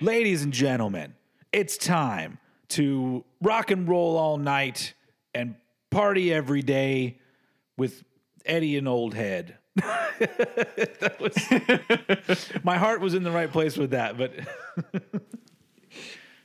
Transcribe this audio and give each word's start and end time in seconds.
Ladies 0.00 0.42
and 0.42 0.52
gentlemen, 0.52 1.14
it's 1.50 1.78
time 1.78 2.38
to 2.68 3.24
rock 3.40 3.70
and 3.70 3.88
roll 3.88 4.18
all 4.18 4.36
night 4.36 4.92
and 5.34 5.54
party 5.90 6.32
every 6.32 6.60
day 6.60 7.18
with 7.78 8.04
Eddie 8.44 8.76
and 8.76 8.86
Old 8.86 9.14
Head. 9.14 9.56
That 10.18 11.16
was- 11.20 12.48
my 12.64 12.78
heart 12.78 13.00
was 13.00 13.14
in 13.14 13.22
the 13.24 13.30
right 13.30 13.50
place 13.50 13.76
with 13.76 13.90
that, 13.90 14.16
but 14.16 14.32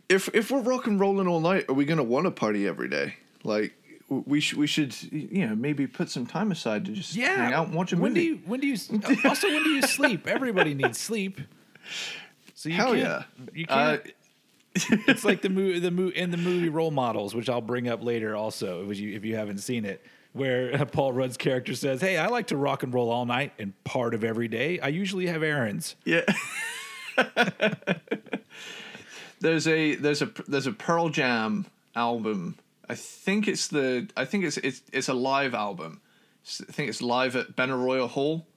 If 0.10 0.28
if 0.34 0.50
we're 0.50 0.62
rock 0.62 0.88
and 0.88 1.00
rolling 1.00 1.28
all 1.28 1.40
night, 1.40 1.66
are 1.70 1.74
we 1.74 1.86
gonna 1.86 2.04
want 2.04 2.26
to 2.26 2.32
party 2.32 2.68
every 2.68 2.90
day? 2.90 3.14
Like 3.44 3.74
we 4.10 4.40
should 4.40 4.58
we 4.58 4.66
should 4.66 4.96
you 5.12 5.46
know 5.48 5.56
maybe 5.56 5.86
put 5.86 6.10
some 6.10 6.26
time 6.26 6.52
aside 6.52 6.86
to 6.86 6.92
just 6.94 7.16
yeah. 7.16 7.36
hang 7.36 7.54
out 7.54 7.68
and 7.68 7.76
watch 7.76 7.94
a 7.94 7.96
when 7.98 8.14
movie. 8.14 8.22
do 8.22 8.26
you 8.28 8.42
when 8.46 8.60
do 8.60 8.66
you 8.68 8.76
also 9.24 9.48
when 9.48 9.64
do 9.64 9.70
you 9.70 9.84
sleep? 9.84 10.26
Everybody 10.28 10.74
needs 10.74 11.00
sleep. 11.00 11.40
So 12.56 12.70
you 12.70 12.76
Hell 12.76 12.94
can't, 12.96 12.98
yeah. 13.00 13.24
You 13.54 13.66
Uh, 13.70 13.98
can't 13.98 14.14
it's 15.08 15.24
like 15.26 15.42
the 15.44 15.50
movie, 15.50 15.80
the 15.80 15.92
movie, 15.92 16.16
in 16.18 16.32
the 16.32 16.38
movie 16.38 16.70
role 16.70 16.92
models, 16.92 17.36
which 17.36 17.48
I'll 17.50 17.62
bring 17.62 17.88
up 17.88 18.04
later. 18.04 18.36
Also, 18.36 18.90
if 18.90 18.98
you 18.98 19.16
if 19.16 19.24
you 19.24 19.36
haven't 19.36 19.60
seen 19.60 19.86
it, 19.86 20.04
where 20.34 20.86
Paul 20.92 21.14
Rudd's 21.14 21.38
character 21.38 21.76
says, 21.76 22.02
"Hey, 22.02 22.18
I 22.18 22.28
like 22.28 22.48
to 22.48 22.58
rock 22.58 22.84
and 22.84 22.94
roll 22.94 23.10
all 23.10 23.26
night, 23.26 23.54
and 23.60 23.74
part 23.84 24.14
of 24.14 24.24
every 24.24 24.48
day, 24.48 24.80
I 24.80 24.88
usually 24.90 25.28
have 25.28 25.44
errands." 25.44 25.96
Yeah. 26.06 26.26
there's 29.40 29.68
a 29.68 29.96
there's 29.96 30.22
a 30.22 30.32
there's 30.48 30.68
a 30.68 30.72
Pearl 30.72 31.10
Jam 31.10 31.66
album. 31.96 32.58
I 32.88 32.96
think 32.96 33.48
it's 33.48 33.68
the 33.68 34.10
I 34.16 34.26
think 34.26 34.46
it's 34.46 34.58
it's 34.58 34.82
it's 34.92 35.10
a 35.10 35.14
live 35.14 35.54
album. 35.54 36.02
I 36.46 36.72
think 36.72 36.90
it's 36.90 37.02
live 37.02 37.36
at 37.36 37.56
Benaroya 37.56 38.10
Hall, 38.10 38.48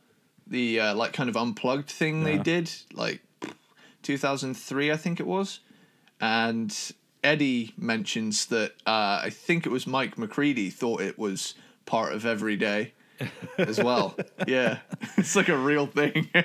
the 0.46 0.80
uh, 0.80 0.94
like 0.94 1.12
kind 1.12 1.28
of 1.28 1.36
unplugged 1.36 1.90
thing 1.90 2.24
they 2.24 2.38
did 2.38 2.70
like 2.94 3.20
2003 4.02 4.90
I 4.90 4.96
think 4.96 5.20
it 5.20 5.26
was, 5.26 5.60
and 6.20 6.74
Eddie 7.22 7.74
mentions 7.76 8.46
that 8.46 8.72
uh, 8.86 9.20
I 9.24 9.30
think 9.30 9.66
it 9.66 9.70
was 9.70 9.86
Mike 9.86 10.18
McCready 10.18 10.70
thought 10.70 11.00
it 11.00 11.18
was 11.18 11.54
part 11.86 12.12
of 12.12 12.26
every 12.26 12.56
day 12.56 12.92
as 13.58 13.78
well. 13.82 14.16
yeah, 14.46 14.78
it's 15.16 15.36
like 15.36 15.48
a 15.48 15.56
real 15.56 15.86
thing. 15.86 16.30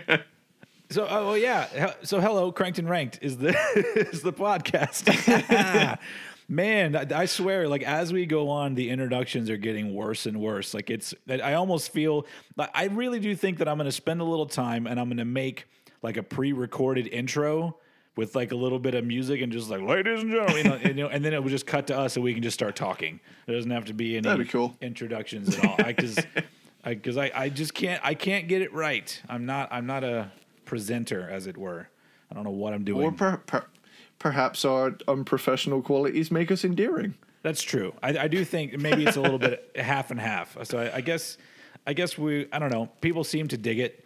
So, 0.89 1.05
oh 1.09 1.33
yeah. 1.33 1.95
So, 2.03 2.22
hello, 2.22 2.50
Cranked 2.53 2.80
and 2.80 2.89
Ranked 2.89 3.20
is 3.22 3.36
the 3.36 3.50
is 4.09 4.22
the 4.22 4.31
podcast. 4.31 5.09
Man, 6.48 6.95
I 6.95 7.05
I 7.14 7.25
swear, 7.25 7.67
like 7.67 7.83
as 7.83 8.14
we 8.14 8.25
go 8.25 8.48
on, 8.50 8.73
the 8.73 8.89
introductions 8.89 9.50
are 9.50 9.58
getting 9.58 9.94
worse 9.94 10.25
and 10.25 10.39
worse. 10.39 10.73
Like 10.73 10.89
it's, 10.89 11.14
I 11.30 11.55
almost 11.55 11.92
feel, 11.92 12.25
like 12.55 12.70
I 12.73 12.86
really 12.86 13.20
do 13.20 13.36
think 13.36 13.58
that 13.58 13.67
I'm 13.67 13.75
going 13.75 13.89
to 13.89 13.92
spend 13.92 14.22
a 14.22 14.23
little 14.23 14.45
time 14.45 14.88
and 14.88 14.98
I'm 14.98 15.09
going 15.09 15.17
to 15.17 15.25
make 15.25 15.67
like 16.02 16.16
a 16.16 16.23
pre-recorded 16.23 17.08
intro 17.08 17.75
with 18.17 18.35
like 18.35 18.51
a 18.51 18.55
little 18.55 18.79
bit 18.79 18.95
of 18.95 19.05
music 19.05 19.41
and 19.41 19.51
just 19.51 19.69
like, 19.69 19.81
ladies 19.81 20.21
and 20.21 20.31
gentlemen, 20.31 20.57
you 20.57 20.63
know, 20.63 20.75
and, 20.75 20.97
you 20.97 21.03
know, 21.03 21.07
and 21.07 21.23
then 21.23 21.33
it 21.33 21.41
would 21.41 21.51
just 21.51 21.67
cut 21.67 21.87
to 21.87 21.97
us 21.97 22.15
and 22.15 22.25
we 22.25 22.33
can 22.33 22.43
just 22.43 22.55
start 22.55 22.75
talking. 22.75 23.19
There 23.45 23.55
doesn't 23.55 23.71
have 23.71 23.85
to 23.85 23.93
be 23.93 24.17
any 24.17 24.37
be 24.37 24.45
cool. 24.45 24.75
introductions 24.81 25.55
at 25.57 25.63
all. 25.63 25.77
Because 25.77 26.17
I, 26.83 26.95
because 26.95 27.17
I, 27.17 27.31
I 27.33 27.49
just 27.49 27.73
can't 27.73 28.03
I 28.03 28.13
can't 28.15 28.47
get 28.47 28.61
it 28.61 28.73
right. 28.73 29.21
I'm 29.29 29.45
not 29.45 29.69
I'm 29.71 29.85
not 29.85 30.03
a 30.03 30.31
presenter 30.65 31.29
as 31.29 31.47
it 31.47 31.57
were. 31.57 31.89
I 32.29 32.35
don't 32.35 32.43
know 32.43 32.49
what 32.49 32.73
I'm 32.73 32.83
doing. 32.83 33.05
Or 33.05 33.11
per, 33.11 33.37
per, 33.37 33.65
perhaps 34.19 34.65
our 34.65 34.97
unprofessional 35.08 35.81
qualities 35.81 36.31
make 36.31 36.52
us 36.52 36.65
endearing. 36.65 37.15
That's 37.43 37.61
true. 37.61 37.93
I, 38.03 38.17
I 38.17 38.27
do 38.27 38.43
think 38.43 38.77
maybe 38.80 39.05
it's 39.05 39.15
a 39.15 39.21
little 39.21 39.39
bit 39.39 39.71
half 39.75 40.11
and 40.11 40.19
half. 40.19 40.58
So 40.63 40.80
I, 40.80 40.97
I 40.97 41.02
guess 41.02 41.37
I 41.87 41.93
guess 41.93 42.17
we 42.17 42.48
I 42.52 42.59
don't 42.59 42.70
know. 42.70 42.89
People 42.99 43.23
seem 43.23 43.48
to 43.48 43.58
dig 43.58 43.80
it. 43.80 44.03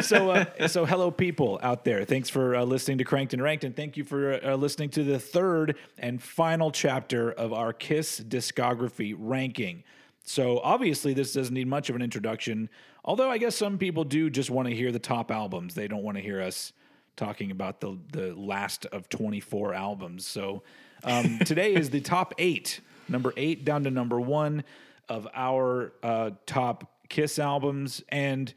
so 0.02 0.30
uh, 0.30 0.68
so 0.68 0.86
hello 0.86 1.10
people 1.10 1.60
out 1.62 1.84
there. 1.84 2.06
Thanks 2.06 2.30
for 2.30 2.56
uh, 2.56 2.64
listening 2.64 2.96
to 2.98 3.04
Cranked 3.04 3.34
and 3.34 3.42
Ranked, 3.42 3.62
and 3.62 3.76
thank 3.76 3.98
you 3.98 4.04
for 4.04 4.42
uh, 4.42 4.56
listening 4.56 4.88
to 4.90 5.04
the 5.04 5.18
third 5.18 5.76
and 5.98 6.20
final 6.20 6.70
chapter 6.70 7.30
of 7.30 7.52
our 7.52 7.74
Kiss 7.74 8.20
discography 8.20 9.14
ranking. 9.18 9.84
So 10.24 10.60
obviously 10.60 11.12
this 11.12 11.34
doesn't 11.34 11.52
need 11.52 11.68
much 11.68 11.90
of 11.90 11.96
an 11.96 12.00
introduction. 12.00 12.70
Although 13.04 13.30
I 13.30 13.36
guess 13.36 13.54
some 13.54 13.76
people 13.76 14.04
do 14.04 14.30
just 14.30 14.48
want 14.48 14.66
to 14.66 14.74
hear 14.74 14.92
the 14.92 14.98
top 14.98 15.30
albums. 15.30 15.74
They 15.74 15.88
don't 15.88 16.02
want 16.02 16.16
to 16.16 16.22
hear 16.22 16.40
us 16.40 16.72
talking 17.16 17.50
about 17.50 17.80
the 17.80 17.98
the 18.12 18.34
last 18.34 18.86
of 18.86 19.10
24 19.10 19.74
albums. 19.74 20.26
So 20.26 20.62
um, 21.04 21.38
today 21.40 21.74
is 21.74 21.90
the 21.90 22.00
top 22.00 22.32
eight, 22.38 22.80
number 23.10 23.34
eight 23.36 23.66
down 23.66 23.84
to 23.84 23.90
number 23.90 24.18
one 24.18 24.64
of 25.10 25.28
our 25.34 25.92
uh, 26.02 26.30
top 26.46 26.90
Kiss 27.10 27.40
albums, 27.40 28.02
and 28.08 28.54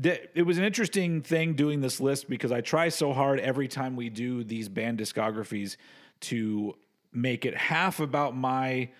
th- 0.00 0.28
it 0.34 0.42
was 0.42 0.58
an 0.58 0.64
interesting 0.64 1.22
thing 1.22 1.54
doing 1.54 1.80
this 1.80 1.98
list 1.98 2.28
because 2.28 2.52
I 2.52 2.60
try 2.60 2.90
so 2.90 3.14
hard 3.14 3.40
every 3.40 3.68
time 3.68 3.96
we 3.96 4.10
do 4.10 4.44
these 4.44 4.68
band 4.68 4.98
discographies 4.98 5.78
to 6.20 6.74
make 7.10 7.46
it 7.46 7.56
half 7.56 8.00
about 8.00 8.36
my 8.36 8.90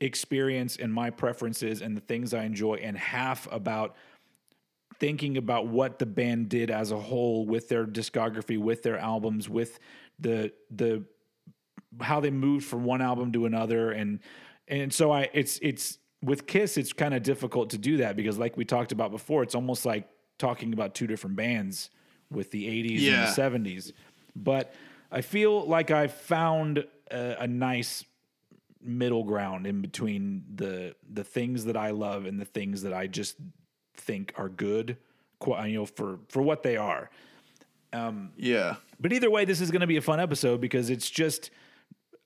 experience 0.00 0.78
and 0.78 0.92
my 0.92 1.10
preferences 1.10 1.82
and 1.82 1.94
the 1.94 2.00
things 2.00 2.32
I 2.32 2.44
enjoy, 2.44 2.76
and 2.76 2.96
half 2.96 3.46
about 3.52 3.94
thinking 4.98 5.36
about 5.36 5.66
what 5.66 5.98
the 5.98 6.06
band 6.06 6.48
did 6.48 6.70
as 6.70 6.92
a 6.92 6.98
whole 6.98 7.44
with 7.44 7.68
their 7.68 7.84
discography, 7.84 8.58
with 8.58 8.82
their 8.82 8.96
albums, 8.96 9.50
with 9.50 9.78
the 10.18 10.50
the 10.70 11.04
how 12.00 12.20
they 12.20 12.30
moved 12.30 12.64
from 12.64 12.84
one 12.84 13.02
album 13.02 13.32
to 13.32 13.44
another, 13.44 13.90
and 13.90 14.20
and 14.68 14.92
so 14.92 15.10
I 15.12 15.28
it's 15.32 15.58
it's 15.62 15.98
with 16.22 16.46
Kiss 16.46 16.76
it's 16.76 16.92
kind 16.92 17.14
of 17.14 17.22
difficult 17.22 17.70
to 17.70 17.78
do 17.78 17.98
that 17.98 18.16
because 18.16 18.38
like 18.38 18.56
we 18.56 18.64
talked 18.64 18.92
about 18.92 19.10
before, 19.10 19.42
it's 19.42 19.54
almost 19.54 19.84
like 19.86 20.08
talking 20.38 20.72
about 20.72 20.94
two 20.94 21.06
different 21.06 21.36
bands 21.36 21.90
with 22.30 22.50
the 22.50 22.66
80s 22.66 23.00
Yeah. 23.00 23.28
and 23.28 23.64
the 23.64 23.70
70s. 23.70 23.92
But 24.34 24.74
I 25.10 25.20
feel 25.20 25.64
like 25.66 25.90
I 25.90 26.08
found 26.08 26.84
a, 27.10 27.42
a 27.42 27.46
nice 27.46 28.04
middle 28.82 29.24
ground 29.24 29.66
in 29.66 29.80
between 29.82 30.44
the 30.54 30.94
the 31.12 31.24
things 31.24 31.64
that 31.66 31.76
I 31.76 31.90
love 31.90 32.24
and 32.26 32.40
the 32.40 32.44
things 32.44 32.82
that 32.82 32.92
I 32.92 33.06
just 33.06 33.36
think 33.96 34.32
are 34.36 34.48
good, 34.48 34.96
you 35.46 35.72
know, 35.74 35.86
for 35.86 36.18
for 36.28 36.42
what 36.42 36.62
they 36.62 36.76
are. 36.76 37.10
Um, 37.92 38.32
yeah. 38.36 38.76
But 39.00 39.12
either 39.12 39.30
way, 39.30 39.44
this 39.44 39.60
is 39.60 39.70
going 39.70 39.80
to 39.80 39.86
be 39.86 39.96
a 39.96 40.02
fun 40.02 40.20
episode 40.20 40.60
because 40.60 40.90
it's 40.90 41.08
just. 41.10 41.50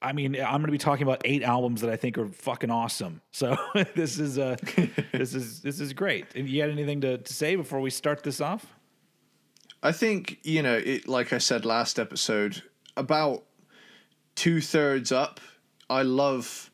I 0.02 0.12
mean, 0.12 0.34
I'm 0.36 0.52
going 0.62 0.66
to 0.66 0.72
be 0.72 0.78
talking 0.78 1.02
about 1.02 1.20
eight 1.24 1.42
albums 1.42 1.82
that 1.82 1.90
I 1.90 1.96
think 1.96 2.16
are 2.16 2.28
fucking 2.28 2.70
awesome. 2.70 3.20
So 3.32 3.56
this 3.94 4.18
is 4.18 4.38
uh, 4.38 4.56
this 5.12 5.34
is 5.34 5.60
this 5.60 5.78
is 5.80 5.92
great. 5.92 6.26
And 6.34 6.48
you 6.48 6.60
had 6.60 6.70
anything 6.70 7.00
to, 7.02 7.18
to 7.18 7.34
say 7.34 7.54
before 7.56 7.80
we 7.80 7.90
start 7.90 8.22
this 8.22 8.40
off? 8.40 8.64
I 9.82 9.92
think, 9.92 10.38
you 10.42 10.62
know, 10.62 10.76
it 10.76 11.06
like 11.08 11.32
I 11.32 11.38
said 11.38 11.64
last 11.64 11.98
episode, 11.98 12.62
about 12.96 13.44
two 14.34 14.60
thirds 14.60 15.12
up, 15.12 15.40
I 15.88 16.02
love 16.02 16.70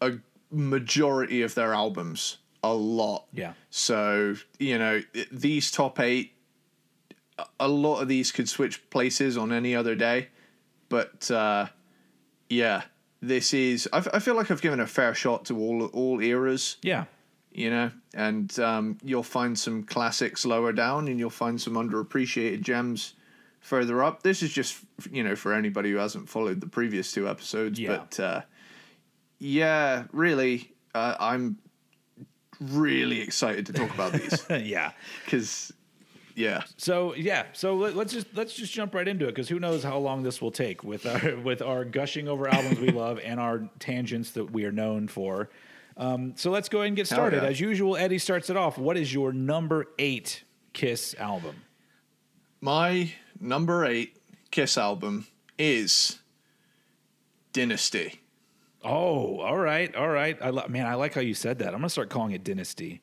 a 0.00 0.12
majority 0.50 1.42
of 1.42 1.54
their 1.54 1.74
albums 1.74 2.38
a 2.62 2.72
lot. 2.72 3.26
Yeah. 3.32 3.54
So, 3.70 4.34
you 4.58 4.78
know, 4.78 5.02
these 5.30 5.70
top 5.70 5.98
eight, 6.00 6.32
a- 7.38 7.46
a 7.60 7.68
lot 7.68 8.00
of 8.00 8.08
these 8.08 8.32
could 8.32 8.48
switch 8.48 8.88
places 8.90 9.36
on 9.36 9.52
any 9.52 9.74
other 9.74 9.94
day. 9.94 10.28
But 10.88 11.30
uh, 11.30 11.68
yeah, 12.52 12.82
this 13.20 13.54
is, 13.54 13.88
I, 13.92 14.18
feel 14.18 14.34
like 14.34 14.50
I've 14.50 14.62
given 14.62 14.80
a 14.80 14.86
fair 14.86 15.14
shot 15.14 15.44
to 15.46 15.56
all 15.58 15.86
all 15.86 16.20
eras 16.20 16.76
Yeah. 16.82 17.04
you 17.52 17.70
know, 17.70 17.90
and 18.14 18.56
um, 18.58 18.98
you'll 19.02 19.22
find 19.22 19.58
some 19.58 19.84
classics 19.84 20.44
lower 20.44 20.72
down, 20.72 21.08
and 21.08 21.18
you'll 21.18 21.30
find 21.30 21.60
some 21.60 21.74
underappreciated 21.74 22.62
gems 22.62 23.14
further 23.60 24.02
up. 24.02 24.22
This 24.22 24.42
is 24.42 24.52
just 24.52 24.78
you 25.10 25.22
know 25.22 25.36
for 25.36 25.52
anybody 25.54 25.90
who 25.92 25.98
hasn't 25.98 26.28
followed 26.28 26.60
the 26.60 26.66
previous 26.68 27.12
two 27.12 27.28
episodes, 27.28 27.78
Yeah. 27.78 27.88
but 27.98 28.20
uh, 28.20 28.40
yeah, 29.38 30.04
really, 30.12 30.72
uh, 30.94 31.14
I'm 31.20 31.58
really 32.60 33.20
excited 33.20 33.66
to 33.66 33.72
talk 33.72 33.92
about 33.94 34.12
these 34.12 34.44
yeah. 34.50 34.92
because 35.24 35.72
yeah, 36.34 36.62
So 36.76 37.14
yeah, 37.14 37.46
so 37.52 37.74
let, 37.76 37.94
let's 37.96 38.12
just 38.12 38.26
let's 38.34 38.54
just 38.54 38.72
jump 38.72 38.94
right 38.94 39.06
into 39.06 39.24
it 39.26 39.28
because 39.28 39.48
who 39.48 39.58
knows 39.58 39.82
how 39.82 39.98
long 39.98 40.22
this 40.22 40.40
will 40.40 40.50
take 40.50 40.82
with 40.84 41.06
our 41.06 41.36
with 41.44 41.62
our 41.62 41.84
gushing 41.84 42.28
over 42.28 42.48
albums 42.48 42.78
we 42.80 42.90
love 42.90 43.18
and 43.22 43.38
our 43.40 43.68
tangents 43.78 44.30
that 44.32 44.50
we 44.50 44.64
are 44.64 44.72
known 44.72 45.08
for. 45.08 45.50
Um, 45.96 46.32
so 46.36 46.50
let's 46.50 46.68
go 46.70 46.78
ahead 46.78 46.88
and 46.88 46.96
get 46.96 47.06
started. 47.06 47.42
yeah. 47.42 47.48
As 47.50 47.60
usual, 47.60 47.96
Eddie 47.96 48.18
starts 48.18 48.48
it 48.50 48.56
off. 48.56 48.78
What 48.78 48.96
is 48.96 49.12
your 49.12 49.32
number 49.32 49.86
eight 49.98 50.44
Kiss 50.72 51.14
album? 51.18 51.56
my 52.60 53.12
number 53.40 53.84
eight 53.84 54.16
Kiss 54.50 54.78
album 54.78 55.26
is 55.58 56.18
Dynasty. 57.52 58.20
Oh, 58.84 59.38
all 59.40 59.56
right, 59.58 59.94
all 59.94 60.08
right. 60.08 60.36
I 60.40 60.50
li- 60.50 60.64
man, 60.68 60.86
I 60.86 60.94
like 60.94 61.14
how 61.14 61.20
you 61.20 61.34
said 61.34 61.58
that. 61.60 61.68
I'm 61.68 61.74
gonna 61.80 61.88
start 61.88 62.10
calling 62.10 62.32
it 62.32 62.42
Dynasty. 62.42 63.00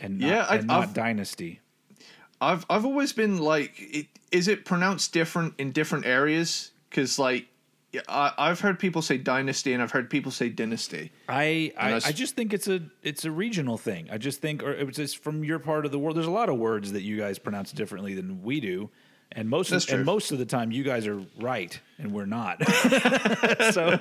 and 0.00 0.18
not, 0.18 0.28
Yeah, 0.28 0.46
I- 0.48 0.56
and 0.56 0.66
not 0.66 0.82
I've- 0.84 0.92
Dynasty. 0.94 1.60
I've 2.40 2.66
I've 2.68 2.84
always 2.84 3.12
been 3.12 3.38
like, 3.38 3.72
it, 3.78 4.06
is 4.30 4.48
it 4.48 4.64
pronounced 4.64 5.12
different 5.12 5.54
in 5.58 5.72
different 5.72 6.06
areas? 6.06 6.72
Because 6.90 7.18
like, 7.18 7.46
I, 8.08 8.32
I've 8.36 8.60
heard 8.60 8.78
people 8.78 9.02
say 9.02 9.18
dynasty, 9.18 9.72
and 9.72 9.82
I've 9.82 9.92
heard 9.92 10.10
people 10.10 10.32
say 10.32 10.48
dynasty. 10.48 11.12
I 11.28 11.72
I, 11.78 11.88
Unless- 11.88 12.06
I 12.06 12.12
just 12.12 12.34
think 12.36 12.52
it's 12.52 12.68
a 12.68 12.80
it's 13.02 13.24
a 13.24 13.30
regional 13.30 13.78
thing. 13.78 14.08
I 14.10 14.18
just 14.18 14.40
think, 14.40 14.62
or 14.62 14.72
it's 14.72 14.96
just 14.96 15.18
from 15.18 15.44
your 15.44 15.58
part 15.58 15.86
of 15.86 15.92
the 15.92 15.98
world. 15.98 16.16
There's 16.16 16.26
a 16.26 16.30
lot 16.32 16.48
of 16.48 16.58
words 16.58 16.92
that 16.92 17.02
you 17.02 17.16
guys 17.16 17.38
pronounce 17.38 17.72
differently 17.72 18.14
than 18.14 18.42
we 18.42 18.60
do, 18.60 18.90
and 19.32 19.48
most 19.48 19.70
That's 19.70 19.84
of, 19.84 19.88
true. 19.88 19.96
and 19.98 20.06
most 20.06 20.30
of 20.32 20.38
the 20.38 20.44
time 20.46 20.70
you 20.70 20.84
guys 20.84 21.06
are 21.06 21.20
right 21.40 21.78
and 21.98 22.12
we're 22.12 22.26
not. 22.26 22.58
so 23.72 23.98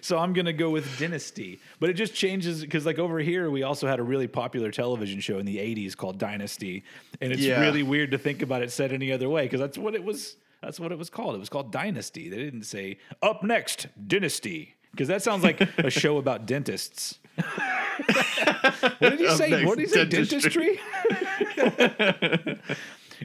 so 0.00 0.18
I'm 0.18 0.32
gonna 0.32 0.52
go 0.52 0.70
with 0.70 0.98
Dynasty, 0.98 1.60
but 1.80 1.88
it 1.90 1.94
just 1.94 2.14
changes 2.14 2.60
because 2.62 2.84
like 2.86 2.98
over 2.98 3.18
here 3.20 3.50
we 3.50 3.62
also 3.62 3.86
had 3.86 3.98
a 4.00 4.02
really 4.02 4.26
popular 4.28 4.70
television 4.70 5.20
show 5.20 5.38
in 5.38 5.46
the 5.46 5.58
'80s 5.58 5.96
called 5.96 6.18
Dynasty, 6.18 6.82
and 7.20 7.32
it's 7.32 7.42
Yeah. 7.42 7.60
really 7.60 7.82
weird 7.82 8.10
to 8.12 8.18
think 8.18 8.42
about 8.42 8.62
it 8.62 8.70
said 8.72 8.92
any 8.92 9.12
other 9.12 9.28
way 9.28 9.44
because 9.44 9.60
that's 9.60 9.78
what 9.78 9.94
it 9.94 10.02
was. 10.04 10.36
That's 10.62 10.80
what 10.80 10.90
it 10.90 10.98
was 10.98 11.10
called. 11.10 11.34
It 11.36 11.38
was 11.38 11.48
called 11.50 11.70
Dynasty. 11.70 12.28
They 12.28 12.38
didn't 12.38 12.64
say 12.64 12.98
up 13.22 13.42
next 13.44 13.86
Dynasty 14.08 14.74
because 14.90 15.06
that 15.08 15.22
sounds 15.22 15.44
like 15.44 15.60
a 15.78 15.90
show 15.90 16.16
about 16.24 16.46
dentists. 16.46 17.18
what 17.36 18.98
did 19.00 19.20
he 19.20 19.26
Up 19.26 19.36
say? 19.36 19.64
What 19.64 19.78
did 19.78 19.88
he 19.88 19.92
say? 19.92 20.04
dentistry. 20.06 20.80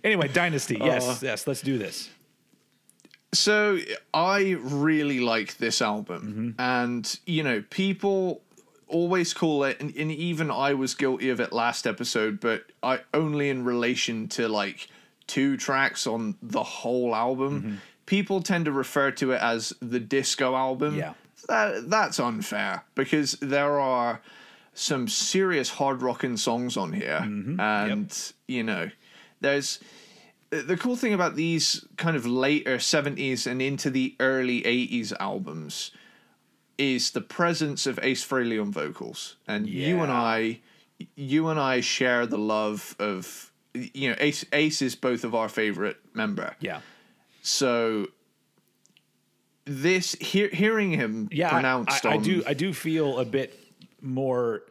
Anyway, 0.03 0.27
Dynasty. 0.27 0.79
Uh, 0.79 0.85
yes, 0.85 1.07
Uh, 1.07 1.17
yes. 1.21 1.47
Let's 1.47 1.61
do 1.61 1.77
this. 1.77 2.09
So 3.33 3.79
I 4.13 4.57
really 4.59 5.21
like 5.21 5.57
this 5.57 5.81
album, 5.81 6.55
mm-hmm. 6.57 6.61
and 6.61 7.19
you 7.25 7.43
know, 7.43 7.63
people 7.69 8.41
always 8.87 9.33
call 9.33 9.63
it, 9.63 9.79
and, 9.79 9.95
and 9.95 10.11
even 10.11 10.51
I 10.51 10.73
was 10.73 10.95
guilty 10.95 11.29
of 11.29 11.39
it 11.39 11.53
last 11.53 11.87
episode, 11.87 12.41
but 12.41 12.65
I 12.83 12.99
only 13.13 13.49
in 13.49 13.63
relation 13.63 14.27
to 14.29 14.49
like 14.49 14.89
two 15.27 15.55
tracks 15.55 16.05
on 16.07 16.35
the 16.41 16.63
whole 16.63 17.15
album. 17.15 17.61
Mm-hmm. 17.61 17.75
People 18.05 18.41
tend 18.41 18.65
to 18.65 18.71
refer 18.73 19.11
to 19.11 19.31
it 19.31 19.41
as 19.41 19.73
the 19.81 19.99
disco 19.99 20.53
album. 20.55 20.97
Yeah. 20.97 21.13
that 21.47 21.89
that's 21.89 22.19
unfair 22.19 22.83
because 22.95 23.33
there 23.41 23.79
are 23.79 24.21
some 24.73 25.07
serious 25.07 25.69
hard 25.69 26.01
rocking 26.01 26.35
songs 26.35 26.75
on 26.75 26.91
here, 26.91 27.21
mm-hmm. 27.23 27.59
and 27.59 28.33
you 28.47 28.63
know, 28.63 28.89
there's 29.41 29.79
the 30.49 30.61
the 30.61 30.77
cool 30.77 30.95
thing 30.95 31.13
about 31.13 31.35
these 31.35 31.85
kind 31.97 32.15
of 32.15 32.25
later 32.25 32.77
70s 32.77 33.45
and 33.47 33.61
into 33.61 33.89
the 33.89 34.15
early 34.19 34.61
80s 34.63 35.13
albums 35.19 35.91
is 36.77 37.11
the 37.11 37.21
presence 37.21 37.85
of 37.85 37.99
Ace 38.01 38.25
Frehley 38.25 38.59
on 38.61 38.71
vocals. 38.71 39.35
And 39.47 39.67
you 39.67 40.01
and 40.01 40.11
I 40.11 40.59
you 41.15 41.47
and 41.49 41.59
I 41.59 41.81
share 41.81 42.25
the 42.25 42.37
love 42.37 42.95
of 42.99 43.51
you 43.73 44.09
know 44.09 44.15
Ace 44.19 44.45
Ace 44.53 44.81
is 44.81 44.95
both 44.95 45.23
of 45.23 45.33
our 45.35 45.49
favorite 45.49 45.97
member. 46.13 46.55
Yeah. 46.59 46.81
So 47.41 48.07
this 49.65 50.13
hear, 50.15 50.49
hearing 50.49 50.91
him 50.91 51.29
Yeah, 51.31 51.47
I- 51.47 51.51
pronounced 51.51 52.05
I, 52.05 52.11
I 52.11 52.15
on 52.17 52.23
do. 52.23 52.43
I 52.47 52.53
do 52.53 52.73
feel 52.73 53.19
a 53.19 53.25
bit 53.25 53.57
more, 54.01 54.63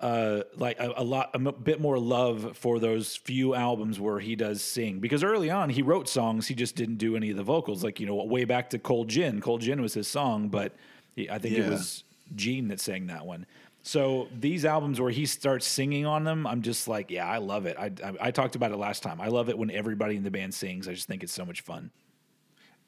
uh, 0.00 0.42
like 0.56 0.78
a, 0.78 0.92
a 0.96 1.04
lot, 1.04 1.30
a 1.34 1.36
m- 1.36 1.54
bit 1.62 1.80
more 1.80 1.98
love 1.98 2.56
for 2.56 2.78
those 2.78 3.16
few 3.16 3.54
albums 3.54 3.98
where 3.98 4.20
he 4.20 4.36
does 4.36 4.62
sing. 4.62 5.00
Because 5.00 5.24
early 5.24 5.50
on, 5.50 5.70
he 5.70 5.82
wrote 5.82 6.08
songs, 6.08 6.46
he 6.46 6.54
just 6.54 6.76
didn't 6.76 6.96
do 6.96 7.16
any 7.16 7.30
of 7.30 7.36
the 7.36 7.42
vocals. 7.42 7.82
Like 7.82 7.98
you 7.98 8.06
know, 8.06 8.14
way 8.14 8.44
back 8.44 8.70
to 8.70 8.78
Cold 8.78 9.08
Gin. 9.08 9.40
Cold 9.40 9.60
Gin 9.60 9.80
was 9.80 9.94
his 9.94 10.06
song, 10.06 10.48
but 10.48 10.74
he, 11.16 11.28
I 11.28 11.38
think 11.38 11.56
it 11.56 11.68
was 11.68 12.04
Gene 12.34 12.68
that 12.68 12.80
sang 12.80 13.08
that 13.08 13.26
one. 13.26 13.46
So 13.82 14.28
these 14.38 14.64
albums 14.64 15.00
where 15.00 15.10
he 15.10 15.24
starts 15.24 15.66
singing 15.66 16.04
on 16.04 16.24
them, 16.24 16.46
I'm 16.46 16.62
just 16.62 16.88
like, 16.88 17.10
yeah, 17.10 17.26
I 17.26 17.38
love 17.38 17.64
it. 17.64 17.76
I, 17.78 17.86
I, 18.04 18.12
I 18.20 18.30
talked 18.30 18.54
about 18.54 18.70
it 18.70 18.76
last 18.76 19.02
time. 19.02 19.20
I 19.20 19.28
love 19.28 19.48
it 19.48 19.56
when 19.56 19.70
everybody 19.70 20.16
in 20.16 20.24
the 20.24 20.30
band 20.30 20.52
sings. 20.52 20.86
I 20.88 20.92
just 20.92 21.08
think 21.08 21.22
it's 21.22 21.32
so 21.32 21.44
much 21.44 21.62
fun. 21.62 21.90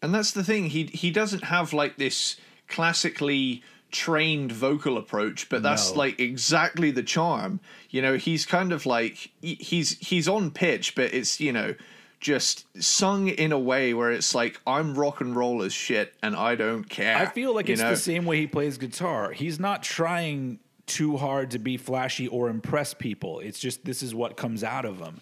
And 0.02 0.14
that's 0.14 0.32
the 0.32 0.44
thing. 0.44 0.66
He 0.66 0.84
he 0.84 1.10
doesn't 1.10 1.44
have 1.44 1.72
like 1.72 1.96
this 1.96 2.36
classically 2.68 3.62
trained 3.90 4.52
vocal 4.52 4.96
approach, 4.98 5.48
but 5.48 5.62
that's 5.62 5.90
No. 5.92 5.98
like 5.98 6.20
exactly 6.20 6.90
the 6.90 7.02
charm. 7.02 7.60
You 7.90 8.02
know, 8.02 8.16
he's 8.16 8.46
kind 8.46 8.72
of 8.72 8.86
like 8.86 9.30
he's 9.42 9.98
he's 9.98 10.28
on 10.28 10.50
pitch, 10.50 10.94
but 10.94 11.12
it's 11.14 11.40
you 11.40 11.52
know 11.52 11.74
just 12.20 12.66
sung 12.82 13.28
in 13.28 13.50
a 13.50 13.58
way 13.58 13.94
where 13.94 14.10
it's 14.10 14.34
like 14.34 14.60
I'm 14.66 14.94
rock 14.94 15.20
and 15.20 15.34
roll 15.34 15.62
as 15.62 15.72
shit, 15.72 16.14
and 16.22 16.36
I 16.36 16.54
don't 16.54 16.84
care. 16.84 17.16
I 17.16 17.26
feel 17.26 17.54
like 17.54 17.68
it's 17.68 17.80
know? 17.80 17.90
the 17.90 17.96
same 17.96 18.26
way 18.26 18.38
he 18.40 18.46
plays 18.46 18.76
guitar. 18.78 19.32
He's 19.32 19.58
not 19.58 19.82
trying 19.82 20.58
too 20.86 21.16
hard 21.16 21.52
to 21.52 21.58
be 21.58 21.76
flashy 21.76 22.26
or 22.28 22.48
impress 22.48 22.94
people. 22.94 23.40
It's 23.40 23.58
just 23.58 23.84
this 23.84 24.02
is 24.02 24.14
what 24.14 24.36
comes 24.36 24.62
out 24.64 24.84
of 24.84 24.98
him. 24.98 25.20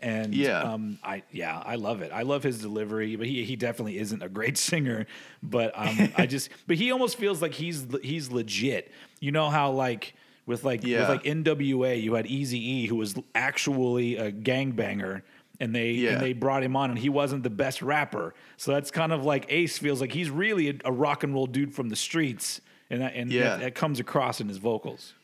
And 0.00 0.34
Yeah. 0.34 0.62
um, 0.62 0.98
I 1.02 1.22
yeah, 1.32 1.60
I 1.64 1.74
love 1.74 2.02
it. 2.02 2.12
I 2.12 2.22
love 2.22 2.42
his 2.42 2.60
delivery, 2.60 3.16
but 3.16 3.26
he 3.26 3.44
he 3.44 3.56
definitely 3.56 3.98
isn't 3.98 4.22
a 4.22 4.28
great 4.28 4.56
singer. 4.70 5.06
But 5.42 5.72
um, 5.74 6.12
I 6.16 6.26
just 6.26 6.50
but 6.66 6.76
he 6.76 6.92
almost 6.92 7.16
feels 7.16 7.42
like 7.42 7.54
he's 7.54 7.86
he's 8.02 8.30
legit. 8.30 8.92
You 9.20 9.32
know 9.32 9.50
how 9.50 9.72
like 9.72 10.14
with 10.46 10.62
like 10.64 10.84
Yeah. 10.84 11.00
with 11.00 11.08
like 11.08 11.22
NWA, 11.24 12.00
you 12.00 12.14
had 12.14 12.26
Easy 12.26 12.58
E, 12.58 12.86
who 12.86 12.96
was 12.96 13.14
actually 13.34 14.16
a 14.16 14.30
gangbanger. 14.32 15.22
And 15.60 15.74
they 15.74 15.90
Yeah. 15.90 16.10
and 16.12 16.20
they 16.22 16.32
brought 16.34 16.62
him 16.62 16.76
on, 16.76 16.90
and 16.90 16.98
he 16.98 17.08
wasn't 17.08 17.42
the 17.42 17.50
best 17.50 17.82
rapper. 17.82 18.32
So 18.56 18.70
that's 18.72 18.92
kind 18.92 19.12
of 19.12 19.24
like 19.24 19.46
Ace 19.48 19.76
feels 19.78 20.00
like 20.00 20.12
he's 20.12 20.30
really 20.30 20.68
a, 20.70 20.74
a 20.84 20.92
rock 20.92 21.24
and 21.24 21.34
roll 21.34 21.48
dude 21.48 21.74
from 21.74 21.88
the 21.88 21.96
streets, 21.96 22.60
and 22.90 23.00
that 23.02 23.14
and 23.16 23.32
Yeah. 23.32 23.42
that, 23.48 23.60
that 23.60 23.74
comes 23.74 23.98
across 23.98 24.40
in 24.40 24.46
his 24.48 24.58
vocals. 24.58 25.14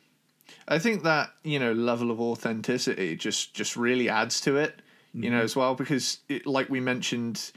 I 0.69 0.79
think 0.79 1.02
that 1.02 1.31
you 1.43 1.58
know 1.58 1.73
level 1.73 2.11
of 2.11 2.20
authenticity 2.20 3.17
just 3.17 3.55
just 3.55 3.76
really 3.76 4.08
adds 4.08 4.41
to 4.43 4.56
it, 4.56 4.81
you 5.12 5.31
know, 5.31 5.41
as 5.41 5.55
well 5.55 5.75
because 5.75 6.19
it, 6.29 6.46
like 6.46 6.69
we 6.70 6.81
mentioned 6.81 7.52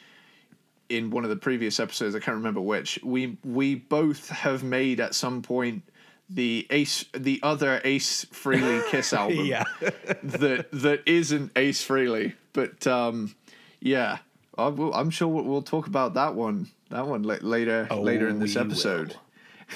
in 0.89 1.09
one 1.09 1.23
of 1.23 1.29
the 1.29 1.35
previous 1.35 1.79
episodes, 1.79 2.15
I 2.15 2.19
can't 2.19 2.37
remember 2.37 2.61
which. 2.61 2.99
We 3.03 3.37
we 3.43 3.75
both 3.75 4.29
have 4.29 4.63
made 4.63 4.99
at 4.99 5.15
some 5.15 5.41
point 5.41 5.83
the 6.29 6.67
Ace 6.69 7.05
the 7.13 7.39
other 7.43 7.81
Ace 7.83 8.25
Frehley 8.25 8.85
Kiss 8.91 9.13
album 9.13 9.45
Yeah, 9.45 9.63
that 10.23 10.67
that 10.71 11.03
isn't 11.05 11.51
Ace 11.55 11.85
Frehley, 11.85 12.33
but 12.53 12.85
um, 12.87 13.35
yeah, 13.79 14.19
I 14.57 14.67
will, 14.67 14.93
I'm 14.93 15.09
sure 15.09 15.27
we'll, 15.27 15.43
we'll 15.45 15.61
talk 15.61 15.87
about 15.87 16.15
that 16.15 16.35
one 16.35 16.67
that 16.89 17.05
one 17.07 17.23
la- 17.23 17.37
later 17.41 17.87
Oh, 17.89 18.01
later 18.01 18.27
in 18.27 18.39
this 18.39 18.55
episode. 18.55 19.15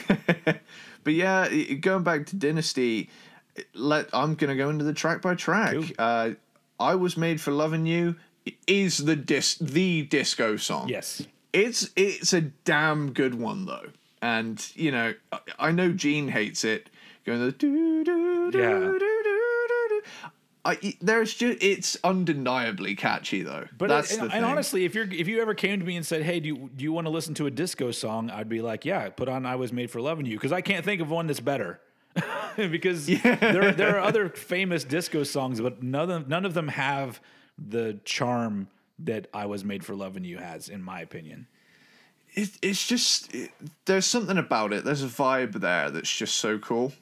but 1.03 1.13
yeah, 1.13 1.47
going 1.79 2.03
back 2.03 2.25
to 2.27 2.35
Dynasty, 2.35 3.09
let 3.73 4.07
I'm 4.13 4.35
gonna 4.35 4.55
go 4.55 4.69
into 4.69 4.83
the 4.85 4.93
track 4.93 5.21
by 5.21 5.35
track. 5.35 5.73
Cool. 5.73 5.85
Uh, 5.99 6.29
I 6.79 6.95
was 6.95 7.15
made 7.17 7.39
for 7.41 7.51
loving 7.51 7.85
you 7.85 8.15
is 8.65 8.97
the 8.99 9.15
dis 9.15 9.55
the 9.55 10.01
disco 10.03 10.57
song. 10.57 10.89
yes, 10.89 11.21
It's 11.53 11.89
it's 11.95 12.33
a 12.33 12.41
damn 12.41 13.11
good 13.13 13.35
one 13.35 13.65
though, 13.65 13.89
and 14.21 14.65
you 14.75 14.91
know 14.91 15.13
I, 15.31 15.39
I 15.59 15.71
know 15.71 15.91
Gene 15.91 16.29
hates 16.29 16.63
it. 16.63 16.89
Going 17.23 17.39
the 17.39 17.51
do 17.51 18.03
do 18.03 18.49
do 18.51 18.57
Yeah. 18.59 18.69
do 18.79 18.79
do 18.93 18.99
do 18.99 19.20
do. 19.20 19.20
I 20.63 20.95
there's 21.01 21.33
just 21.33 21.63
it's 21.63 21.97
undeniably 22.03 22.95
catchy 22.95 23.41
though. 23.41 23.65
but 23.77 23.89
that's 23.89 24.15
and, 24.15 24.29
the 24.29 24.35
and 24.35 24.45
honestly, 24.45 24.85
if 24.85 24.93
you're 24.93 25.11
if 25.11 25.27
you 25.27 25.41
ever 25.41 25.55
came 25.55 25.79
to 25.79 25.85
me 25.85 25.95
and 25.95 26.05
said, 26.05 26.21
"Hey, 26.21 26.39
do 26.39 26.47
you, 26.47 26.69
do 26.75 26.83
you 26.83 26.93
want 26.93 27.07
to 27.07 27.11
listen 27.11 27.33
to 27.35 27.47
a 27.47 27.51
disco 27.51 27.89
song?" 27.91 28.29
I'd 28.29 28.49
be 28.49 28.61
like, 28.61 28.85
"Yeah, 28.85 29.09
put 29.09 29.27
on 29.27 29.45
I 29.45 29.55
Was 29.55 29.73
Made 29.73 29.89
for 29.89 30.01
Loving 30.01 30.27
You," 30.27 30.37
because 30.37 30.51
I 30.51 30.61
can't 30.61 30.85
think 30.85 31.01
of 31.01 31.09
one 31.09 31.27
that's 31.27 31.39
better. 31.39 31.81
because 32.57 33.07
there 33.07 33.71
there 33.71 33.97
are 33.97 34.01
other 34.01 34.29
famous 34.29 34.83
disco 34.83 35.23
songs, 35.23 35.59
but 35.59 35.81
none 35.81 36.11
of, 36.11 36.27
none 36.27 36.45
of 36.45 36.53
them 36.53 36.67
have 36.67 37.19
the 37.57 37.99
charm 38.05 38.67
that 38.99 39.27
I 39.33 39.47
Was 39.47 39.63
Made 39.63 39.83
for 39.83 39.95
Loving 39.95 40.25
You 40.25 40.37
has, 40.37 40.69
in 40.69 40.83
my 40.83 41.01
opinion. 41.01 41.47
it, 42.33 42.49
it's 42.61 42.85
just 42.85 43.33
it, 43.33 43.49
there's 43.85 44.05
something 44.05 44.37
about 44.37 44.73
it. 44.73 44.83
There's 44.83 45.03
a 45.03 45.07
vibe 45.07 45.53
there 45.53 45.89
that's 45.89 46.13
just 46.15 46.35
so 46.35 46.59
cool, 46.59 46.93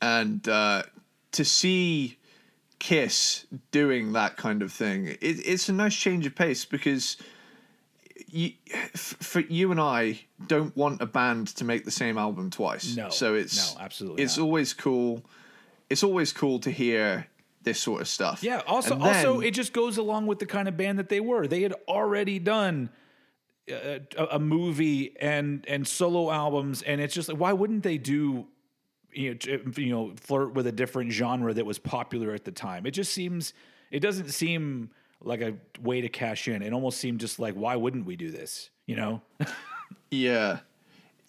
and 0.00 0.48
uh, 0.48 0.82
to 1.32 1.44
see 1.44 2.18
Kiss 2.82 3.46
doing 3.70 4.12
that 4.14 4.36
kind 4.36 4.60
of 4.60 4.72
thing, 4.72 5.06
it, 5.06 5.18
it's 5.20 5.68
a 5.68 5.72
nice 5.72 5.94
change 5.94 6.26
of 6.26 6.34
pace 6.34 6.64
because 6.64 7.16
you, 8.26 8.54
f- 8.72 9.16
for 9.20 9.38
you 9.38 9.70
and 9.70 9.80
I 9.80 10.20
don't 10.48 10.76
want 10.76 11.00
a 11.00 11.06
band 11.06 11.46
to 11.58 11.64
make 11.64 11.84
the 11.84 11.92
same 11.92 12.18
album 12.18 12.50
twice. 12.50 12.96
No, 12.96 13.08
so 13.08 13.36
it's 13.36 13.76
no, 13.76 13.80
absolutely 13.80 14.24
it's 14.24 14.36
not. 14.36 14.42
always 14.42 14.74
cool. 14.74 15.22
It's 15.90 16.02
always 16.02 16.32
cool 16.32 16.58
to 16.58 16.72
hear 16.72 17.28
this 17.62 17.78
sort 17.80 18.00
of 18.00 18.08
stuff. 18.08 18.42
Yeah. 18.42 18.62
Also, 18.66 18.94
And 18.94 19.04
also, 19.04 19.38
it 19.38 19.52
just 19.52 19.72
goes 19.72 19.96
along 19.96 20.26
with 20.26 20.40
the 20.40 20.46
kind 20.46 20.66
of 20.66 20.76
band 20.76 20.98
that 20.98 21.08
they 21.08 21.20
were. 21.20 21.46
They 21.46 21.62
had 21.62 21.74
already 21.86 22.40
done 22.40 22.90
a, 23.68 24.00
a, 24.18 24.24
a 24.32 24.38
movie 24.40 25.14
and 25.20 25.64
and 25.68 25.86
solo 25.86 26.32
albums, 26.32 26.82
and 26.82 27.00
it's 27.00 27.14
just 27.14 27.28
like, 27.28 27.38
why 27.38 27.52
wouldn't 27.52 27.84
they 27.84 27.96
do? 27.96 28.48
You 29.14 29.34
know, 29.46 29.60
you 29.76 29.90
know, 29.90 30.12
flirt 30.16 30.54
with 30.54 30.66
a 30.66 30.72
different 30.72 31.12
genre 31.12 31.52
that 31.54 31.64
was 31.66 31.78
popular 31.78 32.32
at 32.32 32.44
the 32.44 32.52
time. 32.52 32.86
It 32.86 32.92
just 32.92 33.12
seems, 33.12 33.52
it 33.90 34.00
doesn't 34.00 34.30
seem 34.30 34.90
like 35.22 35.40
a 35.40 35.54
way 35.80 36.00
to 36.00 36.08
cash 36.08 36.48
in. 36.48 36.62
It 36.62 36.72
almost 36.72 36.98
seemed 36.98 37.20
just 37.20 37.38
like, 37.38 37.54
why 37.54 37.76
wouldn't 37.76 38.06
we 38.06 38.16
do 38.16 38.30
this? 38.30 38.70
You 38.86 38.96
know? 38.96 39.22
Yeah. 40.10 40.60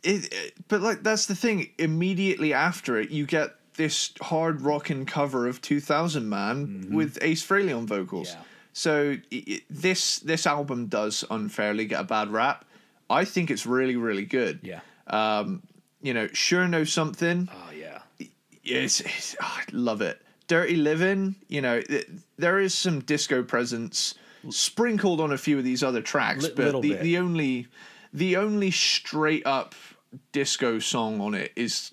It, 0.03 0.33
it- 0.33 0.53
but 0.67 0.81
like 0.81 1.03
that's 1.03 1.25
the 1.27 1.35
thing. 1.35 1.69
Immediately 1.77 2.53
after 2.53 2.97
it, 2.99 3.09
you 3.11 3.25
get 3.25 3.51
this 3.75 4.11
hard 4.21 4.61
rocking 4.61 5.05
cover 5.05 5.47
of 5.47 5.61
2000 5.61 6.27
Man 6.29 6.87
with 6.91 7.17
Ace 7.21 7.45
Frehley 7.45 7.75
on 7.75 7.87
vocals. 7.87 8.29
Mm-hmm. 8.29 8.39
Yeah. 8.39 8.45
So 8.75 9.17
i 9.31 9.43
i 9.47 9.61
this 9.69 10.19
this 10.19 10.47
album 10.47 10.87
does 10.87 11.23
unfairly 11.29 11.85
get 11.85 12.01
a 12.01 12.03
bad 12.03 12.31
rap. 12.31 12.65
I 13.09 13.23
think 13.25 13.51
it's 13.51 13.65
really 13.65 13.95
really 13.95 14.25
good. 14.25 14.59
Yeah. 14.63 14.79
Um, 15.07 15.61
you 16.01 16.13
know, 16.13 16.27
sure 16.33 16.67
know 16.67 16.83
something. 16.83 17.49
Oh. 17.51 17.71
Yes, 18.63 19.35
oh, 19.41 19.45
I 19.45 19.63
love 19.71 20.01
it. 20.01 20.21
Dirty 20.47 20.75
Living, 20.75 21.35
you 21.47 21.61
know, 21.61 21.81
th- 21.81 22.07
there 22.37 22.59
is 22.59 22.73
some 22.73 23.01
disco 23.01 23.43
presence 23.43 24.15
sprinkled 24.49 25.21
on 25.21 25.31
a 25.31 25.37
few 25.37 25.57
of 25.57 25.63
these 25.63 25.83
other 25.83 26.01
tracks, 26.01 26.43
Li- 26.43 26.53
but 26.55 26.81
the, 26.81 26.89
bit. 26.89 27.01
the 27.01 27.17
only 27.17 27.67
the 28.13 28.37
only 28.37 28.71
straight 28.71 29.45
up 29.45 29.75
disco 30.31 30.79
song 30.79 31.19
on 31.21 31.33
it 31.33 31.51
is 31.55 31.91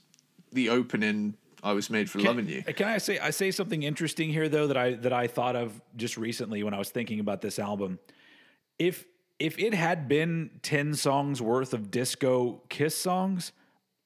the 0.53 0.69
opening 0.69 1.35
I 1.62 1.73
was 1.73 1.91
made 1.91 2.11
for 2.11 2.19
loving 2.21 2.49
you. 2.49 2.62
Can 2.62 2.89
I 2.89 2.99
say 2.99 3.19
I 3.19 3.31
say 3.31 3.50
something 3.50 3.83
interesting 3.83 4.31
here 4.31 4.49
though 4.49 4.67
that 4.67 4.77
I 4.77 4.95
that 4.95 5.12
I 5.12 5.27
thought 5.27 5.57
of 5.57 5.81
just 5.97 6.17
recently 6.17 6.62
when 6.62 6.75
I 6.75 6.79
was 6.79 6.91
thinking 6.91 7.21
about 7.21 7.41
this 7.41 7.59
album. 7.59 7.99
If 8.79 9.05
if 9.39 9.59
it 9.59 9.73
had 9.73 10.07
been 10.07 10.50
10 10.62 10.95
songs 10.95 11.41
worth 11.41 11.73
of 11.73 11.91
disco 11.91 12.61
kiss 12.69 12.97
songs, 12.97 13.53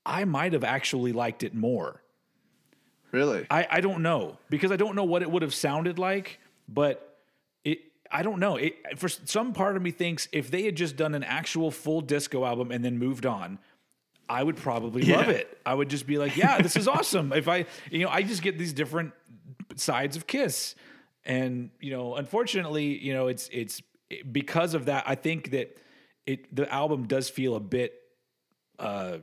I 0.07 0.25
might 0.25 0.53
have 0.53 0.63
actually 0.63 1.13
liked 1.13 1.43
it 1.43 1.55
more. 1.55 2.04
Really? 3.15 3.47
I, 3.49 3.67
I 3.71 3.81
don't 3.81 4.03
know 4.03 4.39
because 4.51 4.73
I 4.73 4.77
don't 4.77 4.97
know 4.97 5.05
what 5.05 5.23
it 5.23 5.31
would 5.31 5.43
have 5.43 5.55
sounded 5.55 6.01
like, 6.01 6.41
but 6.69 7.17
it 7.65 7.79
I 8.11 8.25
don't 8.25 8.41
know. 8.41 8.57
It 8.57 8.99
for 8.99 9.09
some 9.09 9.53
part 9.53 9.77
of 9.77 9.83
me 9.83 9.93
thinks 9.93 10.29
if 10.33 10.51
they 10.51 10.65
had 10.65 10.75
just 10.75 10.97
done 10.97 11.15
an 11.15 11.23
actual 11.23 11.71
full 11.71 12.01
disco 12.01 12.45
album 12.45 12.73
and 12.73 12.85
then 12.85 12.99
moved 12.99 13.25
on, 13.25 13.61
I 14.29 14.43
would 14.43 14.57
probably 14.57 15.03
love 15.03 15.29
it. 15.29 15.59
I 15.65 15.75
would 15.75 15.91
just 15.91 16.09
be 16.09 16.19
like, 16.19 16.37
yeah, 16.37 16.61
this 16.61 16.77
is 16.77 16.89
awesome. 16.89 17.33
If 17.33 17.47
I 17.47 17.67
you 17.89 18.01
know, 18.01 18.09
I 18.09 18.23
just 18.23 18.43
get 18.43 18.59
these 18.59 18.73
different 18.73 19.13
sides 19.77 20.17
of 20.17 20.27
Kiss. 20.27 20.75
And, 21.25 21.71
you 21.81 21.91
know, 21.93 22.17
unfortunately, 22.17 22.99
you 22.99 23.15
know, 23.15 23.29
it's 23.29 23.49
it's 23.53 23.81
because 24.31 24.75
of 24.75 24.87
that, 24.87 25.05
I 25.07 25.15
think 25.15 25.53
that 25.53 25.77
it 26.27 26.55
the 26.55 26.71
album 26.73 27.07
does 27.07 27.31
feel 27.31 27.55
a 27.55 27.61
bit 27.61 27.95
uh 28.81 29.19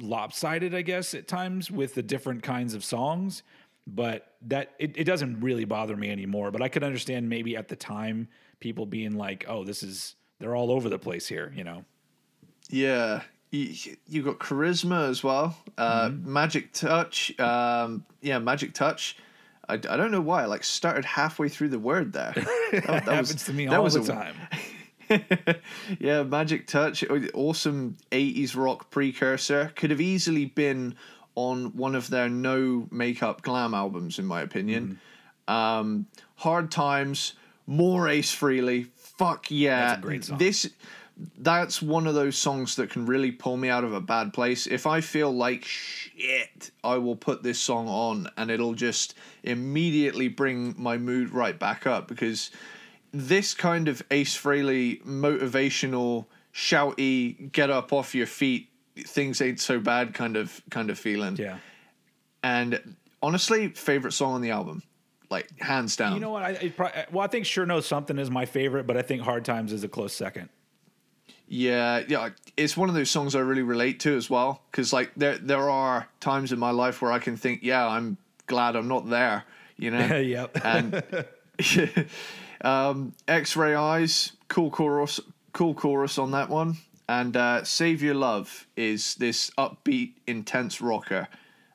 lopsided, 0.00 0.74
I 0.74 0.82
guess, 0.82 1.14
at 1.14 1.28
times 1.28 1.70
with 1.70 1.94
the 1.94 2.02
different 2.02 2.42
kinds 2.42 2.74
of 2.74 2.84
songs. 2.84 3.42
But 3.86 4.32
that 4.46 4.72
it, 4.78 4.96
it 4.96 5.04
doesn't 5.04 5.40
really 5.40 5.64
bother 5.66 5.96
me 5.96 6.10
anymore. 6.10 6.50
But 6.50 6.62
I 6.62 6.68
could 6.68 6.82
understand 6.82 7.28
maybe 7.28 7.56
at 7.56 7.68
the 7.68 7.76
time 7.76 8.28
people 8.60 8.86
being 8.86 9.12
like, 9.18 9.44
"Oh, 9.46 9.62
this 9.64 9.82
is 9.82 10.14
they're 10.38 10.56
all 10.56 10.70
over 10.70 10.88
the 10.88 10.98
place 10.98 11.26
here," 11.26 11.52
you 11.54 11.64
know. 11.64 11.84
Yeah. 12.70 13.22
You, 13.50 13.74
you 14.08 14.22
got 14.22 14.38
charisma 14.40 15.08
as 15.08 15.22
well. 15.22 15.56
Uh, 15.78 16.08
Mm-hmm. 16.08 16.32
Magic 16.32 16.72
touch. 16.72 17.38
Um, 17.38 18.04
yeah, 18.20 18.38
magic 18.40 18.72
touch. 18.74 19.16
I, 19.68 19.74
I 19.74 19.76
don't 19.76 20.10
know 20.10 20.20
why. 20.20 20.42
I 20.42 20.46
like 20.46 20.64
started 20.64 21.04
halfway 21.04 21.48
through 21.48 21.68
the 21.68 21.78
word 21.78 22.12
there. 22.14 22.32
That, 22.72 22.82
that 22.86 23.04
happens 23.04 23.44
to 23.44 23.52
me 23.52 23.68
all 23.68 23.84
was 23.84 23.94
the 23.94 24.00
a- 24.02 24.06
time. 24.06 24.34
yeah, 25.98 26.22
Magic 26.22 26.66
Touch, 26.66 27.04
awesome 27.34 27.96
80s 28.10 28.56
rock 28.56 28.90
precursor. 28.90 29.72
Could 29.76 29.90
have 29.90 30.00
easily 30.00 30.46
been 30.46 30.94
on 31.34 31.76
one 31.76 31.94
of 31.94 32.10
their 32.10 32.28
no 32.28 32.86
makeup 32.90 33.42
glam 33.42 33.74
albums, 33.74 34.18
in 34.18 34.26
my 34.26 34.42
opinion. 34.42 34.98
Mm-hmm. 35.48 35.54
Um, 35.54 36.06
Hard 36.36 36.70
Times, 36.70 37.34
more 37.66 38.08
Ace 38.08 38.34
Frehley. 38.34 38.88
Fuck 38.96 39.50
yeah. 39.50 39.88
That's 39.88 39.98
a 39.98 40.02
great 40.02 40.24
song. 40.24 40.38
This 40.38 40.70
that's 41.38 41.80
one 41.80 42.06
of 42.06 42.14
those 42.14 42.36
songs 42.36 42.76
that 42.76 42.90
can 42.90 43.06
really 43.06 43.30
pull 43.30 43.56
me 43.56 43.68
out 43.68 43.84
of 43.84 43.92
a 43.92 44.00
bad 44.00 44.32
place. 44.32 44.66
If 44.66 44.86
I 44.86 45.00
feel 45.00 45.30
like 45.30 45.64
shit, 45.64 46.70
I 46.82 46.96
will 46.96 47.16
put 47.16 47.42
this 47.42 47.60
song 47.60 47.86
on 47.86 48.28
and 48.36 48.50
it'll 48.50 48.74
just 48.74 49.14
immediately 49.42 50.28
bring 50.28 50.74
my 50.76 50.98
mood 50.98 51.30
right 51.30 51.56
back 51.56 51.86
up 51.86 52.08
because 52.08 52.50
this 53.14 53.54
kind 53.54 53.86
of 53.86 54.02
Ace 54.10 54.36
Frehley 54.36 55.02
motivational, 55.04 56.26
shouty, 56.52 57.52
get 57.52 57.70
up 57.70 57.92
off 57.92 58.14
your 58.14 58.26
feet, 58.26 58.68
things 58.98 59.40
ain't 59.40 59.60
so 59.60 59.78
bad 59.78 60.14
kind 60.14 60.36
of 60.36 60.60
kind 60.70 60.90
of 60.90 60.98
feeling. 60.98 61.36
Yeah. 61.36 61.58
And 62.42 62.96
honestly, 63.22 63.68
favorite 63.68 64.12
song 64.12 64.34
on 64.34 64.40
the 64.40 64.50
album, 64.50 64.82
like 65.30 65.58
hands 65.60 65.96
down. 65.96 66.14
You 66.14 66.20
know 66.20 66.30
what? 66.30 66.42
I, 66.42 66.50
it 66.50 66.76
pro- 66.76 66.88
uh, 66.88 67.04
well, 67.12 67.24
I 67.24 67.28
think 67.28 67.46
"Sure 67.46 67.64
Knows 67.64 67.86
Something" 67.86 68.18
is 68.18 68.30
my 68.30 68.46
favorite, 68.46 68.86
but 68.86 68.96
I 68.96 69.02
think 69.02 69.22
"Hard 69.22 69.44
Times" 69.44 69.72
is 69.72 69.84
a 69.84 69.88
close 69.88 70.12
second. 70.12 70.48
Yeah, 71.46 72.02
yeah, 72.08 72.30
it's 72.56 72.76
one 72.76 72.88
of 72.88 72.94
those 72.96 73.10
songs 73.10 73.34
I 73.36 73.40
really 73.40 73.62
relate 73.62 74.00
to 74.00 74.16
as 74.16 74.28
well. 74.28 74.62
Because 74.70 74.92
like 74.92 75.12
there 75.16 75.38
there 75.38 75.70
are 75.70 76.08
times 76.18 76.52
in 76.52 76.58
my 76.58 76.72
life 76.72 77.00
where 77.00 77.12
I 77.12 77.20
can 77.20 77.36
think, 77.36 77.60
yeah, 77.62 77.86
I'm 77.86 78.16
glad 78.46 78.74
I'm 78.74 78.88
not 78.88 79.08
there. 79.08 79.44
You 79.76 79.92
know. 79.92 80.16
yep. 80.16 80.58
and 80.64 81.02
um, 82.64 83.12
X-ray 83.28 83.74
eyes, 83.74 84.32
cool 84.48 84.70
chorus, 84.70 85.20
cool 85.52 85.74
chorus 85.74 86.18
on 86.18 86.32
that 86.32 86.48
one. 86.48 86.78
And 87.08 87.36
uh, 87.36 87.64
Save 87.64 88.02
Your 88.02 88.14
Love 88.14 88.66
is 88.76 89.14
this 89.16 89.50
upbeat, 89.58 90.14
intense 90.26 90.80
rocker. 90.80 91.28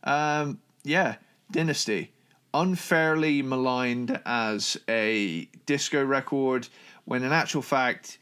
Um, 0.03 0.59
yeah, 0.83 1.15
Dynasty, 1.51 2.11
unfairly 2.53 3.41
maligned 3.43 4.19
as 4.25 4.77
a 4.89 5.47
disco 5.67 6.03
record, 6.03 6.67
when 7.05 7.23
in 7.23 7.31
actual 7.31 7.61
fact, 7.61 8.17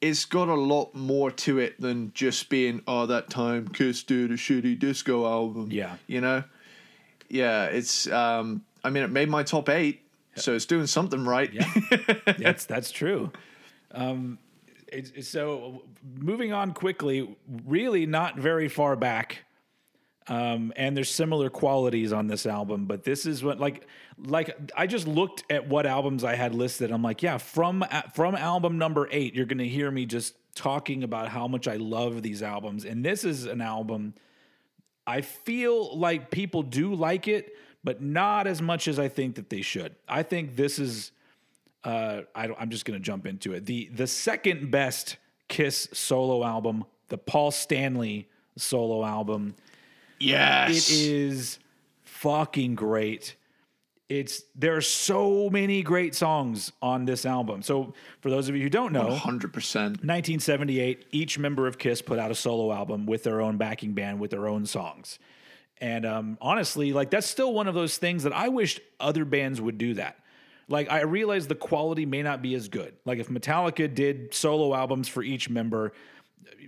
it's 0.00 0.24
got 0.24 0.48
a 0.48 0.54
lot 0.54 0.94
more 0.94 1.30
to 1.30 1.58
it 1.58 1.80
than 1.80 2.12
just 2.14 2.48
being 2.48 2.80
oh 2.86 3.06
that 3.06 3.28
time 3.28 3.68
Kiss 3.68 4.02
did 4.02 4.30
a 4.30 4.36
shitty 4.36 4.78
disco 4.78 5.26
album. 5.26 5.68
Yeah. 5.70 5.96
you 6.06 6.20
know. 6.20 6.44
Yeah, 7.28 7.66
it's. 7.66 8.08
Um, 8.08 8.64
I 8.82 8.90
mean, 8.90 9.02
it 9.04 9.10
made 9.10 9.28
my 9.28 9.42
top 9.42 9.68
eight, 9.68 10.02
so 10.36 10.54
it's 10.54 10.66
doing 10.66 10.86
something 10.86 11.24
right. 11.24 11.52
Yeah, 11.52 11.72
that's 12.38 12.64
that's 12.66 12.90
true. 12.90 13.32
Um, 13.92 14.38
it's, 14.88 15.10
it's- 15.10 15.28
so 15.28 15.82
moving 16.16 16.52
on 16.52 16.72
quickly, 16.72 17.36
really 17.66 18.06
not 18.06 18.38
very 18.38 18.68
far 18.68 18.96
back. 18.96 19.44
Um, 20.28 20.72
and 20.76 20.96
there's 20.96 21.10
similar 21.10 21.50
qualities 21.50 22.12
on 22.12 22.28
this 22.28 22.46
album, 22.46 22.84
but 22.84 23.02
this 23.02 23.26
is 23.26 23.42
what 23.42 23.58
like 23.58 23.86
like 24.18 24.56
I 24.76 24.86
just 24.86 25.08
looked 25.08 25.42
at 25.50 25.66
what 25.68 25.86
albums 25.86 26.22
I 26.22 26.36
had 26.36 26.54
listed. 26.54 26.92
I'm 26.92 27.02
like, 27.02 27.22
yeah, 27.22 27.38
from 27.38 27.84
from 28.14 28.36
album 28.36 28.78
number 28.78 29.08
eight, 29.10 29.34
you're 29.34 29.46
gonna 29.46 29.64
hear 29.64 29.90
me 29.90 30.06
just 30.06 30.34
talking 30.54 31.02
about 31.02 31.28
how 31.28 31.48
much 31.48 31.66
I 31.66 31.76
love 31.76 32.22
these 32.22 32.42
albums, 32.42 32.84
and 32.84 33.04
this 33.04 33.24
is 33.24 33.46
an 33.46 33.60
album. 33.60 34.14
I 35.06 35.22
feel 35.22 35.96
like 35.98 36.30
people 36.30 36.62
do 36.62 36.94
like 36.94 37.26
it, 37.26 37.52
but 37.82 38.02
not 38.02 38.46
as 38.46 38.60
much 38.60 38.88
as 38.88 38.98
I 38.98 39.08
think 39.08 39.36
that 39.36 39.50
they 39.50 39.62
should. 39.62 39.94
I 40.08 40.22
think 40.22 40.56
this 40.56 40.78
is 40.78 41.12
uh, 41.84 42.22
I 42.34 42.46
don't, 42.46 42.60
I'm 42.60 42.70
just 42.70 42.84
going 42.84 42.98
to 42.98 43.04
jump 43.04 43.26
into 43.26 43.52
it. 43.52 43.66
The 43.66 43.88
the 43.94 44.06
second 44.06 44.70
best 44.70 45.16
Kiss 45.48 45.88
solo 45.92 46.44
album, 46.44 46.84
the 47.08 47.18
Paul 47.18 47.50
Stanley 47.50 48.28
solo 48.56 49.04
album. 49.04 49.54
Yes, 50.18 50.90
It 50.90 51.06
is 51.06 51.58
fucking 52.02 52.74
great. 52.74 53.36
It's 54.10 54.42
there 54.54 54.76
are 54.76 54.82
so 54.82 55.48
many 55.50 55.82
great 55.82 56.14
songs 56.14 56.72
on 56.82 57.04
this 57.04 57.24
album. 57.24 57.62
So 57.62 57.94
for 58.20 58.28
those 58.28 58.48
of 58.48 58.56
you 58.56 58.62
who 58.64 58.68
don't 58.68 58.92
know, 58.92 59.14
hundred 59.14 59.52
percent. 59.52 60.04
1978, 60.04 61.06
each 61.12 61.38
member 61.38 61.66
of 61.66 61.78
Kiss 61.78 62.02
put 62.02 62.18
out 62.18 62.30
a 62.30 62.34
solo 62.34 62.72
album 62.72 63.06
with 63.06 63.22
their 63.22 63.40
own 63.40 63.56
backing 63.56 63.92
band 63.94 64.20
with 64.20 64.32
their 64.32 64.48
own 64.48 64.66
songs. 64.66 65.18
And 65.80 66.04
um, 66.04 66.38
honestly, 66.40 66.92
like 66.92 67.10
that's 67.10 67.26
still 67.26 67.52
one 67.52 67.66
of 67.66 67.74
those 67.74 67.96
things 67.96 68.24
that 68.24 68.32
I 68.32 68.48
wish 68.48 68.80
other 68.98 69.24
bands 69.24 69.60
would 69.60 69.78
do 69.78 69.94
that. 69.94 70.18
Like 70.68 70.90
I 70.90 71.02
realize 71.02 71.48
the 71.48 71.54
quality 71.54 72.06
may 72.06 72.22
not 72.22 72.42
be 72.42 72.54
as 72.54 72.68
good. 72.68 72.94
Like 73.04 73.18
if 73.18 73.28
Metallica 73.28 73.92
did 73.92 74.34
solo 74.34 74.74
albums 74.74 75.08
for 75.08 75.22
each 75.22 75.48
member, 75.48 75.92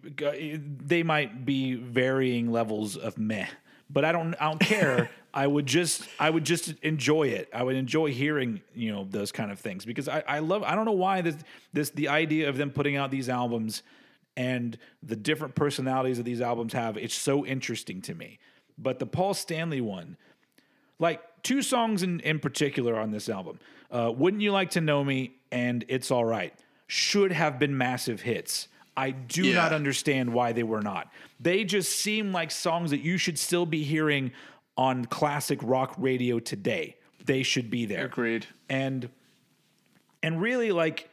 they 0.02 1.02
might 1.02 1.45
be 1.45 1.75
varying 1.75 2.50
levels 2.50 2.97
of 2.97 3.19
meh. 3.19 3.47
But 3.88 4.04
I 4.04 4.12
don't 4.12 4.35
I 4.40 4.49
don't 4.49 4.61
care. 4.61 5.11
I 5.35 5.47
would 5.47 5.66
just 5.66 6.09
I 6.19 6.28
would 6.28 6.45
just 6.45 6.75
enjoy 6.83 7.28
it. 7.28 7.49
I 7.54 7.62
would 7.62 7.76
enjoy 7.76 8.12
hearing, 8.12 8.61
you 8.75 8.92
know, 8.92 9.07
those 9.09 9.33
kind 9.33 9.50
of 9.50 9.59
things 9.59 9.85
because 9.85 10.09
I, 10.09 10.23
I 10.26 10.38
love 10.40 10.62
I 10.62 10.75
don't 10.75 10.85
know 10.85 10.92
why 10.92 11.21
this 11.21 11.37
this 11.73 11.90
the 11.90 12.09
idea 12.09 12.49
of 12.49 12.57
them 12.57 12.71
putting 12.71 12.97
out 12.97 13.11
these 13.11 13.28
albums 13.28 13.83
and 14.37 14.78
the 15.02 15.16
different 15.16 15.54
personalities 15.54 16.16
that 16.16 16.23
these 16.25 16.40
albums 16.40 16.73
have, 16.73 16.97
it's 16.97 17.14
so 17.14 17.45
interesting 17.45 18.00
to 18.02 18.14
me. 18.14 18.38
But 18.79 18.99
the 18.99 19.07
Paul 19.07 19.35
Stanley 19.35 19.81
one, 19.81 20.17
like 20.99 21.21
two 21.43 21.62
songs 21.62 22.02
in, 22.02 22.21
in 22.21 22.38
particular 22.38 22.99
on 22.99 23.11
this 23.11 23.29
album, 23.29 23.59
uh, 23.91 24.12
Wouldn't 24.14 24.43
You 24.43 24.52
Like 24.52 24.71
to 24.71 24.81
Know 24.81 25.05
Me 25.05 25.35
and 25.50 25.85
It's 25.88 26.11
All 26.11 26.25
Right, 26.25 26.55
should 26.87 27.33
have 27.33 27.59
been 27.59 27.76
massive 27.76 28.23
hits. 28.23 28.69
I 28.97 29.11
do 29.11 29.47
Yeah. 29.47 29.55
not 29.55 29.73
understand 29.73 30.33
why 30.33 30.52
they 30.52 30.62
were 30.62 30.83
not. 30.83 31.11
They 31.41 31.64
just 31.64 31.99
seem 31.99 32.33
like 32.33 32.50
songs 32.50 32.91
that 32.91 33.00
you 33.00 33.17
should 33.19 33.38
still 33.38 33.64
be 33.67 33.83
hearing 33.83 34.33
on 34.76 35.05
classic 35.07 35.59
rock 35.62 35.95
radio 35.99 36.38
today. 36.38 36.97
They 37.25 37.43
should 37.43 37.71
be 37.71 37.87
there 37.87 38.07
Agreed. 38.07 38.47
and 38.69 39.09
and 40.23 40.41
really 40.41 40.73
like 40.73 41.09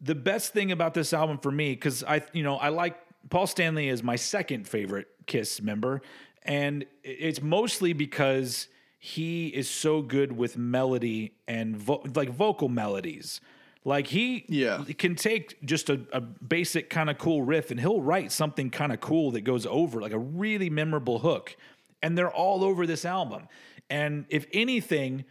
the 0.00 0.14
best 0.14 0.52
thing 0.52 0.70
about 0.72 0.94
this 0.94 1.12
album 1.12 1.38
for 1.38 1.50
me 1.50 1.72
because 1.74 2.02
i 2.04 2.22
you 2.32 2.42
know 2.42 2.56
i 2.56 2.68
like 2.68 2.96
paul 3.30 3.46
stanley 3.46 3.88
is 3.88 4.02
my 4.02 4.16
second 4.16 4.66
favorite 4.66 5.06
kiss 5.26 5.60
member 5.60 6.00
and 6.48 6.84
it's 7.04 7.40
mostly 7.40 7.92
because 7.92 8.66
he 8.98 9.46
is 9.48 9.70
so 9.70 10.02
good 10.02 10.32
with 10.36 10.56
melody 10.58 11.34
and 11.46 11.76
vo- 11.76 12.02
like 12.16 12.30
vocal 12.30 12.68
melodies. 12.68 13.40
Like 13.84 14.08
he 14.08 14.44
Yeah. 14.48 14.82
can 14.98 15.14
take 15.14 15.62
just 15.64 15.88
a, 15.88 16.00
a 16.12 16.20
basic 16.20 16.90
kind 16.90 17.08
of 17.08 17.16
cool 17.18 17.42
riff 17.42 17.70
and 17.70 17.78
he'll 17.78 18.02
write 18.02 18.32
something 18.32 18.70
kind 18.70 18.92
of 18.92 19.00
cool 19.00 19.30
that 19.32 19.42
goes 19.42 19.66
over 19.66 20.00
like 20.00 20.12
a 20.12 20.18
really 20.18 20.68
memorable 20.68 21.20
hook. 21.20 21.54
And 22.02 22.18
they're 22.18 22.30
all 22.30 22.64
over 22.64 22.86
this 22.86 23.04
album. 23.04 23.46
And 23.88 24.24
if 24.30 24.46
anything, 24.52 25.24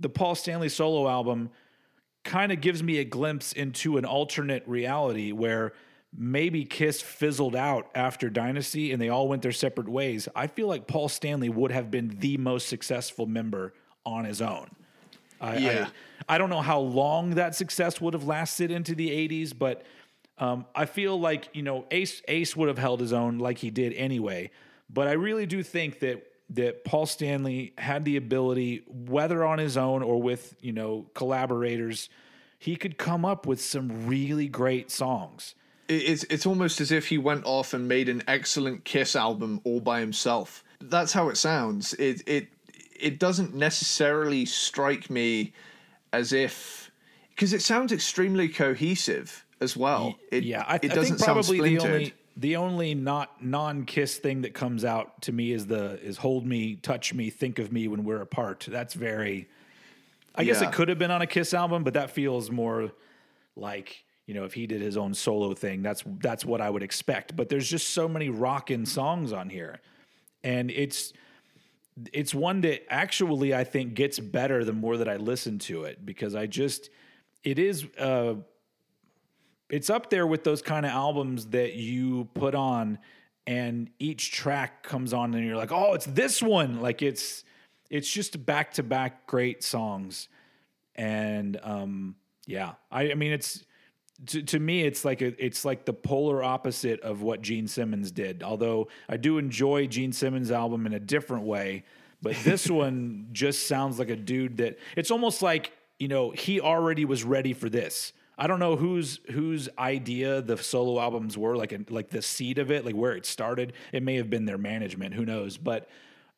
the 0.00 0.08
Paul 0.10 0.34
Stanley 0.34 0.68
solo 0.68 1.08
album 1.08 1.50
kind 2.24 2.52
of 2.52 2.60
gives 2.60 2.82
me 2.82 2.98
a 2.98 3.04
glimpse 3.04 3.52
into 3.52 3.96
an 3.96 4.04
alternate 4.04 4.64
reality 4.66 5.32
where 5.32 5.72
maybe 6.16 6.64
Kiss 6.64 7.00
fizzled 7.00 7.56
out 7.56 7.90
after 7.94 8.30
Dynasty 8.30 8.92
and 8.92 9.00
they 9.00 9.08
all 9.08 9.28
went 9.28 9.42
their 9.42 9.52
separate 9.52 9.88
ways. 9.88 10.28
I 10.34 10.46
feel 10.46 10.68
like 10.68 10.86
Paul 10.86 11.08
Stanley 11.08 11.48
would 11.48 11.72
have 11.72 11.90
been 11.90 12.16
the 12.20 12.36
most 12.36 12.68
successful 12.68 13.26
member 13.26 13.74
on 14.06 14.24
his 14.24 14.40
own. 14.40 14.70
I, 15.40 15.56
Yeah. 15.56 15.88
I, 16.28 16.34
I 16.34 16.38
don't 16.38 16.50
know 16.50 16.60
how 16.60 16.78
long 16.78 17.30
that 17.30 17.54
success 17.54 18.00
would 18.00 18.14
have 18.14 18.24
lasted 18.24 18.70
into 18.70 18.94
the 18.94 19.10
80s, 19.10 19.52
but 19.56 19.82
um, 20.38 20.66
I 20.74 20.86
feel 20.86 21.18
like, 21.18 21.48
you 21.52 21.62
know, 21.62 21.86
Ace, 21.90 22.22
Ace 22.28 22.56
would 22.56 22.68
have 22.68 22.78
held 22.78 23.00
his 23.00 23.12
own 23.12 23.38
like 23.38 23.58
he 23.58 23.70
did 23.70 23.92
anyway. 23.94 24.50
But 24.88 25.08
I 25.08 25.12
really 25.12 25.46
do 25.46 25.62
think 25.62 26.00
that 26.00 26.26
that 26.50 26.84
Paul 26.84 27.06
Stanley 27.06 27.72
had 27.78 28.04
the 28.04 28.16
ability, 28.16 28.84
whether 28.86 29.44
on 29.44 29.58
his 29.58 29.76
own 29.76 30.02
or 30.02 30.20
with, 30.20 30.54
you 30.60 30.72
know, 30.72 31.06
collaborators, 31.14 32.10
he 32.58 32.76
could 32.76 32.98
come 32.98 33.24
up 33.24 33.46
with 33.46 33.60
some 33.60 34.06
really 34.06 34.46
great 34.46 34.90
songs. 34.90 35.54
It- 35.88 35.94
It's 36.02 36.24
it's 36.24 36.46
almost 36.46 36.80
as 36.80 36.90
if 36.92 37.08
he 37.08 37.18
went 37.18 37.44
off 37.44 37.74
and 37.74 37.86
made 37.88 38.08
an 38.08 38.22
excellent 38.26 38.84
Kiss 38.84 39.14
album 39.16 39.60
all 39.64 39.80
by 39.80 40.00
himself. 40.00 40.64
That's 40.80 41.12
how 41.12 41.28
it 41.28 41.36
sounds. 41.36 41.94
It 41.94 42.22
it 42.26 42.48
it 42.98 43.18
doesn't 43.18 43.54
necessarily 43.54 44.44
strike 44.46 45.10
me 45.10 45.52
as 46.12 46.32
if 46.32 46.90
because 47.30 47.52
it 47.52 47.62
sounds 47.62 47.92
extremely 47.92 48.48
cohesive 48.48 49.44
as 49.60 49.76
well. 49.76 50.16
It, 50.30 50.44
yeah, 50.44 50.64
I, 50.66 50.76
it 50.76 50.88
doesn't 50.94 51.16
think 51.16 51.20
probably 51.24 51.58
sound 51.58 51.80
the 51.80 51.88
only 51.88 52.14
the 52.36 52.56
only 52.56 52.94
not 52.94 53.42
non 53.44 53.84
kiss 53.84 54.16
thing 54.18 54.42
that 54.42 54.54
comes 54.54 54.84
out 54.84 55.22
to 55.22 55.32
me 55.32 55.52
is 55.52 55.66
the 55.66 56.00
is 56.02 56.18
hold 56.18 56.46
me, 56.46 56.76
touch 56.76 57.12
me, 57.14 57.30
think 57.30 57.58
of 57.58 57.72
me 57.72 57.88
when 57.88 58.04
we're 58.04 58.20
apart. 58.20 58.66
That's 58.68 58.94
very. 58.94 59.48
I 60.36 60.42
guess 60.42 60.60
it 60.60 60.72
could 60.72 60.88
have 60.88 60.98
been 60.98 61.12
on 61.12 61.22
a 61.22 61.28
Kiss 61.28 61.54
album, 61.54 61.84
but 61.84 61.94
that 61.94 62.10
feels 62.10 62.50
more 62.50 62.90
like 63.54 64.04
you 64.26 64.34
know 64.34 64.44
if 64.44 64.54
he 64.54 64.66
did 64.66 64.80
his 64.80 64.96
own 64.96 65.14
solo 65.14 65.54
thing. 65.54 65.82
That's 65.82 66.02
that's 66.20 66.44
what 66.44 66.60
I 66.60 66.70
would 66.70 66.82
expect. 66.82 67.36
But 67.36 67.48
there's 67.48 67.68
just 67.68 67.90
so 67.90 68.08
many 68.08 68.28
rockin' 68.28 68.86
songs 68.86 69.32
on 69.32 69.50
here, 69.50 69.80
and 70.42 70.70
it's 70.70 71.12
it's 72.12 72.34
one 72.34 72.60
that 72.62 72.82
actually 72.92 73.54
I 73.54 73.64
think 73.64 73.94
gets 73.94 74.18
better 74.18 74.64
the 74.64 74.72
more 74.72 74.96
that 74.96 75.08
I 75.08 75.16
listen 75.16 75.58
to 75.60 75.84
it 75.84 76.04
because 76.04 76.34
I 76.34 76.46
just 76.46 76.90
it 77.44 77.58
is 77.58 77.84
uh 77.98 78.34
it's 79.70 79.90
up 79.90 80.10
there 80.10 80.26
with 80.26 80.44
those 80.44 80.62
kind 80.62 80.84
of 80.84 80.92
albums 80.92 81.46
that 81.46 81.74
you 81.74 82.28
put 82.34 82.54
on 82.54 82.98
and 83.46 83.90
each 83.98 84.32
track 84.32 84.82
comes 84.82 85.12
on 85.12 85.34
and 85.34 85.44
you're 85.46 85.56
like, 85.56 85.72
"Oh, 85.72 85.94
it's 85.94 86.06
this 86.06 86.42
one." 86.42 86.80
Like 86.80 87.02
it's 87.02 87.44
it's 87.90 88.10
just 88.10 88.44
back-to-back 88.44 89.26
great 89.26 89.62
songs. 89.62 90.28
And 90.96 91.58
um 91.62 92.16
yeah, 92.46 92.72
I 92.90 93.12
I 93.12 93.14
mean 93.14 93.32
it's 93.32 93.64
to, 94.26 94.42
to 94.42 94.58
me 94.58 94.82
it's 94.82 95.04
like 95.04 95.22
a, 95.22 95.44
it's 95.44 95.64
like 95.64 95.84
the 95.84 95.92
polar 95.92 96.42
opposite 96.42 97.00
of 97.00 97.22
what 97.22 97.42
Gene 97.42 97.66
Simmons 97.66 98.10
did. 98.10 98.42
Although 98.42 98.88
I 99.08 99.16
do 99.16 99.38
enjoy 99.38 99.86
Gene 99.86 100.12
Simmons' 100.12 100.50
album 100.50 100.86
in 100.86 100.94
a 100.94 101.00
different 101.00 101.44
way, 101.44 101.84
but 102.22 102.36
this 102.44 102.68
one 102.70 103.28
just 103.32 103.66
sounds 103.66 103.98
like 103.98 104.10
a 104.10 104.16
dude 104.16 104.58
that 104.58 104.78
it's 104.96 105.10
almost 105.10 105.42
like, 105.42 105.72
you 105.98 106.08
know, 106.08 106.30
he 106.30 106.60
already 106.60 107.04
was 107.04 107.24
ready 107.24 107.52
for 107.52 107.68
this. 107.68 108.12
I 108.36 108.48
don't 108.48 108.58
know 108.58 108.74
whose 108.74 109.20
whose 109.30 109.68
idea 109.78 110.42
the 110.42 110.56
solo 110.56 111.00
albums 111.00 111.38
were, 111.38 111.56
like 111.56 111.72
like 111.88 112.10
the 112.10 112.22
seed 112.22 112.58
of 112.58 112.70
it, 112.70 112.84
like 112.84 112.96
where 112.96 113.12
it 113.12 113.26
started. 113.26 113.74
It 113.92 114.02
may 114.02 114.16
have 114.16 114.28
been 114.28 114.44
their 114.44 114.58
management, 114.58 115.14
who 115.14 115.24
knows? 115.24 115.56
But 115.56 115.88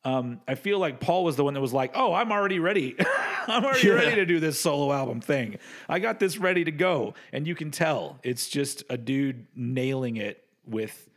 um, 0.05 0.39
I 0.47 0.55
feel 0.55 0.79
like 0.79 0.99
Paul 0.99 1.23
was 1.23 1.35
the 1.35 1.43
one 1.43 1.53
that 1.53 1.61
was 1.61 1.73
like, 1.73 1.91
"Oh, 1.95 2.13
I'm 2.13 2.31
already 2.31 2.59
ready. 2.59 2.95
I'm 3.47 3.63
already 3.65 3.87
Yeah. 3.87 3.93
ready 3.95 4.15
to 4.15 4.25
do 4.25 4.39
this 4.39 4.59
solo 4.59 4.91
album 4.93 5.19
thing. 5.21 5.57
I 5.89 5.99
got 5.99 6.19
this 6.19 6.37
ready 6.37 6.63
to 6.63 6.71
go." 6.71 7.13
And 7.33 7.45
you 7.47 7.55
can 7.55 7.71
tell 7.71 8.19
it's 8.23 8.47
just 8.49 8.83
a 8.89 8.97
dude 8.97 9.47
nailing 9.55 10.17
it 10.17 10.43
with 10.65 11.09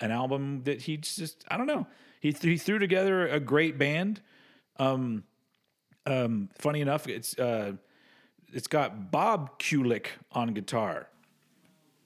an 0.00 0.10
album 0.10 0.62
that 0.64 0.82
he 0.82 0.96
just 0.96 1.44
I 1.48 1.56
don't 1.56 1.66
know. 1.66 1.86
He 2.20 2.32
th- 2.32 2.42
he 2.50 2.56
threw 2.56 2.78
together 2.78 3.26
a 3.28 3.40
great 3.40 3.76
band. 3.78 4.20
Um, 4.78 5.24
um, 6.06 6.48
funny 6.58 6.80
enough, 6.80 7.06
it's 7.08 7.38
uh, 7.38 7.72
it's 8.52 8.66
got 8.68 9.10
Bob 9.10 9.58
Kulick 9.58 10.06
on 10.32 10.54
guitar. 10.54 11.08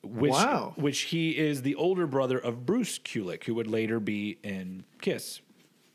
Which, 0.05 0.33
Wow. 0.33 0.73
which 0.75 1.03
he 1.03 1.31
is 1.39 1.63
the 1.63 1.77
older 1.77 2.09
brother 2.09 2.37
of 2.37 2.67
Bruce 2.67 2.99
Kulick, 2.99 3.45
who 3.45 3.55
would 3.55 3.69
later 3.69 4.01
be 4.01 4.37
in 4.43 4.83
Kiss 5.01 5.41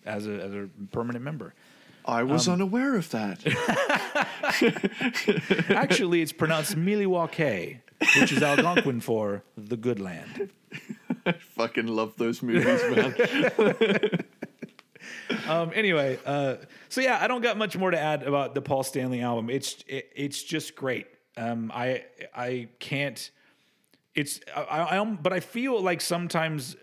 as 0.08 0.26
a 0.28 0.42
as 0.44 0.54
a 0.54 0.70
permanent 0.92 1.24
member. 1.24 1.54
I 2.06 2.24
was 2.24 2.48
Um, 2.48 2.54
unaware 2.56 2.96
of 2.96 3.10
that. 3.10 3.44
Actually, 5.70 6.22
it's 6.22 6.32
pronounced 6.32 6.78
Milwaukee, 6.78 7.82
which 8.20 8.32
is 8.32 8.42
Algonquin 8.42 9.02
for 9.02 9.44
the 9.58 9.76
good 9.76 10.00
land. 10.00 10.50
I 11.26 11.32
Fucking 11.58 11.88
love 11.88 12.14
those 12.18 12.42
movies, 12.42 12.82
man. 12.96 13.16
Um, 15.48 15.72
anyway, 15.74 16.20
uh, 16.26 16.56
so 16.90 17.02
yeah, 17.02 17.20
I 17.22 17.28
don't 17.28 17.42
got 17.42 17.58
much 17.58 17.78
more 17.78 17.92
to 17.92 18.00
add 18.00 18.24
about 18.24 18.54
the 18.56 18.62
Paul 18.62 18.84
Stanley 18.84 19.22
album. 19.22 19.50
It's 19.50 19.84
it, 19.88 20.10
it's 20.16 20.42
just 20.44 20.76
great. 20.76 21.08
Um, 21.36 21.72
I 21.74 22.04
I 22.36 22.70
can't. 22.80 23.30
It's 24.16 24.40
I, 24.56 24.98
I 25.00 25.04
but 25.06 25.34
I 25.34 25.40
feel 25.42 25.82
like 25.82 26.02
sometimes 26.02 26.76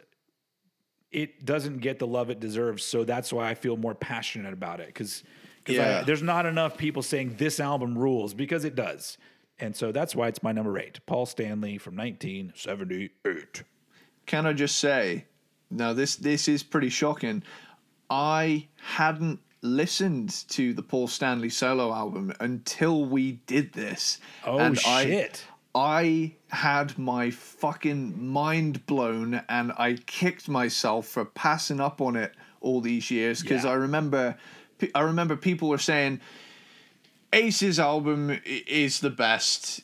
it 1.14 1.44
doesn't 1.44 1.78
get 1.78 1.98
the 1.98 2.06
love 2.06 2.28
it 2.30 2.40
deserves. 2.40 2.84
So 2.84 3.04
that's 3.04 3.32
why 3.32 3.48
I 3.50 3.54
feel 3.54 3.76
more 3.76 3.94
passionate 3.94 4.52
about 4.52 4.80
it 4.80 4.88
because 4.88 5.22
Yeah. 5.66 6.02
there's 6.02 6.22
not 6.22 6.44
enough 6.46 6.76
people 6.76 7.02
saying 7.02 7.36
this 7.38 7.60
album 7.60 7.96
rules 7.96 8.34
because 8.34 8.64
it 8.64 8.74
does. 8.74 9.16
And 9.58 9.74
so 9.76 9.92
that's 9.92 10.14
why 10.16 10.28
it's 10.28 10.42
my 10.42 10.50
number 10.52 10.76
eight. 10.78 10.98
Paul 11.06 11.26
Stanley 11.26 11.78
from 11.78 11.94
1978. 11.96 13.62
Can 14.26 14.46
I 14.46 14.52
just 14.52 14.78
say, 14.78 15.26
now 15.70 15.92
this 15.92 16.16
this 16.16 16.48
is 16.48 16.62
pretty 16.62 16.88
shocking. 16.88 17.42
I 18.10 18.68
hadn't 18.82 19.40
listened 19.62 20.44
to 20.50 20.74
the 20.74 20.82
Paul 20.82 21.08
Stanley 21.08 21.48
solo 21.50 21.92
album 21.92 22.32
until 22.40 23.04
we 23.04 23.32
did 23.46 23.72
this. 23.72 24.18
Oh, 24.44 24.58
and 24.58 24.78
shit. 24.78 25.44
I 25.74 26.32
had 26.50 26.96
my 26.98 27.30
fucking 27.30 28.24
mind 28.24 28.86
blown 28.86 29.42
and 29.48 29.72
I 29.76 29.94
kicked 30.06 30.48
myself 30.48 31.06
for 31.08 31.24
passing 31.24 31.80
up 31.80 32.00
on 32.00 32.14
it 32.16 32.32
all 32.60 32.80
these 32.80 33.10
years 33.10 33.42
because 33.42 33.64
Yeah. 33.64 33.70
I 33.70 33.74
remember 33.74 34.36
I 34.94 35.00
remember 35.00 35.36
people 35.36 35.68
were 35.68 35.78
saying 35.78 36.20
Ace's 37.32 37.80
album 37.80 38.38
is 38.44 39.00
the 39.00 39.10
best, 39.10 39.80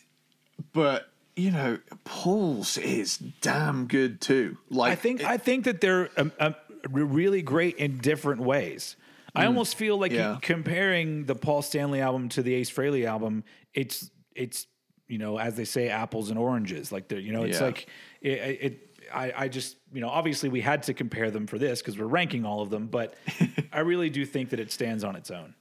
but 0.72 1.08
you 1.36 1.50
know 1.50 1.78
Paul's 2.04 2.76
is 2.78 3.18
damn 3.40 3.86
good 3.86 4.20
too. 4.20 4.58
Like 4.68 4.92
I 4.92 4.94
think 4.94 5.24
I 5.24 5.36
think 5.38 5.64
that 5.64 5.80
they're 5.80 6.10
um, 6.16 6.32
um, 6.38 6.54
really 6.88 7.42
great 7.42 7.76
in 7.76 7.98
different 7.98 8.40
ways. 8.42 8.96
I 9.34 9.46
almost 9.46 9.76
feel 9.76 9.96
like 9.98 10.12
Mm. 10.12 10.16
Yeah. 10.16 10.38
comparing 10.42 11.24
the 11.26 11.34
Paul 11.36 11.62
Stanley 11.62 12.00
album 12.00 12.28
to 12.30 12.42
the 12.42 12.54
Ace 12.54 12.70
Frehley 12.70 13.04
album, 13.06 13.44
it's 13.74 14.10
it's 14.34 14.66
you 15.10 15.18
know 15.18 15.38
as 15.38 15.56
they 15.56 15.64
say 15.64 15.88
apples 15.88 16.30
and 16.30 16.38
oranges. 16.38 16.90
Like 16.92 17.08
they're 17.08 17.18
you 17.20 17.32
know 17.32 17.42
it's 17.42 17.58
Yeah. 17.60 17.66
like 17.66 17.86
it. 18.22 18.28
it 18.30 18.86
I, 19.12 19.32
I 19.36 19.48
just 19.48 19.76
you 19.92 20.00
know 20.00 20.08
obviously 20.08 20.48
we 20.50 20.60
had 20.60 20.84
to 20.84 20.94
compare 20.94 21.32
them 21.32 21.46
for 21.48 21.58
this 21.58 21.80
because 21.82 21.98
we're 21.98 22.06
ranking 22.06 22.46
all 22.46 22.62
of 22.62 22.70
them, 22.70 22.86
but 22.86 23.14
I 23.72 23.80
really 23.80 24.08
do 24.08 24.24
think 24.24 24.50
that 24.50 24.60
it 24.60 24.70
stands 24.70 25.02
on 25.02 25.16
its 25.16 25.30
own. 25.32 25.54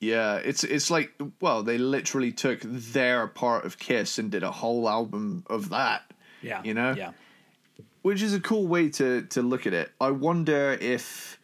Yeah, 0.00 0.36
it's 0.36 0.62
it's 0.62 0.88
like 0.90 1.10
well, 1.40 1.64
they 1.64 1.76
literally 1.76 2.30
took 2.30 2.60
their 2.62 3.26
part 3.26 3.64
of 3.64 3.78
Kiss 3.80 4.18
and 4.18 4.30
did 4.30 4.44
a 4.44 4.52
whole 4.52 4.88
album 4.88 5.42
of 5.50 5.70
that. 5.70 6.02
Yeah, 6.40 6.62
You 6.62 6.72
know? 6.74 6.94
yeah. 6.96 7.10
Which 8.02 8.22
is 8.22 8.32
a 8.32 8.38
cool 8.38 8.68
way 8.68 8.90
to 8.90 9.22
to 9.22 9.42
look 9.42 9.66
at 9.66 9.72
it. 9.74 9.90
I 10.00 10.12
wonder 10.12 10.78
if 10.80 11.40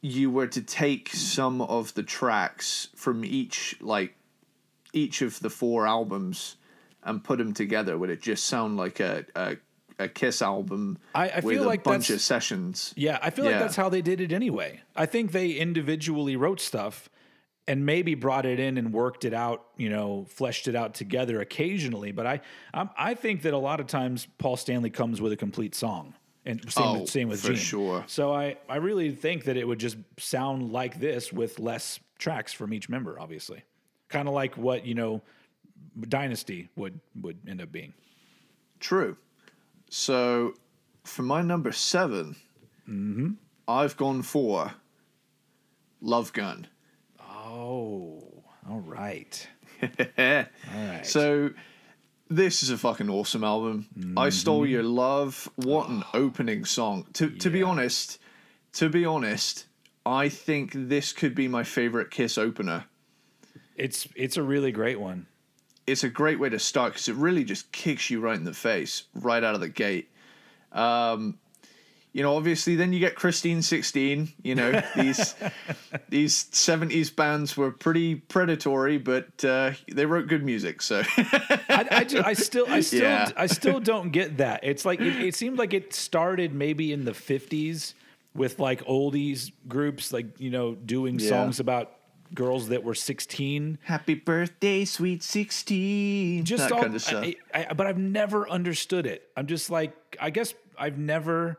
you 0.00 0.30
were 0.30 0.46
to 0.46 0.62
take 0.62 1.10
some 1.10 1.60
of 1.60 1.92
the 1.94 2.02
tracks 2.02 2.88
from 2.96 3.22
each 3.24 3.76
like 3.82 4.14
each 4.96 5.22
of 5.22 5.38
the 5.40 5.50
four 5.50 5.86
albums 5.86 6.56
and 7.04 7.22
put 7.22 7.38
them 7.38 7.52
together, 7.52 7.96
would 7.98 8.10
it 8.10 8.20
just 8.22 8.44
sound 8.46 8.76
like 8.76 8.98
a 9.00 9.24
a, 9.36 9.56
a 9.98 10.08
Kiss 10.08 10.42
album 10.42 10.98
I- 11.14 11.28
I 11.28 11.40
with 11.40 11.54
feel 11.56 11.64
a 11.64 11.66
like 11.66 11.84
bunch 11.84 12.10
of 12.10 12.20
sessions? 12.20 12.92
Yeah, 12.96 13.18
I 13.22 13.30
feel 13.30 13.44
like 13.44 13.58
that's 13.58 13.76
how 13.76 13.88
they 13.88 14.02
did 14.02 14.20
it 14.20 14.32
anyway. 14.32 14.80
I 14.96 15.06
think 15.06 15.32
they 15.32 15.52
individually 15.52 16.34
wrote 16.36 16.60
stuff 16.60 17.08
and 17.68 17.84
maybe 17.84 18.14
brought 18.14 18.46
it 18.46 18.60
in 18.60 18.78
and 18.78 18.92
worked 18.92 19.24
it 19.24 19.34
out, 19.34 19.66
you 19.76 19.90
know, 19.90 20.24
fleshed 20.28 20.68
it 20.68 20.76
out 20.76 20.94
together 20.94 21.40
occasionally. 21.40 22.12
But 22.12 22.26
I, 22.26 22.40
I, 22.72 22.88
I 22.96 23.14
think 23.14 23.42
that 23.42 23.54
a 23.54 23.58
lot 23.58 23.80
of 23.80 23.86
times 23.88 24.26
Paul 24.38 24.56
Stanley 24.56 24.90
comes 24.90 25.20
with 25.20 25.32
a 25.32 25.36
complete 25.36 25.74
song, 25.74 26.14
And 26.44 26.60
same, 26.72 26.84
Oh, 26.86 27.00
with, 27.00 27.10
same 27.10 27.28
with 27.28 27.40
for 27.40 27.48
Gene. 27.48 27.56
sure. 27.56 28.04
So 28.06 28.32
I, 28.32 28.56
I 28.68 28.76
really 28.76 29.10
think 29.10 29.44
that 29.46 29.56
it 29.56 29.66
would 29.66 29.80
just 29.80 29.96
sound 30.16 30.70
like 30.72 31.00
this 31.00 31.32
with 31.32 31.58
less 31.58 31.98
tracks 32.20 32.52
from 32.52 32.72
each 32.72 32.88
member, 32.88 33.18
obviously. 33.18 33.64
Kind 34.08 34.28
of 34.28 34.34
like 34.34 34.56
what, 34.56 34.86
you 34.86 34.94
know, 34.94 35.20
Dynasty 36.08 36.68
would 36.76 37.00
would 37.20 37.38
end 37.48 37.60
up 37.60 37.72
being. 37.72 37.92
True. 38.80 39.16
So 39.90 40.54
for 41.04 41.22
my 41.22 41.42
number 41.42 41.72
7 41.72 42.36
Mm-hmm. 42.88 43.30
I've 43.66 43.96
gone 43.96 44.22
for 44.22 44.72
Love 46.00 46.32
Gun. 46.32 46.68
Oh, 47.20 48.22
all 48.68 48.80
right. 48.80 49.48
All 49.82 49.86
right. 50.18 51.04
So 51.04 51.50
this 52.28 52.62
is 52.62 52.70
a 52.70 52.78
fucking 52.78 53.10
awesome 53.10 53.42
album. 53.44 53.88
I 54.16 54.28
stole 54.30 54.62
Mm-hmm. 54.62 54.70
your 54.72 54.82
love. 54.84 55.48
What 55.56 55.88
an 55.88 56.04
opening 56.14 56.64
song. 56.64 57.06
To 57.14 57.28
to 57.30 57.50
be 57.50 57.62
honest, 57.62 58.18
to 58.74 58.88
be 58.88 59.04
honest, 59.04 59.66
I 60.04 60.28
think 60.28 60.70
this 60.74 61.12
could 61.12 61.34
be 61.34 61.48
my 61.48 61.62
favorite 61.64 62.10
Kiss 62.10 62.38
opener. 62.38 62.84
It's 63.76 64.08
it's 64.14 64.36
a 64.36 64.42
really 64.42 64.72
great 64.72 65.00
one. 65.00 65.26
It's 65.86 66.02
a 66.04 66.08
great 66.08 66.38
way 66.40 66.48
to 66.48 66.58
start 66.58 66.94
because 66.94 67.08
it 67.08 67.14
really 67.14 67.44
just 67.44 67.70
kicks 67.72 68.10
you 68.10 68.20
right 68.20 68.36
in 68.36 68.44
the 68.44 68.54
face 68.54 69.04
right 69.14 69.42
out 69.44 69.54
of 69.54 69.60
the 69.60 69.68
gate. 69.68 70.10
Um, 70.72 71.38
you 72.12 72.22
know, 72.22 72.34
obviously, 72.34 72.76
then 72.76 72.92
you 72.94 72.98
get 72.98 73.14
Christine 73.14 73.60
sixteen. 73.62 74.32
You 74.42 74.54
know, 74.54 74.82
these 74.96 75.34
these 76.08 76.46
seventies 76.50 77.10
bands 77.10 77.56
were 77.56 77.70
pretty 77.70 78.14
predatory, 78.14 78.96
but 78.98 79.44
uh, 79.44 79.72
they 79.92 80.06
wrote 80.06 80.26
good 80.26 80.42
music. 80.42 80.80
So 80.80 81.02
I, 81.18 81.86
I, 81.90 82.04
ju- 82.04 82.22
I 82.24 82.32
still, 82.32 82.64
I 82.68 82.80
still, 82.80 83.02
Yeah. 83.02 83.30
I 83.36 83.46
still 83.46 83.80
don't 83.80 84.10
get 84.12 84.38
that. 84.38 84.60
It's 84.62 84.84
like 84.86 85.00
it, 85.00 85.14
it 85.22 85.34
seemed 85.34 85.58
like 85.58 85.74
it 85.74 85.92
started 85.92 86.54
maybe 86.54 86.90
in 86.90 87.04
the 87.04 87.12
'50s 87.12 87.92
with 88.34 88.58
like 88.58 88.82
oldies 88.86 89.52
groups, 89.68 90.10
like 90.12 90.40
you 90.40 90.50
know, 90.50 90.74
doing 90.74 91.18
Yeah. 91.18 91.28
songs 91.28 91.60
about 91.60 91.92
girls 92.34 92.68
that 92.68 92.82
were 92.84 92.94
16. 92.94 93.78
happy 93.82 94.14
birthday, 94.14 94.84
sweet 94.84 95.22
sixteen. 95.22 96.44
Just 96.44 96.64
that 96.68 96.72
all, 96.72 96.82
kind 96.82 96.94
of 96.94 97.02
stuff. 97.02 97.24
I, 97.54 97.66
I, 97.68 97.72
but 97.74 97.86
I've 97.86 97.98
never 97.98 98.48
understood 98.48 99.06
it. 99.06 99.28
I'm 99.36 99.46
just 99.46 99.70
like, 99.70 99.92
I 100.20 100.30
guess 100.30 100.54
I've 100.78 100.98
never. 100.98 101.58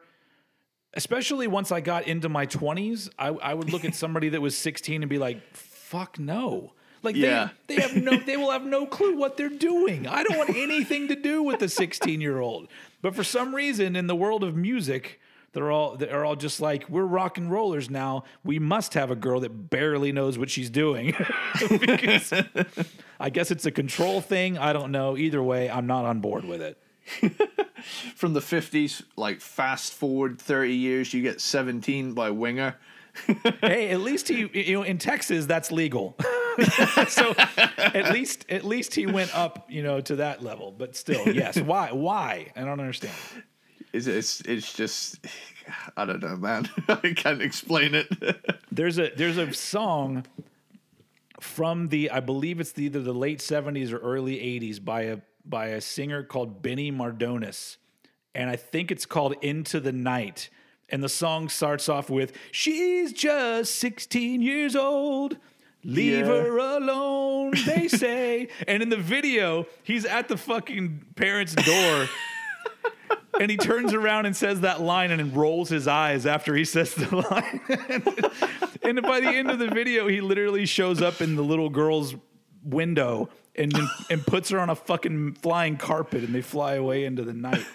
Especially 0.93 1.47
once 1.47 1.71
I 1.71 1.79
got 1.81 2.07
into 2.07 2.27
my 2.27 2.47
20s, 2.47 3.09
I, 3.19 3.27
I 3.27 3.53
would 3.53 3.71
look 3.71 3.85
at 3.85 3.93
somebody 4.03 4.29
that 4.29 4.41
was 4.41 4.57
16 4.57 5.03
and 5.03 5.09
be 5.09 5.17
like, 5.19 5.41
"Fuck 5.55 6.17
no!" 6.17 6.73
Like 7.03 7.15
Yeah. 7.15 7.49
they, 7.67 7.75
they 7.75 7.81
have 7.81 7.95
no, 7.95 8.17
they 8.17 8.37
will 8.37 8.49
have 8.51 8.65
no 8.65 8.85
clue 8.87 9.15
what 9.15 9.37
they're 9.37 9.49
doing. 9.49 10.07
I 10.07 10.23
don't 10.23 10.37
want 10.37 10.49
anything 10.57 11.07
to 11.09 11.15
do 11.15 11.43
with 11.43 11.59
the 11.59 11.69
16 11.69 12.19
year 12.21 12.39
old. 12.39 12.67
But 13.01 13.15
for 13.15 13.23
some 13.23 13.53
reason, 13.53 13.95
in 13.95 14.07
the 14.07 14.15
world 14.15 14.43
of 14.43 14.55
music, 14.55 15.19
they're 15.53 15.71
all 15.71 15.95
they're 15.95 16.25
all 16.25 16.35
just 16.35 16.59
like, 16.59 16.87
"We're 16.89 17.05
rock 17.05 17.37
and 17.37 17.49
rollers 17.49 17.89
now. 17.89 18.23
We 18.43 18.59
must 18.59 18.93
have 18.93 19.11
a 19.11 19.15
girl 19.15 19.39
that 19.41 19.69
barely 19.69 20.11
knows 20.11 20.37
what 20.37 20.49
she's 20.49 20.69
doing." 20.69 21.15
because 21.69 22.33
I 23.19 23.29
guess 23.29 23.51
it's 23.51 23.65
a 23.65 23.71
control 23.71 24.21
thing. 24.21 24.57
I 24.57 24.73
don't 24.73 24.91
know. 24.91 25.17
Either 25.17 25.41
way, 25.41 25.69
I'm 25.69 25.87
not 25.87 26.05
on 26.05 26.19
board 26.19 26.45
with 26.45 26.61
it. 26.61 26.77
From 28.15 28.33
the 28.33 28.41
fifties, 28.41 29.03
like 29.15 29.41
fast 29.41 29.93
forward 29.93 30.39
thirty 30.39 30.75
years, 30.75 31.13
you 31.13 31.21
get 31.21 31.41
seventeen 31.41 32.13
by 32.13 32.29
Winger. 32.31 32.75
hey, 33.61 33.89
at 33.89 34.01
least 34.01 34.27
he, 34.27 34.49
you 34.53 34.73
know, 34.73 34.83
in 34.83 34.97
Texas 34.97 35.45
that's 35.45 35.71
legal. 35.71 36.15
so 37.07 37.33
at 37.77 38.11
least, 38.13 38.45
at 38.49 38.63
least 38.63 38.93
he 38.93 39.05
went 39.05 39.35
up, 39.35 39.65
you 39.69 39.81
know, 39.81 40.01
to 40.01 40.17
that 40.17 40.43
level. 40.43 40.71
But 40.71 40.95
still, 40.95 41.27
yes. 41.27 41.59
Why? 41.59 41.91
Why? 41.91 42.51
I 42.55 42.61
don't 42.61 42.79
understand. 42.79 43.13
It's 43.97 44.07
it's, 44.07 44.41
it's 44.41 44.73
just 44.73 45.19
I 45.97 46.05
don't 46.05 46.21
know, 46.21 46.35
man. 46.37 46.69
I 46.87 47.13
can't 47.15 47.41
explain 47.41 47.95
it. 47.95 48.07
There's 48.71 48.99
a 48.99 49.09
there's 49.15 49.37
a 49.37 49.51
song 49.53 50.25
from 51.39 51.87
the 51.87 52.11
I 52.11 52.19
believe 52.19 52.59
it's 52.59 52.77
either 52.77 53.01
the 53.01 53.13
late 53.13 53.39
'70s 53.39 53.91
or 53.91 53.97
early 53.97 54.35
'80s 54.37 54.83
by 54.83 55.01
a 55.03 55.17
by 55.45 55.67
a 55.67 55.81
singer 55.81 56.23
called 56.23 56.61
Benny 56.61 56.91
Mardones, 56.91 57.77
and 58.35 58.49
I 58.49 58.55
think 58.55 58.91
it's 58.91 59.05
called 59.05 59.35
"Into 59.41 59.79
the 59.79 59.91
Night." 59.91 60.49
And 60.89 61.03
the 61.03 61.09
song 61.09 61.49
starts 61.49 61.89
off 61.89 62.09
with 62.09 62.33
"She's 62.51 63.11
just 63.13 63.75
16 63.75 64.41
years 64.41 64.75
old." 64.75 65.37
Leave 65.83 66.25
Yeah. 66.25 66.25
her 66.25 66.57
alone, 66.57 67.53
they 67.65 67.87
say. 67.87 68.49
and 68.67 68.83
in 68.83 68.89
the 68.89 68.97
video, 68.97 69.65
he's 69.83 70.05
at 70.05 70.27
the 70.27 70.35
fucking 70.35 71.05
parents' 71.15 71.53
door 71.55 72.09
and 73.39 73.51
he 73.51 73.57
turns 73.57 73.93
around 73.93 74.25
and 74.25 74.35
says 74.35 74.61
that 74.61 74.81
line 74.81 75.11
and 75.11 75.35
rolls 75.35 75.69
his 75.69 75.87
eyes 75.87 76.25
after 76.25 76.55
he 76.55 76.65
says 76.65 76.93
the 76.93 77.15
line. 77.15 77.61
and 78.83 79.01
by 79.01 79.19
the 79.19 79.29
end 79.29 79.49
of 79.49 79.59
the 79.59 79.67
video, 79.67 80.07
he 80.07 80.21
literally 80.21 80.65
shows 80.65 81.01
up 81.01 81.21
in 81.21 81.35
the 81.35 81.43
little 81.43 81.69
girl's 81.69 82.15
window 82.63 83.29
and 83.55 83.73
and 84.09 84.25
puts 84.25 84.49
her 84.49 84.59
on 84.59 84.69
a 84.69 84.75
fucking 84.75 85.33
flying 85.33 85.77
carpet 85.77 86.23
and 86.23 86.33
they 86.33 86.41
fly 86.41 86.75
away 86.75 87.05
into 87.05 87.23
the 87.23 87.33
night. 87.33 87.65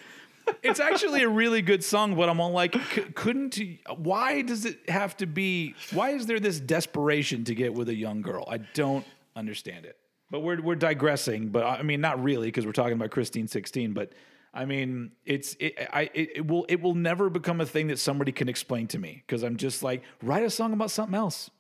It's 0.62 0.80
actually 0.80 1.22
a 1.22 1.28
really 1.28 1.62
good 1.62 1.84
song, 1.84 2.14
but 2.14 2.28
I'm 2.28 2.40
all 2.40 2.50
like, 2.50 2.74
c- 2.92 3.02
couldn't 3.14 3.58
why 3.96 4.42
does 4.42 4.64
it 4.64 4.78
have 4.88 5.16
to 5.18 5.26
be? 5.26 5.74
Why 5.92 6.10
is 6.10 6.26
there 6.26 6.40
this 6.40 6.60
desperation 6.60 7.44
to 7.44 7.54
get 7.54 7.74
with 7.74 7.88
a 7.88 7.94
young 7.94 8.22
girl? 8.22 8.46
I 8.50 8.58
don't 8.58 9.04
understand 9.34 9.86
it. 9.86 9.96
But 10.30 10.40
we're 10.40 10.60
we're 10.60 10.76
digressing. 10.76 11.48
But 11.48 11.64
I 11.64 11.82
mean, 11.82 12.00
not 12.00 12.22
really, 12.22 12.48
because 12.48 12.66
we're 12.66 12.72
talking 12.72 12.94
about 12.94 13.10
Christine 13.10 13.48
16. 13.48 13.92
But 13.92 14.12
I 14.54 14.66
mean, 14.66 15.12
it's 15.24 15.56
it, 15.58 15.74
I 15.92 16.10
it, 16.14 16.30
it 16.36 16.46
will 16.46 16.66
it 16.68 16.80
will 16.82 16.94
never 16.94 17.30
become 17.30 17.60
a 17.60 17.66
thing 17.66 17.88
that 17.88 17.98
somebody 17.98 18.32
can 18.32 18.48
explain 18.48 18.86
to 18.88 18.98
me 18.98 19.22
because 19.26 19.42
I'm 19.42 19.56
just 19.56 19.82
like 19.82 20.02
write 20.22 20.42
a 20.42 20.50
song 20.50 20.72
about 20.72 20.90
something 20.90 21.14
else. 21.14 21.50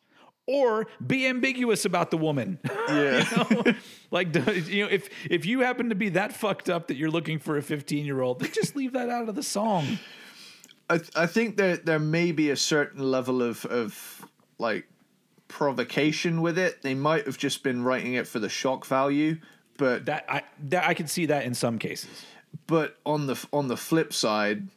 Or 0.46 0.88
be 1.04 1.28
ambiguous 1.28 1.84
about 1.84 2.10
the 2.10 2.18
woman. 2.18 2.58
Yeah. 2.88 3.24
you 3.48 3.54
know? 3.54 3.74
Like 4.10 4.34
you 4.34 4.84
know, 4.84 4.90
if 4.90 5.08
if 5.30 5.46
you 5.46 5.60
happen 5.60 5.88
to 5.88 5.94
be 5.94 6.10
that 6.10 6.34
fucked 6.34 6.68
up 6.68 6.88
that 6.88 6.96
you're 6.96 7.10
looking 7.10 7.38
for 7.38 7.56
a 7.56 7.62
15 7.62 8.04
year 8.04 8.20
old, 8.20 8.40
then 8.40 8.50
just 8.52 8.76
leave 8.76 8.92
that 8.92 9.08
out 9.08 9.28
of 9.28 9.34
the 9.36 9.42
song. 9.42 9.98
I 10.90 11.00
I 11.16 11.26
think 11.26 11.56
that 11.56 11.86
there 11.86 11.98
may 12.00 12.32
be 12.32 12.50
a 12.50 12.56
certain 12.56 13.10
level 13.10 13.40
of 13.40 13.64
of 13.66 14.26
like 14.58 14.86
provocation 15.48 16.42
with 16.42 16.58
it. 16.58 16.82
They 16.82 16.94
might 16.94 17.24
have 17.26 17.38
just 17.38 17.62
been 17.62 17.84
writing 17.84 18.14
it 18.14 18.26
for 18.26 18.38
the 18.38 18.48
shock 18.48 18.84
value, 18.84 19.38
but 19.78 20.06
That 20.06 20.24
I 20.28 20.42
that 20.68 20.84
I 20.84 20.92
can 20.94 21.06
see 21.06 21.26
that 21.26 21.44
in 21.44 21.54
some 21.54 21.78
cases. 21.78 22.26
But 22.66 22.98
on 23.04 23.26
the 23.26 23.44
on 23.52 23.68
the 23.68 23.76
flip 23.76 24.12
side, 24.12 24.68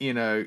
you 0.00 0.14
know, 0.14 0.46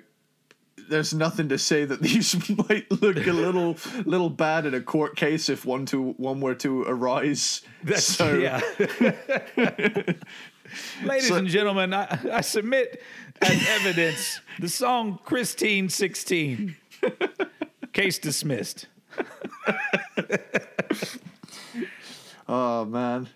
there's 0.90 1.14
nothing 1.14 1.50
to 1.50 1.58
say 1.58 1.86
that 1.86 2.02
these 2.04 2.36
might 2.58 2.90
look 3.02 3.18
a 3.28 3.34
little 3.34 3.78
little 4.06 4.30
bad 4.30 4.66
in 4.66 4.74
a 4.74 4.82
court 4.82 5.16
case 5.16 5.50
if 5.50 5.66
one 5.66 5.86
to 5.88 6.12
one 6.14 6.42
were 6.42 6.56
to 6.56 6.84
arise. 6.84 7.62
That's 7.84 8.04
so 8.04 8.34
yeah. 8.38 8.62
Ladies 11.04 11.28
So- 11.30 11.36
and 11.36 11.48
gentlemen, 11.48 11.94
I, 11.94 12.20
I 12.32 12.42
submit 12.42 13.02
as 13.42 13.68
evidence 13.70 14.40
the 14.60 14.70
song 14.70 15.20
Christine 15.26 15.90
16. 15.90 16.76
Case 17.94 18.20
dismissed. 18.20 18.86
oh 22.48 22.86
man. 22.86 23.30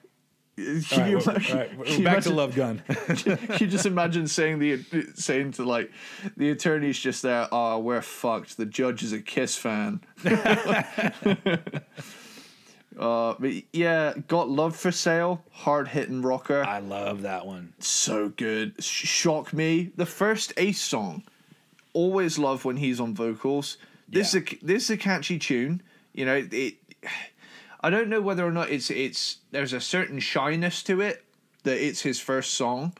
Can 0.55 0.83
right, 0.99 1.09
you 1.09 1.19
imagine, 1.19 1.57
right, 1.57 1.85
can 1.85 1.99
you 1.99 2.05
back 2.05 2.21
to 2.23 2.29
Love 2.33 2.53
Gun. 2.53 2.83
Can 2.87 3.57
you 3.59 3.65
just 3.67 3.87
imagine 3.87 4.27
saying 4.27 4.59
the 4.59 4.83
saying 5.15 5.53
to 5.53 5.63
like 5.63 5.91
the 6.37 6.51
attorney's 6.51 6.99
just 6.99 7.23
there, 7.23 7.47
oh 7.51 7.79
we're 7.79 8.03
fucked. 8.03 8.57
The 8.57 8.65
judge 8.67 9.01
is 9.01 9.13
a 9.13 9.19
Kiss 9.19 9.55
fan. 9.57 10.01
uh 12.99 13.33
but 13.39 13.51
yeah, 13.71 14.13
got 14.27 14.49
love 14.49 14.75
for 14.75 14.91
sale, 14.91 15.43
hard 15.51 15.87
hitting 15.87 16.21
rocker. 16.21 16.63
I 16.63 16.79
love 16.79 17.23
that 17.23 17.45
one. 17.47 17.73
so 17.79 18.29
good. 18.29 18.81
Shock 18.83 19.53
me. 19.53 19.91
The 19.95 20.05
first 20.05 20.53
Ace 20.57 20.81
song. 20.81 21.23
Always 21.93 22.37
love 22.37 22.65
when 22.65 22.77
he's 22.77 22.99
on 22.99 23.15
vocals. 23.15 23.77
This 24.07 24.33
Yeah. 24.33 24.41
is 24.41 24.53
a, 24.53 24.65
this 24.65 24.83
is 24.83 24.89
a 24.91 24.97
catchy 24.97 25.39
tune. 25.39 25.81
You 26.13 26.25
know, 26.25 26.47
it. 26.51 26.75
I 27.84 27.89
don't 27.89 28.08
know 28.08 28.22
whether 28.22 28.46
or 28.46 28.52
not 28.52 28.69
it's 28.69 28.89
it's 28.89 29.38
there's 29.52 29.74
a 29.74 29.82
certain 29.82 30.19
shyness 30.19 30.82
to 30.84 31.02
it 31.02 31.24
that 31.63 31.86
it's 31.86 32.02
his 32.02 32.19
first 32.19 32.54
song, 32.54 32.93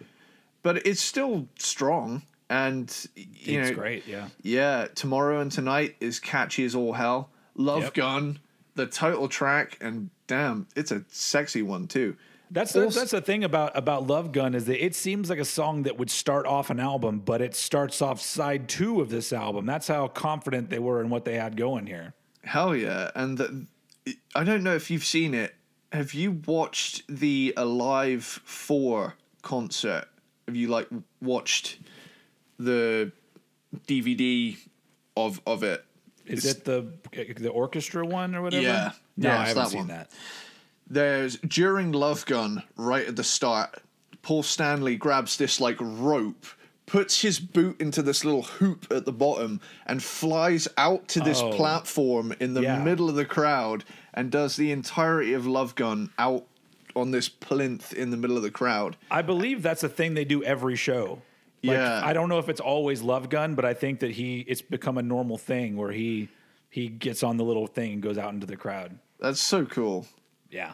but 0.62 0.86
it's 0.86 1.02
still 1.02 1.48
strong 1.58 2.24
and 2.50 3.08
you 3.16 3.62
it's 3.62 3.70
know 3.70 3.76
great, 3.76 4.06
yeah. 4.08 4.28
yeah. 4.42 4.88
Tomorrow 4.94 5.40
and 5.40 5.52
tonight 5.52 5.96
is 6.00 6.20
catchy 6.20 6.66
as 6.66 6.76
all 6.76 6.94
hell. 6.94 7.30
Love 7.56 7.84
Yep. 7.84 7.94
Gun, 7.94 8.40
the 8.76 8.86
title 8.86 9.28
track, 9.28 9.78
and 9.80 10.10
damn, 10.28 10.68
it's 10.76 10.92
a 10.92 11.04
sexy 11.10 11.62
one 11.62 11.88
too. 11.88 12.16
That's 12.52 12.74
the, 12.74 12.84
Also- 12.84 13.00
that's 13.00 13.12
the 13.12 13.22
thing 13.22 13.44
about 13.44 13.76
about 13.76 14.06
Love 14.06 14.32
Gun 14.32 14.54
is 14.54 14.66
that 14.66 14.84
it 14.84 14.96
seems 14.96 15.30
like 15.30 15.40
a 15.40 15.46
song 15.46 15.84
that 15.84 15.98
would 15.98 16.12
start 16.12 16.46
off 16.46 16.70
an 16.70 16.80
album, 16.80 17.20
but 17.20 17.42
it 17.42 17.56
starts 17.56 18.02
off 18.02 18.22
side 18.22 18.68
two 18.68 19.02
of 19.02 19.10
this 19.10 19.32
album. 19.34 19.66
That's 19.66 19.88
how 19.88 20.08
confident 20.10 20.70
they 20.70 20.80
were 20.80 21.02
in 21.02 21.10
what 21.10 21.26
they 21.26 21.36
had 21.36 21.58
going 21.58 21.88
here. 21.88 22.14
Hell 22.44 22.76
yeah! 22.76 23.10
And 23.16 23.38
the, 23.38 23.66
I 24.36 24.44
don't 24.44 24.64
know 24.64 24.76
if 24.76 24.90
you've 24.92 25.06
seen 25.06 25.34
it. 25.34 25.56
Have 25.92 26.14
you 26.14 26.32
watched 26.46 27.04
the 27.08 27.54
Alive 27.56 28.24
Four 28.24 29.16
concert? 29.42 30.06
Have 30.48 30.56
you 30.56 30.68
like 30.68 30.88
watched 31.22 31.78
the 32.58 33.12
DVD 33.88 34.58
of 35.16 35.42
of 35.46 35.64
it. 35.64 35.86
Is 36.26 36.46
It's- 36.46 36.56
it 36.58 36.66
the 36.66 36.88
the 37.42 37.50
orchestra 37.50 38.06
one 38.06 38.36
or 38.36 38.42
whatever? 38.42 38.64
Yeah. 38.64 38.92
No, 39.18 39.30
Yeah, 39.30 39.40
I 39.42 39.48
haven't 39.48 39.64
that 39.64 39.70
seen 39.70 39.78
one. 39.80 39.88
that. 39.90 40.12
There's 40.90 41.38
during 41.38 41.92
Love 41.92 42.26
Gun, 42.26 42.64
right 42.76 43.08
at 43.08 43.16
the 43.16 43.24
start, 43.24 43.82
Paul 44.22 44.44
Stanley 44.44 44.96
grabs 44.96 45.38
this 45.38 45.60
like 45.60 45.78
rope, 45.80 46.46
puts 46.94 47.24
his 47.24 47.40
boot 47.40 47.82
into 47.82 48.04
this 48.04 48.24
little 48.24 48.44
hoop 48.44 48.86
at 48.92 49.04
the 49.04 49.12
bottom, 49.12 49.60
and 49.88 50.04
flies 50.04 50.68
out 50.78 51.08
to 51.08 51.20
this 51.22 51.42
Oh. 51.42 51.52
platform 51.52 52.36
in 52.40 52.54
the 52.54 52.62
Yeah. 52.62 52.84
middle 52.84 53.10
of 53.10 53.16
the 53.16 53.26
crowd 53.26 53.84
and 54.14 54.30
does 54.30 54.58
the 54.58 54.72
entirety 54.72 55.34
of 55.34 55.48
Love 55.48 55.74
Gun 55.74 56.12
out 56.20 56.46
on 56.96 57.10
this 57.10 57.30
plinth 57.30 57.94
in 57.94 58.12
the 58.12 58.18
middle 58.18 58.38
of 58.38 58.44
the 58.44 58.52
crowd. 58.52 58.96
I 59.10 59.24
believe 59.24 59.64
that's 59.64 59.84
a 59.84 59.90
thing 59.90 60.14
they 60.14 60.24
do 60.24 60.44
every 60.44 60.76
show. 60.76 61.24
Like, 61.64 61.78
Yeah. 61.78 62.00
I 62.06 62.14
don't 62.14 62.30
know 62.30 62.38
if 62.38 62.48
it's 62.48 62.62
always 62.62 63.02
Love 63.02 63.28
Gun, 63.28 63.56
but 63.56 63.66
I 63.66 63.74
think 63.74 64.00
that 64.02 64.12
he 64.12 64.42
it's 64.48 64.62
become 64.62 65.00
a 65.00 65.02
normal 65.04 65.40
thing 65.40 65.76
where 65.76 65.92
he 65.94 66.30
he 66.70 66.90
gets 66.90 67.24
on 67.24 67.38
the 67.38 67.44
little 67.44 67.66
thing 67.66 67.94
and 67.94 68.02
goes 68.04 68.20
out 68.20 68.34
into 68.36 68.46
the 68.46 68.56
crowd. 68.56 69.00
That's 69.20 69.40
so 69.42 69.66
cool. 69.66 70.06
Yeah. 70.52 70.74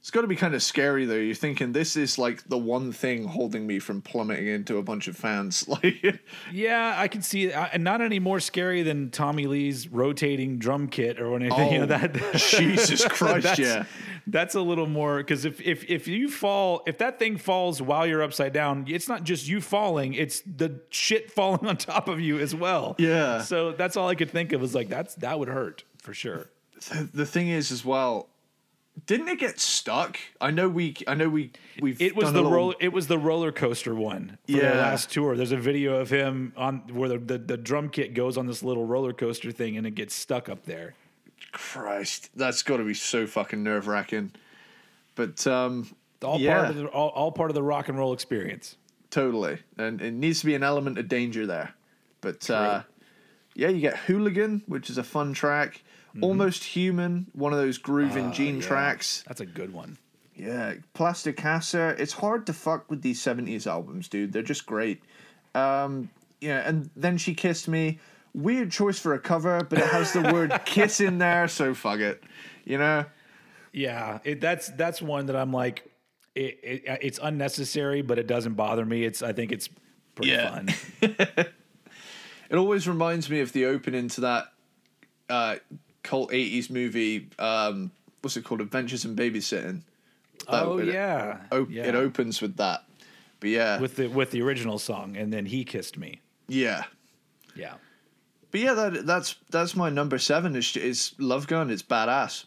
It's 0.00 0.10
got 0.10 0.22
to 0.22 0.26
be 0.26 0.36
kind 0.36 0.54
of 0.54 0.62
scary 0.62 1.04
though. 1.04 1.14
You're 1.14 1.34
thinking 1.34 1.72
this 1.72 1.94
is 1.94 2.18
like 2.18 2.48
the 2.48 2.56
one 2.56 2.90
thing 2.90 3.24
holding 3.26 3.66
me 3.66 3.78
from 3.78 4.00
plummeting 4.00 4.46
into 4.46 4.78
a 4.78 4.82
bunch 4.82 5.08
of 5.08 5.16
fans. 5.16 5.68
Like, 5.68 6.20
Yeah, 6.50 6.94
I 6.96 7.06
can 7.06 7.20
see 7.22 7.52
uh, 7.52 7.68
And 7.72 7.84
not 7.84 8.00
any 8.00 8.18
more 8.18 8.40
scary 8.40 8.82
than 8.82 9.10
Tommy 9.10 9.46
Lee's 9.46 9.88
rotating 9.88 10.58
drum 10.58 10.88
kit 10.88 11.20
or 11.20 11.36
anything. 11.36 11.72
you 11.72 11.78
know, 11.78 11.84
Oh, 11.84 11.86
that 11.86 12.14
Jesus 12.36 13.04
Christ, 13.04 13.44
that's, 13.44 13.58
yeah. 13.58 13.84
That's 14.26 14.54
a 14.54 14.60
little 14.62 14.86
more 14.86 15.18
because 15.18 15.44
if, 15.44 15.60
if 15.60 15.84
if 15.90 16.08
you 16.08 16.28
fall, 16.28 16.82
if 16.86 16.98
that 16.98 17.18
thing 17.18 17.36
falls 17.36 17.82
while 17.82 18.06
you're 18.06 18.22
upside 18.22 18.52
down, 18.52 18.84
it's 18.88 19.08
not 19.08 19.24
just 19.24 19.48
you 19.48 19.60
falling; 19.60 20.14
it's 20.14 20.40
the 20.42 20.80
shit 20.90 21.30
falling 21.36 21.66
on 21.66 21.76
top 21.76 22.08
of 22.08 22.20
you 22.20 22.38
as 22.38 22.54
well. 22.54 22.94
Yeah. 22.98 23.42
So 23.42 23.72
that's 23.72 23.96
all 23.96 24.08
I 24.08 24.14
could 24.14 24.30
think 24.30 24.52
of 24.52 24.60
was 24.60 24.74
like 24.74 24.88
that's 24.88 25.14
that 25.16 25.38
would 25.38 25.48
hurt 25.48 25.84
for 25.98 26.14
sure. 26.14 26.50
the, 26.90 27.08
the 27.12 27.26
thing 27.26 27.48
is 27.48 27.72
as 27.72 27.84
well 27.84 28.28
didn't 29.10 29.28
it 29.28 29.38
get 29.40 29.58
stuck 29.58 30.16
i 30.40 30.50
know 30.52 30.68
we 30.68 30.94
i 31.08 31.14
know 31.14 31.28
we 31.28 31.50
we've 31.80 32.00
It 32.00 32.14
was 32.14 32.26
the 32.32 32.38
little, 32.38 32.52
roller. 32.52 32.74
It 32.78 32.92
was 32.92 33.08
the 33.08 33.18
roller 33.18 33.50
coaster 33.50 33.92
one 33.94 34.38
for 34.46 34.52
their 34.52 34.74
Yeah. 34.74 34.80
last 34.80 35.10
tour. 35.10 35.36
There's 35.36 35.50
a 35.50 35.56
video 35.56 35.96
of 35.96 36.10
him 36.10 36.52
on 36.56 36.78
where 36.92 37.08
the, 37.08 37.18
the 37.18 37.38
the 37.38 37.56
drum 37.56 37.88
kit 37.88 38.14
goes 38.14 38.36
on 38.38 38.46
this 38.46 38.62
little 38.62 38.86
roller 38.86 39.12
coaster 39.12 39.50
thing 39.50 39.76
and 39.76 39.84
it 39.86 39.96
gets 39.96 40.14
stuck 40.14 40.48
up 40.48 40.64
there. 40.64 40.94
christ 41.52 42.30
that's 42.36 42.62
got 42.62 42.76
to 42.76 42.84
be 42.84 42.94
so 42.94 43.26
fucking 43.26 43.62
nerve-wracking 43.64 44.30
but 45.16 45.44
um 45.46 45.88
All 46.22 46.38
yeah 46.38 46.58
part 46.58 46.70
of 46.70 46.76
the 46.76 46.86
all, 46.86 47.08
all 47.08 47.32
part 47.32 47.50
of 47.50 47.54
the 47.54 47.62
rock 47.62 47.88
and 47.88 47.98
roll 47.98 48.12
experience. 48.12 48.76
totally 49.10 49.58
and 49.76 50.00
it 50.00 50.12
needs 50.12 50.38
to 50.40 50.46
be 50.46 50.54
an 50.54 50.62
element 50.62 50.98
of 50.98 51.08
danger 51.08 51.46
there 51.46 51.74
but 52.20 52.48
uh 52.48 52.82
yeah 53.56 53.68
you 53.68 53.80
get 53.80 53.96
hooligan 53.96 54.62
which 54.66 54.88
is 54.88 54.98
a 54.98 55.02
fun 55.02 55.32
track 55.32 55.82
almost 56.20 56.64
human 56.64 57.26
one 57.32 57.52
of 57.52 57.58
those 57.58 57.78
grooving 57.78 58.26
Uh, 58.26 58.32
gene 58.32 58.56
yeah. 58.56 58.62
tracks 58.66 59.24
That's 59.28 59.40
a 59.40 59.46
good 59.46 59.72
one. 59.72 59.98
Yeah, 60.34 60.74
Plaster 60.94 61.32
Caster. 61.32 61.90
It's 61.98 62.14
hard 62.14 62.46
to 62.46 62.52
fuck 62.54 62.90
with 62.90 63.02
these 63.02 63.20
seventies 63.20 63.66
albums, 63.66 64.08
dude. 64.08 64.32
They're 64.32 64.42
just 64.42 64.64
great. 64.66 65.02
Um, 65.54 66.08
yeah, 66.40 66.66
and 66.66 66.88
then 66.96 67.18
she 67.18 67.34
kissed 67.34 67.68
me. 67.68 67.98
Weird 68.32 68.70
choice 68.70 68.98
for 68.98 69.12
a 69.14 69.18
cover, 69.18 69.62
but 69.68 69.78
it 69.78 69.86
has 69.86 70.12
the 70.12 70.22
word 70.32 70.58
kiss 70.64 71.00
in 71.00 71.18
there, 71.18 71.46
so 71.48 71.74
fuck 71.74 71.98
it. 72.00 72.22
You 72.64 72.78
know? 72.78 73.04
Yeah, 73.72 74.20
it, 74.24 74.40
that's 74.40 74.68
that's 74.70 75.02
one 75.02 75.26
that 75.26 75.36
I'm 75.36 75.52
like, 75.52 75.84
it, 76.34 76.58
it, 76.62 76.98
it's 77.02 77.18
unnecessary, 77.22 78.00
but 78.02 78.18
it 78.18 78.26
doesn't 78.26 78.54
bother 78.54 78.86
me. 78.86 79.04
It's 79.04 79.22
I 79.22 79.32
think 79.34 79.52
it's 79.52 79.68
pretty 80.14 80.30
Yeah. 80.32 80.50
fun. 80.50 80.68
It 82.50 82.56
always 82.56 82.88
reminds 82.88 83.30
me 83.30 83.40
of 83.40 83.52
the 83.52 83.66
opening 83.66 84.08
to 84.08 84.22
that 84.22 84.46
uh, 85.28 85.56
cult 86.02 86.32
eighties 86.32 86.70
movie. 86.70 87.28
Um, 87.38 87.90
what's 88.22 88.36
it 88.36 88.44
called? 88.44 88.60
Adventures 88.60 89.04
in 89.04 89.16
Babysitting. 89.16 89.82
That- 90.50 90.64
oh 90.64 90.78
it, 90.78 90.86
yeah. 90.88 91.38
op- 91.52 91.70
yeah. 91.70 91.84
It 91.84 91.94
opens 91.94 92.40
with 92.40 92.56
that. 92.56 92.84
But 93.40 93.50
yeah, 93.50 93.78
with 93.80 93.96
the 93.96 94.06
with 94.08 94.30
the 94.30 94.42
original 94.42 94.78
song, 94.78 95.16
and 95.16 95.32
then 95.32 95.46
he 95.46 95.64
kissed 95.64 95.96
me. 95.98 96.20
yeah. 96.48 96.84
Yeah. 97.56 97.74
But 98.52 98.60
yeah, 98.60 98.74
that 98.74 99.06
that's 99.06 99.36
that's 99.50 99.74
my 99.76 99.90
number 99.90 100.18
seven. 100.18 100.54
Is 100.56 100.76
is 100.76 101.12
Love 101.18 101.46
Gun? 101.46 101.70
It's 101.70 101.82
badass. 101.82 102.44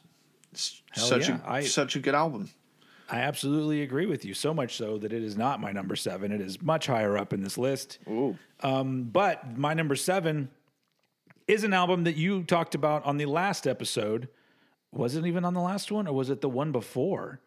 It's 0.52 0.82
Hell 0.92 1.06
such 1.06 1.30
yeah, 1.30 1.40
a 1.46 1.50
I- 1.52 1.64
such 1.64 1.96
a 1.96 2.00
good 2.00 2.14
album. 2.16 2.50
I 3.10 3.18
absolutely 3.20 3.82
agree 3.82 4.06
with 4.06 4.24
you. 4.26 4.34
So 4.34 4.54
much 4.54 4.76
so 4.76 4.98
that 4.98 5.14
it 5.14 5.24
is 5.24 5.38
not 5.38 5.60
my 5.62 5.72
number 5.72 5.96
seven. 5.96 6.32
It 6.32 6.42
is 6.42 6.62
much 6.62 6.88
higher 6.88 7.18
up 7.18 7.32
in 7.34 7.42
this 7.44 7.58
list. 7.58 8.00
Ooh. 8.10 8.38
Um, 8.62 9.04
but 9.04 9.58
my 9.58 9.74
number 9.74 9.96
seven 9.96 10.50
is 11.48 11.64
an 11.64 11.74
album 11.74 12.04
that 12.06 12.16
you 12.16 12.44
talked 12.44 12.76
about 12.76 13.04
on 13.06 13.18
the 13.18 13.26
last 13.26 13.68
episode. 13.68 14.30
Was 14.92 15.16
it 15.16 15.26
even 15.26 15.44
on 15.46 15.54
the 15.54 15.60
last 15.62 15.92
one, 15.92 16.08
or 16.08 16.14
was 16.14 16.30
it 16.30 16.42
the 16.42 16.50
one 16.50 16.72
before? 16.72 17.40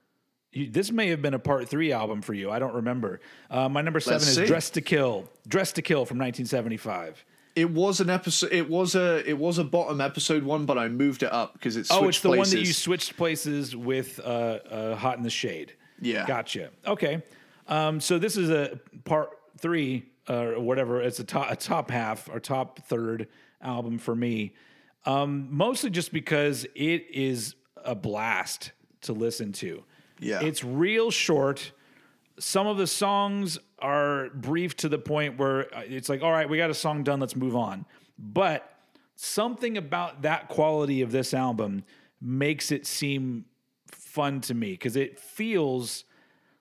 You, 0.52 0.68
this 0.70 0.90
may 0.90 1.08
have 1.08 1.22
been 1.22 1.34
a 1.34 1.38
part 1.38 1.68
three 1.68 1.92
album 1.92 2.22
for 2.22 2.34
you. 2.34 2.50
I 2.50 2.58
don't 2.58 2.74
remember. 2.74 3.20
Uh, 3.50 3.68
my 3.68 3.82
number 3.82 4.00
7 4.00 4.14
Let's 4.18 4.26
is 4.28 4.34
see. 4.36 4.46
"Dress 4.46 4.70
to 4.70 4.80
Kill." 4.80 5.28
"Dress 5.46 5.72
to 5.72 5.82
Kill" 5.82 6.04
from 6.04 6.18
1975. 6.18 7.24
It 7.54 7.70
was 7.70 8.00
an 8.00 8.10
episode. 8.10 8.52
It 8.52 8.68
was 8.68 8.94
a 8.94 9.28
it 9.28 9.38
was 9.38 9.58
a 9.58 9.64
bottom 9.64 10.00
episode 10.00 10.42
one, 10.42 10.66
but 10.66 10.76
I 10.76 10.88
moved 10.88 11.22
it 11.22 11.32
up 11.32 11.52
because 11.54 11.76
it's 11.76 11.90
Oh, 11.90 12.08
it's 12.08 12.20
the 12.20 12.28
places. 12.30 12.54
one 12.54 12.60
that 12.60 12.66
you 12.66 12.72
switched 12.72 13.16
places 13.16 13.74
with 13.76 14.18
uh, 14.20 14.22
uh, 14.22 14.96
"Hot 14.96 15.16
in 15.16 15.22
the 15.22 15.30
Shade." 15.30 15.72
Yeah. 16.00 16.26
gotcha. 16.26 16.70
Okay, 16.86 17.22
um, 17.68 18.00
so 18.00 18.18
this 18.18 18.36
is 18.36 18.50
a 18.50 18.78
part 19.04 19.30
three 19.58 20.04
or 20.28 20.60
whatever. 20.60 21.00
It's 21.00 21.18
a 21.18 21.24
top 21.24 21.50
a 21.50 21.56
top 21.56 21.90
half 21.90 22.28
or 22.28 22.40
top 22.40 22.80
third 22.86 23.28
album 23.60 23.98
for 23.98 24.14
me. 24.14 24.54
Um, 25.04 25.48
mostly 25.50 25.90
just 25.90 26.12
because 26.12 26.64
it 26.74 27.06
is 27.10 27.54
a 27.84 27.94
blast 27.94 28.72
to 29.02 29.12
listen 29.12 29.52
to. 29.52 29.84
Yeah. 30.18 30.40
it's 30.42 30.64
real 30.64 31.10
short. 31.10 31.72
Some 32.38 32.66
of 32.66 32.76
the 32.76 32.86
songs 32.86 33.58
are 33.78 34.30
brief 34.30 34.76
to 34.78 34.88
the 34.88 34.98
point 34.98 35.38
where 35.38 35.74
uh, 35.74 35.82
it's 35.86 36.08
like, 36.08 36.22
all 36.22 36.32
right, 36.32 36.48
we 36.48 36.56
got 36.56 36.70
a 36.70 36.74
song 36.74 37.02
done, 37.02 37.20
let's 37.20 37.36
move 37.36 37.54
on. 37.54 37.84
But 38.18 38.74
something 39.14 39.76
about 39.76 40.22
that 40.22 40.48
quality 40.48 41.02
of 41.02 41.12
this 41.12 41.34
album 41.34 41.84
makes 42.20 42.72
it 42.72 42.86
seem 42.86 43.44
fun 43.92 44.40
to 44.42 44.54
me 44.54 44.72
because 44.72 44.96
it 44.96 45.18
feels 45.18 46.04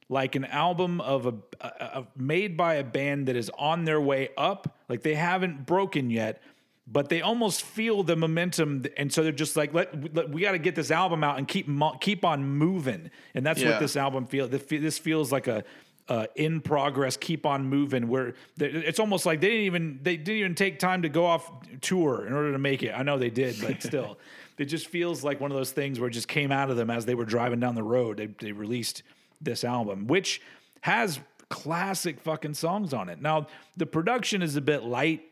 like 0.10 0.36
an 0.36 0.46
album 0.46 1.02
of 1.02 1.26
a, 1.26 1.34
a, 1.62 1.68
a 1.68 2.08
made 2.16 2.56
by 2.56 2.76
a 2.76 2.84
band 2.84 3.28
that 3.28 3.36
is 3.36 3.50
on 3.58 3.86
their 3.86 4.00
way 4.02 4.30
up. 4.38 4.78
Like 4.90 5.02
they 5.04 5.16
haven't 5.16 5.66
broken 5.66 6.10
yet 6.10 6.42
but 6.88 7.10
they 7.10 7.20
almost 7.24 7.64
feel 7.64 8.04
the 8.04 8.16
momentum. 8.16 8.86
And 8.96 9.12
so 9.12 9.24
they're 9.24 9.32
just 9.32 9.56
like 9.58 9.74
let, 9.74 10.14
let- 10.14 10.30
we 10.30 10.42
got 10.42 10.52
to 10.52 10.60
get 10.60 10.76
this 10.76 10.92
album 10.92 11.24
out 11.24 11.40
and 11.40 11.48
keep 11.48 11.68
mo- 11.68 11.98
keep 12.00 12.24
on 12.24 12.46
moving. 12.46 13.10
And 13.34 13.44
that's 13.44 13.60
Yeah. 13.60 13.72
what 13.72 13.80
this 13.80 13.96
album 13.98 14.28
feels 14.28 14.52
this 14.52 15.00
feels 15.00 15.32
like 15.32 15.48
a 15.48 15.64
uh, 16.08 16.28
in 16.36 16.62
progress 16.62 17.18
keep 17.18 17.48
on 17.48 17.66
moving 17.66 18.08
where 18.08 18.36
it's 18.60 19.00
almost 19.00 19.26
like 19.26 19.42
they 19.42 19.48
didn't 19.50 19.64
even 19.66 20.00
they 20.04 20.16
didn't 20.16 20.38
even 20.40 20.54
take 20.54 20.78
time 20.78 21.02
to 21.02 21.10
go 21.10 21.26
off 21.26 21.52
tour 21.82 22.28
in 22.28 22.34
order 22.34 22.52
to 22.52 22.60
make 22.60 22.84
it. 22.84 22.92
I 22.96 23.02
know 23.02 23.18
they 23.18 23.32
did 23.32 23.56
but 23.60 23.82
still 23.90 24.20
it 24.60 24.66
just 24.66 24.86
feels 24.86 25.24
like 25.24 25.42
one 25.42 25.50
of 25.50 25.58
those 25.58 25.72
things 25.72 26.00
where 26.00 26.10
it 26.10 26.14
just 26.14 26.28
came 26.28 26.52
out 26.52 26.70
of 26.70 26.78
them 26.78 26.92
as 26.92 27.08
they 27.08 27.16
were 27.16 27.26
driving 27.26 27.60
down 27.60 27.74
the 27.74 27.82
road. 27.82 28.18
They, 28.18 28.28
they 28.28 28.52
released 28.52 29.02
this 29.42 29.64
album 29.64 30.08
which 30.08 30.42
has 30.82 31.20
classic 31.50 32.20
fucking 32.20 32.54
songs 32.54 32.94
on 32.94 33.10
it 33.10 33.22
now 33.22 33.48
the 33.78 33.86
production 33.86 34.42
is 34.42 34.56
a 34.56 34.62
bit 34.62 34.84
light 34.84 35.24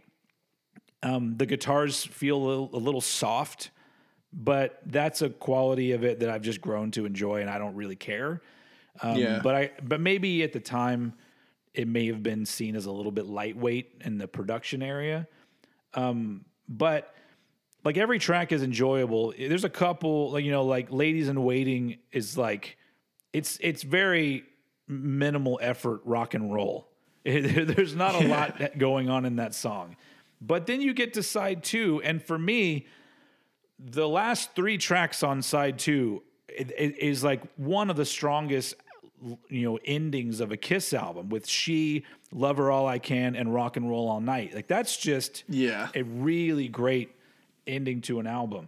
um, 1.02 1.36
the 1.36 1.46
guitars 1.46 2.06
feel 2.06 2.38
a 2.38 2.46
little, 2.46 2.70
a 2.74 2.78
little 2.78 3.02
soft 3.02 3.72
but 4.32 4.80
that's 4.86 5.22
a 5.22 5.30
quality 5.30 5.92
of 5.92 6.04
it 6.04 6.20
that 6.20 6.30
i've 6.30 6.42
just 6.42 6.62
grown 6.62 6.92
to 6.92 7.06
enjoy 7.06 7.42
and 7.42 7.50
i 7.50 7.58
don't 7.58 7.76
really 7.76 7.96
care 7.96 8.42
um, 9.02 9.18
Yeah. 9.18 9.40
But 9.44 9.56
I 9.56 9.72
but 9.82 10.00
maybe 10.00 10.44
at 10.44 10.54
the 10.54 10.60
time 10.60 11.14
it 11.74 11.88
may 11.88 12.08
have 12.08 12.22
been 12.22 12.46
seen 12.46 12.76
as 12.76 12.86
a 12.86 12.92
little 12.92 13.12
bit 13.12 13.26
lightweight 13.26 14.02
in 14.06 14.18
the 14.18 14.28
production 14.28 14.84
area. 14.84 15.28
Um, 15.96 16.46
but 16.70 17.14
like 17.84 17.98
every 17.98 18.20
track 18.20 18.52
is 18.52 18.62
enjoyable. 18.62 19.34
There's 19.38 19.64
a 19.64 19.70
couple 19.70 20.32
like 20.32 20.46
you 20.46 20.52
know 20.52 20.64
like 20.64 20.92
Ladies 20.92 21.28
in 21.30 21.44
Waiting 21.44 21.98
is 22.12 22.38
like 22.38 22.78
it's 23.34 23.58
it's 23.62 23.84
very 23.84 24.44
minimal 24.88 25.60
effort 25.62 26.02
rock 26.06 26.34
and 26.34 26.54
roll. 26.54 26.88
There's 27.26 27.96
not 27.96 28.16
a 28.16 28.28
lot 28.28 28.78
going 28.78 29.10
on 29.10 29.26
in 29.26 29.38
that 29.38 29.54
song. 29.56 29.96
But 30.42 30.68
then 30.68 30.82
you 30.82 30.94
get 30.94 31.14
to 31.14 31.24
side 31.24 31.64
2 31.64 32.02
and 32.04 32.22
for 32.22 32.38
me 32.38 32.86
the 33.80 34.08
last 34.08 34.54
three 34.56 34.78
tracks 34.78 35.24
on 35.24 35.42
side 35.42 35.80
two 35.80 36.22
is 36.48 37.24
like 37.24 37.42
one 37.58 37.90
of 37.90 37.96
the 37.96 38.06
strongest 38.06 38.76
you 39.50 39.64
know 39.64 39.80
endings 39.86 40.40
of 40.40 40.52
a 40.52 40.58
kiss 40.58 40.94
album 40.94 41.30
with 41.30 41.48
she 41.48 42.04
love 42.32 42.58
her 42.58 42.70
all 42.70 42.88
i 42.88 43.00
can 43.00 43.36
and 43.36 43.54
rock 43.54 43.76
and 43.78 43.90
roll 43.90 44.08
all 44.10 44.22
night 44.22 44.54
like 44.54 44.68
that's 44.68 44.96
just 44.98 45.44
Yeah. 45.50 45.88
a 45.96 46.04
really 46.04 46.68
great 46.68 47.12
ending 47.66 48.02
to 48.02 48.20
an 48.20 48.28
album 48.28 48.68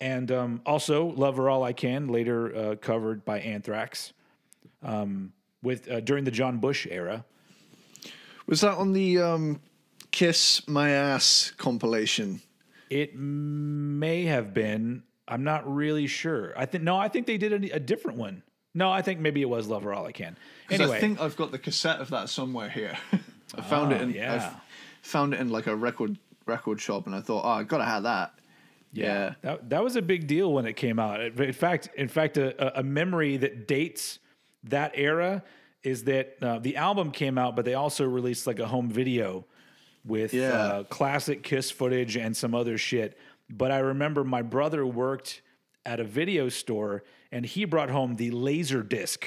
and 0.00 0.30
um, 0.30 0.60
also 0.66 1.06
love 1.06 1.36
her 1.36 1.48
all 1.48 1.62
i 1.64 1.72
can 1.72 2.08
later 2.08 2.54
uh, 2.54 2.76
covered 2.76 3.24
by 3.24 3.40
anthrax 3.40 4.12
um, 4.82 5.32
with 5.62 5.90
uh, 5.90 6.00
during 6.00 6.24
the 6.24 6.30
john 6.30 6.58
bush 6.58 6.86
era 6.90 7.24
Was 8.46 8.60
that 8.60 8.74
on 8.78 8.92
the 8.92 9.18
um, 9.18 9.60
Kiss 10.12 10.66
My 10.68 10.90
Ass 10.90 11.52
compilation? 11.56 12.40
It 12.88 13.16
may 13.16 14.24
have 14.26 14.54
been. 14.54 15.02
I'm 15.26 15.42
not 15.42 15.62
really 15.66 16.06
sure. 16.06 16.54
I 16.56 16.64
think 16.66 16.84
no. 16.84 16.96
I 16.96 17.08
think 17.08 17.26
they 17.26 17.38
did 17.38 17.52
a, 17.52 17.74
a 17.74 17.80
different 17.80 18.16
one. 18.18 18.44
No, 18.72 18.88
I 18.92 19.02
think 19.02 19.18
maybe 19.18 19.42
it 19.42 19.48
was 19.48 19.66
Love 19.66 19.82
Her 19.82 19.92
All 19.92 20.06
I 20.06 20.12
Can." 20.12 20.36
Anyway, 20.70 20.96
I 20.96 21.00
think 21.00 21.20
I've 21.20 21.36
got 21.36 21.50
the 21.50 21.58
cassette 21.58 21.98
of 22.00 22.10
that 22.10 22.28
somewhere 22.28 22.68
here. 22.70 22.96
I 23.58 23.62
found 23.62 23.90
it 23.92 24.00
Oh, 24.00 24.04
in 24.04 24.10
yeah. 24.10 24.54
I 24.54 24.60
found 25.02 25.34
it 25.34 25.40
in 25.40 25.48
like 25.50 25.66
a 25.66 25.74
record 25.74 26.16
record 26.46 26.80
shop, 26.80 27.06
and 27.06 27.14
I 27.16 27.20
thought, 27.20 27.44
oh, 27.44 27.48
I 27.60 27.64
gotta 27.64 27.84
have 27.84 28.04
that. 28.04 28.32
Yeah. 29.04 29.34
That, 29.42 29.70
that 29.70 29.84
was 29.84 29.96
a 29.96 30.02
big 30.02 30.26
deal 30.26 30.52
when 30.52 30.66
it 30.66 30.74
came 30.74 30.98
out. 30.98 31.20
In 31.20 31.52
fact, 31.52 31.88
in 31.96 32.08
fact, 32.08 32.36
a, 32.38 32.78
a 32.78 32.82
memory 32.82 33.36
that 33.38 33.66
dates 33.68 34.18
that 34.64 34.92
era 34.94 35.42
is 35.82 36.04
that 36.04 36.36
uh, 36.42 36.58
the 36.58 36.76
album 36.76 37.10
came 37.12 37.38
out, 37.38 37.54
but 37.56 37.64
they 37.64 37.74
also 37.74 38.04
released 38.04 38.46
like 38.46 38.58
a 38.58 38.66
home 38.66 38.88
video 38.90 39.44
with 40.04 40.32
Yeah. 40.34 40.50
uh, 40.52 40.82
classic 40.84 41.42
Kiss 41.42 41.70
footage 41.70 42.16
and 42.16 42.36
some 42.36 42.54
other 42.54 42.78
shit. 42.78 43.16
But 43.48 43.70
I 43.70 43.78
remember 43.78 44.24
my 44.24 44.42
brother 44.42 44.84
worked 44.86 45.42
at 45.84 46.00
a 46.00 46.04
video 46.04 46.48
store, 46.48 47.04
and 47.30 47.46
he 47.46 47.64
brought 47.64 47.90
home 47.90 48.16
the 48.16 48.30
laser 48.32 48.82
disc 48.82 49.24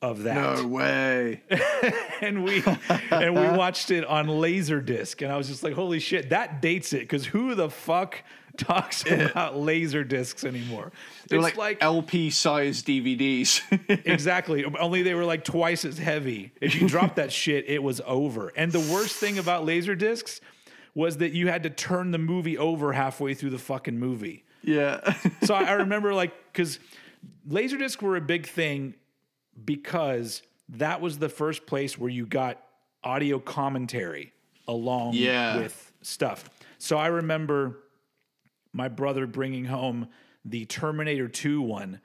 of 0.00 0.24
that 0.24 0.58
No 0.58 0.66
way. 0.66 1.42
and 2.20 2.42
we 2.42 2.64
and 3.12 3.34
we 3.36 3.48
watched 3.56 3.92
it 3.92 4.04
on 4.04 4.26
laser 4.26 4.80
disc 4.80 5.22
and 5.22 5.30
i 5.30 5.36
was 5.36 5.46
just 5.46 5.62
like 5.62 5.74
holy 5.74 6.00
shit 6.00 6.30
that 6.30 6.60
dates 6.60 6.92
it 6.92 7.02
because 7.02 7.24
who 7.26 7.54
the 7.54 7.70
fuck 7.70 8.24
talks 8.58 9.04
about 9.10 9.56
laser 9.58 10.04
discs 10.04 10.44
anymore 10.44 10.92
They're 11.28 11.38
it's 11.38 11.44
like, 11.44 11.56
like, 11.56 11.78
LP 11.82 12.30
size 12.30 12.82
DVDs. 12.82 13.60
exactly 14.06 14.64
only 14.64 15.02
they 15.02 15.14
were 15.14 15.24
like 15.24 15.44
twice 15.44 15.84
as 15.84 15.98
heavy 15.98 16.52
if 16.60 16.80
you 16.80 16.88
dropped 16.88 17.16
that 17.16 17.32
shit 17.42 17.64
it 17.68 17.82
was 17.82 18.00
over 18.06 18.52
and 18.56 18.70
the 18.72 18.80
worst 18.92 19.16
thing 19.16 19.38
about 19.38 19.64
laser 19.64 19.94
discs 19.94 20.40
was 20.94 21.16
that 21.18 21.32
you 21.32 21.48
had 21.48 21.62
to 21.62 21.70
turn 21.70 22.10
the 22.10 22.18
movie 22.18 22.58
over 22.58 22.92
halfway 22.92 23.32
through 23.34 23.50
the 23.50 23.58
fucking 23.58 23.98
movie 23.98 24.44
yeah. 24.62 25.14
so 25.42 25.54
I, 25.54 25.72
remember 25.72 26.14
like 26.14 26.32
because 26.52 26.78
laserdisc 27.48 28.00
were 28.02 28.16
a 28.16 28.20
big 28.20 28.46
thing 28.46 28.94
because 29.64 30.42
that 30.68 31.00
was 31.00 31.18
the 31.18 31.28
first 31.28 31.66
place 31.66 31.98
where 31.98 32.10
you 32.10 32.26
got 32.26 32.62
audio 33.04 33.38
commentary 33.38 34.32
along 34.68 35.14
Yeah. 35.14 35.58
with 35.58 35.92
stuff. 36.02 36.48
So 36.78 36.96
I 36.96 37.08
remember 37.08 37.78
my 38.72 38.88
brother 38.88 39.26
bringing 39.26 39.64
home 39.64 40.08
the 40.44 40.64
Terminator 40.66 41.28
2 41.28 41.62
one 41.62 42.00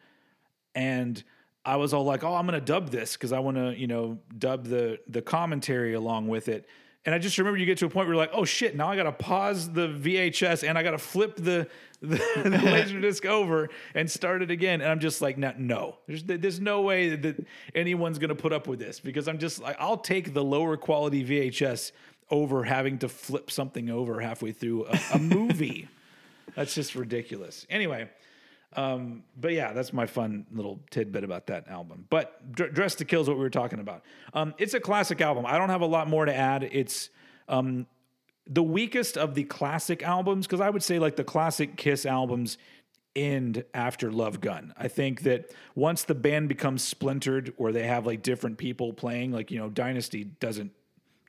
and 0.75 1.23
I 1.67 1.75
was 1.75 1.93
all 1.93 2.05
like, 2.05 2.23
"Oh, 2.23 2.33
I'm 2.33 2.47
going 2.47 2.57
to 2.57 2.65
dub 2.65 2.89
this 2.91 3.13
because 3.13 3.33
I 3.33 3.39
want 3.39 3.57
to, 3.57 3.77
you 3.77 3.87
know, 3.87 4.19
dub 4.37 4.65
the 4.67 4.99
the 5.07 5.21
commentary 5.21 5.93
along 5.93 6.29
with 6.29 6.47
it." 6.47 6.65
And 7.05 7.13
I 7.13 7.19
just 7.19 7.37
remember 7.37 7.57
you 7.57 7.65
get 7.65 7.77
to 7.79 7.85
a 7.85 7.89
point 7.89 8.07
where 8.07 8.15
you're 8.15 8.23
like, 8.23 8.31
"Oh 8.33 8.45
shit, 8.45 8.75
now 8.75 8.89
I 8.89 8.95
got 8.95 9.03
to 9.03 9.11
pause 9.11 9.71
the 9.73 9.87
VHS 9.87 10.67
and 10.67 10.77
I 10.77 10.83
got 10.83 10.91
to 10.91 10.97
flip 10.97 11.35
the 11.35 11.67
the, 11.99 12.17
the 12.43 12.49
laser 12.63 13.01
disc 13.01 13.25
over 13.25 13.69
and 13.93 14.09
start 14.09 14.41
it 14.41 14.49
again." 14.49 14.79
And 14.79 14.89
I'm 14.89 15.01
just 15.01 15.21
like, 15.21 15.37
"No, 15.37 15.53
no. 15.57 15.97
There's 16.07 16.23
there's 16.23 16.61
no 16.61 16.81
way 16.83 17.15
that 17.15 17.45
anyone's 17.75 18.17
going 18.17 18.29
to 18.29 18.35
put 18.35 18.53
up 18.53 18.67
with 18.67 18.79
this 18.79 19.01
because 19.01 19.27
I'm 19.27 19.37
just 19.37 19.59
like, 19.59 19.75
I'll 19.77 19.97
take 19.97 20.33
the 20.33 20.43
lower 20.43 20.77
quality 20.77 21.25
VHS 21.25 21.91
over 22.29 22.63
having 22.63 22.99
to 22.99 23.09
flip 23.09 23.51
something 23.51 23.89
over 23.89 24.21
halfway 24.21 24.53
through 24.53 24.85
a, 24.85 24.99
a 25.15 25.19
movie." 25.19 25.89
That's 26.57 26.73
just 26.73 26.95
ridiculous. 26.95 27.67
Anyway, 27.69 28.09
um, 28.75 29.23
but 29.39 29.53
yeah, 29.53 29.73
that's 29.73 29.93
my 29.93 30.07
fun 30.07 30.47
little 30.51 30.79
tidbit 30.89 31.23
about 31.23 31.47
that 31.47 31.67
album. 31.67 32.05
But 32.09 32.51
Dr- 32.51 32.73
Dress 32.73 32.95
to 32.95 33.05
Kill 33.05 33.21
is 33.21 33.27
what 33.27 33.37
we 33.37 33.43
were 33.43 33.51
talking 33.51 33.79
about. 33.79 34.03
Um, 34.33 34.55
it's 34.57 34.73
a 34.73 34.79
classic 34.79 35.21
album. 35.21 35.45
I 35.45 35.59
don't 35.59 35.69
have 35.69 35.81
a 35.81 35.85
lot 35.85 36.09
more 36.09 36.25
to 36.25 36.35
add. 36.35 36.67
It's 36.71 37.11
um, 37.47 37.85
the 38.47 38.63
weakest 38.63 39.17
of 39.17 39.35
the 39.35 39.43
classic 39.43 40.01
albums 40.01 40.47
because 40.47 40.59
I 40.59 40.71
would 40.71 40.81
say 40.81 40.97
like 40.97 41.15
the 41.15 41.23
classic 41.23 41.77
Kiss 41.77 42.07
albums 42.07 42.57
end 43.15 43.63
after 43.75 44.11
Love 44.11 44.41
Gun. 44.41 44.73
I 44.77 44.87
think 44.87 45.21
that 45.21 45.51
once 45.75 46.05
the 46.05 46.15
band 46.15 46.49
becomes 46.49 46.81
splintered 46.81 47.53
or 47.57 47.71
they 47.71 47.85
have 47.85 48.07
like 48.07 48.23
different 48.23 48.57
people 48.57 48.93
playing, 48.93 49.31
like 49.31 49.51
you 49.51 49.59
know, 49.59 49.69
Dynasty 49.69 50.23
doesn't 50.23 50.71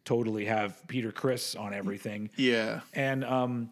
totally 0.06 0.46
have 0.46 0.88
Peter 0.88 1.12
Criss 1.12 1.54
on 1.54 1.74
everything. 1.74 2.30
yeah. 2.36 2.80
And 2.94 3.24
um, 3.24 3.70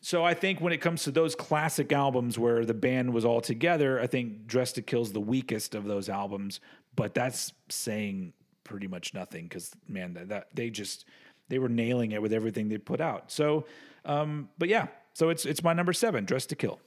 so 0.00 0.24
I 0.24 0.34
think 0.34 0.60
when 0.60 0.72
it 0.72 0.78
comes 0.78 1.02
to 1.04 1.10
those 1.10 1.34
classic 1.34 1.92
albums 1.92 2.38
where 2.38 2.64
the 2.64 2.74
band 2.74 3.12
was 3.12 3.24
all 3.24 3.40
together, 3.40 4.00
I 4.00 4.06
think 4.06 4.46
Dress 4.46 4.72
to 4.72 4.82
Kill's 4.82 5.12
the 5.12 5.20
weakest 5.20 5.74
of 5.74 5.84
those 5.84 6.08
albums. 6.08 6.60
But 6.96 7.14
that's 7.14 7.52
saying 7.68 8.32
pretty 8.64 8.86
much 8.86 9.12
nothing 9.12 9.44
because 9.44 9.72
man, 9.88 10.14
that, 10.14 10.28
that 10.28 10.48
they 10.54 10.70
just 10.70 11.04
they 11.48 11.58
were 11.58 11.68
nailing 11.68 12.12
it 12.12 12.22
with 12.22 12.32
everything 12.32 12.68
they 12.68 12.78
put 12.78 13.00
out. 13.00 13.30
So, 13.30 13.66
um, 14.04 14.48
but 14.58 14.68
yeah, 14.68 14.86
so 15.12 15.28
it's 15.28 15.44
it's 15.44 15.62
my 15.62 15.74
number 15.74 15.92
seven, 15.92 16.24
Dress 16.24 16.46
to 16.46 16.56
Kill. 16.56 16.80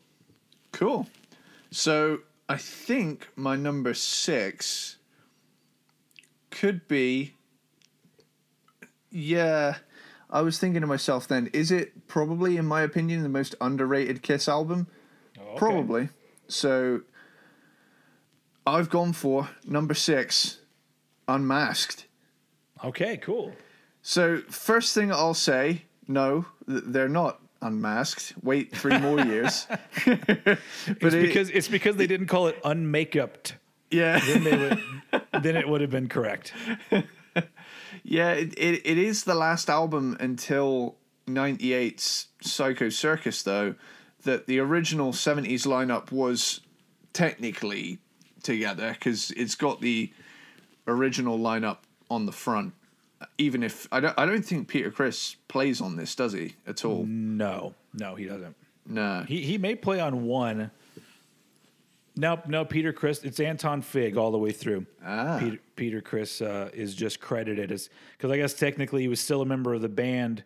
Cool. 0.71 1.07
So 1.69 2.19
I 2.49 2.57
think 2.57 3.27
my 3.35 3.55
number 3.55 3.93
six 3.93 4.97
could 6.49 6.87
be. 6.87 7.35
Yeah, 9.11 9.75
I 10.33 10.41
was 10.41 10.57
thinking 10.59 10.81
to 10.81 10.87
myself 10.87 11.27
then, 11.27 11.47
is 11.53 11.71
it 11.71 12.07
probably, 12.07 12.57
in 12.57 12.65
my 12.65 12.81
opinion, 12.81 13.23
the 13.23 13.29
most 13.29 13.53
underrated 13.61 14.21
Kiss 14.23 14.49
album? 14.49 14.87
Oh, 15.39 15.55
probably. 15.55 16.09
So 16.47 17.01
I've 18.65 18.89
gone 18.89 19.13
for 19.13 19.49
number 19.65 19.93
six, 19.93 20.59
Unmasked. 21.27 22.07
Okay, 22.83 23.15
cool. 23.17 23.53
So, 24.01 24.39
first 24.49 24.93
thing 24.93 25.11
I'll 25.11 25.33
say, 25.33 25.83
no, 26.07 26.45
they're 26.67 27.07
not 27.07 27.39
unmasked. 27.61 28.33
Wait 28.43 28.75
three 28.75 28.97
more 28.97 29.19
years. 29.25 29.65
but 30.05 30.59
It's 30.87 31.15
it- 31.15 31.21
because 31.21 31.49
it's 31.51 31.67
because 31.69 31.95
they 31.95 32.07
didn't 32.07 32.27
call 32.27 32.47
it 32.47 32.61
unmakeuped. 32.63 33.53
yeah, 33.91 34.19
Then 34.19 34.43
they 34.43 34.57
would, 34.57 35.21
then 35.43 35.55
it 35.55 35.67
would 35.69 35.79
have 35.79 35.91
been 35.91 36.09
correct. 36.09 36.51
Yeah, 38.03 38.31
it, 38.31 38.53
it, 38.57 38.85
it 38.85 38.97
is 38.97 39.23
the 39.23 39.35
last 39.35 39.69
album 39.69 40.17
until 40.19 40.95
98's 41.27 42.27
Psycho 42.41 42.89
Circus, 42.89 43.43
though, 43.43 43.75
that 44.23 44.45
the 44.45 44.59
original 44.59 45.13
70s 45.13 45.65
lineup 45.65 46.11
was 46.11 46.61
technically 47.13 47.99
together 48.41 48.91
because 48.93 49.31
it's 49.31 49.55
got 49.55 49.81
the 49.81 50.11
original 50.87 51.39
lineup 51.39 51.77
on 52.09 52.25
the 52.25 52.31
front. 52.31 52.73
Even 53.37 53.63
if 53.63 53.87
I 53.91 54.01
don't, 54.01 54.19
I 54.19 54.25
don't 54.25 54.43
think 54.43 54.67
Peter 54.67 54.91
Criss 54.91 55.37
plays 55.47 55.79
on 55.79 55.95
this, 55.95 56.13
does 56.13 56.33
he 56.33 56.55
at 56.67 56.83
all? 56.83 57.05
No, 57.05 57.73
no, 57.93 58.15
he 58.15 58.25
doesn't. 58.25 58.55
No. 58.85 59.23
He 59.25 59.41
he 59.43 59.57
may 59.57 59.75
play 59.75 60.01
on 60.01 60.25
one. 60.25 60.71
No, 62.15 62.39
no, 62.47 62.63
Peter 62.63 62.93
Criss. 62.93 63.23
It's 63.23 63.39
Anton 63.39 63.81
Fig 63.81 64.17
all 64.17 64.31
the 64.31 64.37
way 64.37 64.51
through. 64.51 64.85
Ah. 65.03 65.37
Peter, 65.39 65.59
Peter 65.75 66.01
Criss 66.01 66.41
uh, 66.41 66.69
is 66.73 66.93
just 66.93 67.19
credited 67.19 67.71
as 67.71 67.89
because 68.17 68.31
I 68.31 68.37
guess 68.37 68.53
technically 68.53 69.01
he 69.01 69.07
was 69.07 69.19
still 69.19 69.41
a 69.41 69.45
member 69.45 69.73
of 69.73 69.81
the 69.81 69.89
band. 69.89 70.43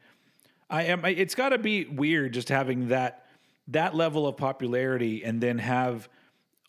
I 0.69 0.83
am. 0.83 1.03
It's 1.05 1.35
got 1.35 1.49
to 1.49 1.57
be 1.57 1.85
weird 1.85 2.33
just 2.33 2.49
having 2.49 2.87
that 2.89 3.25
that 3.69 3.95
level 3.95 4.27
of 4.27 4.37
popularity 4.37 5.23
and 5.23 5.41
then 5.41 5.57
have 5.59 6.07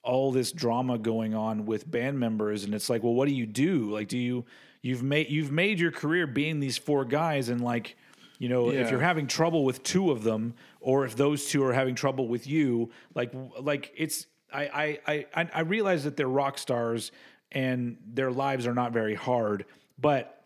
all 0.02 0.32
this 0.32 0.52
drama 0.52 0.98
going 0.98 1.34
on 1.34 1.66
with 1.66 1.88
band 1.88 2.18
members 2.18 2.64
and 2.64 2.72
it's 2.74 2.88
like 2.88 3.02
well 3.02 3.14
what 3.14 3.28
do 3.28 3.34
you 3.34 3.46
do 3.46 3.90
like 3.90 4.08
do 4.08 4.16
you 4.16 4.44
you've 4.80 5.02
made 5.02 5.28
you've 5.28 5.52
made 5.52 5.78
your 5.78 5.90
career 5.90 6.26
being 6.26 6.60
these 6.60 6.78
four 6.78 7.04
guys 7.04 7.48
and 7.48 7.60
like 7.60 7.96
you 8.38 8.48
know 8.48 8.70
if 8.70 8.90
you're 8.90 9.00
having 9.00 9.26
trouble 9.26 9.64
with 9.64 9.82
two 9.82 10.10
of 10.10 10.22
them 10.22 10.54
or 10.80 11.04
if 11.04 11.16
those 11.16 11.46
two 11.46 11.62
are 11.64 11.72
having 11.72 11.94
trouble 11.94 12.28
with 12.28 12.46
you 12.46 12.90
like 13.14 13.32
like 13.60 13.92
it's 13.96 14.26
i 14.52 14.98
i 15.06 15.26
i 15.34 15.48
i 15.54 15.60
realize 15.60 16.04
that 16.04 16.16
they're 16.16 16.28
rock 16.28 16.58
stars 16.58 17.12
and 17.52 17.96
their 18.06 18.30
lives 18.30 18.66
are 18.66 18.74
not 18.74 18.92
very 18.92 19.14
hard 19.14 19.64
but 19.98 20.44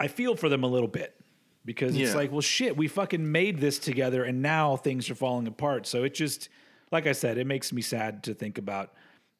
i 0.00 0.08
feel 0.08 0.36
for 0.36 0.48
them 0.48 0.64
a 0.64 0.68
little 0.68 0.88
bit 0.88 1.14
because 1.64 1.96
it's 1.96 2.14
like 2.14 2.30
well 2.30 2.40
shit 2.40 2.76
we 2.76 2.88
fucking 2.88 3.30
made 3.30 3.58
this 3.58 3.78
together 3.78 4.24
and 4.24 4.42
now 4.42 4.76
things 4.76 5.08
are 5.10 5.14
falling 5.14 5.46
apart. 5.46 5.86
So 5.86 6.04
it 6.04 6.14
just 6.14 6.48
like 6.92 7.06
i 7.06 7.12
said 7.12 7.38
it 7.38 7.46
makes 7.46 7.72
me 7.72 7.82
sad 7.82 8.22
to 8.24 8.34
think 8.34 8.58
about 8.58 8.92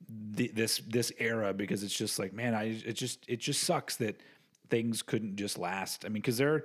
the, 0.09 0.49
this 0.49 0.79
this 0.89 1.13
era 1.19 1.53
because 1.55 1.83
it's 1.83 1.97
just 1.97 2.19
like 2.19 2.33
man 2.33 2.55
i 2.55 2.65
it 2.85 2.95
just 2.95 3.25
it 3.29 3.41
just 3.41 3.63
sucks 3.63 3.97
that 3.97 4.21
things 4.71 5.03
couldn't 5.03 5.37
just 5.37 5.59
last. 5.59 6.05
I 6.05 6.09
mean 6.09 6.15
because 6.23 6.39
they're 6.39 6.65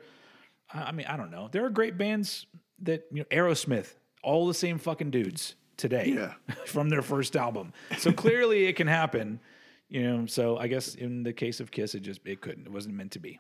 i 0.74 0.92
mean 0.92 1.06
i 1.08 1.18
don't 1.18 1.32
know. 1.32 1.50
There 1.52 1.66
are 1.66 1.70
great 1.70 1.98
bands 1.98 2.46
that 2.82 3.06
you 3.12 3.20
know 3.20 3.26
aerosmith 3.26 3.96
all 4.24 4.48
the 4.48 4.54
same 4.54 4.78
fucking 4.78 5.12
dudes 5.12 5.56
today 5.80 6.14
Yeah. 6.16 6.34
from 6.68 6.90
their 6.90 7.02
first 7.02 7.36
album 7.36 7.74
so 7.98 8.12
clearly 8.12 8.66
it 8.68 8.76
can 8.76 8.88
happen 8.88 9.40
you 9.88 10.04
know 10.04 10.26
so 10.28 10.58
i 10.58 10.68
guess 10.68 10.94
in 10.94 11.24
the 11.24 11.34
case 11.34 11.60
of 11.60 11.72
kiss 11.72 11.96
it 11.96 12.02
just 12.02 12.22
it 12.26 12.42
couldn't 12.42 12.68
it 12.68 12.72
wasn't 12.72 12.94
meant 12.96 13.12
to 13.14 13.20
be 13.20 13.40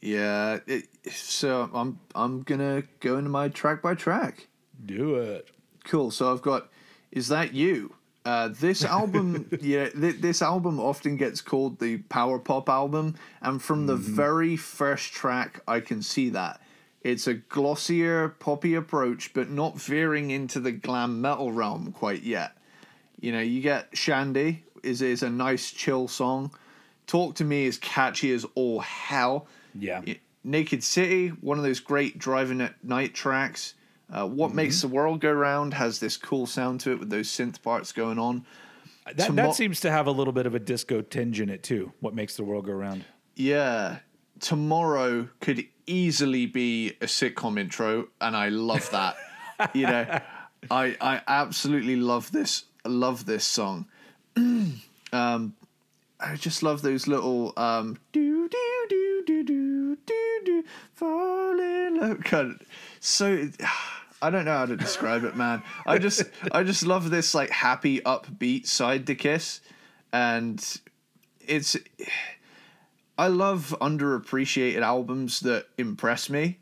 Yeah, 0.00 0.58
it, 0.66 0.84
so 1.10 1.68
I'm 1.74 1.98
I'm 2.14 2.42
gonna 2.42 2.82
go 3.00 3.16
into 3.18 3.30
my 3.30 3.48
track 3.48 3.82
by 3.82 3.94
track. 3.94 4.46
do 4.84 5.16
it 5.16 5.48
Cool. 5.84 6.10
So 6.10 6.30
I've 6.32 6.42
got 6.42 6.68
"Is 7.12 7.28
That 7.28 7.54
You." 7.54 7.94
Uh, 8.24 8.48
this 8.48 8.84
album, 8.98 9.46
yeah, 9.60 9.88
th- 9.88 10.20
this 10.20 10.42
album 10.42 10.80
often 10.80 11.16
gets 11.16 11.40
called 11.40 11.78
the 11.78 11.98
power 12.10 12.38
pop 12.40 12.68
album, 12.68 13.14
and 13.40 13.62
from 13.62 13.86
the 13.86 13.94
very 13.96 14.56
first 14.56 15.12
track, 15.12 15.60
I 15.68 15.78
can 15.80 16.02
see 16.02 16.30
that. 16.30 16.60
It's 17.06 17.28
a 17.28 17.34
glossier, 17.34 18.30
poppy 18.40 18.74
approach, 18.74 19.32
but 19.32 19.48
not 19.48 19.80
veering 19.80 20.32
into 20.32 20.58
the 20.58 20.72
glam 20.72 21.20
metal 21.20 21.52
realm 21.52 21.92
quite 21.92 22.22
yet. 22.24 22.56
You 23.20 23.30
know, 23.30 23.40
you 23.40 23.60
get 23.60 23.92
Shandi 23.92 24.62
is 24.82 25.02
is 25.02 25.22
a 25.22 25.30
nice 25.30 25.70
chill 25.70 26.08
song. 26.08 26.50
Talk 27.06 27.36
to 27.36 27.44
Me 27.44 27.66
is 27.66 27.78
catchy 27.78 28.32
as 28.32 28.44
all 28.56 28.80
hell. 28.80 29.46
Yeah. 29.72 30.02
Naked 30.42 30.82
City, 30.82 31.28
one 31.28 31.58
of 31.58 31.64
those 31.64 31.78
great 31.78 32.18
driving 32.18 32.60
at 32.60 32.82
night 32.82 33.14
tracks. 33.14 33.74
Uh, 34.12 34.26
what 34.26 34.48
Mm-hmm. 34.48 34.56
makes 34.56 34.80
the 34.80 34.88
world 34.88 35.20
go 35.20 35.32
round 35.32 35.74
has 35.74 36.00
this 36.00 36.16
cool 36.16 36.46
sound 36.46 36.80
to 36.80 36.90
it 36.92 36.98
with 36.98 37.10
those 37.10 37.28
synth 37.28 37.62
parts 37.62 37.92
going 37.92 38.18
on. 38.18 38.44
That, 39.06 39.18
Tomo- 39.28 39.42
that 39.42 39.54
seems 39.54 39.78
to 39.80 39.90
have 39.92 40.08
a 40.08 40.10
little 40.10 40.32
bit 40.32 40.46
of 40.46 40.56
a 40.56 40.58
disco 40.58 41.02
tinge 41.02 41.40
in 41.40 41.50
it 41.50 41.62
too. 41.62 41.92
What 42.00 42.14
makes 42.14 42.34
the 42.36 42.42
world 42.42 42.66
go 42.66 42.72
round? 42.72 43.04
Yeah, 43.36 43.98
tomorrow 44.40 45.28
could 45.40 45.64
easily 45.86 46.46
be 46.46 46.90
a 47.00 47.06
sitcom 47.06 47.58
intro, 47.58 48.08
and 48.20 48.36
I 48.36 48.48
love 48.48 48.90
that. 48.90 49.16
you 49.74 49.86
know, 49.86 50.20
I 50.70 50.96
I 51.00 51.22
absolutely 51.26 51.96
love 51.96 52.32
this. 52.32 52.64
Love 52.84 53.26
this 53.26 53.44
song. 53.44 53.86
um, 55.12 55.54
I 56.18 56.36
just 56.36 56.62
love 56.62 56.82
those 56.82 57.06
little 57.06 57.52
um 57.56 57.98
do 58.12 58.48
do 58.48 58.86
do 58.88 59.22
do 59.26 59.44
do 59.44 59.96
do 60.06 60.40
do 60.44 60.64
fall 60.94 61.58
in. 61.60 62.20
God, 62.30 62.60
So 63.00 63.48
I 64.22 64.30
don't 64.30 64.46
know 64.46 64.56
how 64.56 64.66
to 64.66 64.76
describe 64.76 65.24
it, 65.24 65.36
man. 65.36 65.62
I 65.86 65.98
just 65.98 66.22
I 66.52 66.62
just 66.62 66.86
love 66.86 67.10
this 67.10 67.34
like 67.34 67.50
happy 67.50 68.00
upbeat 68.00 68.66
side 68.66 69.06
to 69.08 69.14
Kiss, 69.14 69.60
and 70.12 70.64
it's. 71.40 71.76
I 73.18 73.28
love 73.28 73.74
underappreciated 73.80 74.82
albums 74.82 75.40
that 75.40 75.66
impress 75.78 76.28
me. 76.28 76.58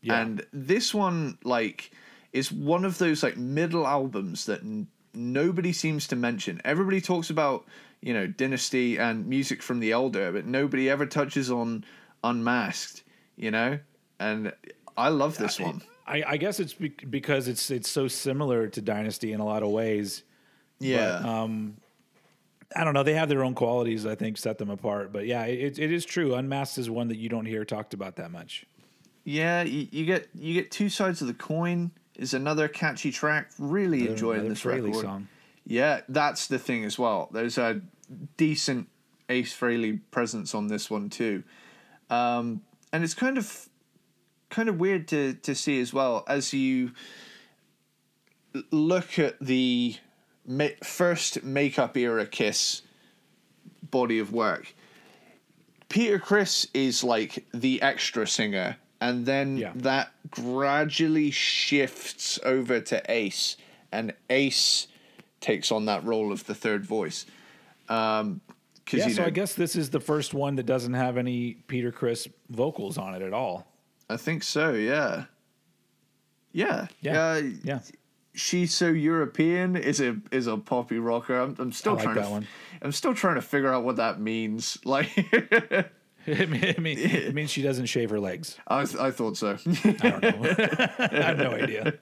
Yeah. 0.00 0.20
And 0.20 0.44
this 0.52 0.92
one, 0.92 1.38
like, 1.44 1.92
is 2.32 2.50
one 2.50 2.84
of 2.84 2.98
those 2.98 3.22
like 3.22 3.36
middle 3.36 3.86
albums 3.86 4.46
that 4.46 4.60
n- 4.60 4.88
nobody 5.14 5.72
seems 5.72 6.08
to 6.08 6.16
mention. 6.16 6.60
Everybody 6.64 7.00
talks 7.00 7.30
about, 7.30 7.66
you 8.00 8.12
know, 8.12 8.26
Dynasty 8.26 8.98
and 8.98 9.26
music 9.26 9.62
from 9.62 9.78
the 9.78 9.92
Elder, 9.92 10.32
but 10.32 10.46
nobody 10.46 10.90
ever 10.90 11.06
touches 11.06 11.50
on 11.50 11.84
Unmasked. 12.24 13.04
You 13.36 13.50
know, 13.50 13.78
and 14.18 14.52
I 14.96 15.08
love 15.08 15.38
this 15.38 15.58
one. 15.58 15.82
I, 16.06 16.22
I 16.26 16.36
guess 16.36 16.60
it's 16.60 16.74
be- 16.74 16.88
because 16.88 17.48
it's 17.48 17.70
it's 17.70 17.88
so 17.88 18.08
similar 18.08 18.68
to 18.68 18.80
Dynasty 18.80 19.32
in 19.32 19.40
a 19.40 19.44
lot 19.44 19.62
of 19.62 19.70
ways. 19.70 20.22
Yeah, 20.80 21.16
um, 21.18 21.76
I 22.76 22.84
don't 22.84 22.94
know. 22.94 23.02
They 23.02 23.14
have 23.14 23.28
their 23.28 23.44
own 23.44 23.54
qualities. 23.54 24.06
I 24.06 24.14
think 24.14 24.36
set 24.38 24.58
them 24.58 24.70
apart. 24.70 25.12
But 25.12 25.26
yeah, 25.26 25.44
it, 25.44 25.78
it 25.78 25.92
is 25.92 26.04
true. 26.04 26.34
Unmasked 26.34 26.78
is 26.78 26.88
one 26.90 27.08
that 27.08 27.16
you 27.18 27.28
don't 27.28 27.46
hear 27.46 27.64
talked 27.64 27.94
about 27.94 28.16
that 28.16 28.30
much. 28.30 28.64
yeah. 29.24 29.62
You, 29.62 29.88
you 29.90 30.04
get 30.06 30.28
you 30.34 30.54
get 30.54 30.70
two 30.70 30.88
sides 30.88 31.20
of 31.20 31.26
the 31.28 31.34
coin. 31.34 31.90
Is 32.16 32.34
another 32.34 32.68
catchy 32.68 33.10
track. 33.10 33.50
Really 33.58 34.06
enjoying 34.06 34.40
Another 34.40 34.50
this 34.50 34.62
Frehley 34.62 34.88
record. 34.88 35.02
song. 35.02 35.28
Yeah, 35.66 36.00
that's 36.08 36.46
the 36.46 36.58
thing 36.58 36.84
as 36.84 36.98
well. 36.98 37.28
There's 37.32 37.56
a 37.56 37.80
decent 38.36 38.88
Ace 39.30 39.58
Frehley 39.58 40.00
presence 40.10 40.54
on 40.54 40.66
this 40.66 40.90
one 40.90 41.08
too, 41.08 41.42
um, 42.10 42.60
and 42.92 43.02
it's 43.02 43.14
kind 43.14 43.38
of 43.38 43.68
kind 44.50 44.68
of 44.68 44.78
weird 44.78 45.08
to 45.08 45.32
to 45.34 45.54
see 45.54 45.80
as 45.80 45.94
well 45.94 46.22
as 46.28 46.52
you 46.52 46.92
look 48.70 49.18
at 49.18 49.38
the 49.40 49.96
ma- 50.46 50.68
first 50.82 51.42
makeup 51.42 51.96
era 51.96 52.26
Kiss 52.26 52.82
body 53.90 54.18
of 54.18 54.32
work. 54.32 54.74
Peter 55.88 56.18
Criss 56.18 56.66
is 56.72 57.04
like 57.04 57.44
the 57.52 57.82
extra 57.82 58.26
singer, 58.26 58.76
and 59.00 59.26
then 59.26 59.58
Yeah. 59.58 59.72
that 59.76 60.12
gradually 60.30 61.30
shifts 61.30 62.38
over 62.44 62.80
to 62.80 63.02
Ace, 63.10 63.56
and 63.90 64.14
Ace 64.30 64.86
takes 65.40 65.70
on 65.70 65.84
that 65.86 66.02
role 66.04 66.32
of 66.32 66.46
the 66.46 66.54
third 66.54 66.84
voice. 66.86 67.26
Um, 67.88 68.40
Yeah, 68.90 69.06
you 69.08 69.14
so 69.14 69.22
know, 69.22 69.26
I 69.28 69.30
guess 69.30 69.54
this 69.54 69.76
is 69.76 69.90
the 69.90 70.00
first 70.00 70.34
one 70.34 70.56
that 70.56 70.66
doesn't 70.66 70.92
have 70.94 71.16
any 71.16 71.54
Peter 71.66 71.90
Criss 71.92 72.28
vocals 72.50 72.98
on 72.98 73.14
it 73.14 73.22
at 73.22 73.32
all. 73.32 73.66
I 74.10 74.16
think 74.16 74.42
so. 74.42 74.72
Yeah. 74.74 75.24
Yeah. 76.52 76.88
Yeah. 77.00 77.22
Uh, 77.24 77.42
Yeah. 77.64 77.80
She's 78.34 78.74
so 78.74 78.88
European 78.88 79.76
is 79.76 80.00
a 80.00 80.16
is 80.30 80.46
a 80.46 80.56
poppy 80.56 80.98
rocker. 80.98 81.38
I'm, 81.38 81.56
I'm 81.58 81.72
still 81.72 81.92
I 81.92 81.96
like 81.96 82.04
trying 82.04 82.16
that 82.16 82.24
to 82.24 82.30
one. 82.30 82.46
I'm 82.80 82.92
still 82.92 83.14
trying 83.14 83.34
to 83.34 83.42
figure 83.42 83.72
out 83.72 83.84
what 83.84 83.96
that 83.96 84.20
means. 84.20 84.78
Like 84.84 85.10
it, 86.24 86.48
mean, 86.48 86.62
it, 86.62 86.78
mean, 86.78 86.98
it 86.98 87.34
means 87.34 87.50
she 87.50 87.62
doesn't 87.62 87.86
shave 87.86 88.10
her 88.10 88.20
legs. 88.20 88.56
I 88.68 88.84
th- 88.84 88.96
I 88.96 89.10
thought 89.10 89.36
so. 89.36 89.58
I 89.84 89.90
don't 89.92 90.22
know. 90.22 90.54
I 90.98 91.08
have 91.12 91.38
no 91.38 91.50
idea. 91.50 91.94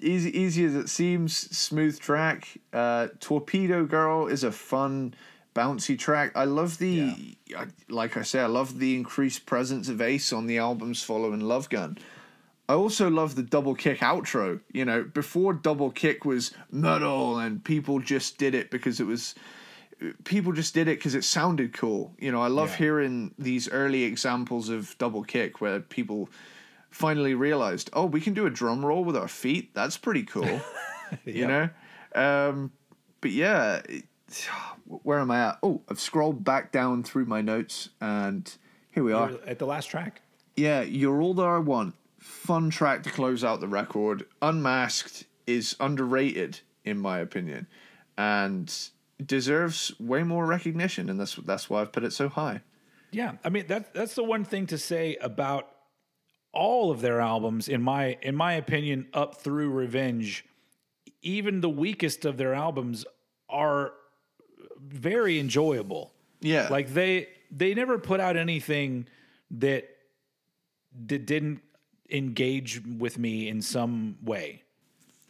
easy 0.00 0.36
easy 0.36 0.64
as 0.64 0.74
it 0.74 0.88
seems 0.88 1.36
smooth 1.56 1.98
track 2.00 2.48
uh 2.72 3.08
torpedo 3.20 3.84
girl 3.84 4.26
is 4.26 4.42
a 4.42 4.50
fun 4.50 5.14
bouncy 5.54 5.98
track 5.98 6.32
i 6.34 6.44
love 6.44 6.78
the 6.78 7.36
I, 7.56 7.66
like 7.88 8.16
i 8.16 8.22
say 8.22 8.40
i 8.40 8.46
love 8.46 8.78
the 8.78 8.94
increased 8.96 9.46
presence 9.46 9.88
of 9.88 10.00
ace 10.02 10.32
on 10.32 10.46
the 10.46 10.58
albums 10.58 11.02
following 11.02 11.40
love 11.40 11.70
gun 11.70 11.96
i 12.68 12.72
also 12.74 13.08
love 13.10 13.34
the 13.34 13.42
double 13.42 13.74
kick 13.74 14.00
outro 14.00 14.60
you 14.72 14.84
know 14.84 15.02
before 15.04 15.52
double 15.52 15.90
kick 15.90 16.24
was 16.24 16.52
metal 16.70 17.38
and 17.38 17.62
people 17.64 17.98
just 18.00 18.38
did 18.38 18.54
it 18.54 18.70
because 18.70 19.00
it 19.00 19.06
was 19.06 19.34
people 20.24 20.52
just 20.52 20.74
did 20.74 20.88
it 20.88 20.98
because 20.98 21.14
it 21.14 21.24
sounded 21.24 21.72
cool. 21.72 22.12
You 22.18 22.30
know, 22.30 22.42
I 22.42 22.48
love 22.48 22.68
Yeah. 22.72 22.76
hearing 22.76 23.34
these 23.38 23.66
early 23.70 24.02
examples 24.04 24.68
of 24.68 24.94
double 24.98 25.22
kick 25.22 25.62
where 25.62 25.80
people 25.80 26.28
finally 26.90 27.32
realized, 27.34 27.88
oh, 27.94 28.04
we 28.04 28.20
can 28.20 28.34
do 28.34 28.44
a 28.44 28.50
drum 28.50 28.84
roll 28.84 29.04
with 29.04 29.16
our 29.16 29.26
feet. 29.28 29.72
That's 29.74 29.96
pretty 29.96 30.24
cool. 30.24 30.60
You 31.24 31.46
know, 31.46 31.68
um, 32.14 32.72
but 33.22 33.30
yeah, 33.30 33.80
it, 33.88 34.04
where 34.84 35.20
am 35.20 35.30
I 35.30 35.48
at? 35.48 35.58
Oh, 35.62 35.80
I've 35.88 36.00
scrolled 36.00 36.44
back 36.44 36.72
down 36.72 37.02
through 37.04 37.24
my 37.26 37.40
notes, 37.40 37.88
and 38.00 38.52
here 38.90 39.04
we 39.04 39.12
are. 39.12 39.30
At 39.46 39.58
the 39.60 39.66
last 39.66 39.86
track. 39.86 40.20
Yeah, 40.56 40.82
you're 40.82 41.22
all 41.22 41.32
that 41.34 41.46
I 41.46 41.58
want. 41.58 41.94
Fun 42.26 42.70
track 42.70 43.02
to 43.04 43.10
close 43.10 43.44
out 43.44 43.60
the 43.60 43.68
record. 43.68 44.26
Unmasked 44.42 45.24
is 45.46 45.76
underrated 45.80 46.60
in 46.84 46.98
my 46.98 47.18
opinion, 47.18 47.66
and 48.16 48.72
deserves 49.24 49.92
way 49.98 50.22
more 50.22 50.46
recognition, 50.46 51.08
and 51.08 51.18
that's 51.18 51.34
that's 51.36 51.70
why 51.70 51.80
I've 51.80 51.92
put 51.92 52.04
it 52.04 52.12
so 52.12 52.28
high. 52.28 52.62
Yeah, 53.10 53.32
I 53.44 53.48
mean 53.48 53.66
that 53.68 53.94
that's 53.94 54.14
the 54.14 54.24
one 54.24 54.44
thing 54.44 54.66
to 54.68 54.78
say 54.78 55.16
about 55.16 55.68
all 56.52 56.90
of 56.90 57.00
their 57.00 57.20
albums 57.20 57.68
in 57.68 57.82
my 57.82 58.18
in 58.22 58.34
my 58.34 58.54
opinion 58.54 59.06
up 59.12 59.36
through 59.36 59.70
Revenge 59.70 60.44
even 61.22 61.60
the 61.60 61.68
weakest 61.68 62.24
of 62.24 62.36
their 62.36 62.54
albums 62.54 63.04
are 63.48 63.92
very 64.78 65.40
enjoyable. 65.40 66.12
Yeah, 66.40 66.68
Like 66.70 66.92
they 66.94 67.28
they 67.50 67.74
never 67.74 67.98
put 67.98 68.20
out 68.20 68.36
anything 68.36 69.08
that 69.52 69.88
that 71.06 71.26
didn't 71.26 71.62
engage 72.10 72.80
with 72.98 73.18
me 73.18 73.48
in 73.48 73.60
some 73.62 74.16
way. 74.22 74.62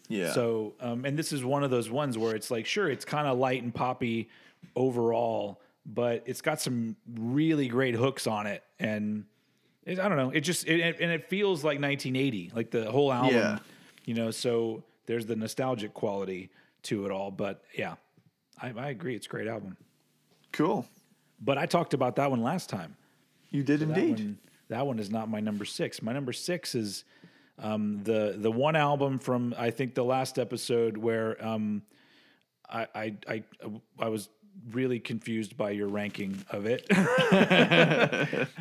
yeah, 0.08 0.32
So, 0.32 0.74
um, 0.80 1.04
and 1.04 1.18
this 1.18 1.32
is 1.32 1.44
one 1.44 1.64
of 1.64 1.70
those 1.70 1.90
ones 1.90 2.16
where 2.18 2.34
it's 2.36 2.50
like, 2.50 2.66
sure, 2.66 2.88
it's 2.90 3.04
kind 3.04 3.26
of 3.26 3.38
light 3.38 3.62
and 3.62 3.74
poppy 3.74 4.28
overall, 4.74 5.60
but 5.84 6.22
it's 6.26 6.40
got 6.40 6.60
some 6.60 6.96
really 7.18 7.68
great 7.68 7.94
hooks 7.94 8.26
on 8.26 8.46
it, 8.46 8.62
and 8.78 9.24
it, 9.84 9.98
I 9.98 10.08
don't 10.08 10.16
know, 10.18 10.30
it 10.30 10.40
just 10.40 10.66
it, 10.66 10.80
it- 10.80 11.00
and 11.00 11.10
it 11.10 11.28
feels 11.28 11.62
like 11.64 11.80
1980, 11.80 12.52
like 12.54 12.70
the 12.70 12.90
whole 12.90 13.12
album, 13.12 13.34
Yeah. 13.36 13.58
you 14.04 14.14
know. 14.14 14.30
So 14.30 14.82
there's 15.06 15.26
the 15.26 15.36
nostalgic 15.36 15.94
quality 15.94 16.50
to 16.84 17.04
it 17.06 17.12
all, 17.12 17.30
but 17.30 17.62
yeah, 17.76 17.94
I, 18.60 18.72
I 18.76 18.88
agree, 18.90 19.14
it's 19.14 19.26
a 19.26 19.30
great 19.30 19.48
album. 19.48 19.76
cool. 20.52 20.86
But 21.40 21.58
I 21.58 21.66
talked 21.66 21.92
about 21.94 22.16
that 22.16 22.30
one 22.30 22.42
last 22.42 22.70
time. 22.70 22.96
You 23.50 23.62
did 23.62 23.80
That 23.80 23.90
indeed. 23.98 24.36
That 24.68 24.86
one 24.86 24.98
is 24.98 25.10
not 25.10 25.28
my 25.28 25.40
number 25.40 25.64
six. 25.64 26.02
My 26.02 26.12
number 26.12 26.32
six 26.32 26.74
is 26.74 27.04
um, 27.58 28.02
the 28.04 28.34
the 28.36 28.50
one 28.50 28.76
album 28.76 29.18
from 29.18 29.54
I 29.58 29.70
think 29.70 29.94
the 29.94 30.04
last 30.04 30.38
episode 30.38 30.96
where 30.96 31.44
um, 31.44 31.82
I, 32.68 32.86
I 32.94 33.14
I 33.28 33.42
I 33.98 34.08
was 34.08 34.28
really 34.70 34.98
confused 34.98 35.56
by 35.56 35.70
your 35.70 35.88
ranking 35.88 36.44
of 36.50 36.66
it. 36.66 36.86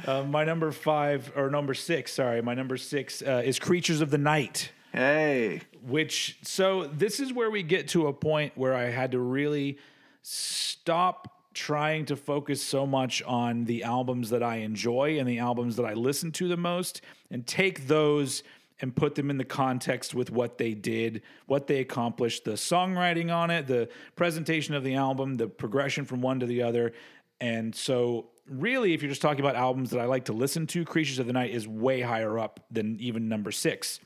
uh, 0.08 0.24
my 0.28 0.44
number 0.44 0.72
five 0.72 1.32
or 1.36 1.50
number 1.50 1.74
six, 1.74 2.14
sorry, 2.14 2.42
my 2.42 2.54
number 2.54 2.78
six 2.78 3.22
uh, 3.22 3.42
is 3.46 3.60
Creatures 3.60 4.02
of 4.02 4.12
the 4.12 4.18
Night 4.18 4.72
Hey, 4.96 5.60
which 5.86 6.38
so 6.44 6.86
this 6.86 7.20
is 7.20 7.34
where 7.34 7.52
we 7.52 7.64
get 7.64 7.90
to 7.90 8.08
a 8.08 8.14
point 8.14 8.54
where 8.56 8.74
I 8.74 8.84
had 8.84 9.12
to 9.12 9.20
really 9.20 9.78
stop 10.22 11.35
trying 11.56 12.06
to 12.06 12.16
focus 12.16 12.62
so 12.62 12.86
much 12.86 13.24
on 13.24 13.64
the 13.66 13.84
albums 13.84 14.30
that 14.30 14.44
I 14.44 14.58
enjoy 14.58 15.18
and 15.18 15.28
the 15.28 15.40
albums 15.40 15.78
that 15.78 15.86
I 15.86 15.94
listen 15.94 16.32
to 16.34 16.48
the 16.48 16.58
most 16.58 17.02
and 17.32 17.48
take 17.48 17.88
those 17.88 18.44
and 18.82 18.94
put 18.94 19.16
them 19.16 19.30
in 19.30 19.38
the 19.38 19.46
context 19.46 20.14
with 20.14 20.30
what 20.30 20.58
they 20.58 20.74
did, 20.74 21.22
what 21.46 21.66
they 21.66 21.80
accomplished, 21.80 22.44
the 22.44 22.52
songwriting 22.52 23.34
on 23.34 23.50
it, 23.50 23.68
the 23.68 23.88
presentation 24.18 24.76
of 24.76 24.84
the 24.84 24.96
album, 24.96 25.36
the 25.36 25.48
progression 25.48 26.04
from 26.04 26.22
one 26.22 26.42
to 26.42 26.46
the 26.46 26.62
other, 26.62 26.94
And 27.40 27.74
so, 27.74 28.30
really, 28.50 28.94
if 28.94 29.02
you're 29.02 29.10
just 29.10 29.22
talking 29.22 29.40
about 29.40 29.56
albums 29.56 29.92
that 29.92 30.00
I 30.00 30.06
like 30.06 30.26
to 30.26 30.34
listen 30.34 30.68
to, 30.68 30.86
Creatures 30.86 31.20
of 31.20 31.28
the 31.28 31.34
Night 31.34 31.52
is 31.52 31.68
way 31.68 32.02
higher 32.02 32.38
up 32.38 32.60
than 32.70 32.98
even 33.00 33.28
number 33.28 33.52
six. 33.52 34.00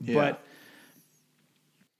Yeah. 0.00 0.14
But 0.14 0.44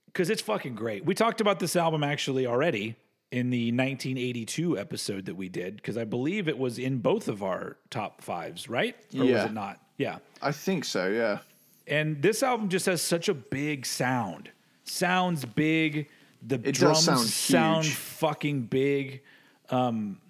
because 0.07 0.31
it's 0.31 0.43
fucking 0.43 0.75
great. 0.75 1.05
We 1.05 1.15
talked 1.15 1.41
about 1.41 1.61
this 1.61 1.77
album 1.77 2.03
actually 2.03 2.47
already 2.47 2.97
in 3.33 3.51
the 3.51 3.73
1982 3.73 4.79
episode 4.79 5.27
that 5.27 5.35
we 5.35 5.49
did 5.49 5.77
because 5.77 5.99
I 5.99 6.05
believe 6.05 6.49
it 6.49 6.59
was 6.59 6.79
in 6.79 6.99
both 6.99 7.29
of 7.29 7.43
our 7.43 7.77
top 7.91 8.23
fives, 8.23 8.69
right? 8.69 8.95
Or 9.17 9.25
was 9.25 9.45
it 9.45 9.53
not? 9.53 9.81
Yeah. 9.97 10.19
I 10.41 10.53
think 10.53 10.85
so. 10.85 11.09
Yeah. 11.09 11.39
And 11.87 12.23
this 12.23 12.43
album 12.43 12.69
just 12.69 12.87
has 12.87 13.03
such 13.03 13.29
a 13.29 13.35
big 13.35 13.87
sound. 13.87 14.51
Sounds 14.85 15.45
big. 15.45 16.09
The 16.47 16.59
does 16.59 16.79
drums 16.79 17.05
sound 17.05 17.27
sound, 17.27 17.87
fucking 17.87 18.63
big. 18.63 19.23
Um, 19.71 20.21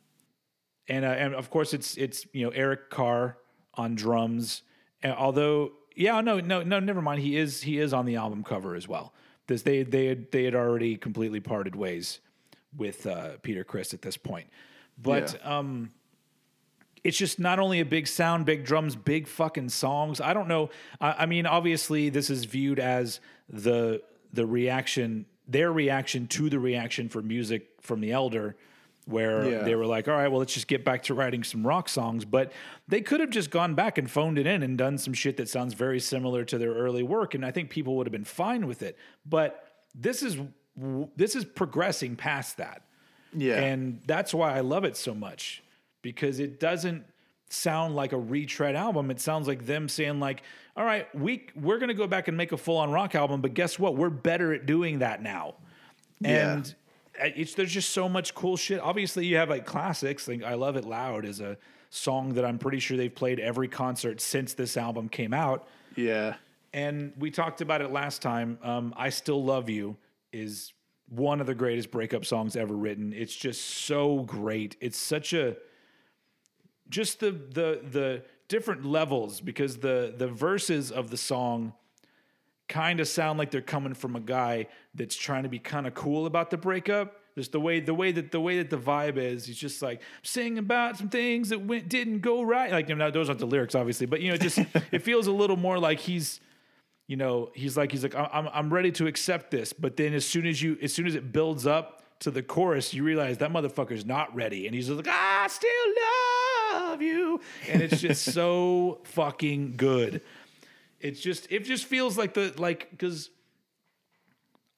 and 0.88 1.04
uh, 1.04 1.08
and 1.08 1.34
of 1.34 1.50
course 1.50 1.74
it's 1.74 1.96
it's 1.96 2.26
you 2.32 2.44
know 2.44 2.50
Eric 2.50 2.88
Carr 2.90 3.36
on 3.74 3.94
drums. 3.94 4.62
And 5.02 5.12
although 5.12 5.72
yeah 5.94 6.20
no 6.20 6.40
no 6.40 6.62
no 6.62 6.80
never 6.80 7.02
mind 7.02 7.20
he 7.20 7.36
is 7.36 7.62
he 7.62 7.78
is 7.78 7.92
on 7.92 8.06
the 8.06 8.16
album 8.16 8.42
cover 8.44 8.74
as 8.74 8.88
well. 8.88 9.12
This 9.46 9.62
they 9.62 9.82
they 9.82 10.06
had, 10.06 10.30
they 10.30 10.44
had 10.44 10.54
already 10.54 10.96
completely 10.96 11.40
parted 11.40 11.76
ways 11.76 12.20
with 12.76 13.06
uh, 13.06 13.36
Peter 13.42 13.64
Criss 13.64 13.92
at 13.94 14.02
this 14.02 14.16
point. 14.16 14.48
But 14.98 15.38
Yeah. 15.42 15.58
um, 15.58 15.90
it's 17.04 17.16
just 17.18 17.38
not 17.38 17.58
only 17.58 17.80
a 17.80 17.84
big 17.84 18.06
sound, 18.06 18.46
big 18.46 18.64
drums, 18.64 18.96
big 18.96 19.28
fucking 19.28 19.68
songs. 19.68 20.20
I 20.20 20.32
don't 20.32 20.48
know. 20.48 20.70
I, 21.00 21.12
I 21.20 21.26
mean, 21.26 21.46
obviously, 21.46 22.08
this 22.08 22.30
is 22.30 22.44
viewed 22.44 22.78
as 22.80 23.20
the 23.48 24.02
the 24.32 24.44
reaction, 24.46 25.24
their 25.46 25.72
reaction 25.72 26.26
to 26.26 26.50
the 26.50 26.58
reaction 26.58 27.08
for 27.08 27.22
music 27.22 27.68
from 27.80 28.00
the 28.00 28.10
Elder, 28.12 28.56
where 29.06 29.48
Yeah. 29.48 29.62
they 29.62 29.74
were 29.76 29.86
like, 29.86 30.08
"All 30.08 30.14
right, 30.14 30.26
well, 30.28 30.40
let's 30.40 30.52
just 30.52 30.66
get 30.66 30.84
back 30.84 31.04
to 31.04 31.14
writing 31.14 31.44
some 31.44 31.64
rock 31.64 31.88
songs." 31.88 32.24
But 32.24 32.52
they 32.88 33.00
could 33.02 33.20
have 33.20 33.30
just 33.30 33.50
gone 33.50 33.74
back 33.74 33.98
and 33.98 34.10
phoned 34.10 34.36
it 34.38 34.46
in 34.46 34.62
and 34.64 34.76
done 34.76 34.98
some 34.98 35.14
shit 35.14 35.36
that 35.36 35.48
sounds 35.48 35.74
very 35.74 36.00
similar 36.00 36.44
to 36.46 36.58
their 36.58 36.72
early 36.74 37.04
work, 37.04 37.34
and 37.34 37.46
I 37.46 37.52
think 37.52 37.70
people 37.70 37.96
would 37.96 38.06
have 38.08 38.12
been 38.12 38.24
fine 38.24 38.66
with 38.66 38.82
it. 38.82 38.98
But 39.24 39.62
this 39.94 40.22
is 40.24 40.36
this 41.16 41.34
is 41.34 41.44
progressing 41.44 42.16
past 42.16 42.58
that. 42.58 42.82
Yeah. 43.32 43.60
And 43.60 44.00
that's 44.06 44.32
why 44.32 44.56
I 44.56 44.60
love 44.60 44.84
it 44.84 44.96
so 44.96 45.14
much 45.14 45.62
because 46.02 46.40
it 46.40 46.60
doesn't 46.60 47.04
sound 47.48 47.94
like 47.94 48.12
a 48.12 48.18
retread 48.18 48.74
album. 48.74 49.10
It 49.10 49.20
sounds 49.20 49.46
like 49.46 49.66
them 49.66 49.88
saying 49.88 50.20
like, 50.20 50.42
"All 50.76 50.84
right, 50.84 51.12
we 51.14 51.46
we're 51.54 51.78
going 51.78 51.88
to 51.88 51.94
go 51.94 52.06
back 52.06 52.28
and 52.28 52.36
make 52.36 52.52
a 52.52 52.56
full-on 52.56 52.90
rock 52.90 53.14
album, 53.14 53.40
but 53.40 53.54
guess 53.54 53.78
what? 53.78 53.96
We're 53.96 54.10
better 54.10 54.52
at 54.52 54.66
doing 54.66 55.00
that 55.00 55.22
now." 55.22 55.54
Yeah. 56.20 56.54
And 56.54 56.74
it's 57.18 57.54
there's 57.54 57.72
just 57.72 57.90
so 57.90 58.08
much 58.08 58.34
cool 58.34 58.56
shit. 58.56 58.80
Obviously, 58.80 59.26
you 59.26 59.36
have 59.36 59.48
like 59.48 59.66
classics. 59.66 60.28
Like 60.28 60.42
I 60.42 60.54
Love 60.54 60.76
It 60.76 60.84
Loud 60.84 61.24
is 61.24 61.40
a 61.40 61.56
song 61.90 62.34
that 62.34 62.44
I'm 62.44 62.58
pretty 62.58 62.78
sure 62.78 62.96
they've 62.96 63.14
played 63.14 63.38
every 63.40 63.68
concert 63.68 64.20
since 64.20 64.54
this 64.54 64.76
album 64.76 65.08
came 65.08 65.32
out. 65.34 65.66
yeah. 65.96 66.36
And 66.72 67.14
we 67.18 67.30
talked 67.30 67.62
about 67.62 67.80
it 67.80 67.90
last 67.90 68.20
time. 68.20 68.58
Um, 68.62 68.92
I 68.98 69.08
Still 69.08 69.42
Love 69.42 69.70
You 69.70 69.96
is 70.32 70.72
one 71.08 71.40
of 71.40 71.46
the 71.46 71.54
greatest 71.54 71.90
breakup 71.90 72.24
songs 72.24 72.56
ever 72.56 72.74
written. 72.74 73.12
It's 73.12 73.34
just 73.34 73.62
so 73.62 74.20
great. 74.20 74.76
It's 74.80 74.98
such 74.98 75.32
a 75.32 75.56
just 76.88 77.20
the 77.20 77.30
the 77.30 77.80
the 77.90 78.22
different 78.48 78.84
levels 78.84 79.40
because 79.40 79.78
the 79.78 80.14
the 80.16 80.28
verses 80.28 80.90
of 80.90 81.10
the 81.10 81.16
song 81.16 81.72
kind 82.68 82.98
of 82.98 83.06
sound 83.06 83.38
like 83.38 83.50
they're 83.50 83.60
coming 83.60 83.94
from 83.94 84.16
a 84.16 84.20
guy 84.20 84.66
that's 84.94 85.16
trying 85.16 85.44
to 85.44 85.48
be 85.48 85.58
kind 85.58 85.86
of 85.86 85.94
cool 85.94 86.26
about 86.26 86.50
the 86.50 86.56
breakup. 86.56 87.20
Just 87.36 87.52
the 87.52 87.60
way 87.60 87.80
the 87.80 87.94
way 87.94 88.12
that 88.12 88.32
the 88.32 88.40
way 88.40 88.56
that 88.58 88.70
the 88.70 88.78
vibe 88.78 89.18
is, 89.18 89.44
he's 89.46 89.58
just 89.58 89.82
like 89.82 90.00
singing 90.22 90.58
about 90.58 90.96
some 90.96 91.10
things 91.10 91.50
that 91.50 91.60
went 91.60 91.88
didn't 91.88 92.20
go 92.20 92.42
right. 92.42 92.72
Like 92.72 92.88
you 92.88 92.94
know, 92.94 93.10
those 93.10 93.28
aren't 93.28 93.40
the 93.40 93.46
lyrics, 93.46 93.74
obviously, 93.74 94.06
but 94.06 94.22
you 94.22 94.30
know, 94.30 94.38
just 94.38 94.58
it 94.90 95.02
feels 95.02 95.26
a 95.26 95.32
little 95.32 95.56
more 95.56 95.78
like 95.78 96.00
he's, 96.00 96.40
you 97.06 97.16
know, 97.16 97.50
he's 97.54 97.76
like 97.76 97.92
he's 97.92 98.02
like 98.02 98.14
I'm 98.14 98.28
I'm- 98.32 98.48
I'm 98.52 98.72
ready 98.72 98.90
to 98.92 99.06
accept 99.06 99.50
this, 99.50 99.72
but 99.72 99.96
then 99.96 100.12
as 100.14 100.24
soon 100.24 100.46
as 100.46 100.60
you 100.62 100.76
as 100.82 100.92
soon 100.92 101.06
as 101.06 101.14
it 101.14 101.32
builds 101.32 101.66
up 101.66 102.02
to 102.20 102.30
the 102.30 102.42
chorus, 102.42 102.94
you 102.94 103.04
realize 103.04 103.38
that 103.38 103.50
motherfucker's 103.52 104.04
not 104.06 104.34
ready, 104.34 104.66
and 104.66 104.74
he's 104.74 104.86
just 104.88 104.96
like 104.96 105.08
I 105.08 105.46
still 105.48 105.70
love 106.72 107.02
you, 107.02 107.40
and 107.68 107.82
it's 107.82 108.00
just 108.00 108.24
so 108.32 109.00
fucking 109.04 109.74
good. 109.76 110.20
It's 111.00 111.20
just 111.20 111.46
it 111.50 111.64
just 111.64 111.84
feels 111.84 112.16
like 112.18 112.34
the 112.34 112.52
like 112.56 112.90
because 112.90 113.30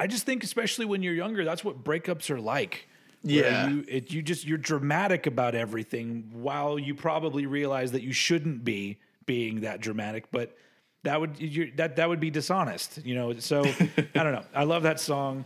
I 0.01 0.07
just 0.07 0.27
think 0.27 0.45
especially 0.45 0.85
when 0.85 1.03
you're 1.03 1.15
younger, 1.15 1.45
that's 1.45 1.65
what 1.65 1.83
breakups 1.85 2.31
are 2.31 2.41
like. 2.41 2.89
Yeah. 3.23 3.69
you 3.69 3.85
it, 3.89 4.13
you 4.13 4.23
just 4.23 4.47
you're 4.47 4.59
dramatic 4.59 5.27
about 5.27 5.55
everything 5.55 6.29
while 6.33 6.79
you 6.79 6.95
probably 6.95 7.47
realize 7.47 7.93
that 7.93 8.03
you 8.03 8.13
shouldn't 8.13 8.65
be 8.65 8.99
being 9.27 9.63
that 9.63 9.81
dramatic, 9.81 10.31
but 10.31 10.57
that 11.05 11.21
would 11.21 11.41
you 11.41 11.73
that 11.77 11.97
that 11.97 12.09
would 12.09 12.21
be 12.21 12.31
dishonest, 12.31 13.05
you 13.05 13.15
know. 13.15 13.35
So 13.39 13.63
I 13.65 14.23
don't 14.23 14.33
know. 14.33 14.45
I 14.55 14.65
love 14.65 14.83
that 14.83 15.01
song. 15.01 15.45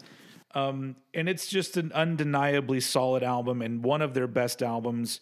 Um, 0.54 0.96
and 1.14 1.28
it's 1.28 1.46
just 1.46 1.78
an 1.78 1.92
undeniably 1.92 2.80
solid 2.80 3.22
album 3.22 3.62
and 3.62 3.82
one 3.82 4.02
of 4.02 4.12
their 4.12 4.26
best 4.26 4.62
albums 4.62 5.20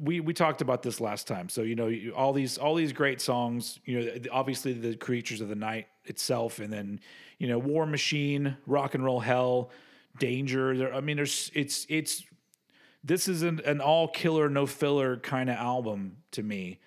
we 0.00 0.20
we 0.20 0.32
talked 0.32 0.60
about 0.60 0.82
this 0.82 1.00
last 1.00 1.26
time. 1.26 1.48
So 1.48 1.62
you 1.62 1.74
know, 1.74 1.88
you, 1.88 2.14
all 2.14 2.32
these 2.32 2.58
all 2.58 2.74
these 2.74 2.92
great 2.92 3.20
songs. 3.20 3.78
You 3.84 4.00
know, 4.00 4.12
obviously 4.32 4.72
the 4.72 4.96
Creatures 4.96 5.40
of 5.40 5.48
the 5.48 5.54
Night 5.54 5.86
itself, 6.04 6.58
and 6.58 6.72
then 6.72 7.00
you 7.38 7.48
know, 7.48 7.58
War 7.58 7.86
Machine, 7.86 8.56
Rock 8.66 8.94
and 8.94 9.04
Roll 9.04 9.20
Hell, 9.20 9.70
Danger. 10.18 10.76
There, 10.76 10.94
I 10.94 11.00
mean, 11.00 11.16
there's 11.16 11.50
it's 11.54 11.86
it's 11.88 12.24
this 13.02 13.28
is 13.28 13.42
an, 13.42 13.60
an 13.64 13.80
all 13.80 14.08
killer 14.08 14.48
no 14.48 14.66
filler 14.66 15.16
kind 15.18 15.50
of 15.50 15.56
album 15.56 16.18
to 16.32 16.42
me. 16.42 16.80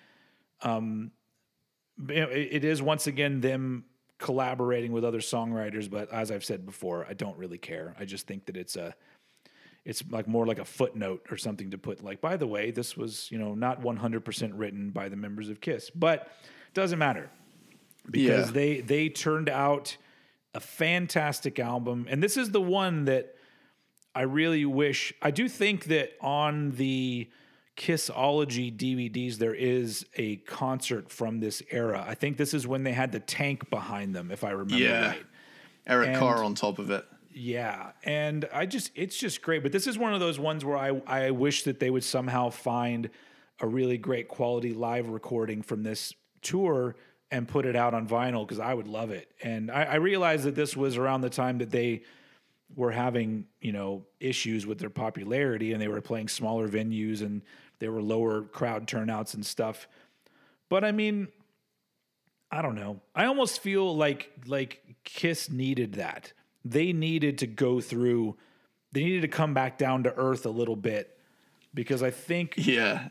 Um, 0.62 1.12
it 2.10 2.64
is 2.64 2.82
once 2.82 3.08
again 3.08 3.42
them 3.42 3.86
collaborating 4.20 4.92
with 4.92 5.06
other 5.06 5.20
songwriters, 5.20 5.90
but 5.90 6.12
as 6.12 6.32
I've 6.32 6.44
said 6.46 6.66
before, 6.66 7.06
I 7.10 7.14
don't 7.14 7.38
really 7.38 7.58
care. 7.58 7.96
I 8.00 8.06
just 8.06 8.28
think 8.28 8.46
that 8.46 8.58
it's 8.58 8.76
a 8.76 8.96
it's 9.86 10.04
like 10.10 10.28
more 10.28 10.46
like 10.46 10.60
a 10.60 10.66
footnote 10.66 11.26
or 11.32 11.38
something 11.38 11.72
to 11.72 11.78
put 11.78 12.04
like 12.04 12.20
by 12.20 12.36
the 12.36 12.46
way 12.46 12.72
this 12.72 12.98
was 12.98 13.32
you 13.32 13.38
know 13.38 13.56
not 13.56 13.82
100% 13.82 14.52
written 14.54 14.90
by 14.90 15.08
the 15.08 15.16
members 15.16 15.48
of 15.48 15.62
kiss 15.62 15.90
but 15.90 16.30
it 16.68 16.74
doesn't 16.74 17.00
matter 17.00 17.30
because 18.12 18.48
Yeah. 18.48 18.52
they 18.52 18.82
they 18.82 19.08
turned 19.08 19.48
out 19.48 19.96
a 20.54 20.60
fantastic 20.60 21.58
album 21.58 22.06
and 22.10 22.22
this 22.22 22.36
is 22.36 22.52
the 22.52 22.60
one 22.60 23.06
that 23.06 23.34
i 24.14 24.24
really 24.24 24.66
wish 24.66 25.14
i 25.22 25.32
do 25.32 25.48
think 25.48 25.86
that 25.86 26.12
on 26.20 26.72
the 26.72 27.30
kissology 27.78 28.76
dvds 28.76 29.38
there 29.38 29.54
is 29.54 30.06
a 30.16 30.38
concert 30.38 31.10
from 31.12 31.40
this 31.40 31.62
era 31.72 32.04
i 32.08 32.16
think 32.16 32.36
this 32.36 32.54
is 32.54 32.66
when 32.68 32.84
they 32.84 32.92
had 32.92 33.12
the 33.12 33.20
tank 33.20 33.70
behind 33.70 34.16
them 34.16 34.32
if 34.32 34.44
i 34.44 34.50
remember 34.50 34.76
Yeah. 34.84 35.08
right 35.10 35.24
Eric 35.86 36.10
And- 36.10 36.18
Carr 36.18 36.44
on 36.44 36.54
top 36.56 36.80
of 36.80 36.90
it. 36.92 37.06
yeah, 37.32 37.92
and 38.04 38.44
I 38.52 38.66
just 38.66 38.92
it's 38.94 39.18
just 39.18 39.42
great. 39.42 39.64
But 39.64 39.72
this 39.72 39.88
is 39.88 39.98
one 39.98 40.14
of 40.14 40.20
those 40.20 40.38
ones 40.38 40.66
where 40.66 40.76
I 40.76 40.90
I 41.08 41.32
wish 41.32 41.64
that 41.64 41.80
they 41.80 41.90
would 41.90 42.04
somehow 42.04 42.50
find 42.50 43.10
a 43.62 43.68
really 43.68 43.98
great 43.98 44.28
quality 44.28 44.74
live 44.74 45.08
recording 45.08 45.62
from 45.62 45.84
this 45.84 46.14
tour 46.42 46.98
and 47.32 47.48
put 47.48 47.66
it 47.66 47.78
out 47.78 47.94
on 47.94 48.06
vinyl 48.06 48.46
because 48.46 48.60
I 48.60 48.74
would 48.74 48.88
love 48.90 49.12
it. 49.12 49.32
And 49.42 49.72
I, 49.72 49.84
I 49.84 49.96
realized 49.96 50.44
that 50.44 50.56
this 50.56 50.76
was 50.76 50.98
around 50.98 51.22
the 51.22 51.30
time 51.30 51.60
that 51.60 51.72
they 51.72 52.02
were 52.76 52.92
having 52.92 53.46
you 53.62 53.72
know 53.72 54.04
issues 54.20 54.66
with 54.66 54.78
their 54.80 54.90
popularity 54.90 55.72
and 55.72 55.82
they 55.82 55.88
were 55.88 56.02
playing 56.02 56.28
smaller 56.28 56.68
venues 56.68 57.22
and 57.22 57.42
there 57.80 57.92
were 57.92 58.02
lower 58.02 58.42
crowd 58.42 58.88
turnouts 58.88 59.34
and 59.34 59.46
stuff. 59.46 59.88
But 60.70 60.84
I 60.84 60.92
mean, 60.92 61.30
I 62.52 62.62
don't 62.62 62.76
know. 62.76 63.02
I 63.16 63.26
almost 63.26 63.60
feel 63.62 63.96
like 63.96 64.32
like 64.46 64.82
Kiss 65.04 65.50
needed 65.50 65.94
that. 65.94 66.34
They 66.64 66.94
needed 66.94 67.40
to 67.40 67.48
go 67.48 67.82
through. 67.82 68.38
They 68.92 69.04
needed 69.04 69.22
to 69.22 69.28
come 69.28 69.54
back 69.54 69.78
down 69.78 70.04
to 70.04 70.14
earth 70.16 70.46
a 70.46 70.50
little 70.50 70.76
bit 70.76 71.18
because 71.74 72.02
I 72.04 72.12
think 72.12 72.54
Yeah. 72.58 73.10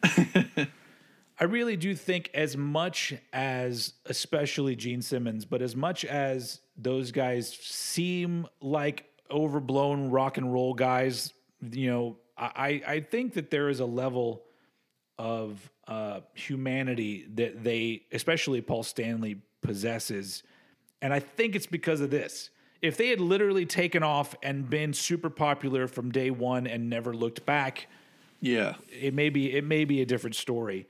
I 1.39 1.45
really 1.45 1.77
do 1.77 1.95
think 1.95 2.31
as 2.33 2.57
much 2.57 3.13
as 3.33 3.93
especially 4.07 4.75
Gene 4.75 5.03
Simmons, 5.03 5.45
but 5.45 5.61
as 5.61 5.77
much 5.77 6.05
as 6.07 6.61
those 6.79 7.13
guys 7.13 7.53
seem 7.53 8.47
like 8.63 9.05
overblown 9.31 10.11
rock 10.11 10.39
and 10.39 10.51
roll 10.51 10.73
guys, 10.73 11.35
you 11.61 11.91
know, 11.91 12.17
I 12.39 12.83
I 12.87 13.01
think 13.01 13.35
that 13.35 13.51
there 13.51 13.69
is 13.69 13.81
a 13.81 13.87
level 13.87 14.45
of 15.19 15.71
uh, 15.89 16.21
humanity 16.35 17.27
that 17.35 17.63
they, 17.65 18.03
especially 18.13 18.61
Paul 18.61 18.83
Stanley, 18.83 19.41
possesses, 19.63 20.43
and 21.03 21.13
I 21.13 21.21
think 21.21 21.55
it's 21.55 21.67
because 21.67 22.01
of 22.01 22.11
this. 22.11 22.51
If 22.83 22.97
they 22.97 23.09
had 23.09 23.21
literally 23.21 23.67
taken 23.67 24.03
off 24.03 24.35
and 24.43 24.69
been 24.69 24.93
super 24.93 25.31
popular 25.31 25.89
from 25.89 26.11
day 26.11 26.31
one 26.31 26.67
and 26.67 26.91
never 26.91 27.15
looked 27.15 27.47
back, 27.47 27.89
yeah. 28.41 28.75
it 28.89 29.15
may 29.15 29.31
be 29.31 29.55
it 29.55 29.65
may 29.65 29.85
be 29.85 30.03
a 30.03 30.07
different 30.07 30.37
story. 30.37 30.87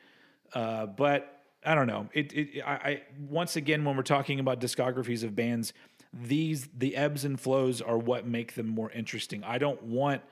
Uh, 0.52 0.86
but 0.86 1.42
I 1.64 1.74
don't 1.74 1.86
know. 1.86 2.08
It, 2.12 2.32
it 2.32 2.62
I, 2.66 2.72
I 2.72 3.02
once 3.28 3.56
again 3.56 3.84
when 3.84 3.96
we're 3.96 4.02
talking 4.02 4.40
about 4.40 4.60
discographies 4.60 5.22
of 5.22 5.34
bands, 5.36 5.72
these 6.12 6.68
the 6.76 6.96
ebbs 6.96 7.24
and 7.24 7.38
flows 7.38 7.80
are 7.80 7.98
what 7.98 8.26
make 8.26 8.54
them 8.54 8.68
more 8.68 8.90
interesting. 8.90 9.44
I 9.44 9.58
don't 9.58 9.82
want 9.82 10.22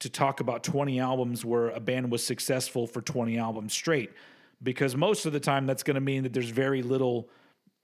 to 0.00 0.08
talk 0.08 0.40
about 0.40 0.62
20 0.62 1.00
albums 1.00 1.44
where 1.44 1.68
a 1.70 1.80
band 1.80 2.10
was 2.10 2.24
successful 2.24 2.86
for 2.86 3.00
20 3.00 3.36
albums 3.38 3.72
straight 3.72 4.10
because 4.62 4.96
most 4.96 5.26
of 5.26 5.32
the 5.32 5.40
time 5.40 5.66
that's 5.66 5.82
going 5.82 5.94
to 5.94 6.00
mean 6.00 6.22
that 6.22 6.32
there's 6.32 6.50
very 6.50 6.82
little 6.82 7.28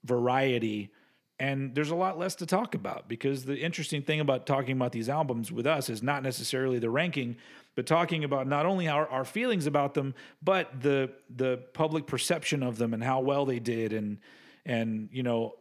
variety 0.03 0.91
and 1.37 1.75
there's 1.75 1.89
a 1.89 1.95
lot 1.95 2.17
less 2.17 2.35
to 2.35 2.45
talk 2.45 2.75
about 2.75 3.09
because 3.09 3.43
the 3.43 3.57
interesting 3.57 4.01
thing 4.01 4.21
about 4.21 4.45
talking 4.45 4.77
about 4.77 4.93
these 4.93 5.09
albums 5.09 5.51
with 5.51 5.67
us 5.67 5.89
is 5.89 6.01
not 6.01 6.23
necessarily 6.23 6.79
the 6.79 6.89
ranking 6.89 7.35
but 7.75 7.85
talking 7.85 8.23
about 8.23 8.47
not 8.47 8.65
only 8.65 8.87
our, 8.87 9.07
our 9.09 9.25
feelings 9.25 9.65
about 9.65 9.93
them 9.93 10.13
but 10.41 10.81
the 10.81 11.11
the 11.35 11.57
public 11.73 12.07
perception 12.07 12.63
of 12.63 12.77
them 12.77 12.93
and 12.93 13.03
how 13.03 13.19
well 13.19 13.45
they 13.45 13.59
did 13.59 13.91
and 13.91 14.17
and 14.65 15.09
you 15.11 15.23
know 15.23 15.55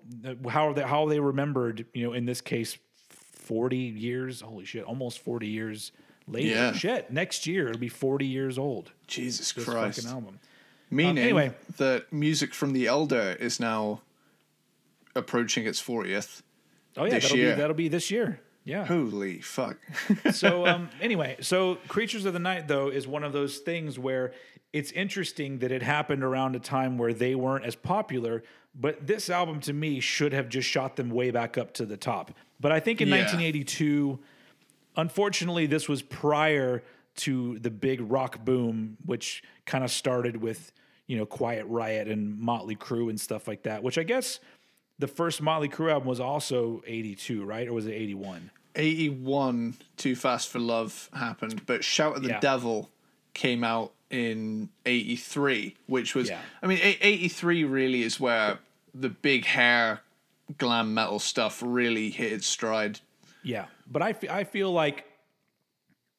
how 0.49 0.73
they 0.73 0.83
how 0.83 1.07
they 1.09 1.19
remembered 1.19 1.87
you 1.93 2.07
know 2.07 2.13
in 2.13 2.25
this 2.25 2.41
case 2.41 2.79
40 3.09 3.77
years 3.77 4.41
holy 4.41 4.65
shit 4.65 4.85
almost 4.85 5.19
40 5.19 5.49
years 5.49 5.93
later 6.27 6.49
Yeah. 6.49 6.73
shit 6.73 7.11
next 7.11 7.47
year 7.47 7.69
it'll 7.69 7.79
be 7.81 7.89
40 7.89 8.27
years 8.27 8.59
old 8.59 8.93
Jesus 9.07 9.53
this 9.53 9.65
Christ. 9.65 10.01
fucking 10.03 10.11
album 10.17 10.39
Meaning 10.91 11.19
anyway. 11.19 11.53
that 11.79 12.13
music 12.13 12.55
from 12.55 12.73
the 12.73 12.87
Elder 12.87 13.37
is 13.41 13.59
now 13.59 14.01
approaching 15.17 15.67
its 15.67 15.81
40th. 15.83 16.43
oh 16.97 17.05
yeah 17.05 17.19
that'll 17.19 17.37
year. 17.37 17.51
be 17.55 17.61
that'll 17.61 17.75
be 17.77 17.89
this 17.89 18.11
year 18.11 18.41
yeah 18.65 18.85
Holy 18.87 19.41
fuck. 19.41 19.77
so 20.33 20.67
um, 20.67 20.89
anyway, 21.01 21.37
so 21.41 21.75
Creatures 21.89 22.25
of 22.25 22.33
the 22.33 22.39
Night 22.39 22.67
though 22.67 22.89
is 22.89 23.07
one 23.07 23.23
of 23.23 23.33
those 23.35 23.59
things 23.59 23.99
where 23.99 24.33
it's 24.73 24.91
interesting 24.93 25.59
that 25.59 25.71
it 25.71 25.83
happened 25.83 26.25
around 26.25 26.57
a 26.57 26.59
time 26.59 26.97
where 26.97 27.13
they 27.13 27.35
weren't 27.35 27.67
as 27.67 27.75
popular. 27.77 28.43
But 28.75 29.07
this 29.07 29.29
album 29.29 29.61
to 29.61 29.75
me 29.75 30.01
should 30.01 30.33
have 30.33 30.49
just 30.49 30.67
shot 30.67 30.97
them 30.97 31.11
way 31.11 31.31
back 31.31 31.59
up 31.59 31.75
to 31.75 31.85
the 31.85 31.99
top. 31.99 32.33
But 32.59 32.73
I 32.73 32.81
think 32.81 33.03
in 33.03 33.09
Yeah. 33.09 33.19
1982, 33.19 34.19
unfortunately, 34.97 35.67
this 35.67 35.89
was 35.89 36.03
prior 36.03 36.83
to 37.17 37.59
the 37.61 37.71
big 37.71 38.01
rock 38.01 38.45
boom, 38.45 38.97
which 39.05 39.43
kind 39.67 39.85
of 39.85 39.91
started 39.91 40.37
with 40.37 40.73
you 41.07 41.17
know 41.17 41.27
Quiet 41.27 41.67
Riot 41.67 42.09
and 42.09 42.39
Motley 42.39 42.77
Crue 42.77 43.09
and 43.11 43.21
stuff 43.21 43.47
like 43.47 43.63
that. 43.65 43.83
Which 43.83 43.99
I 43.99 44.03
guess 44.03 44.41
the 44.99 45.09
first 45.09 45.43
Motley 45.43 45.69
Crue 45.69 45.91
album 45.93 46.09
was 46.09 46.21
also 46.21 46.83
82, 46.87 47.45
right? 47.45 47.69
Or 47.69 47.73
was 47.73 47.87
it 47.87 47.93
81? 47.93 48.51
81 48.77 49.75
Too 49.97 50.17
Fast 50.17 50.49
for 50.49 50.59
Love 50.59 51.09
happened, 51.13 51.67
but 51.67 51.85
Shout 51.85 52.17
at 52.17 52.23
the 52.23 52.29
Yeah. 52.31 52.41
Devil 52.41 52.91
came 53.33 53.65
out 53.65 53.93
in 54.11 54.69
83, 54.87 55.77
which 55.87 56.15
was, 56.15 56.29
Yeah. 56.29 56.41
I 56.63 56.67
mean, 56.67 56.79
83 56.83 57.65
really 57.65 58.03
is 58.03 58.21
where 58.21 58.59
the 58.95 59.09
big 59.09 59.45
hair 59.45 60.01
glam 60.59 60.95
metal 60.95 61.19
stuff 61.19 61.63
really 61.65 62.11
hit 62.11 62.33
its 62.33 62.47
stride. 62.47 63.01
Yeah, 63.45 63.67
but 63.87 64.03
I 64.03 64.13
fe- 64.15 64.29
I 64.29 64.45
feel 64.45 64.73
like 64.73 65.05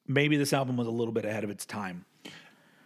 maybe 0.08 0.38
this 0.38 0.54
album 0.54 0.78
was 0.78 0.88
a 0.88 0.92
little 0.92 1.14
bit 1.14 1.26
ahead 1.26 1.44
of 1.44 1.50
its 1.50 1.66
time, 1.66 2.06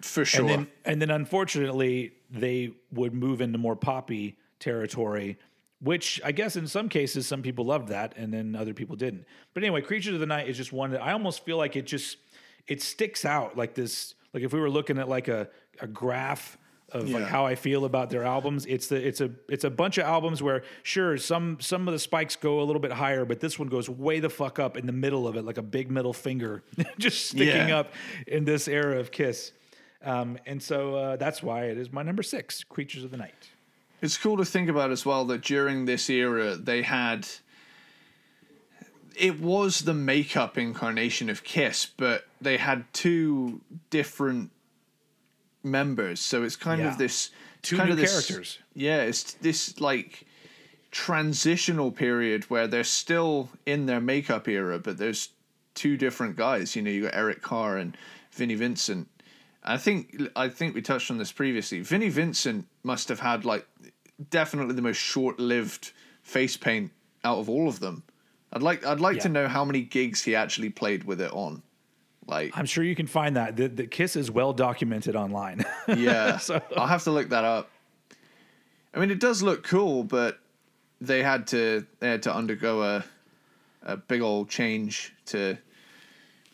For 0.02 0.24
sure. 0.26 0.42
and 0.42 0.50
then 0.50 0.68
and 0.86 1.02
then 1.02 1.10
unfortunately 1.12 2.14
they 2.32 2.72
would 2.92 3.14
move 3.14 3.42
into 3.42 3.58
more 3.58 3.76
poppy 3.76 4.38
territory, 4.60 5.38
which 5.82 6.22
I 6.24 6.32
guess 6.32 6.56
in 6.56 6.68
some 6.68 6.90
cases 6.90 7.28
some 7.28 7.42
people 7.42 7.66
loved 7.66 7.90
that, 7.90 8.14
and 8.18 8.34
then 8.34 8.56
other 8.56 8.74
people 8.74 8.96
didn't. 8.96 9.26
But 9.54 9.64
anyway, 9.64 9.82
Creatures 9.82 10.14
of 10.14 10.20
the 10.20 10.26
Night 10.26 10.48
is 10.48 10.56
just 10.58 10.72
one 10.72 10.92
that 10.92 11.02
I 11.02 11.12
almost 11.12 11.44
feel 11.44 11.58
like 11.58 11.76
it 11.76 11.86
just 11.86 12.18
it 12.68 12.82
sticks 12.82 13.26
out 13.26 13.58
like 13.58 13.74
this. 13.76 14.16
Like 14.34 14.44
if 14.44 14.54
we 14.54 14.60
were 14.60 14.70
looking 14.70 14.98
at 15.00 15.10
like 15.10 15.28
a 15.28 15.50
a 15.82 15.88
graph 15.88 16.58
of 16.92 17.10
like 17.10 17.26
how 17.26 17.46
I 17.46 17.56
feel 17.56 17.86
about 17.86 18.10
their 18.10 18.24
albums. 18.24 18.66
It's 18.66 18.88
the 18.88 18.96
it's 19.08 19.22
a 19.22 19.32
it's 19.48 19.64
a 19.64 19.70
bunch 19.70 19.98
of 19.98 20.06
albums 20.06 20.42
where 20.44 20.64
sure 20.84 21.18
some 21.18 21.58
some 21.60 21.88
of 21.88 21.94
the 21.94 22.00
spikes 22.00 22.36
go 22.36 22.62
a 22.62 22.64
little 22.64 22.80
bit 22.82 22.92
higher, 22.92 23.26
but 23.26 23.40
this 23.40 23.58
one 23.60 23.68
goes 23.68 23.90
way 23.90 24.20
the 24.20 24.30
fuck 24.30 24.60
up 24.60 24.78
in 24.78 24.86
the 24.86 24.92
middle 24.92 25.28
of 25.28 25.36
it, 25.36 25.44
like 25.46 25.58
a 25.58 25.62
big 25.64 25.90
middle 25.92 26.14
finger, 26.14 26.64
just 26.98 27.28
sticking 27.28 27.70
Yeah. 27.70 27.80
up 27.80 27.94
in 28.28 28.46
this 28.46 28.68
era 28.68 29.00
of 29.00 29.12
Kiss. 29.12 29.52
Um, 30.04 30.38
and 30.46 30.62
so 30.64 30.96
uh, 30.96 31.16
that's 31.18 31.44
why 31.44 31.66
it 31.66 31.78
is 31.78 31.92
my 31.92 32.04
number 32.04 32.24
six, 32.24 32.64
Creatures 32.64 33.04
of 33.04 33.12
the 33.12 33.18
Night. 33.18 33.50
It's 34.02 34.18
cool 34.18 34.38
to 34.38 34.46
think 34.46 34.70
about 34.70 34.92
as 34.92 35.06
well 35.06 35.26
that 35.26 35.42
during 35.42 35.84
this 35.86 36.10
era 36.10 36.56
they 36.56 36.84
had 36.84 37.28
it 39.18 39.40
was 39.42 39.82
the 39.82 39.94
makeup 39.94 40.58
incarnation 40.58 41.30
of 41.30 41.44
Kiss, 41.44 41.86
but 41.86 42.26
they 42.40 42.56
had 42.58 42.86
two 42.94 43.60
different 43.90 44.52
members, 45.64 46.20
so 46.20 46.43
it's 46.43 46.55
kind 46.55 46.82
Yeah. 46.82 46.91
of 46.91 46.97
this 46.97 47.32
Two 47.62 47.78
kind 47.78 47.89
new 47.89 47.93
of 47.93 47.99
this, 47.99 48.12
characters. 48.12 48.60
Yeah, 48.74 49.01
it's 49.01 49.34
this 49.34 49.80
like 49.82 50.26
transitional 50.91 51.91
period 51.91 52.45
where 52.49 52.68
they're 52.68 52.84
still 52.84 53.49
in 53.66 53.86
their 53.86 53.99
makeup 54.01 54.47
era, 54.47 54.80
but 54.80 54.97
there's 54.97 55.30
two 55.76 55.97
different 55.97 56.36
guys. 56.36 56.76
You 56.76 56.82
know, 56.82 56.89
you 56.89 57.03
got 57.03 57.16
Eric 57.16 57.41
Carr 57.41 57.78
and 57.78 57.95
Vinnie 58.32 58.55
Vincent. 58.55 59.07
I 59.64 59.78
think 59.78 60.22
I 60.36 60.49
think 60.49 60.74
we 60.74 60.82
touched 60.82 61.12
on 61.12 61.18
this 61.18 61.32
previously. 61.32 61.82
Vinnie 61.82 62.10
Vincent 62.10 62.66
must 62.84 63.10
have 63.10 63.20
had 63.20 63.45
like 63.45 63.68
definitely 64.30 64.74
the 64.76 64.82
most 64.82 64.97
short-lived 64.97 65.91
face 66.24 66.57
paint 66.57 66.91
out 67.24 67.39
of 67.39 67.49
all 67.49 67.68
of 67.68 67.80
them. 67.80 68.03
I'd 68.53 68.64
like 68.64 68.86
I'd 68.86 68.99
like 68.99 69.20
to 69.20 69.30
know 69.30 69.47
how 69.47 69.64
many 69.66 69.82
gigs 69.82 70.24
he 70.24 70.36
actually 70.36 70.70
played 70.70 71.03
with 71.03 71.22
it 71.22 71.32
on. 71.34 71.62
Like 72.30 72.56
I'm 72.58 72.66
sure 72.66 72.84
you 72.84 72.96
can 72.96 73.08
find 73.08 73.36
that. 73.36 73.56
The, 73.56 73.68
the 73.68 73.88
Kiss 73.88 74.16
is 74.16 74.30
well 74.30 74.54
documented 74.54 75.16
online. 75.16 75.66
yeah, 75.88 76.38
So- 76.38 76.62
I'll 76.78 76.88
have 76.88 77.04
to 77.06 77.12
look 77.12 77.30
that 77.30 77.44
up. 77.44 77.70
I 78.94 79.00
mean, 79.00 79.12
it 79.12 79.20
does 79.20 79.44
look 79.44 79.64
cool, 79.64 80.04
but 80.04 80.40
they 81.02 81.24
had 81.24 81.48
to 81.48 81.86
they 82.00 82.10
had 82.10 82.24
to 82.24 82.34
undergo 82.34 82.84
a 82.84 83.06
a 83.84 83.98
big 83.98 84.22
old 84.22 84.50
change 84.50 85.14
to 85.28 85.58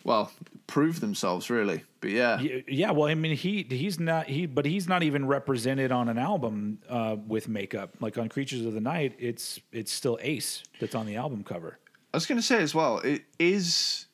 well 0.03 0.31
prove 0.67 0.99
themselves 0.99 1.49
really. 1.49 1.83
But 2.01 2.11
yeah, 2.11 2.39
yeah, 2.67 2.91
well, 2.91 3.07
I 3.09 3.15
mean, 3.15 3.35
he 3.35 3.65
he's 3.69 3.99
not 3.99 4.27
he, 4.27 4.45
but 4.45 4.65
he's 4.65 4.87
not 4.87 5.01
even 5.03 5.25
represented 5.25 5.91
on 5.91 6.07
an 6.07 6.17
album 6.17 6.79
uh, 6.87 7.15
with 7.27 7.47
makeup. 7.47 7.95
Like 7.99 8.17
on 8.17 8.29
Creatures 8.29 8.65
of 8.65 8.73
the 8.73 8.81
Night, 8.81 9.15
it's 9.17 9.59
it's 9.71 9.91
still 9.91 10.19
Ace 10.21 10.63
that's 10.79 10.93
on 10.95 11.05
the 11.05 11.15
album 11.15 11.43
cover. 11.43 11.79
I 12.13 12.17
was 12.17 12.25
going 12.25 12.37
to 12.37 12.45
say 12.45 12.61
as 12.61 12.73
well. 12.75 12.99
It 12.99 13.23
is 13.39 14.05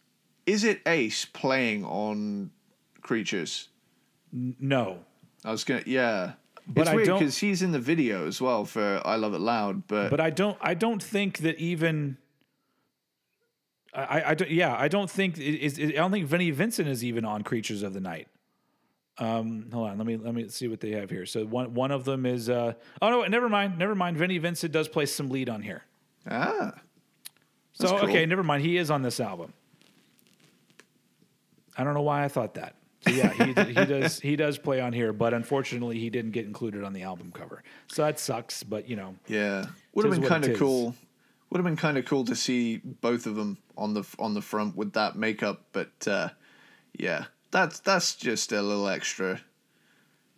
is 0.52 0.64
it 0.64 0.82
Ace 0.86 1.26
playing 1.26 1.86
on 1.86 2.52
Creatures? 3.02 3.70
No, 4.32 5.00
I 5.46 5.52
was 5.52 5.64
going 5.64 5.84
to 5.84 5.90
yeah. 5.90 6.34
But 6.68 6.82
it's 6.82 6.90
I 6.92 6.96
weird 6.96 7.08
because 7.08 7.38
he's 7.38 7.62
in 7.62 7.72
the 7.72 7.80
video 7.80 8.28
as 8.28 8.40
well 8.40 8.66
for 8.66 9.02
"I 9.06 9.16
Love 9.16 9.34
It 9.34 9.42
Loud," 9.42 9.88
but, 9.88 10.10
but 10.10 10.20
I 10.20 10.30
don't 10.30 10.58
I 10.62 10.74
don't 10.74 11.02
think 11.02 11.40
that 11.40 11.58
even. 11.58 12.18
I, 13.94 14.24
I, 14.28 14.34
don't, 14.36 14.50
yeah, 14.50 14.74
I 14.78 14.88
don't 14.88 15.12
think 15.12 15.38
it 15.38 15.60
is. 15.60 15.78
I 15.78 15.92
don't 15.92 16.12
think 16.12 16.26
Vinnie 16.26 16.52
Vincent 16.52 16.88
is 16.88 17.04
even 17.04 17.26
on 17.26 17.42
Creatures 17.44 17.84
of 17.84 17.94
the 17.94 18.00
Night. 18.00 18.30
Um, 19.18 19.68
hold 19.74 19.90
on, 19.90 19.98
let 19.98 20.08
me 20.08 20.16
let 20.16 20.34
me 20.34 20.48
see 20.48 20.70
what 20.70 20.80
they 20.80 20.92
have 20.92 21.10
here. 21.10 21.26
So 21.26 21.46
one 21.46 21.74
one 21.74 21.92
of 21.92 22.06
them 22.06 22.26
is. 22.26 22.50
Uh, 22.50 22.74
oh 23.02 23.10
no, 23.10 23.24
never 23.24 23.50
mind, 23.50 23.78
never 23.78 23.96
mind. 23.96 24.16
Vinnie 24.18 24.38
Vincent 24.38 24.72
does 24.72 24.88
play 24.88 25.06
some 25.06 25.30
lead 25.30 25.50
on 25.50 25.62
here. 25.62 25.84
ah, 26.30 26.74
So 27.74 27.88
cool. 27.98 28.10
okay, 28.10 28.26
never 28.26 28.44
mind. 28.44 28.64
He 28.64 28.78
is 28.78 28.90
on 28.90 29.02
this 29.02 29.20
album. 29.20 29.52
I 31.78 31.84
don't 31.84 31.94
know 31.94 32.02
why 32.02 32.24
I 32.24 32.28
thought 32.28 32.56
that. 32.56 32.76
So 33.02 33.12
yeah, 33.12 33.34
he 33.34 33.54
he 33.74 33.86
does 33.86 34.20
he 34.20 34.36
does 34.36 34.58
play 34.58 34.80
on 34.80 34.94
here, 34.94 35.12
but 35.12 35.34
unfortunately 35.34 36.00
he 36.00 36.10
didn't 36.10 36.32
get 36.32 36.46
included 36.46 36.84
on 36.84 36.94
the 36.94 37.02
album 37.04 37.32
cover. 37.32 37.64
So 37.88 38.04
that 38.04 38.20
sucks. 38.20 38.64
But 38.64 38.88
you 38.88 38.96
know, 38.96 39.16
Yeah, 39.28 39.66
would 39.94 40.06
have 40.06 40.14
been 40.14 40.30
kind 40.30 40.46
of 40.46 40.58
cool. 40.58 40.96
Would 41.50 41.58
have 41.58 41.66
been 41.66 41.76
kind 41.76 41.98
of 41.98 42.06
cool 42.06 42.24
to 42.26 42.36
see 42.36 42.78
both 42.78 43.26
of 43.26 43.36
them 43.36 43.58
on 43.76 43.94
the 43.94 44.04
on 44.20 44.34
the 44.34 44.42
front 44.42 44.76
with 44.76 44.94
that 44.94 45.16
makeup, 45.16 45.64
but 45.72 46.08
uh, 46.08 46.30
yeah, 46.94 47.26
that's 47.50 47.80
that's 47.80 48.16
just 48.16 48.52
a 48.52 48.62
little 48.62 48.88
extra, 48.88 49.42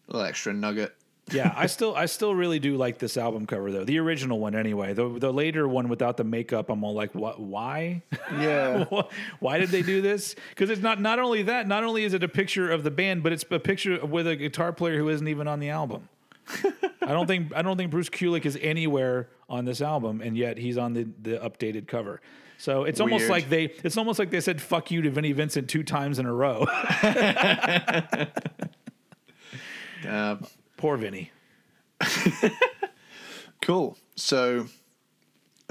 little 0.08 0.26
extra 0.26 0.54
nugget. 0.54 0.96
Yeah, 1.34 1.54
I 1.56 1.66
still 1.68 1.96
I 1.96 2.06
still 2.06 2.34
really 2.34 2.60
do 2.60 2.78
like 2.78 3.00
this 3.00 3.18
album 3.18 3.46
cover 3.46 3.72
though. 3.72 3.84
The 3.84 4.00
original 4.00 4.40
one 4.40 4.56
anyway. 4.56 4.94
The 4.94 5.20
the 5.20 5.32
later 5.34 5.68
one 5.68 5.90
without 5.90 6.18
the 6.18 6.24
makeup, 6.24 6.70
I'm 6.70 6.84
all 6.84 6.94
like, 6.94 7.14
what? 7.16 7.40
Why? 7.40 8.04
Yeah, 8.32 8.86
Why 9.40 9.58
did 9.60 9.70
they 9.70 9.82
do 9.82 10.02
this? 10.02 10.36
Because 10.50 10.70
it's 10.70 10.82
not 10.82 11.02
not 11.02 11.20
only 11.20 11.44
that. 11.44 11.68
Not 11.68 11.84
only 11.84 12.04
is 12.04 12.14
it 12.14 12.24
a 12.24 12.30
picture 12.30 12.72
of 12.72 12.84
the 12.84 12.92
band, 12.92 13.24
but 13.24 13.32
it's 13.32 13.46
a 13.50 13.60
picture 13.60 14.06
with 14.06 14.28
a 14.28 14.36
guitar 14.36 14.72
player 14.72 14.98
who 14.98 15.10
isn't 15.10 15.28
even 15.28 15.48
on 15.48 15.60
the 15.60 15.70
album. 15.70 16.10
I 17.02 17.08
don't 17.08 17.28
think 17.28 17.54
I 17.56 17.62
don't 17.62 17.78
think 17.78 17.92
Bruce 17.92 18.10
Kulick 18.10 18.46
is 18.46 18.58
anywhere 18.62 19.30
on 19.50 19.66
this 19.66 19.82
album, 19.82 20.22
and 20.22 20.38
yet 20.38 20.58
he's 20.58 20.78
on 20.78 20.94
the 20.94 21.08
the 21.22 21.38
updated 21.38 21.88
cover. 21.88 22.22
So 22.58 22.84
it's 22.84 23.00
almost 23.00 23.22
Weird. 23.22 23.32
like 23.32 23.50
they 23.50 23.66
it's 23.84 23.98
almost 23.98 24.20
like 24.20 24.30
they 24.30 24.42
said 24.42 24.62
"fuck 24.62 24.92
you" 24.92 25.02
to 25.02 25.10
Vinnie 25.10 25.32
Vincent 25.32 25.70
two 25.70 25.84
times 25.84 26.20
in 26.20 26.26
a 26.26 26.34
row. 26.34 26.64
uh, 30.08 30.36
Poor 30.84 30.98
Vinny. 30.98 31.32
cool. 33.62 33.98
So, 34.18 34.68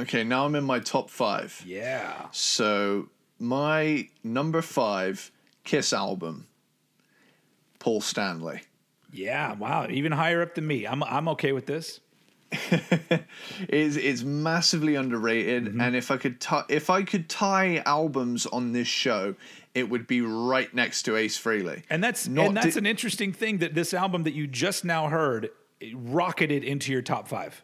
okay, 0.01 0.25
now 0.25 0.47
I'm 0.47 0.55
in 0.55 0.65
my 0.65 0.79
top 0.79 1.11
five. 1.11 1.63
Yeah. 1.67 2.29
So 2.31 3.11
my 3.39 4.09
number 4.25 4.63
five 4.63 5.31
Kiss 5.65 5.93
album, 5.93 6.47
Paul 7.79 8.01
Stanley. 8.01 8.63
Yeah. 9.13 9.53
Wow. 9.53 9.87
Even 9.91 10.13
higher 10.13 10.41
up 10.41 10.55
than 10.55 10.67
me. 10.67 10.87
I'm 10.87 11.03
I'm 11.03 11.29
okay 11.29 11.53
with 11.53 11.67
this. 11.67 12.01
is 13.69 13.97
is 13.97 14.25
massively 14.25 14.95
underrated. 14.95 15.67
Mm-hmm. 15.67 15.81
And 15.81 15.97
if 15.97 16.11
I 16.11 16.17
could 16.17 16.41
tie 16.41 16.65
if 16.69 16.91
I 16.91 17.03
could 17.03 17.29
tie 17.29 17.83
albums 17.87 18.47
on 18.47 18.73
this 18.73 18.89
show, 18.89 19.35
it 19.75 19.89
would 19.89 20.07
be 20.07 20.21
right 20.21 20.73
next 20.75 21.03
to 21.05 21.17
Ace 21.17 21.39
Frehley. 21.39 21.83
And 21.91 22.03
that's 22.03 22.29
Not 22.29 22.47
and 22.47 22.57
that's 22.57 22.75
di- 22.75 22.79
an 22.79 22.87
interesting 22.87 23.33
thing 23.33 23.59
that 23.59 23.75
this 23.75 23.95
album 23.95 24.25
that 24.25 24.35
you 24.35 24.47
just 24.47 24.85
now 24.85 25.09
heard 25.09 25.51
rocketed 25.95 26.65
into 26.65 26.93
your 26.93 27.03
top 27.03 27.29
five. 27.29 27.63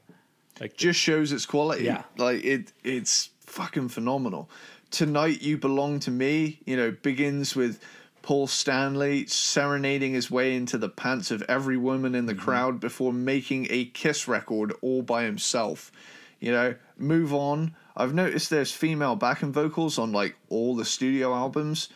Like 0.60 0.76
just 0.76 0.98
shows 0.98 1.32
its 1.32 1.46
quality. 1.46 1.84
Yeah. 1.84 2.02
Like 2.16 2.44
it 2.44 2.72
it's 2.82 3.30
fucking 3.40 3.88
phenomenal. 3.88 4.50
Tonight 4.90 5.42
You 5.42 5.58
Belong 5.58 6.00
to 6.00 6.10
Me, 6.10 6.60
you 6.64 6.76
know, 6.76 6.90
begins 6.90 7.54
with 7.54 7.80
Paul 8.28 8.46
Stanley 8.46 9.24
serenading 9.24 10.12
his 10.12 10.30
way 10.30 10.54
into 10.54 10.76
the 10.76 10.90
pants 10.90 11.30
of 11.30 11.40
every 11.48 11.78
woman 11.78 12.14
in 12.14 12.26
the 12.26 12.34
Mm-hmm. 12.34 12.42
crowd 12.42 12.78
before 12.78 13.10
making 13.10 13.68
a 13.70 13.86
Kiss 13.86 14.28
record 14.28 14.74
all 14.82 15.00
by 15.00 15.24
himself. 15.24 15.90
You 16.38 16.52
know, 16.52 16.74
move 16.98 17.32
on. 17.32 17.74
I've 17.96 18.12
noticed 18.12 18.50
there's 18.50 18.70
female 18.70 19.16
backing 19.16 19.50
vocals 19.50 19.98
on 19.98 20.12
like 20.12 20.36
all 20.50 20.76
the 20.76 20.84
studio 20.84 21.32
albums. 21.34 21.88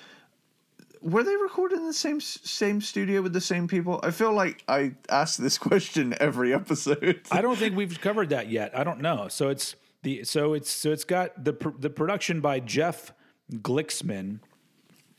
Were 1.02 1.22
they 1.22 1.36
recorded 1.36 1.76
in 1.80 1.86
the 1.86 1.92
same 1.92 2.18
same 2.18 2.80
studio 2.80 3.20
with 3.20 3.34
the 3.34 3.40
same 3.42 3.68
people? 3.68 4.00
I 4.02 4.10
feel 4.10 4.32
like 4.32 4.64
I 4.66 4.94
ask 5.10 5.38
this 5.38 5.58
question 5.68 6.14
every 6.18 6.54
episode. 6.54 7.20
I 7.30 7.42
don't 7.42 7.58
think 7.58 7.76
we've 7.76 8.00
covered 8.00 8.30
that 8.30 8.48
yet. 8.48 8.74
I 8.74 8.84
don't 8.84 9.00
know. 9.02 9.28
So 9.28 9.50
it's 9.50 9.76
the 10.02 10.24
so 10.24 10.54
it's 10.54 10.70
so 10.70 10.92
it's 10.92 11.04
got 11.04 11.44
the 11.44 11.52
pr- 11.52 11.78
the 11.78 11.90
production 11.90 12.40
by 12.40 12.58
Jeff 12.60 13.12
Glixman. 13.52 14.38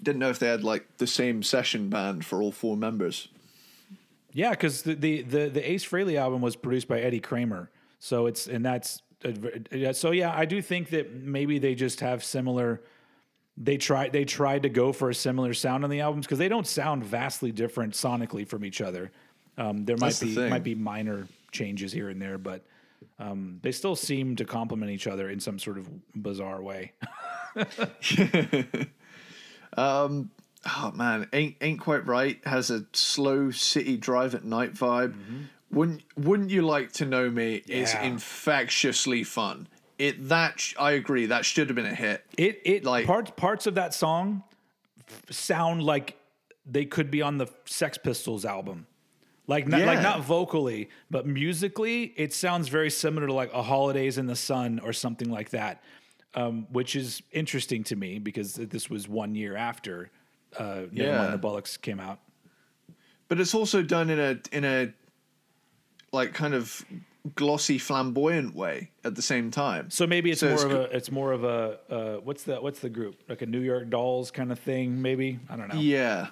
Didn't 0.04 0.20
know 0.20 0.30
if 0.30 0.39
they 0.39 0.47
had 0.47 0.64
like 0.64 0.97
the 0.97 1.08
same 1.08 1.41
session 1.43 1.89
band 1.89 2.26
for 2.26 2.41
all 2.41 2.51
four 2.51 2.78
members. 2.78 3.30
Yeah, 4.34 4.51
because 4.51 4.82
the, 4.82 4.95
the 4.95 5.22
the 5.22 5.49
the 5.49 5.72
Ace 5.72 5.86
Frehley 5.88 6.18
album 6.18 6.41
was 6.41 6.56
produced 6.56 6.88
by 6.88 6.99
Eddie 6.99 7.20
Kramer. 7.20 7.70
So 7.99 8.26
it's 8.26 8.47
and 8.47 8.66
that's 8.66 9.01
so 9.93 10.12
yeah. 10.12 10.34
I 10.36 10.45
do 10.45 10.62
think 10.62 10.89
that 10.89 11.14
maybe 11.14 11.60
they 11.60 11.76
just 11.76 12.01
have 12.01 12.24
similar. 12.24 12.82
They 13.56 13.78
tried 13.78 14.12
they 14.12 14.26
tried 14.26 14.64
to 14.64 14.70
go 14.70 14.91
for 14.91 15.10
a 15.10 15.16
similar 15.16 15.54
sound 15.54 15.84
on 15.84 15.89
the 15.89 16.01
albums 16.01 16.26
because 16.26 16.39
they 16.39 16.49
don't 16.49 16.68
sound 16.68 17.06
vastly 17.06 17.51
different 17.51 17.93
sonically 17.93 18.47
from 18.47 18.66
each 18.66 18.82
other. 18.82 19.12
Um, 19.58 19.86
there 19.86 19.97
might 19.97 20.08
That's 20.08 20.22
be 20.22 20.36
thing. 20.36 20.49
might 20.49 20.64
be 20.64 20.76
minor 20.76 21.28
changes 21.51 21.93
here 21.93 22.10
and 22.10 22.20
there, 22.20 22.39
but 22.39 22.66
um, 23.20 23.60
they 23.62 23.72
still 23.72 23.95
seem 23.95 24.36
to 24.38 24.45
complement 24.45 24.91
each 24.91 25.06
other 25.06 25.30
in 25.30 25.39
some 25.39 25.60
sort 25.60 25.78
of 25.78 25.88
bizarre 26.16 26.62
way. 26.62 26.93
Oh 29.78 30.92
man, 30.96 31.28
ain't 31.34 31.56
ain't 31.62 31.80
quite 31.80 32.06
right. 32.06 32.40
Has 32.46 32.70
a 32.70 32.86
slow 32.94 33.52
city 33.52 33.98
drive 33.98 34.34
at 34.36 34.44
night 34.44 34.74
vibe. 34.74 35.14
Wouldn't 35.72 36.04
wouldn't 36.16 36.52
you 36.52 36.62
like 36.62 36.92
to 36.94 37.06
know 37.06 37.30
me? 37.30 37.64
Is 37.68 37.90
Mm-hmm. 37.92 38.06
Infectiously 38.06 39.24
fun. 39.24 39.68
It 39.98 40.30
that 40.30 40.60
sh- 40.60 40.76
I 40.80 40.92
agree. 40.92 41.26
That 41.28 41.46
should 41.46 41.68
have 41.70 41.76
been 41.76 41.86
a 41.86 41.96
hit. 41.96 42.24
It 42.38 42.62
it 42.66 42.84
Like- 42.86 43.06
parts 43.06 43.32
parts 43.36 43.68
of 43.68 43.76
that 43.76 43.94
song 43.94 44.44
f- 45.10 45.32
sound 45.32 45.84
like 45.84 46.18
they 46.66 46.86
could 46.86 47.12
be 47.12 47.22
on 47.22 47.38
the 47.38 47.48
Sex 47.66 47.98
Pistols 47.98 48.46
album. 48.46 48.88
Like 49.46 49.68
not, 49.68 49.82
like 49.82 50.02
not 50.02 50.22
vocally, 50.22 50.90
but 51.12 51.28
musically, 51.28 52.14
it 52.16 52.32
sounds 52.34 52.70
very 52.70 52.90
similar 52.90 53.28
to 53.28 53.34
like 53.34 53.52
a 53.54 53.62
Holidays 53.62 54.18
in 54.18 54.26
the 54.28 54.38
Sun 54.38 54.80
or 54.80 54.94
something 54.94 55.30
like 55.30 55.50
that, 55.50 55.84
um, 56.36 56.68
which 56.72 56.96
is 56.96 57.22
interesting 57.32 57.84
to 57.86 57.96
me 57.96 58.20
because 58.20 58.56
this 58.56 58.90
was 58.90 59.08
one 59.08 59.36
year 59.36 59.56
after 59.56 60.10
uh, 60.60 60.84
Yeah. 60.92 61.06
Nevermind 61.06 61.32
the 61.32 61.48
Bollocks 61.48 61.82
came 61.82 62.00
out. 62.00 62.20
But 63.28 63.40
it's 63.40 63.56
also 63.56 63.82
done 63.82 64.10
in 64.10 64.20
a 64.20 64.40
in 64.56 64.64
a 64.66 64.94
like 66.12 66.34
kind 66.34 66.54
of 66.54 66.86
glossy, 67.36 67.78
flamboyant 67.78 68.54
way 68.54 68.92
at 69.04 69.16
the 69.16 69.22
same 69.22 69.50
time. 69.50 69.90
So 69.90 70.06
maybe 70.06 70.30
it's 70.30 70.42
So 70.42 70.48
more 70.48 70.56
it's 70.56 70.64
of 70.66 70.72
a 70.72 70.82
it's 70.96 71.12
more 71.12 71.32
of 71.32 71.44
a 71.44 71.80
uh, 71.90 72.16
what's 72.18 72.44
the 72.44 72.58
what's 72.58 72.80
the 72.80 72.90
group 72.90 73.16
like 73.30 73.42
a 73.42 73.46
New 73.46 73.62
York 73.62 73.90
Dolls 73.90 74.30
kind 74.30 74.52
of 74.52 74.60
thing 74.60 75.02
maybe 75.02 75.40
I 75.50 75.56
don't 75.56 75.70
know. 75.70 75.80
Yeah, 75.80 76.28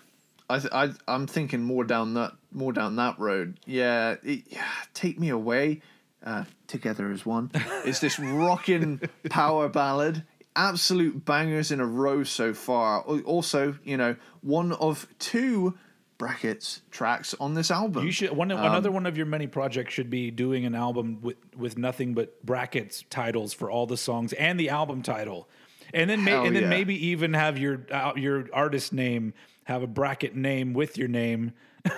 I, 0.50 0.60
th- 0.60 0.74
I 0.74 0.90
I'm 1.08 1.28
thinking 1.28 1.64
more 1.64 1.84
down 1.84 2.14
that 2.16 2.34
more 2.52 2.74
down 2.74 2.98
that 2.98 3.18
road. 3.20 3.60
Yeah, 3.66 4.18
it, 4.24 4.44
yeah 4.48 4.68
take 4.94 5.20
me 5.20 5.30
away. 5.30 5.82
Uh, 6.24 6.44
Together 6.68 7.12
as 7.12 7.26
one 7.26 7.52
is 7.86 8.00
this 8.00 8.20
rocking 8.20 9.02
power 9.30 9.68
ballad. 9.68 10.24
Absolute 10.56 11.26
bangers 11.26 11.72
in 11.72 11.80
a 11.80 11.86
row 11.86 12.24
so 12.24 12.54
far. 12.54 13.02
Also, 13.02 13.78
you 13.84 13.98
know, 13.98 14.16
one 14.42 14.74
of 14.74 15.08
two 15.18 15.78
brackets 16.22 16.84
tracks 16.92 17.34
on 17.40 17.56
this 17.56 17.72
album. 17.72 18.06
You 18.06 18.12
should 18.12 18.32
one 18.32 18.52
another 18.52 18.92
one 18.92 19.08
of 19.08 19.18
your 19.18 19.26
many 19.26 19.48
projects 19.48 19.94
should 19.94 20.12
be 20.12 20.30
doing 20.30 20.66
an 20.66 20.76
album 20.76 21.18
with 21.22 21.38
with 21.58 21.80
nothing 21.80 22.14
but 22.14 22.46
brackets 22.46 23.04
titles 23.10 23.54
for 23.54 23.72
all 23.72 23.88
the 23.88 23.98
songs 23.98 24.32
and 24.34 24.60
the 24.60 24.70
album 24.70 25.02
title, 25.02 25.50
and 25.94 26.12
then 26.12 26.20
and 26.28 26.56
then 26.56 26.64
yeah. 26.64 26.70
maybe 26.70 27.08
even 27.08 27.34
have 27.34 27.58
your 27.58 27.82
uh, 27.92 28.14
your 28.16 28.48
artist 28.54 28.94
name 28.94 29.34
have 29.64 29.82
a 29.82 29.88
bracket 29.88 30.36
name 30.36 30.74
with 30.74 30.96
your 30.96 31.08
name. 31.08 31.54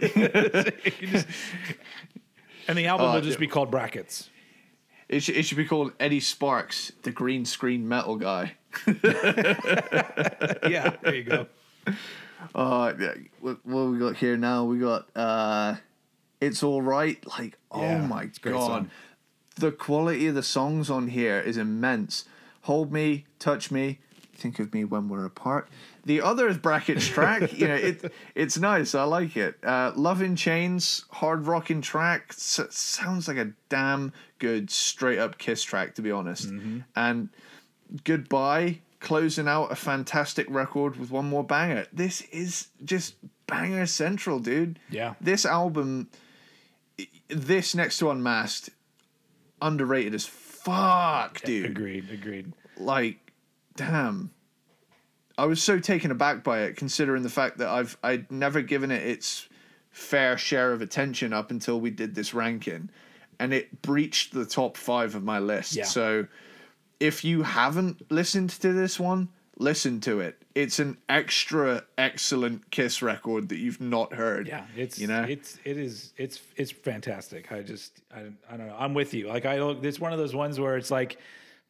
Just- 0.00 1.26
and 2.68 2.78
the 2.78 2.86
album 2.86 3.08
Uh, 3.08 3.14
will 3.14 3.20
just 3.22 3.40
be 3.40 3.46
called 3.48 3.70
brackets. 3.70 4.28
It 5.08 5.22
should, 5.22 5.36
it 5.36 5.44
should 5.44 5.56
be 5.56 5.64
called 5.64 5.92
Eddie 5.98 6.20
Sparks, 6.20 6.92
the 7.02 7.10
green 7.10 7.44
screen 7.46 7.88
metal 7.88 8.16
guy. 8.16 8.52
Yeah, 8.86 8.94
there 11.02 11.14
you 11.14 11.24
go. 11.24 11.46
Uh, 12.54 12.92
yeah, 13.00 13.14
what, 13.40 13.58
what 13.66 13.86
we 13.86 13.98
got 13.98 14.14
here 14.16 14.36
now? 14.36 14.62
We 14.62 14.78
got 14.78 15.08
uh, 15.16 15.74
"It's 16.40 16.62
All 16.62 16.80
Right." 16.80 17.18
Like, 17.26 17.58
Yeah, 17.74 18.00
oh 18.02 18.06
my 18.06 18.22
it's 18.22 18.38
a 18.38 18.42
great 18.42 18.54
god, 18.54 18.88
the 19.56 19.72
quality 19.72 20.28
of 20.28 20.36
the 20.36 20.42
songs 20.44 20.88
on 20.88 21.08
here 21.08 21.40
is 21.40 21.56
immense. 21.56 22.26
"Hold 22.62 22.92
Me," 22.92 23.24
"Touch 23.40 23.72
Me," 23.72 23.98
"Think 24.36 24.60
of 24.60 24.72
Me 24.72 24.84
When 24.84 25.08
We're 25.08 25.24
Apart." 25.24 25.68
The 26.08 26.22
other 26.22 26.48
is 26.48 26.56
brackets 26.58 27.06
track, 27.06 27.52
you 27.58 27.68
know, 27.68 27.74
it 27.74 28.10
it's 28.34 28.56
nice. 28.58 28.94
I 28.94 29.02
like 29.04 29.36
it. 29.36 29.58
Uh, 29.62 29.92
"Love 29.94 30.22
in 30.22 30.36
Chains," 30.36 31.04
hard 31.10 31.46
rocking 31.46 31.82
track. 31.82 32.28
S- 32.30 32.60
sounds 32.70 33.28
like 33.28 33.36
a 33.36 33.52
damn 33.68 34.12
good 34.38 34.70
straight 34.70 35.18
up 35.18 35.36
Kiss 35.36 35.62
track, 35.62 35.94
to 35.96 36.02
be 36.02 36.10
honest. 36.10 36.48
Mm-hmm. 36.50 36.78
And 36.96 37.28
goodbye 38.04 38.80
closing 39.00 39.46
out 39.48 39.70
a 39.70 39.76
fantastic 39.76 40.46
record 40.50 40.96
with 40.96 41.10
one 41.10 41.24
more 41.24 41.44
banger 41.44 41.86
this 41.92 42.20
is 42.32 42.68
just 42.84 43.14
banger 43.46 43.86
central 43.86 44.40
dude 44.40 44.78
Yeah. 44.90 45.14
this 45.20 45.46
album 45.46 46.08
this 47.28 47.74
next 47.76 47.98
to 47.98 48.10
unmasked 48.10 48.70
underrated 49.62 50.14
as 50.14 50.26
fuck 50.26 51.40
dude 51.42 51.66
Agreed. 51.70 52.10
Agreed. 52.10 52.52
like 52.76 53.32
damn 53.76 54.30
i 55.38 55.46
was 55.46 55.62
so 55.62 55.78
taken 55.78 56.10
aback 56.10 56.44
by 56.44 56.60
it 56.62 56.76
considering 56.76 57.22
the 57.22 57.30
fact 57.30 57.56
that 57.58 57.68
i've 57.68 57.96
i'd 58.02 58.30
never 58.30 58.60
given 58.60 58.90
it 58.90 59.02
its 59.06 59.48
fair 59.90 60.36
share 60.36 60.72
of 60.72 60.82
attention 60.82 61.32
up 61.32 61.50
until 61.50 61.80
we 61.80 61.90
did 61.90 62.14
this 62.14 62.34
ranking 62.34 62.90
and 63.40 63.54
it 63.54 63.80
breached 63.82 64.34
the 64.34 64.44
top 64.44 64.76
five 64.76 65.14
of 65.14 65.24
my 65.24 65.38
list 65.38 65.74
Yeah. 65.74 65.84
so 65.84 66.26
if 67.00 67.24
you 67.24 67.42
haven't 67.42 68.10
listened 68.10 68.50
to 68.50 68.72
this 68.72 69.00
one 69.00 69.28
listen 69.60 70.00
to 70.00 70.20
it 70.20 70.40
it's 70.54 70.78
an 70.78 70.96
extra 71.08 71.82
excellent 71.96 72.70
kiss 72.70 73.00
record 73.02 73.48
that 73.48 73.58
you've 73.58 73.80
not 73.80 74.12
heard 74.12 74.46
Yeah, 74.48 74.64
it's 74.76 74.98
you 74.98 75.06
know 75.06 75.22
it's 75.22 75.58
it 75.64 75.76
is 75.76 76.12
it's 76.16 76.40
it's 76.56 76.70
fantastic. 76.72 77.50
I 77.52 77.62
just 77.62 78.00
I, 78.14 78.22
I 78.50 78.56
don't 78.56 78.66
know. 78.66 78.76
I'm 78.78 78.92
with 78.94 79.14
you. 79.14 79.28
Like 79.28 79.46
I 79.46 79.60
look, 79.60 79.84
it's 79.84 80.00
one 80.00 80.12
of 80.12 80.18
those 80.18 80.34
ones 80.34 80.58
where 80.58 80.76
it's 80.76 80.90
like 80.90 81.18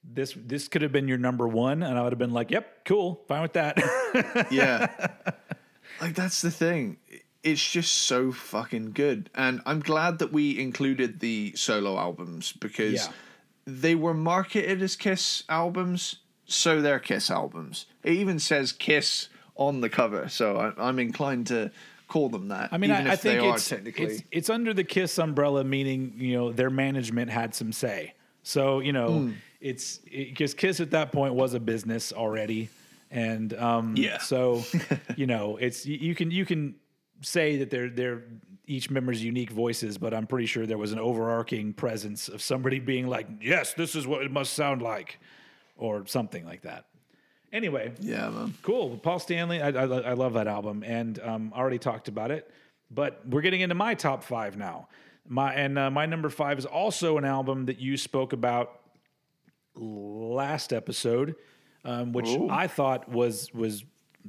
this 0.04 0.34
this 0.36 0.68
could 0.68 0.82
have 0.82 0.92
been 0.92 1.08
your 1.08 1.18
number 1.18 1.46
one, 1.46 1.82
and 1.82 1.98
I 1.98 2.02
would 2.02 2.12
have 2.12 2.18
been 2.18 2.32
like, 2.32 2.50
"Yep, 2.50 2.84
cool, 2.84 3.22
fine 3.28 3.42
with 3.42 3.52
that." 3.54 3.76
yeah. 4.50 5.08
like 6.00 6.14
that's 6.14 6.40
the 6.40 6.50
thing. 6.50 6.96
It's 7.42 7.66
just 7.70 7.94
so 7.94 8.32
fucking 8.32 8.92
good. 8.92 9.30
And 9.34 9.60
I'm 9.64 9.80
glad 9.80 10.18
that 10.18 10.32
we 10.32 10.58
included 10.58 11.20
the 11.20 11.52
solo 11.56 11.96
albums 11.98 12.52
because 12.52 12.94
Yeah. 12.94 13.08
they 13.64 13.94
were 13.94 14.14
marketed 14.14 14.82
as 14.82 14.96
Kiss 14.96 15.44
albums, 15.48 16.16
so 16.46 16.82
they're 16.82 16.98
Kiss 16.98 17.30
albums. 17.30 17.86
It 18.02 18.14
even 18.14 18.38
says 18.38 18.72
Kiss 18.72 19.28
on 19.54 19.80
the 19.80 19.88
cover, 19.88 20.28
so 20.28 20.56
I, 20.56 20.88
I'm 20.88 20.98
inclined 20.98 21.46
to 21.48 21.70
call 22.08 22.28
them 22.28 22.48
that. 22.48 22.70
I 22.72 22.78
mean, 22.78 22.90
I, 22.90 23.12
I 23.12 23.16
think 23.16 23.42
are 23.42 23.54
it's, 23.54 23.68
technically. 23.68 24.04
it's 24.06 24.22
it's 24.30 24.50
under 24.50 24.72
the 24.74 24.84
Kiss 24.84 25.18
umbrella, 25.18 25.64
meaning 25.64 26.14
you 26.16 26.34
know 26.36 26.52
their 26.52 26.70
management 26.70 27.30
had 27.30 27.54
some 27.54 27.72
say. 27.72 28.14
So 28.42 28.80
you 28.80 28.92
know, 28.92 29.08
Hmm. 29.20 29.32
It's 29.60 29.98
because 29.98 30.54
Kiss 30.54 30.80
at 30.80 30.90
that 30.92 31.12
point 31.12 31.34
was 31.34 31.54
a 31.54 31.60
business 31.60 32.12
already, 32.12 32.68
and 33.10 33.52
um, 33.54 33.96
Yeah. 33.96 34.18
So 34.18 34.62
you 35.16 35.26
know, 35.26 35.56
it's 35.56 35.86
you, 35.86 35.98
you 35.98 36.14
can 36.14 36.30
you 36.30 36.44
can 36.44 36.74
say 37.22 37.56
that 37.58 37.70
they're 37.70 37.90
they're 37.90 38.22
each 38.66 38.90
member's 38.90 39.24
unique 39.24 39.50
voices, 39.50 39.96
but 39.96 40.12
I'm 40.12 40.26
pretty 40.26 40.46
sure 40.46 40.66
there 40.66 40.78
was 40.78 40.92
an 40.92 40.98
overarching 40.98 41.72
presence 41.72 42.28
of 42.28 42.42
somebody 42.42 42.78
being 42.78 43.06
like, 43.08 43.26
"Yes, 43.40 43.74
this 43.74 43.94
is 43.94 44.06
what 44.06 44.22
it 44.22 44.30
must 44.30 44.52
sound 44.52 44.82
like," 44.82 45.18
or 45.76 46.06
something 46.06 46.44
like 46.44 46.62
that. 46.62 46.84
Anyway, 47.52 47.92
yeah, 48.00 48.28
man. 48.28 48.54
Cool. 48.62 48.98
Paul 48.98 49.18
Stanley, 49.18 49.62
I, 49.62 49.70
I, 49.70 49.84
I 49.84 50.12
love 50.12 50.34
that 50.34 50.46
album 50.46 50.84
and 50.86 51.18
um, 51.20 51.52
already 51.56 51.78
talked 51.78 52.08
about 52.08 52.30
it. 52.30 52.50
But 52.90 53.22
we're 53.26 53.40
getting 53.40 53.62
into 53.62 53.74
my 53.74 53.94
top 53.94 54.22
five 54.22 54.56
now. 54.56 54.88
My 55.26 55.54
and 55.54 55.78
uh, 55.78 55.90
my 55.90 56.06
number 56.06 56.30
five 56.30 56.58
is 56.58 56.66
also 56.66 57.18
an 57.18 57.24
album 57.24 57.66
that 57.66 57.78
you 57.78 57.96
spoke 57.96 58.32
about 58.32 58.80
last 59.78 60.72
episode, 60.72 61.36
um, 61.84 62.12
which 62.12 62.28
Ooh. 62.28 62.48
I 62.50 62.66
thought 62.66 63.08
was 63.08 63.52
was 63.54 63.84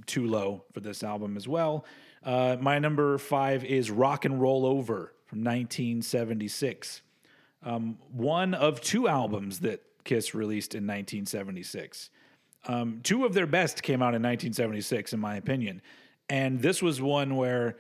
too 0.05 0.27
low 0.27 0.63
for 0.73 0.79
this 0.79 1.03
album 1.03 1.35
as 1.35 1.47
well. 1.47 1.85
Uh, 2.23 2.57
my 2.59 2.79
number 2.79 3.17
five 3.17 3.63
is 3.63 3.89
Rock 3.89 4.25
and 4.25 4.41
Roll 4.41 4.65
Over 4.65 5.13
from 5.25 5.39
1976, 5.39 7.01
um, 7.63 7.97
one 8.11 8.53
of 8.53 8.81
two 8.81 9.07
albums 9.07 9.59
that 9.59 9.83
Kiss 10.03 10.33
released 10.33 10.73
in 10.73 10.83
1976. 10.83 12.09
Um, 12.65 12.99
two 13.03 13.25
of 13.25 13.33
their 13.33 13.47
best 13.47 13.83
came 13.83 14.01
out 14.01 14.15
in 14.15 14.21
1976, 14.21 15.13
in 15.13 15.19
my 15.19 15.37
opinion, 15.37 15.81
and 16.29 16.61
this 16.61 16.81
was 16.81 17.01
one 17.01 17.35
where 17.35 17.77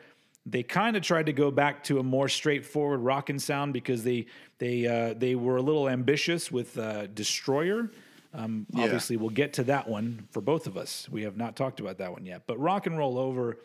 they 0.51 0.63
kind 0.63 0.95
of 0.95 1.03
tried 1.03 1.25
to 1.27 1.33
go 1.33 1.51
back 1.51 1.83
to 1.85 1.99
a 1.99 2.03
more 2.03 2.29
straightforward 2.29 3.01
rockin' 3.01 3.39
sound 3.39 3.73
because 3.73 4.03
they 4.03 4.25
they 4.57 4.87
uh, 4.87 5.13
they 5.17 5.35
were 5.35 5.57
a 5.57 5.61
little 5.61 5.89
ambitious 5.89 6.51
with 6.51 6.77
uh, 6.77 7.07
Destroyer. 7.07 7.91
Um, 8.33 8.67
Yeah. 8.73 8.83
Obviously, 8.83 9.17
we'll 9.17 9.29
get 9.29 9.53
to 9.53 9.63
that 9.65 9.87
one 9.87 10.27
for 10.31 10.41
both 10.41 10.67
of 10.67 10.77
us. 10.77 11.07
We 11.09 11.23
have 11.23 11.37
not 11.37 11.55
talked 11.55 11.79
about 11.79 11.97
that 11.97 12.11
one 12.11 12.25
yet, 12.25 12.43
but 12.47 12.59
Rock 12.59 12.85
and 12.85 12.97
Roll 12.97 13.17
Over 13.17 13.57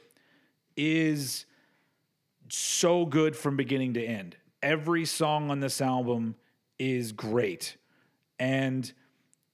is 0.77 1.47
so 2.49 3.07
good 3.07 3.37
from 3.37 3.57
beginning 3.57 3.95
to 3.95 4.05
end. 4.05 4.37
Every 4.63 5.05
song 5.05 5.51
on 5.51 5.61
this 5.61 5.81
album 5.81 6.37
is 6.79 7.13
great. 7.13 7.77
And 8.39 8.91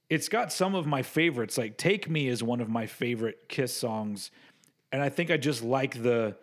it's 0.08 0.28
got 0.28 0.52
some 0.52 0.74
of 0.74 0.86
my 0.86 1.02
favorites. 1.02 1.58
Like 1.58 1.76
Take 1.76 2.08
Me 2.08 2.28
is 2.28 2.42
one 2.42 2.60
of 2.60 2.68
my 2.68 2.86
favorite 2.86 3.48
Kiss 3.48 3.74
songs. 3.74 4.30
And 4.92 5.02
I 5.02 5.08
think 5.08 5.30
I 5.30 5.36
just 5.36 5.62
like 5.62 6.02
the 6.02 6.36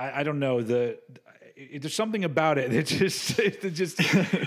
I, 0.00 0.20
I 0.20 0.22
don't 0.22 0.38
know, 0.38 0.62
the 0.62 0.98
it, 1.56 1.82
there's 1.82 1.94
something 1.94 2.24
about 2.24 2.56
it 2.56 2.70
that 2.72 2.86
just 2.86 3.38
it 3.38 3.60
just 3.74 3.96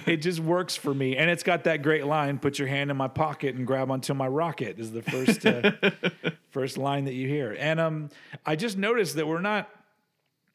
it 0.07 0.17
just 0.17 0.39
works 0.39 0.75
for 0.75 0.93
me. 0.93 1.15
And 1.15 1.29
it's 1.29 1.43
got 1.43 1.65
that 1.65 1.83
great 1.83 2.05
line, 2.05 2.39
put 2.39 2.57
your 2.57 2.67
hand 2.67 2.89
in 2.89 2.97
my 2.97 3.07
pocket 3.07 3.55
and 3.55 3.67
grab 3.67 3.91
onto 3.91 4.13
my 4.13 4.27
rocket 4.27 4.79
is 4.79 4.91
the 4.91 5.03
first 5.03 5.45
uh, 5.45 5.71
first 6.49 6.77
line 6.77 7.05
that 7.05 7.13
you 7.13 7.27
hear. 7.27 7.55
And 7.57 7.79
um 7.79 8.09
I 8.45 8.55
just 8.55 8.77
noticed 8.77 9.15
that 9.15 9.27
we're 9.27 9.41
not 9.41 9.69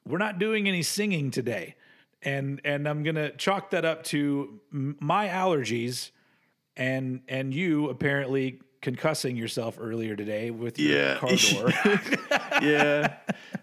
we're 0.07 0.18
not 0.18 0.38
doing 0.38 0.66
any 0.68 0.82
singing 0.82 1.30
today. 1.30 1.76
And 2.22 2.61
and 2.64 2.88
I'm 2.88 3.05
going 3.05 3.14
to 3.14 3.30
chalk 3.36 3.70
that 3.70 3.84
up 3.84 4.03
to 4.05 4.61
my 4.72 5.28
allergies 5.28 6.11
and 6.76 7.20
and 7.28 7.55
you 7.55 7.88
apparently 7.88 8.61
concussing 8.82 9.36
yourself 9.36 9.76
earlier 9.80 10.14
today 10.16 10.50
with 10.50 10.78
your 10.78 10.98
Yeah. 10.98 11.18
car 11.18 11.30
door. 11.30 11.70
yeah. 12.62 13.14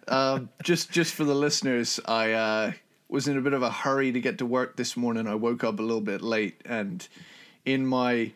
Um, 0.07 0.49
just 0.63 0.91
just 0.91 1.13
for 1.13 1.23
the 1.23 1.35
listeners, 1.35 1.99
I 2.05 2.33
uh, 2.33 2.71
was 3.09 3.27
in 3.27 3.37
a 3.37 3.41
bit 3.41 3.53
of 3.53 3.63
a 3.63 3.71
hurry 3.71 4.11
to 4.11 4.19
get 4.19 4.37
to 4.39 4.45
work 4.45 4.75
this 4.75 4.95
morning. 4.97 5.27
I 5.27 5.35
woke 5.35 5.63
up 5.63 5.79
a 5.79 5.81
little 5.81 6.01
bit 6.01 6.21
late, 6.21 6.61
and 6.65 7.07
in 7.65 7.85
my 7.85 8.31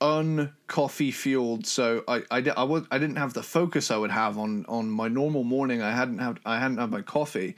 uncoffee 0.00 1.12
fueled, 1.12 1.66
so 1.66 2.04
I 2.06 2.22
I, 2.30 2.42
I, 2.56 2.62
was, 2.64 2.84
I 2.90 2.98
didn't 2.98 3.16
have 3.16 3.32
the 3.34 3.42
focus 3.42 3.90
I 3.90 3.96
would 3.96 4.10
have 4.10 4.38
on 4.38 4.64
on 4.68 4.90
my 4.90 5.08
normal 5.08 5.44
morning. 5.44 5.82
I 5.82 5.92
hadn't 5.92 6.18
had 6.18 6.38
I 6.44 6.58
hadn't 6.58 6.78
had 6.78 6.90
my 6.90 7.02
coffee, 7.02 7.56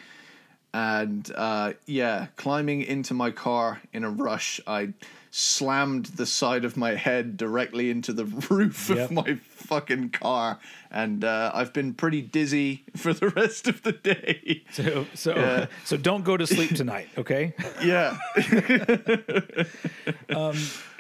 and 0.73 1.31
uh, 1.35 1.73
yeah, 1.87 2.27
climbing 2.37 2.83
into 2.83 3.15
my 3.15 3.31
car 3.31 3.81
in 3.93 4.05
a 4.05 4.11
rush, 4.11 4.61
I 4.67 4.93
slammed 5.31 6.07
the 6.07 6.27
side 6.27 6.65
of 6.65 6.77
my 6.77 6.95
head 6.95 7.37
directly 7.37 7.91
into 7.91 8.13
the 8.13 8.25
roof 8.51 8.89
Yep. 8.89 8.99
of 8.99 9.11
my 9.13 9.35
fucking 9.51 10.11
car, 10.11 10.59
and 10.91 11.25
uh, 11.25 11.51
I've 11.55 11.73
been 11.73 11.93
pretty 11.95 12.23
dizzy 12.23 12.85
for 12.97 13.13
the 13.13 13.29
rest 13.29 13.69
of 13.69 13.83
the 13.83 13.93
day. 13.93 14.65
So 14.73 15.07
so 15.15 15.67
so 15.85 15.97
don't 15.97 16.25
go 16.25 16.37
to 16.37 16.47
sleep 16.47 16.75
tonight, 16.75 17.09
okay? 17.19 17.55
yeah, 17.85 18.17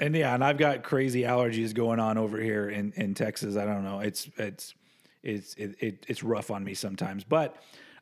And 0.01 0.14
yeah, 0.14 0.35
and 0.35 0.45
I've 0.45 0.59
got 0.59 0.83
crazy 0.83 1.22
allergies 1.22 1.74
going 1.74 1.99
on 2.01 2.18
over 2.18 2.41
here 2.41 2.68
in, 2.68 2.93
in 2.97 3.14
Texas. 3.14 3.57
I 3.57 3.64
don't 3.64 3.85
know. 3.85 4.01
It's 4.01 4.29
it's 4.37 4.74
it's 5.22 5.55
it, 5.55 5.74
it, 5.81 6.07
it's 6.09 6.22
rough 6.22 6.51
on 6.51 6.64
me 6.64 6.74
sometimes, 6.74 7.24
but 7.24 7.57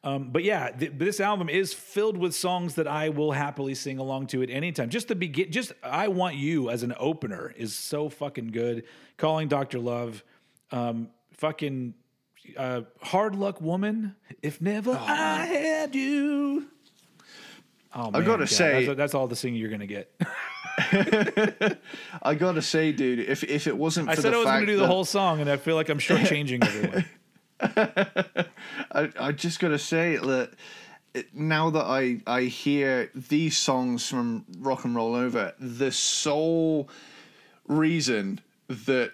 um, 0.06 0.30
but 0.30 0.44
yeah, 0.44 0.70
th- 0.70 0.92
this 0.94 1.18
album 1.18 1.48
is 1.48 1.74
filled 1.74 2.16
with 2.16 2.32
songs 2.32 2.76
that 2.76 2.86
I 2.86 3.08
will 3.08 3.32
happily 3.32 3.74
sing 3.74 3.98
along 3.98 4.28
to 4.28 4.40
at 4.40 4.50
any 4.50 4.70
time. 4.70 4.88
Just 4.88 5.08
the 5.08 5.16
begin, 5.16 5.50
just 5.50 5.72
I 5.82 6.06
want 6.06 6.36
you 6.36 6.70
as 6.70 6.84
an 6.84 6.94
opener 6.96 7.52
is 7.56 7.74
so 7.74 8.08
fucking 8.08 8.52
good. 8.52 8.84
Calling 9.16 9.48
Doctor 9.48 9.80
Love, 9.80 10.22
um, 10.70 11.08
fucking 11.32 11.94
uh, 12.56 12.82
hard 13.02 13.34
luck 13.34 13.60
woman. 13.60 14.14
If 14.42 14.60
never 14.60 14.92
I 14.92 15.44
had 15.46 15.96
you. 15.96 16.68
Oh, 17.92 18.12
man, 18.12 18.24
gotta 18.24 18.42
yeah, 18.42 18.46
say- 18.46 18.86
that's, 18.86 18.96
that's 18.96 19.14
all 19.14 19.26
the 19.26 19.34
singing 19.34 19.60
you're 19.60 19.70
gonna 19.70 19.86
get. 19.88 20.14
I 22.22 22.34
gotta 22.34 22.62
say, 22.62 22.92
dude, 22.92 23.18
if 23.18 23.42
if 23.42 23.66
it 23.66 23.76
wasn't 23.76 24.06
for 24.06 24.12
I 24.12 24.14
said 24.14 24.34
I 24.34 24.36
was 24.36 24.60
to 24.60 24.66
do 24.66 24.76
the 24.76 24.86
whole 24.86 25.04
song, 25.04 25.40
and 25.40 25.50
I 25.50 25.56
feel 25.56 25.74
like 25.74 25.88
I'm 25.88 25.98
shortchanging 25.98 26.64
everyone. 26.66 27.06
I, 27.60 29.10
I 29.18 29.32
just 29.32 29.60
gotta 29.60 29.78
say 29.78 30.16
that 30.16 30.50
now 31.32 31.70
that 31.70 31.84
I 31.84 32.20
I 32.26 32.42
hear 32.42 33.10
these 33.14 33.56
songs 33.56 34.08
from 34.08 34.44
Rock 34.58 34.84
and 34.84 34.94
Roll 34.94 35.14
Over, 35.14 35.54
the 35.58 35.90
sole 35.92 36.88
reason 37.66 38.40
that 38.68 39.12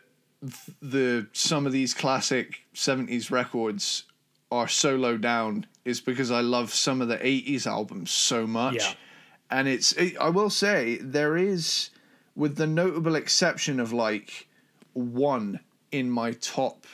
the 0.81 1.27
some 1.33 1.67
of 1.67 1.73
these 1.73 1.95
classic 1.95 2.63
'70s 2.75 3.31
records 3.31 4.05
are 4.51 4.69
so 4.69 4.97
low 4.97 5.17
down 5.17 5.67
is 5.85 6.01
because 6.01 6.31
I 6.31 6.41
love 6.41 6.73
some 6.75 7.01
of 7.01 7.09
the 7.09 7.19
'80s 7.19 7.67
albums 7.67 8.11
so 8.11 8.47
much, 8.47 8.75
Yeah. 8.77 8.93
and 9.51 9.69
it's 9.69 9.93
it, 9.93 10.17
I 10.19 10.29
will 10.31 10.51
say 10.51 10.97
there 11.01 11.37
is, 11.37 11.91
with 12.35 12.57
the 12.57 12.67
notable 12.67 13.15
exception 13.15 13.79
of 13.79 13.93
like 13.93 14.49
one 14.95 15.61
in 15.93 16.11
my 16.11 16.33
top 16.33 16.87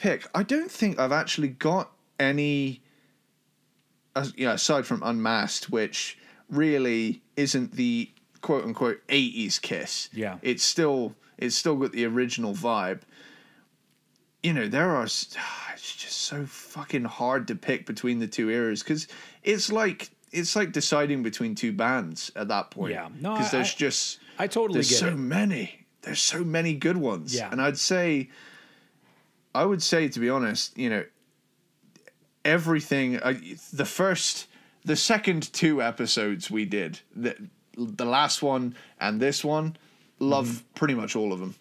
pick. 0.00 0.26
I 0.34 0.42
don't 0.42 0.70
think 0.70 0.98
I've 0.98 1.12
actually 1.12 1.48
got 1.48 1.90
any, 2.18 2.80
as 4.16 4.32
you 4.36 4.46
know, 4.46 4.52
aside 4.54 4.86
from 4.86 5.02
Unmasked, 5.04 5.70
which 5.70 6.18
really 6.48 7.22
isn't 7.36 7.72
the 7.72 8.10
quote 8.40 8.64
unquote 8.64 9.06
'80s 9.08 9.60
Kiss. 9.60 10.08
Yeah. 10.12 10.38
it's 10.42 10.62
still 10.64 11.14
it's 11.38 11.54
still 11.56 11.76
got 11.76 11.92
the 11.92 12.04
original 12.06 12.54
vibe. 12.54 13.00
You 14.42 14.54
know, 14.54 14.68
there 14.68 14.90
are. 14.90 15.06
It's 15.72 15.96
just 15.96 16.18
so 16.18 16.44
fucking 16.44 17.04
hard 17.04 17.48
to 17.48 17.54
pick 17.54 17.86
between 17.86 18.18
the 18.18 18.26
two 18.26 18.50
eras 18.50 18.82
because 18.82 19.08
it's 19.42 19.72
like 19.72 20.10
it's 20.30 20.54
like 20.54 20.72
deciding 20.72 21.22
between 21.22 21.54
two 21.54 21.72
bands 21.72 22.30
at 22.36 22.48
that 22.48 22.70
point. 22.70 22.92
Yeah. 22.92 23.08
No, 23.18 23.32
because 23.32 23.50
there's 23.50 23.72
I- 23.72 23.78
just 23.78 24.18
I 24.38 24.46
totally 24.46 24.74
there's 24.74 24.94
so 24.98 25.08
it. 25.08 25.16
many. 25.16 25.86
There's 26.02 26.20
so 26.20 26.44
many 26.44 26.74
good 26.74 26.98
ones. 26.98 27.34
Yeah. 27.34 27.48
And 27.50 27.62
I'd 27.62 27.78
say, 27.78 28.28
I 29.54 29.64
would 29.64 29.82
say 29.82 30.08
to 30.08 30.20
be 30.20 30.28
honest, 30.30 30.76
you 30.78 30.90
know, 30.90 31.04
everything. 32.44 33.20
I, 33.22 33.34
the 33.72 33.84
first, 33.84 34.46
the 34.84 34.96
second 34.96 35.52
two 35.52 35.82
episodes 35.82 36.50
we 36.50 36.64
did, 36.64 37.00
the 37.14 37.36
the 37.76 38.04
last 38.04 38.42
one 38.42 38.74
and 39.00 39.20
this 39.20 39.44
one, 39.44 39.76
love 40.18 40.64
pretty 40.74 40.94
much 40.94 41.16
all 41.16 41.32
of 41.32 41.40
them. 41.40 41.54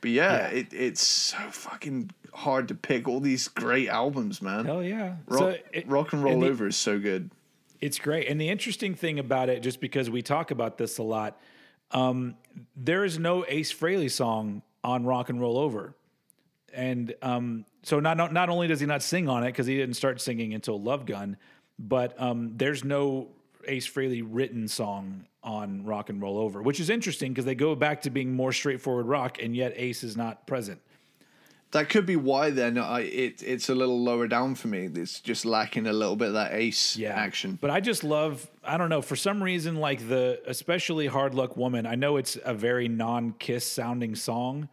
But 0.00 0.10
yeah. 0.10 0.32
Yeah. 0.50 0.58
It, 0.58 0.66
it's 0.72 1.02
so 1.06 1.38
fucking 1.50 2.10
hard 2.32 2.68
to 2.68 2.74
pick 2.74 3.08
all 3.08 3.20
these 3.20 3.48
great 3.48 3.88
albums, 3.88 4.40
man. 4.42 4.64
Hell 4.66 4.82
yeah! 4.82 5.16
Rock, 5.26 5.38
So 5.38 5.56
it- 5.72 5.88
rock 5.88 6.12
and 6.12 6.22
roll 6.22 6.34
and 6.34 6.42
the- 6.42 6.48
over 6.48 6.66
is 6.68 6.76
so 6.76 6.98
good. 6.98 7.30
It's 7.80 7.98
great. 7.98 8.26
And 8.28 8.40
the 8.40 8.48
interesting 8.48 8.94
thing 8.94 9.18
about 9.18 9.50
it, 9.50 9.62
just 9.62 9.80
because 9.80 10.08
we 10.08 10.22
talk 10.22 10.50
about 10.50 10.78
this 10.78 10.96
a 10.96 11.02
lot, 11.02 11.38
um, 11.90 12.34
there 12.74 13.04
is 13.04 13.18
no 13.18 13.44
Ace 13.48 13.70
Frehley 13.72 14.10
song 14.10 14.62
on 14.82 15.04
Rock 15.04 15.28
and 15.28 15.38
Roll 15.38 15.58
Over. 15.58 15.94
And 16.76 17.14
um, 17.22 17.64
so 17.82 18.00
not, 18.00 18.16
not 18.16 18.32
not 18.32 18.48
only 18.48 18.68
does 18.68 18.80
he 18.80 18.86
not 18.86 19.02
sing 19.02 19.28
on 19.28 19.42
it 19.42 19.46
because 19.46 19.66
he 19.66 19.76
didn't 19.76 19.94
start 19.94 20.20
singing 20.20 20.54
until 20.54 20.80
Love 20.80 21.06
Gun, 21.06 21.36
but 21.78 22.20
um, 22.20 22.52
there's 22.56 22.84
no 22.84 23.28
Ace 23.66 23.88
Frehley 23.88 24.24
written 24.24 24.68
song 24.68 25.24
on 25.42 25.84
Rock 25.84 26.10
and 26.10 26.20
Roll 26.20 26.38
Over, 26.38 26.62
which 26.62 26.78
is 26.78 26.90
interesting 26.90 27.32
because 27.32 27.44
they 27.44 27.54
go 27.54 27.74
back 27.74 28.02
to 28.02 28.10
being 28.10 28.32
more 28.32 28.52
straightforward 28.52 29.06
rock, 29.06 29.42
and 29.42 29.56
yet 29.56 29.72
Ace 29.76 30.04
is 30.04 30.16
not 30.16 30.46
present. 30.46 30.80
That 31.72 31.88
could 31.88 32.06
be 32.06 32.16
why 32.16 32.50
then 32.50 32.78
I 32.78 33.00
it 33.00 33.42
it's 33.42 33.68
a 33.68 33.74
little 33.74 34.02
lower 34.02 34.28
down 34.28 34.54
for 34.54 34.68
me. 34.68 34.88
It's 34.94 35.20
just 35.20 35.44
lacking 35.44 35.86
a 35.86 35.92
little 35.92 36.14
bit 36.14 36.28
of 36.28 36.34
that 36.34 36.54
ace 36.54 36.96
yeah. 36.96 37.10
action. 37.10 37.58
But 37.60 37.70
I 37.70 37.80
just 37.80 38.04
love, 38.04 38.48
I 38.64 38.78
don't 38.78 38.88
know, 38.88 39.02
for 39.02 39.16
some 39.16 39.42
reason, 39.42 39.76
like 39.76 40.08
the, 40.08 40.40
especially 40.46 41.06
Hard 41.06 41.34
Luck 41.34 41.56
Woman, 41.56 41.84
I 41.84 41.96
know 41.96 42.18
it's 42.18 42.38
a 42.44 42.54
very 42.54 42.88
non 42.88 43.32
Kiss 43.32 43.70
sounding 43.70 44.14
song, 44.14 44.68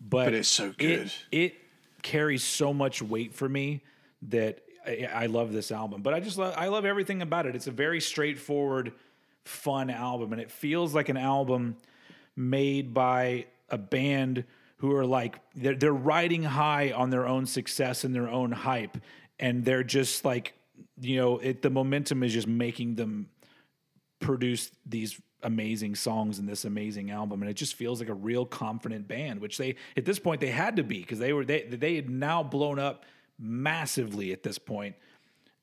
but, 0.00 0.26
But 0.26 0.34
it's 0.34 0.48
so 0.48 0.72
good. 0.76 1.10
It, 1.32 1.38
it 1.38 1.54
carries 2.02 2.44
so 2.44 2.72
much 2.72 3.02
weight 3.02 3.34
for 3.34 3.48
me 3.48 3.82
that 4.22 4.60
I, 4.86 5.08
I 5.12 5.26
love 5.26 5.52
this 5.52 5.70
album. 5.70 6.02
But 6.02 6.14
I 6.14 6.20
just 6.20 6.38
love, 6.38 6.54
I 6.56 6.68
love 6.68 6.84
everything 6.84 7.22
about 7.22 7.46
it. 7.46 7.54
It's 7.54 7.66
a 7.66 7.72
very 7.72 8.00
straightforward, 8.00 8.92
fun 9.44 9.90
album, 9.90 10.32
and 10.32 10.40
it 10.40 10.50
feels 10.50 10.94
like 10.94 11.08
an 11.08 11.16
album 11.16 11.76
made 12.36 12.94
by 12.94 13.46
a 13.68 13.78
band 13.78 14.44
who 14.78 14.94
are 14.94 15.04
like 15.04 15.40
they're, 15.54 15.74
they're 15.74 15.92
riding 15.92 16.44
high 16.44 16.92
on 16.92 17.10
their 17.10 17.26
own 17.26 17.46
success 17.46 18.04
and 18.04 18.14
their 18.14 18.28
own 18.28 18.52
hype 18.52 18.96
and 19.40 19.64
they're 19.64 19.82
just 19.82 20.24
like 20.24 20.54
you 21.00 21.16
know, 21.16 21.38
it 21.38 21.62
the 21.62 21.70
momentum 21.70 22.22
is 22.22 22.32
just 22.32 22.46
making 22.46 22.94
them 22.96 23.28
produce 24.20 24.70
these 24.86 25.20
amazing 25.42 25.94
songs 25.94 26.38
in 26.38 26.46
this 26.46 26.64
amazing 26.64 27.10
album 27.10 27.42
and 27.42 27.50
it 27.50 27.54
just 27.54 27.74
feels 27.74 28.00
like 28.00 28.08
a 28.08 28.14
real 28.14 28.44
confident 28.44 29.06
band 29.06 29.40
which 29.40 29.56
they 29.56 29.76
at 29.96 30.04
this 30.04 30.18
point 30.18 30.40
they 30.40 30.50
had 30.50 30.76
to 30.76 30.82
be 30.82 31.00
because 31.00 31.18
they 31.18 31.32
were 31.32 31.44
they 31.44 31.62
they 31.62 31.94
had 31.94 32.10
now 32.10 32.42
blown 32.42 32.78
up 32.78 33.04
massively 33.38 34.32
at 34.32 34.42
this 34.42 34.58
point. 34.58 34.96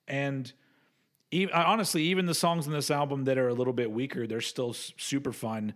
And 0.07 0.51
even, 1.31 1.53
honestly 1.53 2.03
even 2.03 2.25
the 2.25 2.33
songs 2.33 2.67
in 2.67 2.73
this 2.73 2.89
album 2.89 3.25
that 3.25 3.37
are 3.37 3.49
a 3.49 3.53
little 3.53 3.73
bit 3.73 3.91
weaker 3.91 4.27
they're 4.27 4.41
still 4.41 4.73
super 4.73 5.33
fun. 5.33 5.73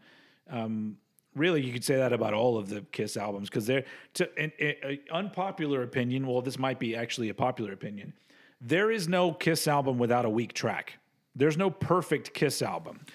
Um, 0.49 0.97
really 1.35 1.61
you 1.61 1.73
could 1.73 1.83
say 1.83 1.97
that 1.97 2.13
about 2.13 2.33
all 2.33 2.57
of 2.57 2.69
the 2.69 2.81
kiss 2.91 3.17
albums 3.17 3.49
because 3.49 3.67
they're 3.67 3.83
to 4.13 4.29
an, 4.37 4.51
an 4.59 4.99
unpopular 5.11 5.83
opinion 5.83 6.25
well 6.25 6.41
this 6.41 6.57
might 6.57 6.79
be 6.79 6.95
actually 6.95 7.29
a 7.29 7.33
popular 7.33 7.71
opinion 7.71 8.13
there 8.61 8.91
is 8.91 9.07
no 9.07 9.31
kiss 9.31 9.67
album 9.67 9.97
without 9.97 10.25
a 10.25 10.29
weak 10.29 10.53
track. 10.53 10.97
There's 11.35 11.57
no 11.57 11.69
perfect 11.69 12.33
kiss 12.33 12.61
album 12.61 13.05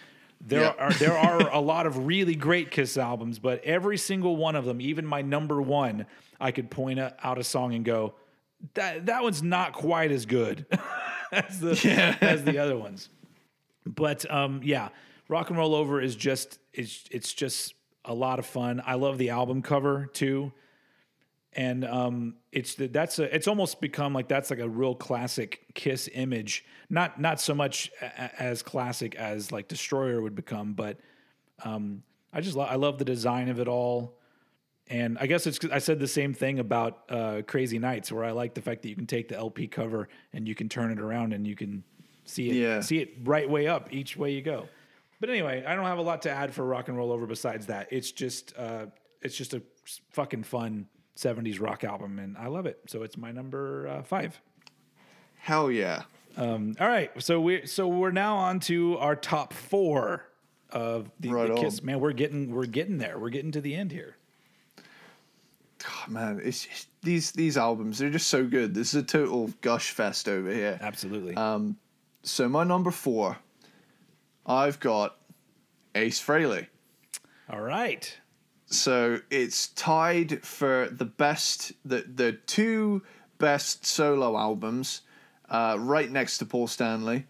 there 0.40 0.60
Yeah. 0.62 0.74
are 0.78 0.92
there 0.94 1.16
are 1.16 1.48
a 1.52 1.60
lot 1.60 1.86
of 1.86 2.06
really 2.06 2.34
great 2.34 2.70
Kiss 2.70 2.96
albums, 2.96 3.38
but 3.38 3.62
every 3.64 3.96
single 3.98 4.36
one 4.36 4.56
of 4.56 4.64
them, 4.64 4.80
even 4.80 5.06
my 5.06 5.22
number 5.22 5.60
one, 5.62 6.06
I 6.40 6.50
could 6.52 6.70
point 6.70 6.98
out 6.98 7.38
a 7.38 7.44
song 7.44 7.74
and 7.74 7.84
go, 7.84 8.14
that 8.74 9.06
that 9.06 9.22
one's 9.22 9.42
not 9.42 9.72
quite 9.72 10.10
as 10.10 10.26
good 10.26 10.66
as 11.32 11.60
the 11.60 12.16
as 12.20 12.44
the 12.44 12.58
other 12.58 12.76
ones. 12.76 13.08
But 13.86 14.30
um, 14.30 14.60
yeah, 14.64 14.88
Rock 15.28 15.50
and 15.50 15.58
Roll 15.58 15.74
Over 15.74 16.00
is 16.00 16.16
just 16.16 16.58
it's 16.72 17.04
it's 17.10 17.32
just 17.32 17.74
a 18.04 18.14
lot 18.14 18.38
of 18.38 18.46
fun. 18.46 18.82
I 18.86 18.94
love 18.94 19.18
the 19.18 19.30
album 19.30 19.62
cover 19.62 20.06
too. 20.12 20.52
And 21.56 21.84
um, 21.84 22.34
it's 22.50 22.74
the, 22.74 22.88
that's 22.88 23.18
a 23.20 23.32
it's 23.34 23.46
almost 23.46 23.80
become 23.80 24.12
like 24.12 24.26
that's 24.28 24.50
like 24.50 24.58
a 24.58 24.68
real 24.68 24.94
classic 24.94 25.60
Kiss 25.74 26.08
image. 26.12 26.64
Not 26.90 27.20
not 27.20 27.40
so 27.40 27.54
much 27.54 27.90
a, 28.02 28.42
as 28.42 28.62
classic 28.62 29.14
as 29.14 29.52
like 29.52 29.68
Destroyer 29.68 30.20
would 30.20 30.34
become, 30.34 30.72
but 30.72 30.98
um, 31.64 32.02
I 32.32 32.40
just 32.40 32.56
lo- 32.56 32.64
I 32.64 32.74
love 32.74 32.98
the 32.98 33.04
design 33.04 33.48
of 33.48 33.60
it 33.60 33.68
all. 33.68 34.18
And 34.88 35.16
I 35.18 35.26
guess 35.26 35.46
it's 35.46 35.60
I 35.72 35.78
said 35.78 36.00
the 36.00 36.08
same 36.08 36.34
thing 36.34 36.58
about 36.58 37.04
uh, 37.08 37.42
Crazy 37.46 37.78
Nights, 37.78 38.10
where 38.10 38.24
I 38.24 38.32
like 38.32 38.54
the 38.54 38.60
fact 38.60 38.82
that 38.82 38.88
you 38.88 38.96
can 38.96 39.06
take 39.06 39.28
the 39.28 39.36
LP 39.36 39.68
cover 39.68 40.08
and 40.32 40.46
you 40.48 40.54
can 40.56 40.68
turn 40.68 40.90
it 40.90 40.98
around 41.00 41.32
and 41.32 41.46
you 41.46 41.54
can 41.54 41.84
see 42.24 42.50
it 42.50 42.56
Yeah. 42.56 42.80
see 42.80 42.98
it 42.98 43.14
right 43.22 43.48
way 43.48 43.68
up 43.68 43.92
each 43.92 44.16
way 44.16 44.32
you 44.32 44.42
go. 44.42 44.68
But 45.20 45.30
anyway, 45.30 45.64
I 45.64 45.74
don't 45.76 45.84
have 45.86 45.98
a 45.98 46.02
lot 46.02 46.22
to 46.22 46.30
add 46.30 46.52
for 46.52 46.64
Rock 46.66 46.88
and 46.88 46.96
Roll 46.98 47.12
Over 47.12 47.26
besides 47.26 47.66
that. 47.66 47.88
It's 47.92 48.10
just 48.10 48.52
uh, 48.58 48.86
it's 49.22 49.36
just 49.36 49.54
a 49.54 49.62
fucking 50.10 50.42
fun 50.42 50.86
'70s 51.16 51.60
rock 51.60 51.84
album, 51.84 52.18
and 52.18 52.36
I 52.36 52.46
love 52.48 52.66
it. 52.66 52.80
So 52.86 53.02
it's 53.02 53.16
my 53.16 53.32
number 53.32 53.86
uh, 53.88 54.02
five. 54.02 54.40
Hell 55.38 55.70
yeah. 55.70 56.02
Um, 56.36 56.74
all 56.80 56.88
right, 56.88 57.10
so 57.22 57.40
we 57.40 57.66
so 57.66 57.86
we're 57.86 58.10
now 58.10 58.36
on 58.36 58.58
to 58.60 58.98
our 58.98 59.14
top 59.14 59.52
four 59.52 60.26
of 60.70 61.10
the, 61.20 61.28
Right 61.28 61.46
the 61.46 61.54
on. 61.54 61.60
Kiss. 61.60 61.82
Man, 61.82 62.00
we're 62.00 62.12
getting 62.12 62.52
we're 62.52 62.66
getting 62.66 62.98
there. 62.98 63.18
We're 63.18 63.30
getting 63.30 63.52
to 63.52 63.60
the 63.60 63.74
end 63.74 63.92
here. 63.92 64.16
Oh, 65.86 66.10
man, 66.10 66.40
it's 66.42 66.64
just, 66.64 66.88
these 67.02 67.32
these 67.32 67.56
albums 67.56 67.98
they're 67.98 68.10
just 68.10 68.28
so 68.28 68.44
good. 68.46 68.74
This 68.74 68.94
is 68.94 69.02
a 69.02 69.02
total 69.02 69.50
gush 69.60 69.90
fest 69.90 70.28
over 70.28 70.50
here. 70.50 70.78
Absolutely. 70.80 71.36
Um, 71.36 71.76
so 72.22 72.48
my 72.48 72.64
number 72.64 72.90
four, 72.90 73.36
I've 74.46 74.80
got 74.80 75.16
Ace 75.94 76.20
Frehley. 76.22 76.66
all 77.50 77.60
right. 77.60 78.18
So 78.74 79.20
it's 79.30 79.68
tied 79.68 80.44
for 80.44 80.88
the 80.90 81.04
best, 81.04 81.72
the 81.84 82.04
the 82.12 82.32
two 82.32 83.02
best 83.38 83.86
solo 83.86 84.36
albums, 84.36 85.02
uh, 85.48 85.76
right 85.78 86.10
next 86.10 86.38
to 86.38 86.46
Paul 86.46 86.66
Stanley. 86.66 87.26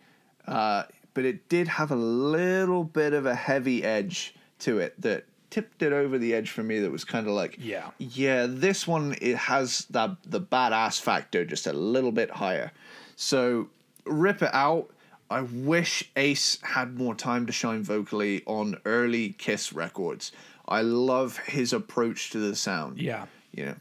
Uh, 0.46 0.84
but 1.14 1.24
it 1.24 1.48
did 1.48 1.68
have 1.68 1.90
a 1.90 1.96
little 1.96 2.84
bit 2.84 3.12
of 3.12 3.24
a 3.26 3.34
heavy 3.34 3.84
edge 3.84 4.34
to 4.60 4.78
it 4.78 5.00
that 5.00 5.24
tipped 5.50 5.82
it 5.82 5.92
over 5.92 6.18
the 6.18 6.34
edge 6.34 6.50
for 6.50 6.62
me. 6.62 6.80
That 6.80 6.90
was 6.90 7.04
kind 7.04 7.26
of 7.28 7.32
like, 7.34 7.56
Yeah. 7.60 7.90
yeah, 7.98 8.46
this 8.48 8.86
one 8.86 9.14
it 9.22 9.36
has 9.36 9.86
that 9.90 10.16
the 10.26 10.40
badass 10.40 11.00
factor 11.00 11.44
just 11.44 11.66
a 11.66 11.72
little 11.72 12.10
bit 12.12 12.30
higher. 12.30 12.72
So 13.16 13.68
rip 14.04 14.42
it 14.42 14.50
out. 14.52 14.90
I 15.30 15.40
wish 15.42 16.10
Ace 16.16 16.58
had 16.62 16.98
more 16.98 17.14
time 17.14 17.46
to 17.46 17.52
shine 17.52 17.82
vocally 17.82 18.42
on 18.46 18.76
early 18.84 19.30
Kiss 19.30 19.72
records. 19.72 20.32
I 20.68 20.82
love 20.82 21.38
his 21.38 21.72
approach 21.72 22.30
to 22.30 22.38
the 22.38 22.54
sound. 22.56 22.98
Yeah. 23.00 23.26
You 23.52 23.66
know, 23.66 23.74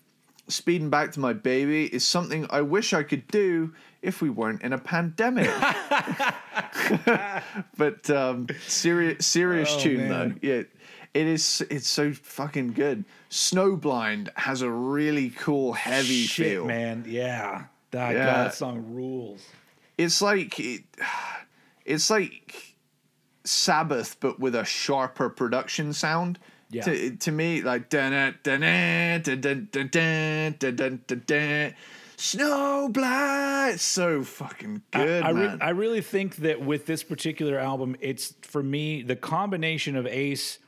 speeding 0.48 0.90
back 0.90 1.12
to 1.14 1.20
my 1.20 1.34
baby 1.34 1.86
is 1.86 2.06
something 2.06 2.46
I 2.50 2.62
wish 2.62 2.94
I 2.94 3.04
could 3.04 3.28
do 3.28 3.74
if 4.02 4.22
we 4.22 4.30
weren't 4.30 4.62
in 4.64 4.74
a 4.74 4.78
pandemic. 4.78 5.50
but 7.78 8.10
um, 8.10 8.48
serious, 8.68 9.26
serious 9.26 9.70
Oh, 9.74 9.80
tune 9.80 10.10
man. 10.10 10.40
though. 10.42 10.48
Yeah, 10.48 10.64
it 11.14 11.28
is. 11.28 11.64
It's 11.70 11.90
so 11.90 12.14
fucking 12.14 12.74
good. 12.74 13.06
Snowblind 13.30 14.30
has 14.38 14.62
a 14.62 14.70
really 14.70 15.30
cool, 15.32 15.74
heavy 15.74 16.24
Shit, 16.26 16.48
feel. 16.52 16.66
man. 16.66 17.06
Yeah. 17.08 17.66
That, 17.92 18.14
Yeah. 18.14 18.26
God, 18.26 18.46
that 18.48 18.54
song 18.56 18.86
rules. 18.94 19.46
It's 19.98 20.22
like 20.22 20.60
it, 20.60 20.82
it's 21.86 22.10
like 22.10 22.76
Sabbath, 23.44 24.18
but 24.20 24.40
with 24.40 24.56
a 24.56 24.66
sharper 24.66 25.30
production 25.30 25.94
sound. 25.94 26.40
Yeah. 26.74 26.84
To, 26.84 27.16
to 27.16 27.32
me, 27.32 27.62
like 27.62 27.90
dun 27.90 28.12
dun 28.12 28.36
dun 28.44 28.62
dun 28.62 29.40
dun 29.42 29.68
dun 29.72 29.88
dun 29.90 30.56
dun 30.60 30.76
dun 30.76 31.02
dun 31.08 31.24
dun. 31.26 31.74
Snowblind, 32.18 33.80
so 33.80 34.24
fucking 34.24 34.82
good, 34.92 35.24
I, 35.24 35.30
re- 35.32 35.48
man. 35.48 35.60
I 35.62 35.70
really 35.72 36.02
think 36.02 36.38
that 36.38 36.62
with 36.62 36.86
this 36.86 37.04
particular 37.04 37.58
album, 37.60 37.96
it's 38.00 38.34
for 38.42 38.64
me 38.64 39.02
the 39.02 39.16
combination 39.16 39.96
of 39.96 40.06
Ace 40.08 40.60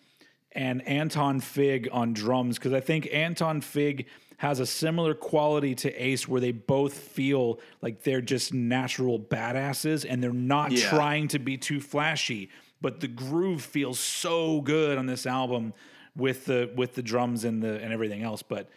and 0.52 0.86
Anton 0.88 1.40
Fig 1.40 1.88
on 1.92 2.14
drums 2.14 2.58
because 2.58 2.74
I 2.74 2.80
think 2.80 3.08
Anton 3.12 3.62
Fig 3.62 4.08
has 4.38 4.60
a 4.60 4.66
similar 4.66 5.14
quality 5.14 5.76
to 5.76 5.94
Ace 6.04 6.28
where 6.28 6.42
they 6.42 6.52
both 6.52 6.94
feel 6.94 7.60
like 7.82 8.04
they're 8.04 8.22
just 8.22 8.54
natural 8.54 9.18
badasses 9.20 10.06
and 10.08 10.22
they're 10.22 10.34
not 10.34 10.72
Yeah. 10.72 10.90
trying 10.90 11.28
to 11.30 11.40
be 11.40 11.58
too 11.58 11.80
flashy, 11.80 12.50
but 12.82 13.00
the 13.00 13.08
groove 13.08 13.62
feels 13.62 14.00
so 14.00 14.62
good 14.62 14.98
on 14.98 15.06
this 15.06 15.26
album 15.26 15.74
with 16.16 16.46
the 16.46 16.72
with 16.76 16.96
the 16.96 17.04
drums 17.04 17.44
and 17.44 17.62
the 17.62 17.82
and 17.82 17.94
everything 17.94 18.24
else. 18.24 18.42
But 18.42 18.70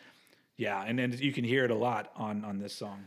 yeah, 0.57 0.83
and 0.87 0.99
then 0.99 1.17
you 1.19 1.33
can 1.33 1.45
hear 1.45 1.65
it 1.65 1.71
a 1.71 1.75
lot 1.77 2.11
on 2.17 2.45
on 2.45 2.59
this 2.59 2.75
song. 2.75 3.05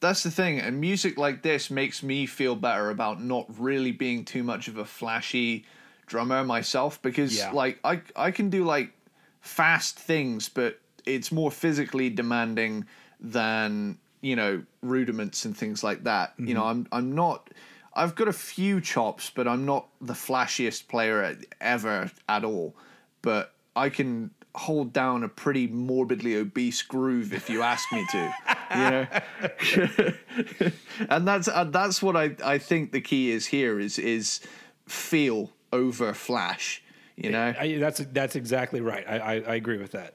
That's 0.00 0.24
the 0.24 0.32
thing, 0.32 0.58
and 0.58 0.80
music 0.80 1.16
like 1.16 1.42
this 1.42 1.70
makes 1.70 2.02
me 2.02 2.26
feel 2.26 2.56
better 2.56 2.90
about 2.90 3.22
not 3.22 3.46
really 3.56 3.92
being 3.92 4.24
too 4.24 4.42
much 4.42 4.66
of 4.66 4.76
a 4.76 4.84
flashy 4.84 5.64
drummer 6.06 6.42
myself 6.44 7.00
because 7.02 7.36
Yeah. 7.36 7.52
like 7.52 7.78
I 7.84 8.02
I 8.16 8.32
can 8.32 8.50
do 8.50 8.64
like 8.64 8.92
fast 9.40 9.98
things, 9.98 10.48
but 10.48 10.80
it's 11.06 11.30
more 11.32 11.50
physically 11.50 12.10
demanding 12.10 12.86
than 13.20 13.98
you 14.20 14.34
know 14.34 14.64
rudiments 14.82 15.44
and 15.44 15.56
things 15.56 15.84
like 15.84 16.04
that. 16.04 16.34
You 16.38 16.54
know, 16.54 16.62
mm-hmm. 16.62 16.86
I'm 16.92 17.08
I'm 17.08 17.14
not. 17.14 17.50
I've 17.94 18.14
got 18.14 18.26
a 18.26 18.32
few 18.32 18.80
chops, 18.80 19.30
but 19.32 19.46
I'm 19.46 19.66
not 19.66 19.86
the 20.00 20.14
flashiest 20.14 20.88
player 20.88 21.36
ever 21.60 22.10
at 22.28 22.42
all. 22.44 22.74
But 23.20 23.51
I 23.74 23.88
can 23.88 24.30
hold 24.54 24.92
down 24.92 25.24
a 25.24 25.28
pretty 25.28 25.66
morbidly 25.66 26.36
obese 26.36 26.82
groove 26.82 27.32
if 27.32 27.48
you 27.48 27.62
ask 27.62 27.90
me 27.92 28.06
to. 28.10 28.34
You 28.74 28.90
know, 28.90 29.06
and 31.10 31.26
that's 31.26 31.48
uh, 31.48 31.64
that's 31.64 32.02
what 32.02 32.16
I 32.16 32.36
I 32.44 32.58
think 32.58 32.92
the 32.92 33.00
key 33.00 33.30
is 33.30 33.46
here 33.46 33.78
is 33.78 33.98
is 33.98 34.40
feel 34.86 35.50
over 35.72 36.12
flash. 36.14 36.82
You 37.16 37.30
know, 37.30 37.54
I, 37.58 37.78
that's 37.78 37.98
that's 38.12 38.36
exactly 38.36 38.80
right. 38.80 39.04
I, 39.06 39.18
I, 39.18 39.34
I 39.34 39.54
agree 39.54 39.78
with 39.78 39.92
that. 39.92 40.14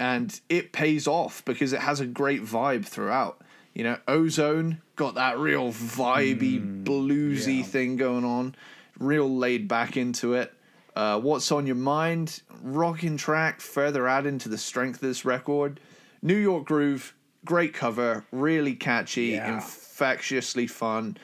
and 0.00 0.40
it 0.48 0.72
pays 0.72 1.06
off 1.06 1.44
because 1.44 1.72
it 1.72 1.80
has 1.80 2.00
a 2.00 2.06
great 2.06 2.44
vibe 2.44 2.84
throughout. 2.84 3.40
You 3.74 3.84
know, 3.84 3.98
Ozone 4.06 4.80
got 4.96 5.14
that 5.16 5.38
real 5.38 5.72
vibey, 5.72 6.84
bluesy 6.84 7.58
yeah. 7.58 7.64
thing 7.64 7.96
going 7.96 8.24
on, 8.24 8.54
real 8.98 9.28
laid 9.36 9.68
back 9.68 9.96
into 9.96 10.34
it. 10.34 10.52
Uh, 10.94 11.18
What's 11.20 11.50
on 11.50 11.66
your 11.66 11.76
mind? 11.76 12.40
Rocking 12.62 13.16
track, 13.16 13.60
further 13.60 14.06
adding 14.06 14.38
to 14.40 14.48
the 14.48 14.58
strength 14.58 14.96
of 14.96 15.08
this 15.08 15.24
record. 15.24 15.80
New 16.22 16.36
York 16.36 16.64
Groove, 16.64 17.14
great 17.44 17.74
cover, 17.74 18.24
really 18.32 18.74
catchy, 18.74 19.26
Yeah. 19.32 19.54
infectiously 19.56 20.66
fun. 20.66 21.16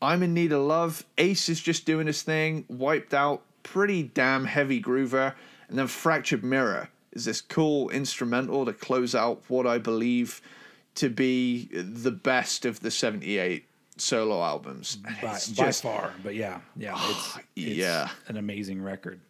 I'm 0.00 0.22
in 0.22 0.34
need 0.34 0.52
of 0.52 0.62
love. 0.62 1.04
Ace 1.18 1.48
is 1.48 1.60
just 1.60 1.84
doing 1.84 2.06
his 2.06 2.22
thing. 2.22 2.64
Wiped 2.68 3.14
out, 3.14 3.42
pretty 3.62 4.02
damn 4.04 4.44
heavy 4.46 4.80
groover, 4.82 5.34
and 5.68 5.78
then 5.78 5.86
Fractured 5.86 6.42
Mirror 6.42 6.88
is 7.12 7.24
this 7.26 7.40
cool 7.40 7.90
instrumental 7.90 8.64
to 8.64 8.72
close 8.72 9.14
out 9.14 9.42
what 9.48 9.66
I 9.66 9.78
believe 9.78 10.40
to 10.94 11.08
be 11.08 11.66
the 11.72 12.10
best 12.10 12.64
of 12.64 12.80
the 12.80 12.90
'78 12.90 13.64
solo 13.96 14.42
albums. 14.42 14.96
By, 14.96 15.34
it's 15.34 15.48
by 15.50 15.66
just- 15.66 15.82
far, 15.82 16.12
but 16.22 16.34
yeah, 16.34 16.60
yeah, 16.76 16.94
it's, 17.10 17.38
it's 17.56 17.76
yeah. 17.76 18.08
an 18.28 18.36
amazing 18.36 18.82
record. 18.82 19.20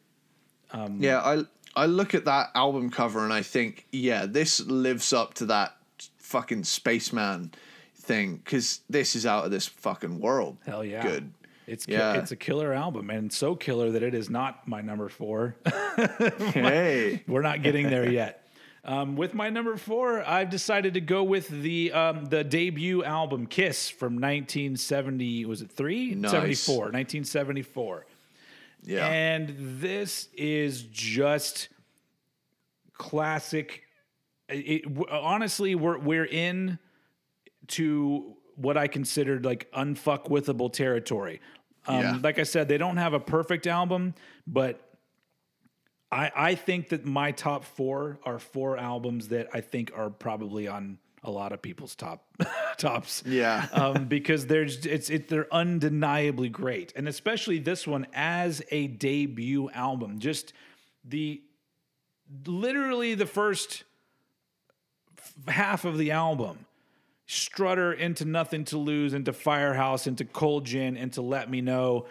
Um, 0.72 0.98
yeah, 1.00 1.20
I 1.20 1.44
I 1.76 1.86
look 1.86 2.14
at 2.14 2.24
that 2.26 2.50
album 2.54 2.90
cover 2.90 3.24
and 3.24 3.32
I 3.32 3.42
think, 3.42 3.86
yeah, 3.92 4.26
this 4.26 4.60
lives 4.60 5.12
up 5.12 5.34
to 5.34 5.46
that 5.46 5.76
fucking 6.18 6.64
spaceman 6.64 7.52
thing 7.94 8.36
because 8.36 8.80
this 8.88 9.14
is 9.14 9.26
out 9.26 9.44
of 9.44 9.50
this 9.50 9.66
fucking 9.66 10.20
world. 10.20 10.56
Hell 10.66 10.84
yeah. 10.84 11.02
Good. 11.02 11.32
It's 11.66 11.86
Yeah. 11.86 12.14
it's 12.14 12.32
a 12.32 12.36
killer 12.36 12.72
album 12.72 13.10
and 13.10 13.32
so 13.32 13.54
killer 13.54 13.90
that 13.92 14.02
it 14.02 14.14
is 14.14 14.28
not 14.28 14.66
my 14.66 14.80
number 14.80 15.08
four. 15.08 15.56
hey. 16.36 17.22
We're 17.28 17.42
not 17.42 17.62
getting 17.62 17.88
there 17.88 18.10
yet. 18.10 18.41
Um, 18.84 19.14
with 19.16 19.32
my 19.32 19.48
number 19.48 19.76
four, 19.76 20.28
I've 20.28 20.50
decided 20.50 20.94
to 20.94 21.00
go 21.00 21.22
with 21.22 21.48
the 21.48 21.92
um, 21.92 22.24
the 22.24 22.42
debut 22.42 23.04
album 23.04 23.46
Kiss 23.46 23.88
from 23.88 24.14
1970. 24.14 25.44
Was 25.44 25.62
it 25.62 25.70
three? 25.70 26.14
Nice. 26.14 26.32
74. 26.32 26.74
1974. 26.76 28.06
Yeah. 28.84 29.06
And 29.06 29.54
this 29.80 30.28
is 30.36 30.82
just 30.82 31.68
classic. 32.94 33.84
It, 34.48 34.82
w- 34.82 35.06
honestly, 35.10 35.74
we're 35.76 35.98
we're 35.98 36.26
in 36.26 36.78
to 37.68 38.34
what 38.56 38.76
I 38.76 38.88
considered 38.88 39.44
like 39.44 39.70
unfuckwithable 39.72 40.72
territory. 40.72 41.40
Um, 41.86 42.00
Yeah. 42.00 42.18
Like 42.20 42.38
I 42.40 42.42
said, 42.42 42.68
they 42.68 42.78
don't 42.78 42.96
have 42.96 43.14
a 43.14 43.20
perfect 43.20 43.66
album, 43.68 44.14
but 44.46 44.91
I 46.12 46.30
I 46.36 46.54
think 46.54 46.90
that 46.90 47.04
my 47.04 47.32
top 47.32 47.64
four 47.64 48.18
are 48.24 48.38
four 48.38 48.76
albums 48.76 49.28
that 49.28 49.48
I 49.52 49.62
think 49.62 49.90
are 49.96 50.10
probably 50.10 50.68
on 50.68 50.98
a 51.24 51.30
lot 51.30 51.52
of 51.52 51.62
people's 51.62 51.94
top 51.94 52.24
tops 52.78 53.22
yeah. 53.24 53.68
um, 53.72 54.06
because 54.06 54.46
there's 54.46 54.84
it's 54.86 55.08
it 55.08 55.28
they're 55.28 55.52
undeniably 55.52 56.48
great, 56.48 56.92
and 56.94 57.08
especially 57.08 57.58
this 57.58 57.86
one 57.86 58.06
as 58.12 58.62
a 58.70 58.88
debut 58.88 59.70
album. 59.70 60.18
Just 60.18 60.52
the 61.04 61.42
literally 62.46 63.14
the 63.14 63.26
first 63.26 63.84
half 65.48 65.84
of 65.84 65.98
the 65.98 66.10
album. 66.10 66.66
Strutter 67.24 67.94
into 67.94 68.26
Nothing 68.26 68.64
to 68.66 68.76
Lose, 68.76 69.14
into 69.14 69.32
Firehouse, 69.32 70.06
into 70.06 70.24
Cold 70.24 70.66
Gin, 70.66 70.98
into 70.98 71.22
Let 71.22 71.48
Me 71.48 71.62
Know, 71.62 72.06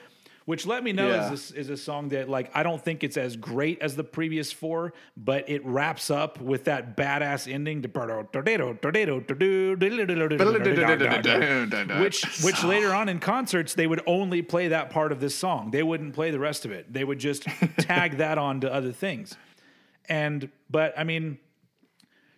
which 0.52 0.66
Let 0.66 0.84
Me 0.84 0.92
Know 0.92 1.08
Yeah. 1.08 1.32
is, 1.32 1.54
a, 1.54 1.58
is 1.58 1.70
a 1.70 1.78
song 1.78 2.10
that 2.10 2.28
like 2.28 2.52
I 2.54 2.62
don't 2.62 2.84
think 2.84 3.06
it's 3.06 3.16
as 3.16 3.38
great 3.38 3.82
as 3.82 3.96
the 3.96 4.04
previous 4.04 4.52
four, 4.52 4.92
but 5.16 5.50
it 5.50 5.66
wraps 5.66 6.12
up 6.12 6.42
with 6.42 6.66
that 6.66 6.98
badass 6.98 7.50
ending 7.50 7.84
to 7.84 7.88
which 12.02 12.26
which 12.44 12.66
later 12.66 12.94
on 12.94 13.08
in 13.08 13.20
concerts 13.22 13.76
they 13.76 13.88
would 13.88 14.02
only 14.06 14.42
play 14.42 14.68
that 14.68 14.90
part 14.90 15.14
of 15.14 15.22
this 15.22 15.34
song. 15.34 15.72
They 15.72 15.84
wouldn't 15.84 16.14
play 16.14 16.32
the 16.32 16.40
rest 16.40 16.66
of 16.66 16.72
it. 16.72 16.92
They 16.92 17.06
would 17.06 17.20
just 17.20 17.44
tag 17.78 18.18
that 18.18 18.38
on 18.38 18.60
to 18.60 18.74
other 18.74 18.92
things. 18.92 19.38
And 20.10 20.50
but 20.70 20.94
I 20.98 21.06
mean 21.06 21.38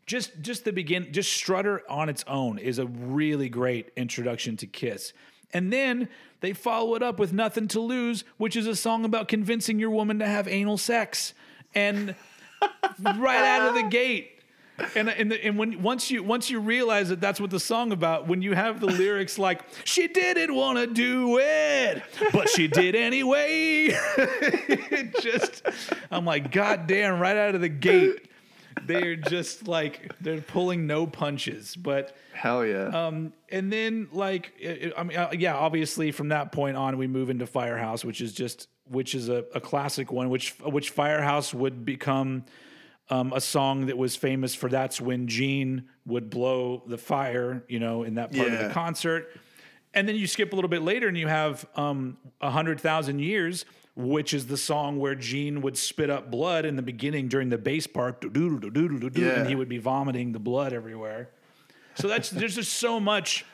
just 0.05 0.39
just 0.39 0.65
the 0.65 0.71
begin 0.71 1.11
just 1.11 1.31
Strutter 1.33 1.81
on 1.89 2.09
its 2.09 2.23
own 2.27 2.59
is 2.59 2.77
a 2.77 2.85
really 2.85 3.49
great 3.49 3.89
introduction 3.97 4.55
to 4.57 4.67
Kiss. 4.67 5.13
And 5.51 5.71
then 5.71 6.09
they 6.43 6.51
follow 6.51 6.93
it 6.95 7.01
up 7.01 7.19
with 7.19 7.31
Nothing 7.31 7.69
to 7.69 7.79
Lose, 7.79 8.25
which 8.35 8.57
is 8.57 8.67
a 8.67 8.75
song 8.75 9.05
about 9.05 9.29
convincing 9.29 9.79
your 9.79 9.89
woman 9.89 10.19
to 10.19 10.27
have 10.27 10.45
anal 10.45 10.77
sex. 10.77 11.33
And 11.73 12.15
right 13.15 13.45
out 13.45 13.69
of 13.69 13.75
the 13.75 13.87
gate. 13.89 14.29
And 14.93 15.07
and, 15.07 15.31
the, 15.31 15.45
and 15.45 15.57
when 15.57 15.81
once 15.81 16.11
you 16.11 16.21
once 16.21 16.49
you 16.49 16.59
realize 16.59 17.07
that 17.09 17.21
that's 17.21 17.39
what 17.39 17.49
the 17.49 17.61
song 17.61 17.93
about, 17.93 18.27
when 18.27 18.41
you 18.41 18.55
have 18.55 18.81
the 18.81 18.87
lyrics 18.87 19.37
like 19.37 19.61
"She 19.85 20.07
didn't 20.07 20.53
want 20.53 20.79
to 20.79 20.87
do 20.87 21.37
it, 21.39 22.03
but 22.33 22.49
she 22.49 22.67
did 22.67 22.93
anyway," 22.95 23.87
it 24.17 25.21
just 25.21 25.61
I'm 26.11 26.25
like, 26.25 26.51
God 26.51 26.87
damn! 26.87 27.19
Right 27.19 27.37
out 27.37 27.55
of 27.55 27.61
the 27.61 27.69
gate, 27.69 28.27
they're 28.85 29.15
just 29.15 29.67
like 29.67 30.11
they're 30.21 30.41
pulling 30.41 30.87
no 30.87 31.07
punches. 31.07 31.75
But 31.75 32.15
Hell 32.33 32.65
yeah. 32.65 32.87
um, 32.87 33.33
and 33.49 33.71
then 33.71 34.07
like 34.11 34.53
it, 34.59 34.93
I 34.97 35.03
mean, 35.03 35.17
uh, 35.17 35.31
yeah, 35.37 35.55
obviously 35.55 36.11
from 36.11 36.29
that 36.29 36.51
point 36.51 36.77
on, 36.77 36.97
we 36.97 37.07
move 37.07 37.29
into 37.29 37.45
Firehouse, 37.45 38.03
which 38.03 38.21
is 38.21 38.33
just 38.33 38.67
which 38.85 39.15
is 39.15 39.29
a, 39.29 39.45
a 39.53 39.61
classic 39.61 40.11
one, 40.11 40.29
which 40.29 40.51
which 40.61 40.89
Firehouse 40.89 41.53
would 41.53 41.85
become 41.85 42.45
um, 43.09 43.33
a 43.33 43.41
song 43.41 43.87
that 43.87 43.97
was 43.97 44.15
famous 44.15 44.55
for. 44.55 44.69
That's 44.69 44.99
when 44.99 45.27
Gene 45.27 45.89
would 46.05 46.29
blow 46.29 46.83
the 46.87 46.97
fire, 46.97 47.63
you 47.67 47.79
know, 47.79 48.03
in 48.03 48.15
that 48.15 48.33
part 48.33 48.51
of 48.51 48.59
the 48.59 48.69
concert. 48.69 49.29
And 49.93 50.07
then 50.07 50.15
you 50.15 50.25
skip 50.25 50.53
a 50.53 50.55
little 50.55 50.69
bit 50.69 50.81
later, 50.81 51.07
and 51.07 51.17
you 51.17 51.27
have 51.27 51.65
um, 51.75 52.17
a 52.41 52.49
hundred 52.49 52.81
thousand 52.81 53.19
years. 53.19 53.65
Which 53.95 54.33
is 54.33 54.47
the 54.47 54.57
song 54.57 54.97
where 54.99 55.13
Gene 55.13 55.61
would 55.61 55.77
spit 55.77 56.09
up 56.09 56.31
blood 56.31 56.65
in 56.65 56.75
the 56.75 56.81
beginning 56.81 57.27
during 57.27 57.49
the 57.49 57.59
bass 57.59 57.85
part, 57.85 58.23
Yeah. 58.23 59.39
and 59.39 59.47
he 59.47 59.55
would 59.55 59.69
be 59.69 59.77
vomiting 59.77 60.31
the 60.31 60.39
blood 60.39 60.73
everywhere. 60.73 61.29
So 61.95 62.07
that's 62.07 62.29
there's 62.31 62.55
just 62.55 62.73
so 62.73 62.99
much, 62.99 63.45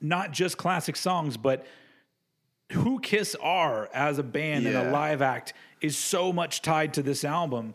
not 0.00 0.32
just 0.32 0.56
classic 0.56 0.96
songs, 0.96 1.36
but 1.36 1.64
who 2.72 2.98
Kiss 3.00 3.36
are 3.40 3.88
as 3.94 4.18
a 4.18 4.22
band 4.24 4.66
and 4.66 4.76
a 4.76 4.90
live 4.90 5.22
act 5.22 5.52
is 5.80 5.96
so 5.96 6.32
much 6.32 6.62
tied 6.62 6.94
to 6.94 7.02
this 7.02 7.22
album 7.24 7.74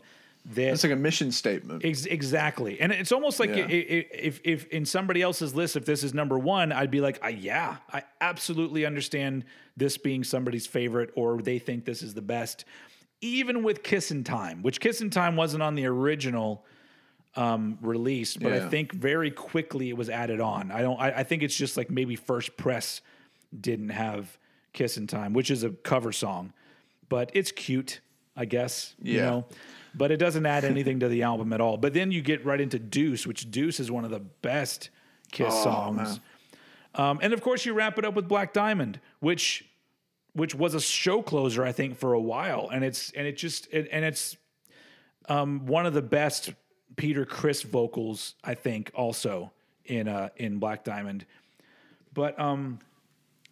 that 0.54 0.72
It's 0.72 0.82
like 0.82 0.92
a 0.92 0.96
mission 0.96 1.30
statement. 1.32 1.84
Ex- 1.84 2.06
exactly, 2.06 2.80
and 2.80 2.90
it's 2.92 3.12
almost 3.12 3.38
like 3.38 3.50
Yeah. 3.50 3.66
if 3.68 4.40
if 4.44 4.66
in 4.68 4.84
somebody 4.86 5.20
else's 5.22 5.54
list, 5.54 5.76
if 5.76 5.84
this 5.84 6.02
is 6.02 6.14
number 6.14 6.38
one, 6.38 6.72
I'd 6.72 6.90
be 6.90 7.00
like, 7.00 7.18
yeah, 7.38 7.76
I 7.92 8.02
absolutely 8.20 8.86
understand 8.86 9.44
this 9.76 9.98
being 9.98 10.24
somebody's 10.24 10.66
favorite, 10.66 11.10
or 11.14 11.40
they 11.42 11.58
think 11.58 11.84
this 11.84 12.02
is 12.02 12.14
the 12.14 12.22
best. 12.22 12.64
Even 13.20 13.62
with 13.62 13.82
Kissin' 13.82 14.24
Time, 14.24 14.62
which 14.62 14.80
Kissin' 14.80 15.10
Time 15.10 15.36
wasn't 15.36 15.62
on 15.62 15.74
the 15.74 15.86
original 15.86 16.64
um, 17.36 17.78
release, 17.82 18.36
but 18.36 18.52
I 18.52 18.68
think 18.68 18.92
very 18.92 19.30
quickly 19.30 19.90
it 19.90 19.96
was 19.96 20.08
added 20.08 20.40
on. 20.40 20.70
I 20.72 20.82
don't. 20.82 20.98
I, 21.00 21.10
I 21.18 21.22
think 21.24 21.42
it's 21.42 21.56
just 21.56 21.76
like 21.76 21.90
maybe 21.90 22.16
First 22.16 22.56
Press 22.56 23.00
didn't 23.60 23.90
have 23.90 24.38
"Kissin' 24.72 25.06
Time," 25.06 25.32
which 25.34 25.50
is 25.50 25.62
a 25.62 25.70
cover 25.70 26.10
song, 26.10 26.52
but 27.08 27.30
it's 27.34 27.52
cute, 27.52 28.00
I 28.36 28.44
guess. 28.44 28.94
You 29.02 29.14
Yeah. 29.16 29.24
know, 29.26 29.46
but 29.98 30.10
it 30.10 30.16
doesn't 30.16 30.46
add 30.46 30.64
anything 30.64 31.00
to 31.00 31.08
the 31.08 31.22
album 31.22 31.52
at 31.52 31.60
all. 31.60 31.76
But 31.76 31.92
then 31.92 32.12
you 32.12 32.22
get 32.22 32.44
right 32.44 32.60
into 32.60 32.78
Deuce, 32.78 33.26
which 33.26 33.50
Deuce 33.50 33.80
is 33.80 33.90
one 33.90 34.04
of 34.04 34.10
the 34.10 34.20
best 34.20 34.90
Kiss 35.32 35.52
Oh, 35.52 35.64
songs. 35.64 36.20
Um, 36.94 37.18
and 37.20 37.32
of 37.32 37.42
course, 37.42 37.66
you 37.66 37.74
wrap 37.74 37.98
it 37.98 38.04
up 38.04 38.14
with 38.14 38.28
Black 38.28 38.52
Diamond, 38.52 39.00
which 39.20 39.64
which 40.32 40.54
was 40.54 40.74
a 40.74 40.80
show 40.80 41.20
closer, 41.20 41.64
I 41.64 41.72
think, 41.72 41.96
for 41.96 42.12
a 42.12 42.20
while, 42.20 42.70
and 42.72 42.84
it's 42.84 43.10
and 43.12 43.26
it 43.26 43.36
just 43.36 43.68
it, 43.72 43.88
and 43.92 44.04
it's 44.04 44.36
um, 45.28 45.66
one 45.66 45.84
of 45.84 45.94
the 45.94 46.02
best 46.02 46.52
Peter 46.96 47.24
Criss 47.24 47.62
vocals, 47.62 48.34
I 48.42 48.54
think, 48.54 48.90
also 48.94 49.52
in 49.84 50.08
uh, 50.08 50.30
in 50.36 50.58
Black 50.58 50.84
Diamond. 50.84 51.26
But 52.14 52.38
um, 52.38 52.78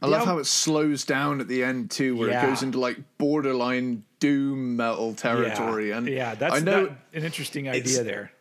I 0.03 0.07
love 0.09 0.25
how 0.27 0.39
it 0.39 0.47
slows 0.47 1.05
down 1.05 1.41
at 1.41 1.49
the 1.49 1.65
end 1.65 1.91
too, 1.91 2.17
where 2.17 2.29
Yeah. 2.29 2.45
it 2.45 2.51
goes 2.51 2.63
into 2.63 2.79
like 2.79 2.99
borderline 3.19 4.05
doom 4.21 4.77
metal 4.77 5.15
territory. 5.15 5.89
yeah, 5.91 5.97
and 5.99 6.09
yeah, 6.09 6.35
that's 6.35 6.55
I 6.55 6.59
know 6.61 6.95
an 7.15 7.25
interesting 7.25 7.69
idea 7.69 8.03
there. 8.03 8.33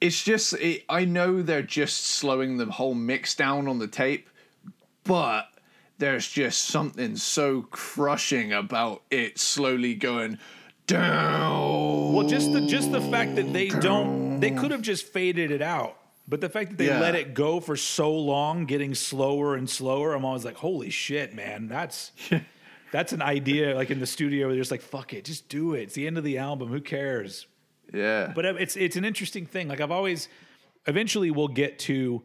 it's 0.00 0.22
just 0.22 0.52
it, 0.54 0.84
I 0.88 1.04
know 1.04 1.42
they're 1.42 1.62
just 1.62 2.04
slowing 2.06 2.56
the 2.58 2.66
whole 2.66 2.94
mix 2.94 3.34
down 3.34 3.68
on 3.68 3.78
the 3.78 3.86
tape, 3.88 4.28
but 5.04 5.48
there's 5.98 6.28
just 6.28 6.64
something 6.64 7.16
so 7.16 7.62
crushing 7.70 8.52
about 8.52 9.02
it 9.10 9.38
slowly 9.38 9.94
going 9.94 10.38
down. 10.86 12.12
Well, 12.12 12.26
just 12.26 12.52
the 12.52 12.62
just 12.66 12.92
the 12.92 13.00
fact 13.00 13.36
that 13.36 13.52
they 13.52 13.68
don't 13.68 14.40
they 14.40 14.50
could 14.50 14.70
have 14.70 14.82
just 14.82 15.06
faded 15.06 15.50
it 15.50 15.62
out. 15.62 15.96
But 16.28 16.40
the 16.40 16.48
fact 16.48 16.70
that 16.70 16.78
they 16.78 16.86
Yeah. 16.86 16.98
let 17.00 17.14
it 17.14 17.34
go 17.34 17.60
for 17.60 17.76
so 17.76 18.12
long, 18.12 18.66
getting 18.66 18.94
slower 18.94 19.54
and 19.54 19.70
slower, 19.70 20.12
I'm 20.14 20.24
always 20.24 20.44
like, 20.44 20.56
holy 20.56 20.90
shit, 20.90 21.34
man, 21.34 21.68
that's 21.68 22.12
that's 22.92 23.12
an 23.12 23.22
idea. 23.22 23.74
Like 23.76 23.90
in 23.90 24.00
the 24.00 24.06
studio, 24.06 24.48
they're 24.48 24.56
just 24.58 24.70
like, 24.70 24.82
fuck 24.82 25.12
it, 25.14 25.24
just 25.24 25.48
do 25.48 25.74
it. 25.74 25.82
It's 25.82 25.94
the 25.94 26.06
end 26.06 26.18
of 26.18 26.24
the 26.24 26.38
album. 26.38 26.68
Who 26.68 26.80
cares? 26.80 27.46
yeah, 27.94 28.32
But 28.34 28.44
uh, 28.46 28.54
it's 28.54 28.76
it's 28.76 28.96
an 28.96 29.04
interesting 29.04 29.46
thing. 29.46 29.68
Like 29.68 29.80
I've 29.80 29.92
always, 29.92 30.28
eventually 30.86 31.30
we'll 31.30 31.46
get 31.48 31.78
to 31.80 32.22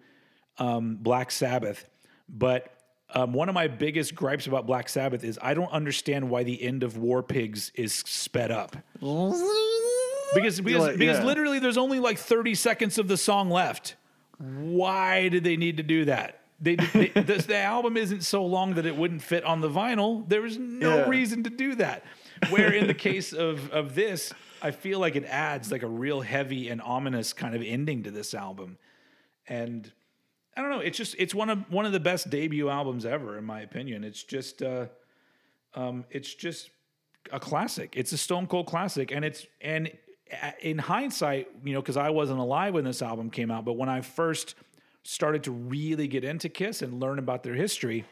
um, 0.57 0.95
Black 0.99 1.30
Sabbath, 1.30 1.88
but 2.28 2.73
um, 3.14 3.34
one 3.34 3.49
of 3.49 3.56
my 3.56 3.68
biggest 3.68 4.15
gripes 4.15 4.48
about 4.48 4.65
Black 4.65 4.88
Sabbath 4.90 5.23
is 5.23 5.38
I 5.41 5.53
don't 5.53 5.72
understand 5.72 6.30
why 6.30 6.44
the 6.44 6.61
end 6.64 6.82
of 6.84 6.98
War 6.98 7.22
Pigs 7.22 7.72
is 7.76 7.94
sped 7.94 8.49
up. 8.52 8.76
Because 10.34 10.62
because, 10.62 10.82
like, 10.82 10.98
because 10.98 11.20
yeah. 11.20 11.26
literally 11.26 11.60
there's 11.60 11.78
only 11.78 11.99
like 11.99 12.18
30 12.18 12.56
seconds 12.56 12.98
of 12.98 13.08
the 13.08 13.18
song 13.18 13.49
left. 13.49 13.95
Why 14.38 15.30
did 15.30 15.44
they 15.44 15.58
need 15.58 15.78
to 15.78 15.84
do 15.84 16.06
that? 16.06 16.40
They, 16.60 16.76
they 16.76 17.08
the, 17.08 17.44
the 17.48 17.58
album 17.58 17.98
isn't 17.98 18.22
so 18.24 18.45
long 18.45 18.76
that 18.76 18.86
it 18.86 18.95
wouldn't 18.95 19.22
fit 19.22 19.44
on 19.44 19.62
the 19.62 19.70
vinyl. 19.70 20.28
There 20.30 20.41
was 20.41 20.58
no 20.58 20.98
Yeah. 20.99 21.10
reason 21.10 21.44
to 21.44 21.49
do 21.49 21.76
that. 21.76 22.03
Where 22.49 22.72
in 22.74 22.88
the 22.88 22.94
case 22.94 23.34
of 23.34 23.70
of 23.72 23.94
this, 23.95 24.34
I 24.62 24.72
feel 24.72 24.99
like 24.99 25.16
it 25.16 25.26
adds 25.26 25.72
like 25.72 25.84
a 25.84 25.88
real 25.88 26.22
heavy 26.22 26.70
and 26.70 26.82
ominous 26.82 27.34
kind 27.34 27.56
of 27.56 27.62
ending 27.64 28.03
to 28.03 28.12
this 28.12 28.34
album. 28.34 28.78
And 29.48 29.91
I 30.56 30.62
don't 30.62 30.70
know, 30.72 30.80
it's 30.80 30.98
just 30.98 31.16
it's 31.20 31.34
one 31.36 31.49
of 31.49 31.72
one 31.72 31.86
of 31.86 31.91
the 31.91 31.99
best 31.99 32.30
debut 32.30 32.70
albums 32.70 33.06
ever 33.06 33.38
in 33.38 33.44
my 33.44 33.62
opinion. 33.62 34.03
It's 34.03 34.24
just 34.24 34.62
uh 34.62 34.88
um 35.76 36.06
it's 36.10 36.34
just 36.34 36.70
a 37.32 37.40
classic. 37.40 37.94
It's 37.95 38.12
a 38.12 38.18
Stone 38.18 38.48
Cold 38.48 38.66
classic, 38.68 39.12
and 39.12 39.24
it's 39.24 39.45
and 39.62 39.91
in 40.62 40.78
hindsight, 40.78 41.49
you 41.64 41.74
know, 41.74 41.82
because 41.82 41.98
I 41.98 42.10
wasn't 42.10 42.40
alive 42.40 42.74
when 42.74 42.84
this 42.84 43.02
album 43.02 43.30
came 43.30 43.52
out, 43.52 43.66
but 43.66 43.74
when 43.74 43.90
I 43.90 44.02
first 44.02 44.56
started 45.03 45.44
to 45.44 45.52
really 45.52 46.08
get 46.08 46.24
into 46.24 46.49
Kiss 46.49 46.82
and 46.82 46.99
learn 46.99 47.20
about 47.20 47.44
their 47.44 47.56
history, 47.56 48.06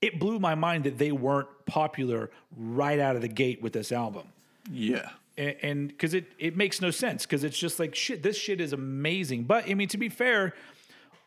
it 0.00 0.18
blew 0.18 0.38
my 0.38 0.54
mind 0.54 0.84
that 0.84 0.98
they 0.98 1.12
weren't 1.12 1.48
popular 1.66 2.30
right 2.56 2.98
out 2.98 3.16
of 3.16 3.22
the 3.22 3.28
gate 3.28 3.62
with 3.62 3.72
this 3.72 3.92
album. 3.92 4.26
Yeah. 4.70 5.10
And 5.36 5.88
because 5.88 6.12
it, 6.12 6.26
it 6.38 6.56
makes 6.56 6.82
no 6.82 6.90
sense 6.90 7.24
because 7.24 7.44
it's 7.44 7.58
just 7.58 7.78
like, 7.78 7.94
shit, 7.94 8.22
this 8.22 8.36
shit 8.36 8.60
is 8.60 8.74
amazing. 8.74 9.44
But 9.44 9.70
I 9.70 9.74
mean, 9.74 9.88
to 9.88 9.96
be 9.96 10.10
fair, 10.10 10.54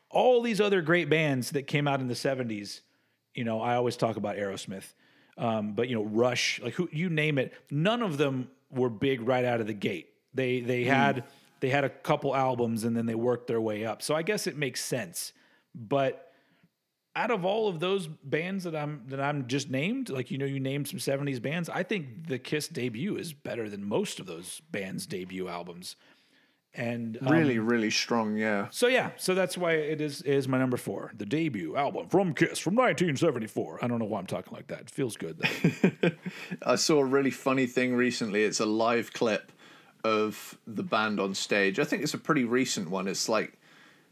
all 0.10 0.42
these 0.42 0.62
other 0.62 0.82
great 0.82 1.10
bands 1.10 1.52
that 1.52 1.64
came 1.64 1.88
out 1.88 2.00
in 2.00 2.08
the 2.08 2.14
70s, 2.14 2.82
you 3.34 3.44
know, 3.44 3.60
I 3.60 3.76
always 3.76 3.98
talk 3.98 4.16
about 4.18 4.36
Aerosmith, 4.36 4.86
um, 5.38 5.74
but, 5.74 5.90
you 5.90 5.96
know, 5.96 6.04
Rush, 6.04 6.62
like 6.62 6.74
who 6.74 6.88
you 6.92 7.10
name 7.10 7.40
it, 7.40 7.54
none 7.72 8.04
of 8.04 8.18
them 8.18 8.50
were 8.74 8.90
big 8.90 9.22
right 9.22 9.46
out 9.46 9.62
of 9.62 9.68
the 9.68 9.74
gate. 9.74 10.10
They, 10.34 10.62
they 10.62 10.84
hmm. 10.84 10.90
had 10.90 11.24
they 11.60 11.70
had 11.70 11.86
a 11.86 11.90
couple 11.90 12.36
albums 12.36 12.84
and 12.84 12.94
then 12.94 13.06
they 13.06 13.16
worked 13.16 13.48
their 13.48 13.62
way 13.62 13.86
up. 13.86 14.02
So 14.02 14.14
I 14.14 14.22
guess 14.22 14.48
it 14.48 14.58
makes 14.58 14.84
sense. 14.84 15.32
But 15.74 16.34
out 17.16 17.32
of 17.32 17.46
all 17.46 17.70
of 17.70 17.80
those 17.80 18.08
bands 18.08 18.64
that 18.64 18.76
I'm 18.76 19.04
that 19.08 19.22
I'm 19.22 19.48
just 19.48 19.70
named, 19.70 20.10
like 20.10 20.32
you 20.32 20.38
know, 20.38 20.46
you 20.46 20.60
named 20.60 20.88
some 20.88 21.00
'70s 21.00 21.42
bands. 21.42 21.70
I 21.70 21.84
think 21.84 22.28
the 22.28 22.40
Kiss 22.40 22.68
debut 22.68 23.16
is 23.16 23.34
better 23.34 23.70
than 23.70 23.88
most 23.88 24.20
of 24.20 24.26
those 24.26 24.62
bands' 24.72 25.06
debut 25.06 25.48
albums. 25.48 25.96
And 26.76 27.20
um, 27.22 27.28
Really, 27.28 27.60
really 27.60 27.92
strong. 27.92 28.36
Yeah. 28.36 28.68
so 28.72 28.88
yeah, 28.88 29.12
so 29.18 29.36
that's 29.36 29.58
why 29.58 29.74
it 29.74 30.02
is 30.02 30.22
is 30.24 30.48
my 30.48 30.58
number 30.58 30.78
four, 30.78 31.12
the 31.16 31.26
debut 31.26 31.76
album 31.76 32.08
from 32.10 32.34
Kiss 32.34 32.58
from 32.58 32.76
1974. 32.76 33.80
I 33.84 33.88
don't 33.88 34.00
know 34.00 34.06
why 34.06 34.20
I'm 34.20 34.26
talking 34.26 34.54
like 34.54 34.68
that. 34.68 34.82
It 34.82 34.90
feels 34.90 35.16
good. 35.16 35.40
I 36.66 36.76
saw 36.76 37.00
a 37.00 37.06
really 37.06 37.30
funny 37.32 37.68
thing 37.68 37.94
recently. 37.96 38.44
It's 38.44 38.60
a 38.60 38.66
live 38.66 39.14
clip 39.14 39.52
of 40.04 40.58
the 40.66 40.84
band 40.84 41.20
on 41.20 41.36
stage. 41.36 41.80
I 41.80 41.84
think 41.84 42.02
it's 42.02 42.16
a 42.16 42.18
pretty 42.18 42.44
recent 42.44 42.90
one. 42.90 43.08
It's 43.08 43.30
like 43.30 43.58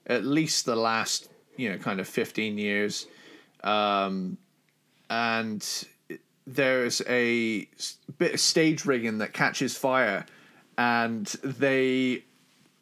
at 0.06 0.24
least 0.24 0.66
the 0.66 0.76
last, 0.76 1.30
you 1.58 1.72
know, 1.72 1.78
kind 1.80 2.00
of 2.00 2.08
15 2.08 2.58
years. 2.60 3.08
Um, 3.64 4.38
and 5.10 5.66
there's 6.48 7.02
a 7.08 7.68
bit 8.18 8.34
of 8.36 8.40
stage 8.40 8.86
rigging 8.86 9.18
that 9.18 9.34
catches 9.34 9.76
fire, 9.76 10.26
and 10.78 11.26
they 11.44 12.24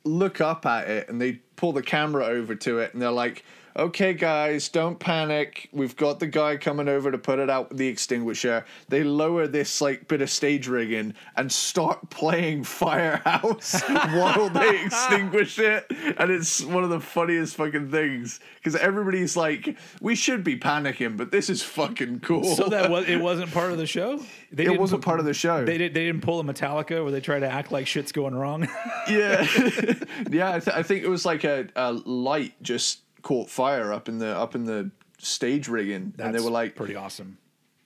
look 0.04 0.42
up 0.42 0.66
at 0.66 0.90
it 0.90 1.10
and 1.10 1.22
they 1.22 1.42
pull 1.56 1.74
the 1.74 1.84
camera 1.84 2.26
over 2.26 2.56
to 2.56 2.80
it, 2.80 2.94
and 2.94 3.02
they're 3.02 3.12
like, 3.12 3.44
okay, 3.76 4.14
guys, 4.14 4.70
don't 4.70 5.00
panic. 5.00 5.70
We've 5.72 5.96
got 5.96 6.20
the 6.20 6.28
guy 6.28 6.58
coming 6.58 6.88
over 6.88 7.12
to 7.12 7.18
put 7.18 7.40
it 7.40 7.50
out 7.50 7.70
with 7.70 7.78
the 7.78 7.88
extinguisher. 7.88 8.66
They 8.88 9.04
lower 9.04 9.48
this 9.48 9.82
like 9.82 10.08
bit 10.08 10.22
of 10.22 10.30
stage 10.30 10.68
rigging 10.68 11.14
and 11.36 11.52
start 11.52 12.10
playing 12.10 12.64
Firehouse 12.64 13.82
while 13.88 14.50
they 14.50 14.84
extinguish 14.84 15.60
it, 15.60 15.86
and 16.18 16.32
it's 16.32 16.64
one 16.64 16.84
of 16.84 16.90
the 16.90 17.00
funniest 17.00 17.56
fucking 17.56 17.92
things 17.92 18.40
because 18.56 18.76
everybody's 18.76 19.38
like, 19.38 19.78
we 20.02 20.16
should 20.16 20.44
be 20.44 20.58
panicking, 20.58 21.18
but 21.18 21.32
this 21.32 21.50
is 21.50 21.64
fucking 21.64 22.20
cool. 22.22 22.56
so 22.56 22.70
that 22.70 22.90
was 22.90 23.08
it 23.08 23.18
wasn't 23.18 23.52
part 23.52 23.72
of 23.72 23.78
the 23.78 23.88
show. 23.88 24.20
They 24.52 24.66
it 24.66 24.80
wasn't 24.80 25.04
part 25.04 25.20
of 25.20 25.26
the 25.26 25.34
show. 25.34 25.66
They 25.66 25.78
did. 25.78 25.94
They 25.94 26.06
didn't 26.06 26.22
pull 26.22 26.40
a 26.40 26.44
Metallica 26.44 27.04
where 27.04 27.12
they 27.12 27.22
try 27.22 27.40
to 27.40 27.48
act 27.50 27.72
like 27.72 27.88
shit's 27.88 28.12
going 28.12 28.36
wrong. 28.36 28.68
yeah, 29.10 29.48
yeah. 30.30 30.56
I, 30.56 30.60
th- 30.60 30.76
I 30.76 30.84
think 30.84 31.04
it 31.04 31.10
was 31.10 31.26
like 31.26 31.44
a, 31.44 31.68
a 31.76 31.94
light 31.94 32.54
just 32.62 33.00
caught 33.22 33.50
fire 33.50 33.92
up 33.94 34.08
in 34.10 34.20
the 34.20 34.36
up 34.36 34.56
in 34.56 34.66
the 34.66 34.92
stage 35.20 35.68
rigging, 35.68 36.14
and 36.20 36.34
they 36.34 36.40
were 36.40 36.52
like, 36.52 36.76
pretty 36.76 36.96
awesome. 36.96 37.38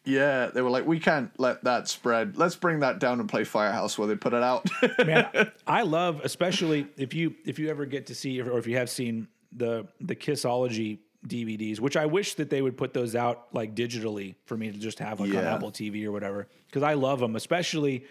yeah, 0.05 0.47
they 0.47 0.61
were 0.61 0.69
like, 0.69 0.85
we 0.85 0.99
can't 0.99 1.31
let 1.39 1.63
that 1.63 1.87
spread. 1.87 2.37
Let's 2.37 2.55
bring 2.55 2.81
that 2.81 2.99
down 2.99 3.19
and 3.19 3.27
play 3.29 3.43
Firehouse 3.43 3.97
while 3.97 4.07
they 4.07 4.15
put 4.15 4.33
it 4.33 4.43
out. 4.43 4.67
Man, 5.05 5.51
I 5.65 5.83
love, 5.83 6.21
especially 6.23 6.87
if 6.97 7.13
you 7.13 7.35
if 7.45 7.57
you 7.59 7.69
ever 7.69 7.85
get 7.85 8.07
to 8.07 8.15
see 8.15 8.41
or 8.41 8.57
if 8.57 8.67
you 8.67 8.77
have 8.77 8.89
seen 8.89 9.27
the 9.51 9.87
the 9.99 10.15
Kissology 10.15 10.99
DVDs, 11.27 11.79
which 11.79 11.95
I 11.95 12.05
wish 12.05 12.35
that 12.35 12.49
they 12.49 12.61
would 12.61 12.75
put 12.77 12.93
those 12.93 13.15
out 13.15 13.47
like 13.53 13.75
digitally 13.75 14.35
for 14.45 14.57
me 14.57 14.71
to 14.71 14.77
just 14.77 14.99
have 14.99 15.19
like 15.19 15.29
on 15.29 15.37
Apple 15.45 15.71
TV 15.71 16.05
or 16.05 16.11
whatever 16.11 16.47
because 16.67 16.83
I 16.83 16.95
love 16.95 17.19
them. 17.19 17.35
Especially 17.35 18.03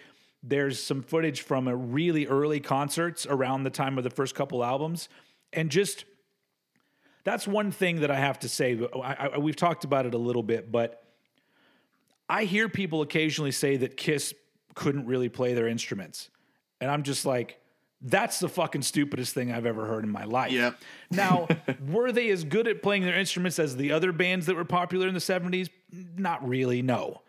there's 0.42 0.82
some 0.82 1.02
footage 1.02 1.42
from 1.42 1.68
a 1.68 1.76
really 1.76 2.26
early 2.26 2.58
concerts 2.58 3.26
around 3.26 3.62
the 3.64 3.70
time 3.70 3.98
of 3.98 4.04
the 4.04 4.10
first 4.10 4.34
couple 4.34 4.64
albums, 4.64 5.08
and 5.52 5.70
just 5.70 6.04
that's 7.24 7.46
one 7.46 7.70
thing 7.70 8.00
that 8.00 8.10
I 8.10 8.18
have 8.18 8.38
to 8.40 8.48
say. 8.48 8.78
I, 8.94 9.30
I, 9.34 9.38
we've 9.38 9.56
talked 9.56 9.84
about 9.84 10.06
it 10.06 10.14
a 10.14 10.18
little 10.18 10.42
bit, 10.42 10.72
but 10.72 11.04
I 12.28 12.44
hear 12.44 12.68
people 12.68 13.02
occasionally 13.02 13.52
say 13.52 13.76
that 13.78 13.96
Kiss 13.96 14.34
couldn't 14.74 15.06
really 15.06 15.28
play 15.28 15.54
their 15.54 15.68
instruments. 15.68 16.30
And 16.80 16.90
I'm 16.90 17.02
just 17.02 17.24
like, 17.24 17.60
that's 18.00 18.40
the 18.40 18.48
fucking 18.48 18.82
stupidest 18.82 19.32
thing 19.32 19.52
I've 19.52 19.66
ever 19.66 19.86
heard 19.86 20.02
in 20.02 20.10
my 20.10 20.24
life. 20.24 20.50
Yep. 20.50 20.76
now, 21.10 21.46
were 21.88 22.10
they 22.10 22.30
as 22.30 22.42
good 22.42 22.66
at 22.66 22.82
playing 22.82 23.02
their 23.02 23.16
instruments 23.16 23.58
as 23.58 23.76
the 23.76 23.92
other 23.92 24.12
bands 24.12 24.46
that 24.46 24.56
were 24.56 24.64
popular 24.64 25.06
in 25.06 25.14
the 25.14 25.20
70s? 25.20 25.68
Not 26.16 26.46
really, 26.46 26.82
no. 26.82 27.22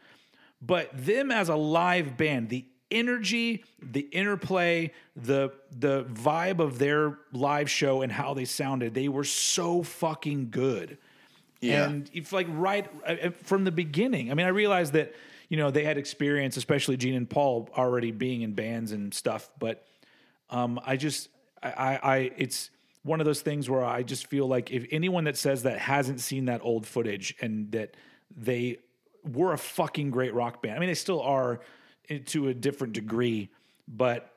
But 0.61 0.90
them 0.94 1.32
as 1.32 1.49
a 1.49 1.56
live 1.56 2.18
band, 2.18 2.49
the 2.49 2.65
energy, 2.94 3.64
the 3.82 4.02
interplay, 4.02 4.91
the 5.15 5.52
the 5.78 6.06
vibe 6.06 6.60
of 6.60 6.80
their 6.80 7.20
live 7.32 7.70
show 7.70 8.02
and 8.02 8.11
how 8.11 8.34
they 8.34 8.45
sounded, 8.45 8.94
they 8.94 9.10
were 9.10 9.24
so 9.24 9.84
fucking 9.84 10.49
good. 10.52 10.98
Yeah. 11.60 11.86
And 11.86 12.10
it's 12.14 12.32
like 12.32 12.48
right 12.49 12.90
uh, 13.06 13.32
from 13.44 13.64
the 13.64 13.72
beginning. 13.72 14.32
I 14.32 14.34
mean, 14.34 14.45
I 14.45 14.49
realized 14.49 14.94
that 14.94 15.14
you 15.49 15.57
know 15.57 15.72
they 15.72 15.84
had 15.84 15.98
experience, 15.98 16.57
especially 16.57 16.98
Gene 16.98 17.15
and 17.15 17.30
Paul, 17.30 17.70
already 17.76 18.11
being 18.11 18.41
in 18.41 18.53
bands 18.53 18.91
and 18.91 19.14
stuff. 19.14 19.49
But 19.60 19.86
um, 20.49 20.80
I 20.86 20.98
just, 20.98 21.30
I, 21.61 21.72
I, 21.72 21.99
I, 22.03 22.18
it's 22.38 22.70
one 23.03 23.20
of 23.20 23.26
those 23.26 23.41
things 23.41 23.70
where 23.70 23.84
I 23.84 24.03
just 24.03 24.28
feel 24.28 24.48
like 24.48 24.72
if 24.72 24.86
anyone 24.91 25.24
that 25.26 25.38
says 25.38 25.64
that 25.64 25.80
hasn't 25.80 26.22
seen 26.22 26.45
that 26.45 26.61
old 26.64 26.86
footage 26.86 27.36
and 27.41 27.72
that 27.72 27.95
they 28.36 28.78
were 29.24 29.53
a 29.53 29.57
fucking 29.57 30.11
great 30.11 30.34
rock 30.34 30.61
band. 30.61 30.76
I 30.76 30.80
mean, 30.80 30.88
they 30.90 30.95
still 30.95 31.22
are 31.22 31.60
to 32.26 32.48
a 32.48 32.54
different 32.54 32.94
degree, 32.94 33.50
but 33.88 34.30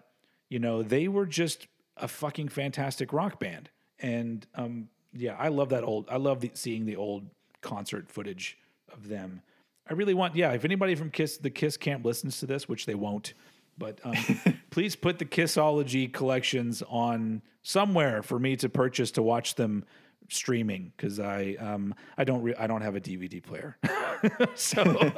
you 0.48 0.59
know, 0.59 0.82
they 0.82 1.09
were 1.09 1.26
just 1.26 1.66
a 1.97 2.09
fucking 2.09 2.48
fantastic 2.48 3.12
rock 3.12 3.40
band. 3.40 3.70
And 3.98 4.47
um, 4.55 4.88
yeah, 5.12 5.36
I 5.38 5.48
love 5.48 5.70
that 5.70 5.84
old. 5.84 6.06
I 6.10 6.16
love 6.16 6.40
the, 6.40 6.51
seeing 6.55 6.86
the 6.86 6.97
old 6.97 7.24
concert 7.62 8.10
footage 8.10 8.59
of 8.93 9.09
them. 9.09 9.43
I 9.88 9.94
really 9.94 10.14
want. 10.14 10.34
Yeah, 10.36 10.52
if 10.52 10.64
anybody 10.64 10.94
from 10.94 11.10
Kiss, 11.10 11.38
the 11.38 11.51
Kiss 11.51 11.76
camp 11.76 12.05
listens 12.05 12.40
to 12.40 12.47
this, 12.47 12.68
which 12.68 12.86
they 12.86 12.94
won't, 12.94 13.34
but 13.78 14.01
um, 14.05 14.16
please 14.70 14.97
put 14.97 15.18
the 15.18 15.24
Kissology 15.24 16.12
collections 16.12 16.82
on 16.88 17.43
somewhere 17.62 18.22
for 18.22 18.38
me 18.38 18.56
to 18.56 18.68
purchase 18.68 19.10
to 19.12 19.22
watch 19.22 19.55
them 19.55 19.84
streaming 20.28 20.92
because 20.96 21.20
I 21.20 21.56
um 21.58 21.94
I 22.16 22.24
don't 22.24 22.42
re- 22.42 22.54
I 22.58 22.66
don't 22.66 22.82
have 22.82 22.96
a 22.96 23.00
DVD 23.00 23.42
player. 23.42 23.76
so 24.54 25.12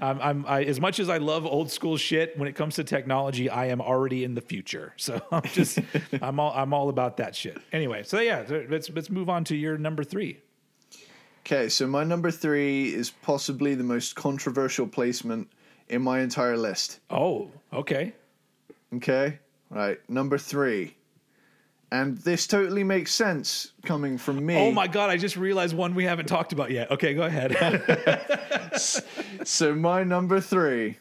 I'm, 0.00 0.20
I'm 0.20 0.46
I, 0.46 0.64
as 0.64 0.80
much 0.80 0.98
as 0.98 1.08
I 1.08 1.18
love 1.18 1.46
old 1.46 1.70
school 1.70 1.96
shit 1.96 2.38
when 2.38 2.48
it 2.48 2.54
comes 2.54 2.76
to 2.76 2.84
technology, 2.84 3.48
I 3.50 3.66
am 3.66 3.80
already 3.80 4.24
in 4.24 4.34
the 4.34 4.40
future. 4.40 4.94
So 5.10 5.20
I'm 5.32 5.42
just 5.42 5.78
I'm 6.22 6.38
all 6.38 6.52
I'm 6.54 6.72
all 6.72 6.88
about 6.88 7.16
that 7.16 7.34
shit. 7.34 7.58
Anyway, 7.72 8.02
so 8.04 8.20
yeah, 8.20 8.44
let's 8.68 8.90
let's 8.90 9.10
move 9.10 9.28
on 9.28 9.44
to 9.44 9.56
your 9.56 9.76
number 9.76 10.04
three. 10.04 10.38
Okay, 11.40 11.68
so 11.68 11.86
my 11.86 12.04
number 12.04 12.30
three 12.30 12.94
is 12.94 13.10
possibly 13.10 13.74
the 13.74 13.82
most 13.82 14.14
controversial 14.14 14.86
placement 14.86 15.48
in 15.88 16.02
my 16.02 16.20
entire 16.20 16.56
list. 16.56 17.00
Oh, 17.10 17.50
okay. 17.72 18.12
Okay, 18.94 19.38
right, 19.70 19.98
number 20.08 20.38
three. 20.38 20.94
And 21.92 22.18
this 22.18 22.46
totally 22.46 22.84
makes 22.84 23.12
sense 23.12 23.72
coming 23.84 24.16
from 24.16 24.46
me. 24.46 24.56
Oh 24.56 24.70
my 24.70 24.86
god, 24.86 25.10
I 25.10 25.16
just 25.16 25.36
realized 25.36 25.76
one 25.76 25.94
we 25.94 26.04
haven't 26.04 26.26
talked 26.26 26.52
about 26.52 26.70
yet. 26.70 26.90
Okay, 26.90 27.14
go 27.14 27.22
ahead. 27.22 27.56
So 29.44 29.74
my 29.74 30.04
number 30.04 30.40
three 30.40 30.96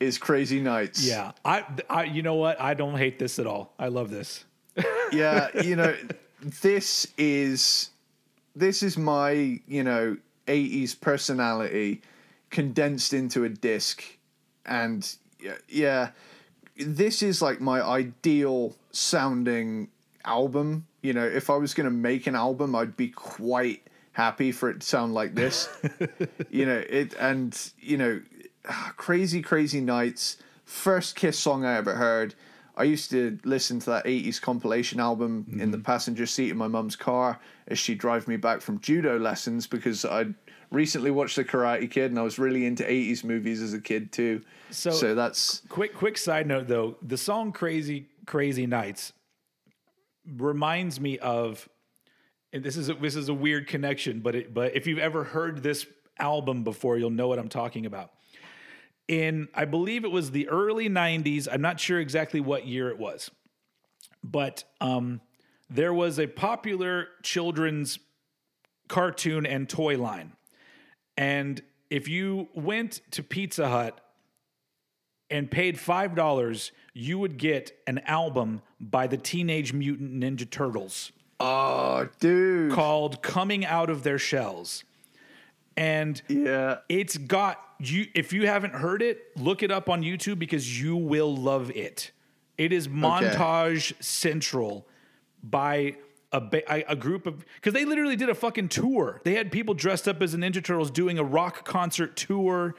is 0.00 0.18
Crazy 0.18 0.60
Nights. 0.60 1.06
yeah, 1.06 1.32
I, 1.44 1.64
I 1.88 2.04
you 2.04 2.22
know 2.22 2.34
what? 2.34 2.60
I 2.60 2.74
don't 2.74 2.96
hate 2.96 3.18
this 3.18 3.38
at 3.38 3.46
all. 3.46 3.72
I 3.78 3.88
love 3.88 4.10
this. 4.10 4.44
yeah, 5.12 5.48
you 5.62 5.76
know, 5.76 5.96
this 6.62 7.06
is 7.16 7.90
this 8.56 8.82
is 8.82 8.98
my, 8.98 9.60
you 9.66 9.84
know, 9.84 10.16
80s 10.46 11.00
personality 11.00 12.02
condensed 12.50 13.14
into 13.14 13.44
a 13.44 13.48
disc 13.48 14.02
and 14.66 15.16
yeah, 15.40 15.54
yeah 15.68 16.10
this 16.76 17.22
is 17.22 17.40
like 17.40 17.60
my 17.60 17.80
ideal 17.80 18.74
sounding 18.92 19.88
album. 20.24 20.86
You 21.02 21.12
know, 21.12 21.26
if 21.26 21.50
I 21.50 21.56
was 21.56 21.74
going 21.74 21.86
to 21.86 21.90
make 21.90 22.26
an 22.26 22.34
album, 22.34 22.74
I'd 22.74 22.96
be 22.96 23.08
quite 23.08 23.82
happy 24.12 24.52
for 24.52 24.68
it 24.70 24.80
to 24.80 24.86
sound 24.86 25.14
like 25.14 25.34
this. 25.34 25.68
you 26.50 26.66
know, 26.66 26.82
it 26.88 27.14
and 27.18 27.56
you 27.78 27.96
know, 27.96 28.20
ah, 28.68 28.92
crazy 28.96 29.42
crazy 29.42 29.80
nights. 29.80 30.36
First 30.64 31.16
Kiss 31.16 31.38
song 31.38 31.64
I 31.64 31.76
ever 31.76 31.94
heard. 31.94 32.34
I 32.76 32.84
used 32.84 33.10
to 33.10 33.38
listen 33.44 33.78
to 33.80 33.90
that 33.90 34.06
80s 34.06 34.40
compilation 34.40 35.00
album 35.00 35.44
in 35.52 35.70
the 35.70 35.76
mm-hmm. 35.76 35.84
passenger 35.84 36.24
seat 36.24 36.50
of 36.50 36.56
my 36.56 36.68
mum's 36.68 36.96
car 36.96 37.38
as 37.68 37.78
she 37.78 37.94
drive 37.94 38.26
me 38.26 38.36
back 38.36 38.62
from 38.62 38.80
judo 38.80 39.18
lessons 39.18 39.66
because 39.66 40.04
I'd 40.04 40.34
recently 40.70 41.10
watched 41.10 41.36
The 41.36 41.44
Karate 41.44 41.90
Kid 41.90 42.10
and 42.10 42.18
I 42.18 42.22
was 42.22 42.38
really 42.38 42.64
into 42.64 42.84
80s 42.84 43.22
movies 43.22 43.60
as 43.60 43.74
a 43.74 43.80
kid 43.80 44.12
too. 44.12 44.40
So- 44.70 44.92
so 44.92 45.14
that's 45.14 45.62
Quick 45.68 45.94
quick 45.94 46.16
side 46.16 46.46
note 46.46 46.68
though, 46.68 46.96
the 47.02 47.18
song 47.18 47.52
Crazy 47.52 48.06
Crazy 48.26 48.66
Nights 48.66 49.12
reminds 50.26 51.00
me 51.00 51.18
of 51.18 51.68
and 52.52 52.64
this 52.64 52.76
is 52.76 52.88
a, 52.88 52.94
this 52.94 53.14
is 53.16 53.28
a 53.28 53.34
weird 53.34 53.68
connection, 53.68 54.20
but 54.20 54.34
it, 54.34 54.54
but 54.54 54.74
if 54.74 54.86
you've 54.86 54.98
ever 54.98 55.24
heard 55.24 55.62
this 55.62 55.86
album 56.18 56.64
before, 56.64 56.98
you'll 56.98 57.10
know 57.10 57.28
what 57.28 57.38
I'm 57.38 57.48
talking 57.48 57.86
about. 57.86 58.10
In 59.08 59.48
I 59.54 59.64
believe 59.64 60.04
it 60.04 60.10
was 60.10 60.30
the 60.30 60.48
early 60.48 60.88
'90s. 60.88 61.48
I'm 61.50 61.60
not 61.60 61.80
sure 61.80 62.00
exactly 62.00 62.40
what 62.40 62.66
year 62.66 62.90
it 62.90 62.98
was, 62.98 63.30
but 64.22 64.64
um, 64.80 65.20
there 65.68 65.94
was 65.94 66.18
a 66.18 66.26
popular 66.26 67.08
children's 67.22 67.98
cartoon 68.88 69.46
and 69.46 69.68
toy 69.68 69.96
line, 69.98 70.32
and 71.16 71.60
if 71.88 72.08
you 72.08 72.48
went 72.54 73.00
to 73.12 73.22
Pizza 73.22 73.68
Hut 73.68 74.00
and 75.30 75.50
paid 75.50 75.78
five 75.78 76.14
dollars, 76.14 76.72
you 76.92 77.18
would 77.18 77.36
get 77.38 77.72
an 77.86 77.98
album 78.06 78.62
by 78.80 79.06
the 79.06 79.16
Teenage 79.16 79.72
Mutant 79.72 80.12
Ninja 80.12 80.48
Turtles 80.48 81.12
Oh, 81.38 82.08
dude. 82.18 82.72
called 82.72 83.22
Coming 83.22 83.64
Out 83.64 83.88
of 83.90 84.02
Their 84.02 84.18
Shells. 84.18 84.84
And 85.76 86.20
Yeah. 86.28 86.78
it's 86.88 87.16
got 87.16 87.58
you 87.78 88.06
if 88.14 88.32
you 88.32 88.46
haven't 88.46 88.74
heard 88.74 89.00
it, 89.02 89.22
look 89.36 89.62
it 89.62 89.70
up 89.70 89.88
on 89.88 90.02
YouTube 90.02 90.38
because 90.38 90.82
you 90.82 90.96
will 90.96 91.34
love 91.34 91.70
it. 91.70 92.10
It 92.58 92.72
is 92.72 92.88
montage 92.88 93.94
central 94.02 94.86
by 95.42 95.96
a 96.32 96.40
ba- 96.40 96.90
a 96.90 96.94
group 96.94 97.26
of 97.26 97.44
because 97.54 97.72
they 97.72 97.84
literally 97.86 98.16
did 98.16 98.28
a 98.28 98.34
fucking 98.34 98.68
tour. 98.68 99.20
They 99.24 99.34
had 99.34 99.50
people 99.50 99.72
dressed 99.74 100.06
up 100.06 100.20
as 100.20 100.32
the 100.32 100.38
Ninja 100.38 100.62
Turtles 100.62 100.90
doing 100.90 101.18
a 101.18 101.24
rock 101.24 101.64
concert 101.64 102.16
tour. 102.16 102.74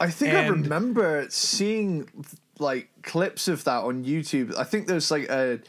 I 0.00 0.08
think 0.10 0.34
I 0.34 0.46
remember 0.46 1.26
seeing 1.28 2.08
like 2.58 2.88
clips 3.02 3.48
of 3.48 3.64
that 3.64 3.84
on 3.84 4.04
YouTube. 4.04 4.56
I 4.56 4.64
think 4.64 4.86
there's 4.86 5.10
like 5.10 5.28
a, 5.28 5.60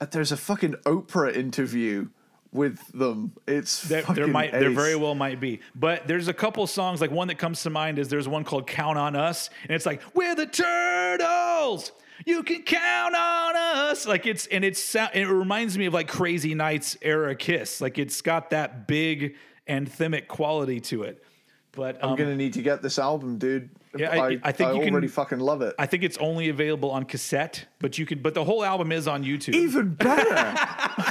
a 0.00 0.06
there's 0.06 0.32
a 0.32 0.36
fucking 0.36 0.74
Oprah 0.84 1.34
interview 1.34 2.08
with 2.52 2.80
them. 2.92 3.32
It's 3.46 3.82
There, 3.82 4.02
fucking 4.02 4.14
there 4.14 4.26
might 4.26 4.52
there 4.52 4.70
very 4.70 4.94
well 4.94 5.14
might 5.14 5.40
be, 5.40 5.60
but 5.74 6.06
there's 6.06 6.28
a 6.28 6.32
couple 6.32 6.66
songs 6.66 7.00
like 7.00 7.10
one 7.10 7.28
that 7.28 7.38
comes 7.38 7.62
to 7.64 7.70
mind 7.70 7.98
is 7.98 8.08
there's 8.08 8.28
one 8.28 8.44
called 8.44 8.66
"Count 8.66 8.96
on 8.96 9.16
Us," 9.16 9.50
and 9.64 9.72
it's 9.72 9.86
like 9.86 10.02
we're 10.14 10.34
the 10.34 10.46
turtles. 10.46 11.92
You 12.26 12.42
can 12.42 12.62
count 12.62 13.14
on 13.14 13.56
us. 13.56 14.06
Like 14.06 14.26
it's 14.26 14.46
and 14.46 14.64
it's 14.64 14.94
it 14.94 15.26
reminds 15.26 15.78
me 15.78 15.86
of 15.86 15.94
like 15.94 16.06
Crazy 16.06 16.54
Nights 16.54 16.96
era 17.02 17.34
Kiss. 17.34 17.80
Like 17.80 17.98
it's 17.98 18.20
got 18.20 18.50
that 18.50 18.86
big 18.86 19.36
anthemic 19.68 20.28
quality 20.28 20.80
to 20.80 21.04
it. 21.04 21.24
But 21.72 22.02
um, 22.02 22.10
I'm 22.10 22.16
gonna 22.16 22.36
need 22.36 22.52
to 22.54 22.62
get 22.62 22.82
this 22.82 22.98
album, 22.98 23.38
dude. 23.38 23.70
Yeah, 23.96 24.10
I- 24.10 24.16
I, 24.28 24.38
I 24.44 24.52
think 24.52 24.70
I 24.70 24.72
you 24.74 24.80
can- 24.82 24.92
already 24.92 25.08
fucking 25.08 25.38
love 25.40 25.62
it. 25.62 25.74
I 25.78 25.86
think 25.86 26.02
it's 26.02 26.18
only 26.18 26.48
available 26.48 26.90
on 26.90 27.04
cassette, 27.04 27.66
but 27.78 27.96
you 27.98 28.06
can. 28.06 28.20
But 28.20 28.34
the 28.34 28.44
whole 28.44 28.64
album 28.64 28.90
is 28.92 29.06
on 29.08 29.22
YouTube. 29.24 29.54
Even 29.54 29.94
better. 29.94 30.56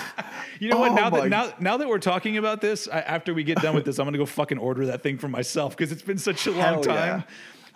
You 0.61 0.67
know 0.67 0.79
what? 0.79 0.91
Oh 0.91 0.95
Now 0.95 1.09
my- 1.09 1.19
that 1.21 1.29
now 1.29 1.53
now 1.61 1.77
that 1.77 1.87
we're 1.87 1.99
talking 1.99 2.37
about 2.37 2.59
this, 2.59 2.89
I, 2.91 2.99
after 2.99 3.33
we 3.33 3.45
get 3.45 3.59
done 3.61 3.75
with 3.75 3.85
this, 3.85 3.97
I'm 3.97 4.05
gonna 4.05 4.17
go 4.17 4.25
fucking 4.25 4.57
order 4.57 4.87
that 4.87 5.01
thing 5.01 5.17
for 5.17 5.29
myself 5.29 5.77
because 5.77 5.89
it's 5.93 6.01
been 6.01 6.17
such 6.17 6.47
a 6.47 6.51
long 6.51 6.59
Hell 6.59 6.81
time. 6.83 6.95
yeah. 6.95 7.21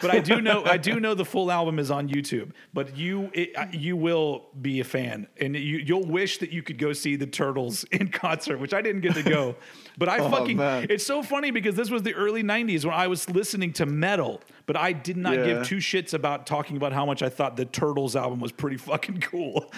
But 0.02 0.12
I 0.12 0.20
do 0.20 0.42
know 0.42 0.64
I 0.66 0.78
do 0.78 1.00
know 1.00 1.14
the 1.14 1.26
full 1.26 1.52
album 1.52 1.80
is 1.80 1.90
on 1.92 2.10
YouTube. 2.10 2.52
But 2.74 2.98
you 2.98 3.30
it, 3.34 3.54
you 3.74 3.96
will 3.96 4.46
be 4.62 4.80
a 4.80 4.84
fan, 4.84 5.28
and 5.40 5.56
you 5.56 5.78
you'll 5.78 6.06
wish 6.06 6.40
that 6.40 6.52
you 6.52 6.62
could 6.64 6.78
go 6.78 6.94
see 6.94 7.16
the 7.16 7.28
Turtles 7.28 7.84
in 7.92 8.08
concert, 8.10 8.58
which 8.60 8.74
I 8.74 8.82
didn't 8.82 9.02
get 9.02 9.14
to 9.16 9.24
go. 9.24 9.56
But 9.98 10.10
I 10.10 10.18
oh, 10.20 10.30
fucking 10.30 10.60
Oh, 10.60 10.64
man. 10.64 10.88
it's 10.90 11.06
so 11.06 11.22
funny 11.24 11.52
because 11.52 11.76
this 11.76 11.90
was 11.90 12.04
the 12.04 12.14
early 12.14 12.44
'90s 12.44 12.84
when 12.86 12.94
I 12.94 13.08
was 13.08 13.30
listening 13.30 13.74
to 13.74 13.86
metal, 13.86 14.42
but 14.66 14.76
I 14.76 14.92
did 14.94 15.18
not 15.18 15.36
Yeah. 15.36 15.46
give 15.46 15.68
two 15.68 15.78
shits 15.78 16.14
about 16.14 16.46
talking 16.48 16.76
about 16.78 16.94
how 16.94 17.06
much 17.06 17.22
I 17.24 17.30
thought 17.30 17.56
the 17.58 17.66
Turtles 17.66 18.16
album 18.16 18.40
was 18.40 18.52
pretty 18.52 18.78
fucking 18.78 19.22
cool. 19.22 19.72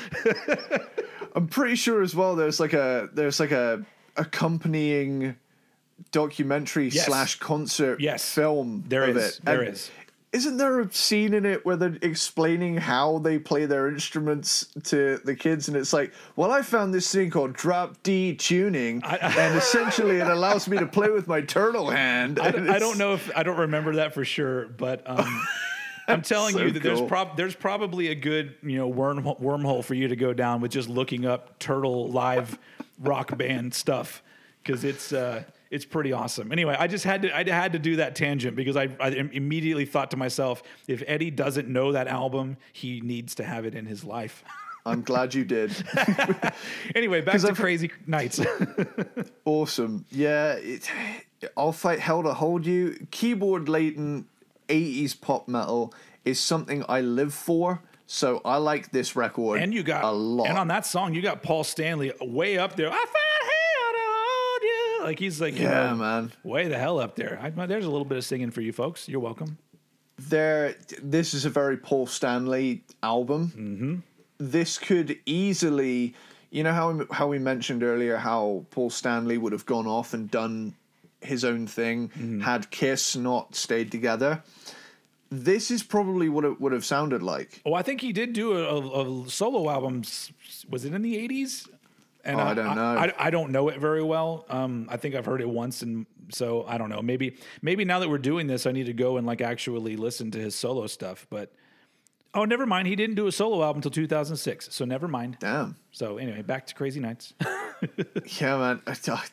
I'm 1.36 1.48
pretty 1.48 1.76
sure 1.76 2.02
as 2.02 2.16
well. 2.16 2.36
There's 2.36 2.60
like 2.60 2.74
a 2.74 3.10
there's 3.14 3.40
like 3.40 3.52
a 3.52 3.84
accompanying 4.16 5.36
documentary 6.12 6.88
Yes. 6.90 7.06
slash 7.06 7.40
concert 7.40 8.00
Yes. 8.00 8.30
film. 8.34 8.84
There 8.88 9.04
of 9.04 9.18
is. 9.18 9.38
It. 9.38 9.46
There 9.46 9.62
And 9.62 9.74
is. 9.74 9.92
Isn't 10.36 10.58
there 10.58 10.82
a 10.82 10.92
scene 10.92 11.34
in 11.34 11.46
it 11.46 11.66
where 11.66 11.78
they're 11.78 11.98
explaining 12.02 12.76
how 12.76 13.20
they 13.20 13.40
play 13.40 13.66
their 13.66 13.88
instruments 13.88 14.66
to 14.84 15.18
the 15.24 15.34
kids? 15.34 15.70
And 15.70 15.78
it's 15.78 15.94
like, 15.94 16.12
well, 16.36 16.52
I 16.52 16.62
found 16.62 16.94
this 16.94 17.10
thing 17.10 17.30
called 17.30 17.54
drop 17.54 18.04
D 18.04 18.36
tuning, 18.36 19.02
and 19.04 19.56
essentially 19.56 20.18
it 20.18 20.28
allows 20.28 20.68
me 20.68 20.78
to 20.78 20.88
play 20.88 21.10
with 21.10 21.28
my 21.30 21.40
turtle 21.40 21.90
hand. 21.90 22.40
I, 22.40 22.52
don't- 22.52 22.70
I 22.70 22.80
don't 22.80 22.98
know 22.98 23.14
if 23.14 23.32
I 23.34 23.44
don't 23.44 23.58
remember 23.60 23.96
that 23.96 24.14
for 24.14 24.26
sure, 24.26 24.68
but 24.68 25.04
um, 25.06 25.48
I'm 26.10 26.22
telling 26.22 26.54
so 26.56 26.64
you 26.64 26.72
that 26.72 26.84
there's 26.84 27.02
prob- 27.02 27.38
there's 27.38 27.56
probably 27.56 28.10
a 28.10 28.16
good 28.16 28.56
you 28.62 28.78
know 28.78 28.90
worm 28.90 29.24
wormhole 29.24 29.86
for 29.86 29.94
you 29.94 30.10
to 30.10 30.18
go 30.18 30.34
down 30.34 30.60
with 30.60 30.72
just 30.72 30.90
looking 30.90 31.26
up 31.26 31.58
Turtle 31.60 32.10
live 32.10 32.60
rock 33.00 33.38
band 33.38 33.74
stuff 33.74 34.22
because 34.62 34.84
it's 34.84 35.14
uh, 35.14 35.44
it's 35.76 35.86
pretty 35.86 36.14
awesome. 36.14 36.52
Anyway, 36.54 36.76
I 36.80 36.88
just 36.88 37.04
had 37.04 37.22
to 37.24 37.36
I 37.36 37.44
had 37.44 37.74
to 37.74 37.80
do 37.80 37.98
that 37.98 38.16
tangent 38.16 38.56
because 38.56 38.78
I, 38.78 38.88
I 39.00 39.10
immediately 39.10 39.86
thought 39.86 40.12
to 40.12 40.18
myself, 40.18 40.64
if 40.88 41.04
Eddie 41.06 41.32
doesn't 41.32 41.68
know 41.68 41.92
that 41.92 42.08
album, 42.08 42.56
he 42.72 43.02
needs 43.02 43.36
to 43.36 43.44
have 43.44 43.66
it 43.66 43.76
in 43.76 43.86
his 43.86 44.04
life. 44.06 44.44
I'm 44.88 45.02
glad 45.02 45.34
you 45.34 45.44
did. 45.44 45.76
anyway, 46.96 47.22
back 47.22 47.42
to 47.42 47.48
I've- 47.48 47.56
Crazy 47.62 47.92
Nights. 48.08 48.40
Awesome. 49.46 50.06
Yeah, 50.12 50.54
it, 50.54 50.90
I'll 51.56 51.72
fight 51.72 52.00
hell 52.00 52.24
to 52.24 52.34
hold 52.34 52.66
you. 52.66 53.06
Keyboard 53.12 53.70
laden 53.70 54.26
80s 54.70 55.20
pop 55.20 55.48
metal 55.48 55.94
is 56.24 56.40
something 56.40 56.84
I 56.90 57.02
live 57.02 57.34
for. 57.34 57.82
So 58.08 58.42
I 58.46 58.58
like 58.58 58.92
this 58.92 59.16
record 59.16 59.62
And 59.62 59.74
you 59.74 59.82
got 59.84 60.04
a 60.04 60.12
lot. 60.12 60.48
And 60.48 60.58
on 60.58 60.68
that 60.70 60.86
song, 60.86 61.14
you 61.14 61.22
got 61.22 61.42
Paul 61.42 61.64
Stanley 61.64 62.12
way 62.22 62.58
up 62.58 62.76
there. 62.76 62.88
I 62.90 62.92
found 62.92 63.35
Like 65.06 65.20
he's 65.20 65.40
like, 65.40 65.58
yeah, 65.58 65.92
know, 65.92 65.96
man. 65.96 66.32
way 66.44 66.68
the 66.68 66.78
hell 66.78 67.00
up 67.00 67.16
there. 67.16 67.40
I, 67.42 67.50
there's 67.66 67.86
a 67.86 67.90
little 67.90 68.06
bit 68.06 68.18
of 68.18 68.24
singing 68.26 68.52
for 68.52 68.62
you 68.62 68.74
folks. 68.74 69.08
You're 69.08 69.20
welcome. 69.20 69.58
There, 70.18 70.76
this 71.02 71.34
is 71.34 71.46
a 71.46 71.50
very 71.50 71.78
Paul 71.78 72.08
Stanley 72.08 72.84
album. 73.04 73.52
Mm-hmm. 73.56 73.96
This 74.38 74.78
could 74.78 75.20
easily, 75.26 76.14
you 76.50 76.64
know 76.64 76.74
how 76.74 77.06
how 77.12 77.28
we 77.28 77.38
mentioned 77.40 77.84
earlier 77.84 78.18
how 78.18 78.66
Paul 78.72 78.90
Stanley 78.90 79.38
would 79.38 79.52
have 79.54 79.66
gone 79.66 79.88
off 79.88 80.14
and 80.14 80.30
done 80.32 80.74
his 81.22 81.44
own 81.46 81.68
thing 81.68 82.10
Mm-hmm. 82.10 82.42
had 82.42 82.70
Kiss 82.72 83.16
not 83.16 83.56
stayed 83.56 83.92
together. 83.92 84.42
This 85.32 85.72
is 85.72 85.84
probably 85.84 86.30
what 86.30 86.46
it 86.46 86.62
would 86.62 86.72
have 86.72 86.86
sounded 86.86 87.22
like. 87.24 87.62
Oh, 87.66 87.74
I 87.74 87.82
think 87.82 88.00
he 88.02 88.14
did 88.14 88.34
do 88.34 88.54
a, 88.54 88.64
a, 88.64 89.24
a 89.26 89.30
solo 89.30 89.70
album. 89.70 90.04
Was 90.70 90.86
it 90.86 90.94
in 90.94 91.02
the 91.02 91.16
80s? 91.28 91.68
And 92.26 92.40
Oh, 92.40 92.44
I 92.44 92.54
don't 92.56 92.76
know. 92.76 92.84
I, 92.98 93.14
I 93.18 93.30
don't 93.30 93.52
know 93.52 93.70
it 93.70 93.80
very 93.80 94.04
well. 94.04 94.46
Um, 94.50 94.88
I 94.90 94.98
think 94.98 95.14
I've 95.16 95.26
heard 95.26 95.42
it 95.42 95.50
once, 95.50 95.82
and 95.84 96.06
so 96.30 96.66
I 96.68 96.78
don't 96.80 96.90
know. 96.90 97.02
Maybe 97.02 97.38
maybe 97.62 97.86
now 97.86 98.00
that 98.00 98.10
we're 98.10 98.18
doing 98.18 98.48
this, 98.48 98.66
I 98.66 98.72
need 98.72 98.88
to 98.88 98.94
go 98.94 99.18
and 99.18 99.28
like 99.28 99.42
actually 99.42 99.96
listen 99.96 100.32
to 100.32 100.40
his 100.40 100.56
solo 100.56 100.88
stuff. 100.88 101.28
But 101.30 101.52
oh, 102.34 102.44
never 102.46 102.66
mind. 102.66 102.88
He 102.88 102.96
didn't 102.96 103.16
do 103.16 103.28
a 103.28 103.32
solo 103.32 103.64
album 103.64 103.78
until 103.78 103.92
2006, 103.92 104.74
so 104.74 104.86
never 104.86 105.08
mind. 105.08 105.38
Damn. 105.40 105.76
So 105.92 106.18
anyway, 106.18 106.42
back 106.42 106.66
to 106.68 106.74
Crazy 106.76 107.00
Nights. 107.00 107.34
Yeah, 108.40 108.58
man. 108.58 108.82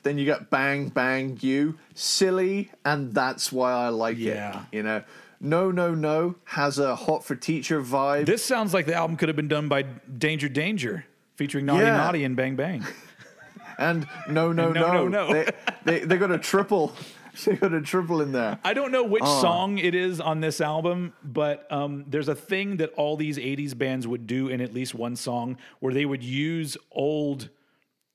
Then 0.02 0.18
you 0.18 0.26
got 0.26 0.50
Bang 0.50 0.88
Bang 0.88 1.38
You, 1.40 1.78
silly, 1.94 2.70
and 2.84 3.12
that's 3.14 3.52
why 3.52 3.72
I 3.72 3.88
like 3.88 4.18
Yeah. 4.18 4.64
it. 4.72 4.76
You 4.76 4.82
know, 4.82 5.02
No 5.40 5.70
No 5.70 5.94
No 5.94 6.34
has 6.44 6.78
a 6.80 6.94
Hot 6.96 7.24
for 7.24 7.36
Teacher 7.36 7.80
vibe. 7.80 8.26
This 8.26 8.44
sounds 8.44 8.74
like 8.74 8.84
the 8.86 8.94
album 8.94 9.16
could 9.16 9.28
have 9.28 9.36
been 9.36 9.48
done 9.48 9.68
by 9.68 9.82
Danger 9.82 10.48
Danger, 10.48 11.06
featuring 11.42 11.66
Naughty 11.66 11.84
Yeah. 11.84 11.96
Naughty 11.96 12.22
and 12.24 12.36
Bang 12.36 12.54
Bang. 12.54 12.84
and 13.78 14.06
No 14.28 14.52
No 14.52 14.66
And 14.66 14.74
No, 14.74 14.80
No, 14.80 15.08
No, 15.08 15.26
No. 15.26 15.32
They, 15.32 15.50
they 15.84 15.98
they 16.04 16.16
got 16.16 16.30
a 16.30 16.38
triple. 16.38 16.92
They 17.46 17.56
got 17.56 17.72
a 17.72 17.80
triple 17.80 18.20
in 18.20 18.32
there. 18.32 18.58
I 18.62 18.74
don't 18.74 18.92
know 18.92 19.04
which 19.04 19.24
song 19.24 19.78
it 19.78 19.94
is 19.94 20.20
on 20.20 20.40
this 20.42 20.60
album, 20.60 21.14
but 21.24 21.66
um, 21.72 22.04
there's 22.06 22.28
a 22.28 22.34
thing 22.34 22.76
that 22.76 22.92
all 22.92 23.16
these 23.16 23.38
80s 23.38 23.74
bands 23.76 24.06
would 24.06 24.26
do 24.26 24.48
in 24.48 24.60
at 24.60 24.74
least 24.74 24.94
one 24.94 25.16
song 25.16 25.56
where 25.80 25.94
they 25.94 26.04
would 26.04 26.22
use 26.22 26.76
old, 26.90 27.48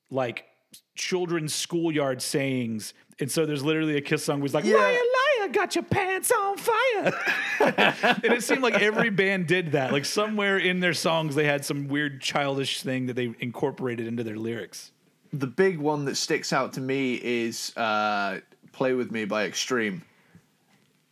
like, 0.08 0.44
children's 0.94 1.52
schoolyard 1.52 2.22
sayings. 2.22 2.94
And 3.18 3.28
so 3.28 3.44
there's 3.44 3.64
literally 3.64 3.96
a 3.96 4.00
Kiss 4.00 4.22
song 4.24 4.40
was 4.40 4.54
like, 4.54 4.64
Yeah. 4.64 4.76
Liar, 5.48 5.52
liar, 5.52 5.66
got 5.66 5.74
your 5.74 5.84
pants 5.84 6.30
on 6.30 6.56
fire. 6.56 7.12
and 8.22 8.32
it 8.32 8.42
seemed 8.42 8.62
like 8.62 8.80
every 8.80 9.10
band 9.10 9.46
did 9.46 9.72
that. 9.72 9.92
Like 9.92 10.04
somewhere 10.04 10.58
in 10.58 10.80
their 10.80 10.94
songs, 10.94 11.34
they 11.34 11.44
had 11.44 11.64
some 11.64 11.88
weird 11.88 12.20
childish 12.20 12.82
thing 12.82 13.06
that 13.06 13.14
they 13.14 13.34
incorporated 13.40 14.06
into 14.06 14.24
their 14.24 14.36
lyrics. 14.36 14.92
The 15.32 15.46
big 15.46 15.78
one 15.78 16.04
that 16.06 16.16
sticks 16.16 16.52
out 16.52 16.72
to 16.74 16.80
me 16.80 17.20
is 17.22 17.76
uh, 17.76 18.40
"Play 18.72 18.94
with 18.94 19.10
Me" 19.10 19.26
by 19.26 19.44
Extreme. 19.44 20.02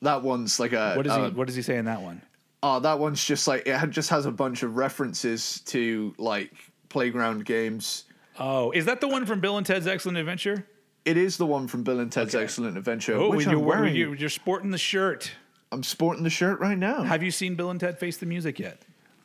That 0.02 0.22
one's 0.22 0.58
like 0.58 0.72
a. 0.72 0.94
What 0.94 1.02
does 1.04 1.12
uh, 1.12 1.24
he? 1.24 1.30
What 1.32 1.46
does 1.46 1.56
he 1.56 1.62
say 1.62 1.76
in 1.76 1.84
that 1.84 2.00
one? 2.00 2.22
Oh, 2.62 2.80
that 2.80 2.98
one's 2.98 3.22
just 3.22 3.46
like 3.46 3.66
it 3.66 3.90
just 3.90 4.08
has 4.10 4.24
a 4.24 4.30
bunch 4.30 4.62
of 4.62 4.76
references 4.76 5.60
to 5.66 6.14
like 6.18 6.52
playground 6.88 7.44
games. 7.44 8.04
Oh, 8.38 8.70
is 8.70 8.86
that 8.86 9.00
the 9.00 9.08
one 9.08 9.26
from 9.26 9.40
Bill 9.40 9.58
and 9.58 9.66
Ted's 9.66 9.86
Excellent 9.86 10.18
Adventure? 10.18 10.66
It 11.06 11.16
is 11.16 11.36
the 11.38 11.46
one 11.46 11.68
from 11.68 11.84
Bill 11.84 12.00
and 12.00 12.10
Ted's 12.12 12.34
Excellent 12.34 12.76
Adventure, 12.76 13.14
Oh, 13.14 13.30
which 13.30 13.46
you're, 13.46 13.54
I'm 13.58 13.64
wearing. 13.64 13.94
you're, 13.96 14.14
you're 14.14 14.28
sporting 14.28 14.72
the 14.72 14.78
shirt. 14.78 15.30
I'm 15.72 15.82
sporting 15.82 16.24
the 16.24 16.30
shirt 16.30 16.58
right 16.60 16.76
now. 16.76 17.02
Have 17.04 17.22
you 17.22 17.30
seen 17.30 17.54
Bill 17.54 17.70
and 17.70 17.78
Ted 17.80 17.98
Face 17.98 18.16
the 18.16 18.26
Music 18.26 18.58
yet? 18.58 18.82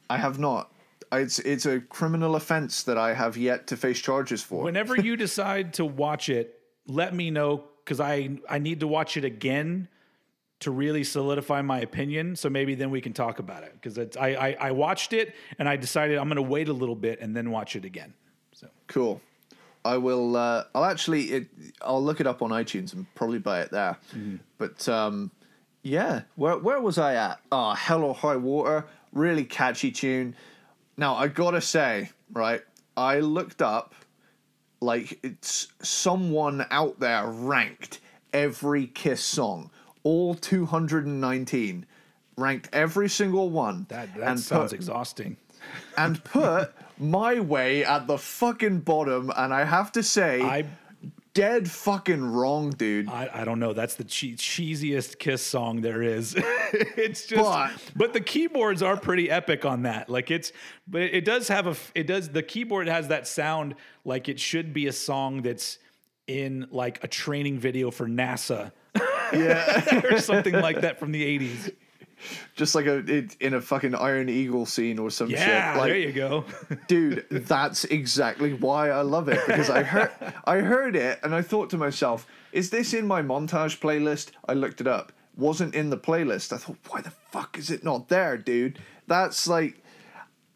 I 0.10 0.18
have 0.18 0.40
not. 0.40 0.72
It's 1.12 1.40
it's 1.40 1.66
a 1.66 1.82
criminal 1.82 2.36
offense 2.36 2.84
that 2.84 2.98
I 2.98 3.14
have 3.14 3.36
yet 3.36 3.68
to 3.68 3.78
face 3.78 3.99
charges 3.99 4.41
for. 4.41 4.64
Whenever 4.64 4.95
you 4.95 5.18
decide 5.28 5.74
to 5.74 5.84
watch 5.86 6.30
it, 6.30 6.60
let 6.88 7.14
me 7.14 7.32
know 7.32 7.64
because 7.84 7.99
I 7.99 8.38
I 8.49 8.60
need 8.60 8.80
to 8.82 8.88
watch 8.88 9.18
it 9.18 9.26
again 9.26 9.88
to 10.62 10.72
really 10.72 11.03
solidify 11.03 11.64
my 11.64 11.80
opinion. 11.82 12.36
So 12.36 12.49
maybe 12.49 12.76
then 12.76 12.91
we 12.91 13.02
can 13.02 13.14
talk 13.14 13.40
about 13.40 13.64
it 13.64 13.74
because 13.74 13.98
I, 14.16 14.30
I 14.30 14.58
I 14.68 14.72
watched 14.72 15.12
it 15.14 15.34
and 15.60 15.68
I 15.68 15.76
decided 15.76 16.18
I'm 16.18 16.28
going 16.28 16.36
to 16.38 16.41
wait 16.44 16.70
a 16.70 16.74
little 16.74 16.95
bit 16.95 17.20
and 17.20 17.36
then 17.36 17.49
watch 17.52 17.76
it 17.76 17.84
again. 17.84 18.14
So 18.53 18.68
Cool. 18.88 19.20
I 19.84 19.98
will. 19.98 20.36
Uh, 20.36 20.64
I'll 20.76 20.86
actually. 20.86 21.24
It, 21.32 21.48
I'll 21.82 22.03
look 22.03 22.20
it 22.20 22.28
up 22.28 22.41
on 22.41 22.52
iTunes 22.52 22.94
and 22.94 23.06
probably 23.16 23.40
buy 23.40 23.62
it 23.62 23.72
there. 23.72 23.98
But 24.58 24.88
um, 24.88 25.32
yeah, 25.84 26.22
where 26.36 26.58
where 26.58 26.80
was 26.82 26.98
I 26.98 27.16
at? 27.16 27.40
Ah, 27.52 27.74
Hell 27.76 28.03
or 28.03 28.14
High 28.14 28.36
Water. 28.36 28.86
Really 29.14 29.44
catchy 29.44 29.91
tune. 29.91 30.36
Now 30.98 31.16
I 31.16 31.28
gotta 31.28 31.62
say, 31.62 32.10
right? 32.32 32.62
I 32.95 33.20
looked 33.22 33.62
up, 33.62 33.95
like 34.82 35.20
it's 35.24 35.68
someone 35.82 36.66
out 36.70 36.99
there 36.99 37.26
ranked 37.26 37.99
every 38.34 38.88
Kiss 38.88 39.24
song, 39.24 39.72
all 40.03 40.36
two 40.36 40.66
hundred 40.66 41.06
and 41.08 41.20
nineteen, 41.20 41.86
ranked 42.38 42.70
every 42.74 43.10
single 43.10 43.49
one. 43.49 43.86
that 43.90 44.14
that 44.16 44.40
sounds 44.40 44.72
put- 44.72 44.74
exhausting. 44.74 45.38
and 45.98 46.24
put 46.24 46.74
my 46.97 47.39
way 47.39 47.84
at 47.84 48.07
the 48.07 48.18
fucking 48.18 48.80
bottom. 48.80 49.31
And 49.35 49.53
I 49.53 49.63
have 49.63 49.91
to 49.93 50.03
say, 50.03 50.41
I 50.41 50.65
dead 51.34 51.69
fucking 51.69 52.23
wrong, 52.23 52.72
dude. 52.72 53.09
I, 53.09 53.30
I 53.34 53.45
don't 53.45 53.59
know. 53.59 53.73
That's 53.73 53.95
the 53.95 54.03
che- 54.03 54.34
cheesiest 54.34 55.18
Kiss 55.19 55.41
song 55.41 55.81
there 55.81 56.01
is. 56.01 56.35
it's 56.73 57.26
just, 57.26 57.41
But- 57.41 57.72
but, 57.95 58.13
the 58.13 58.22
keyboards 58.22 58.84
are 58.84 58.97
pretty 58.97 59.30
epic 59.30 59.65
on 59.65 59.84
that. 59.84 60.09
Like 60.09 60.31
it's, 60.31 60.51
but 60.88 61.01
it 61.01 61.26
does 61.26 61.47
have 61.47 61.68
a, 61.68 61.76
it 61.95 62.07
does. 62.07 62.30
The 62.30 62.43
keyboard 62.43 62.88
has 62.88 63.07
that 63.09 63.27
sound 63.27 63.76
like 64.03 64.27
it 64.30 64.39
should 64.39 64.73
be 64.73 64.88
a 64.88 64.93
song 64.93 65.41
that's 65.41 65.77
in 66.27 66.68
like 66.72 67.03
a 67.03 67.07
training 67.07 67.59
video 67.59 67.91
for 67.91 68.07
NASA 68.07 68.72
yeah, 69.34 70.01
or 70.11 70.19
something 70.19 70.53
like 70.53 70.81
that 70.81 70.99
from 70.99 71.11
the 71.11 71.23
eighties. 71.23 71.69
Just 72.56 72.76
like 72.76 72.85
a 72.85 72.98
it, 72.99 73.35
in 73.39 73.53
a 73.53 73.61
fucking 73.61 73.95
Iron 73.95 74.30
Eagle 74.30 74.65
scene 74.65 74.99
or 74.99 75.10
some 75.10 75.30
Yeah, 75.30 75.73
shit. 75.73 75.80
Like, 75.80 75.89
there 75.89 75.98
you 75.99 76.11
go. 76.11 76.45
dude, 76.88 77.26
that's 77.31 77.85
exactly 77.85 78.53
why 78.53 78.89
I 78.89 79.02
love 79.02 79.30
it 79.30 79.39
because 79.48 79.69
I 79.69 79.84
heard 79.84 80.11
I 80.45 80.57
heard 80.60 80.95
it 80.95 81.19
and 81.23 81.34
I 81.35 81.41
thought 81.41 81.69
to 81.72 81.77
myself, 81.77 82.27
is 82.52 82.69
this 82.69 82.93
in 82.93 83.07
my 83.07 83.22
montage 83.22 83.80
playlist? 83.80 84.31
I 84.48 84.53
looked 84.53 84.81
it 84.81 84.88
up. 84.88 85.11
Wasn't 85.38 85.73
in 85.76 85.89
the 85.89 85.98
playlist. 85.98 86.52
I 86.53 86.57
thought, 86.57 86.77
why 86.89 87.02
the 87.02 87.11
fuck 87.31 87.57
is 87.57 87.72
it 87.72 87.84
not 87.84 88.10
there, 88.10 88.38
dude? 88.38 88.80
That's 89.07 89.48
like 89.48 89.81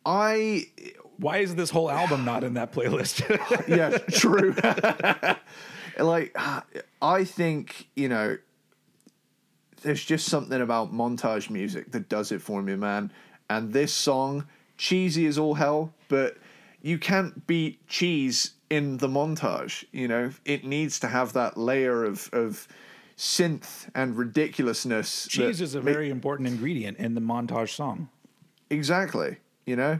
I 0.05 0.67
Why 1.17 1.37
is 1.37 1.55
this 1.55 1.69
whole 1.69 1.89
album 1.89 2.25
not 2.25 2.43
in 2.43 2.55
that 2.55 2.73
playlist? 2.73 3.21
yeah, 3.67 3.97
true. 4.11 4.53
like, 5.97 6.35
I 7.01 7.23
think 7.23 7.87
you 7.95 8.09
know, 8.09 8.37
there's 9.85 10.03
just 10.03 10.25
something 10.27 10.61
about 10.61 10.91
montage 10.91 11.51
music 11.51 11.91
that 11.91 12.09
does 12.09 12.31
it 12.31 12.41
for 12.41 12.61
me, 12.63 12.75
man. 12.75 13.11
And 13.51 13.71
this 13.71 13.93
song, 13.93 14.47
cheesy 14.77 15.27
as 15.27 15.37
all 15.37 15.53
hell, 15.53 15.93
but 16.07 16.37
you 16.81 16.97
can't 16.97 17.45
beat 17.45 17.87
cheese 17.87 18.53
in 18.71 18.97
the 18.97 19.07
montage. 19.07 19.85
You 19.91 20.07
know, 20.07 20.31
it 20.43 20.65
needs 20.65 20.99
to 21.01 21.07
have 21.07 21.33
that 21.33 21.55
layer 21.55 22.03
of 22.03 22.29
of 22.33 22.67
synth 23.15 23.87
and 23.93 24.17
ridiculousness. 24.17 25.27
Cheese 25.27 25.61
is 25.61 25.75
a 25.75 25.79
ma- 25.79 25.85
very 25.85 26.09
important 26.09 26.49
ingredient 26.49 26.97
in 26.97 27.13
the 27.13 27.21
montage 27.21 27.69
song. 27.69 28.09
exactly. 28.69 29.37
You 29.65 29.75
know. 29.75 29.99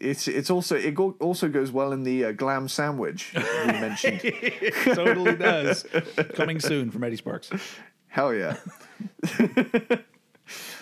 It's 0.00 0.26
it's 0.26 0.50
also 0.50 0.76
it 0.76 0.94
go, 0.94 1.14
also 1.20 1.48
goes 1.48 1.70
well 1.70 1.92
in 1.92 2.02
the 2.02 2.24
uh, 2.24 2.32
glam 2.32 2.68
sandwich 2.68 3.32
we 3.34 3.66
mentioned. 3.66 4.20
totally 4.84 5.36
does. 5.36 5.86
Coming 6.34 6.58
soon 6.58 6.90
from 6.90 7.04
Eddie 7.04 7.16
Sparks. 7.16 7.50
Hell 8.12 8.34
yeah. 8.34 8.56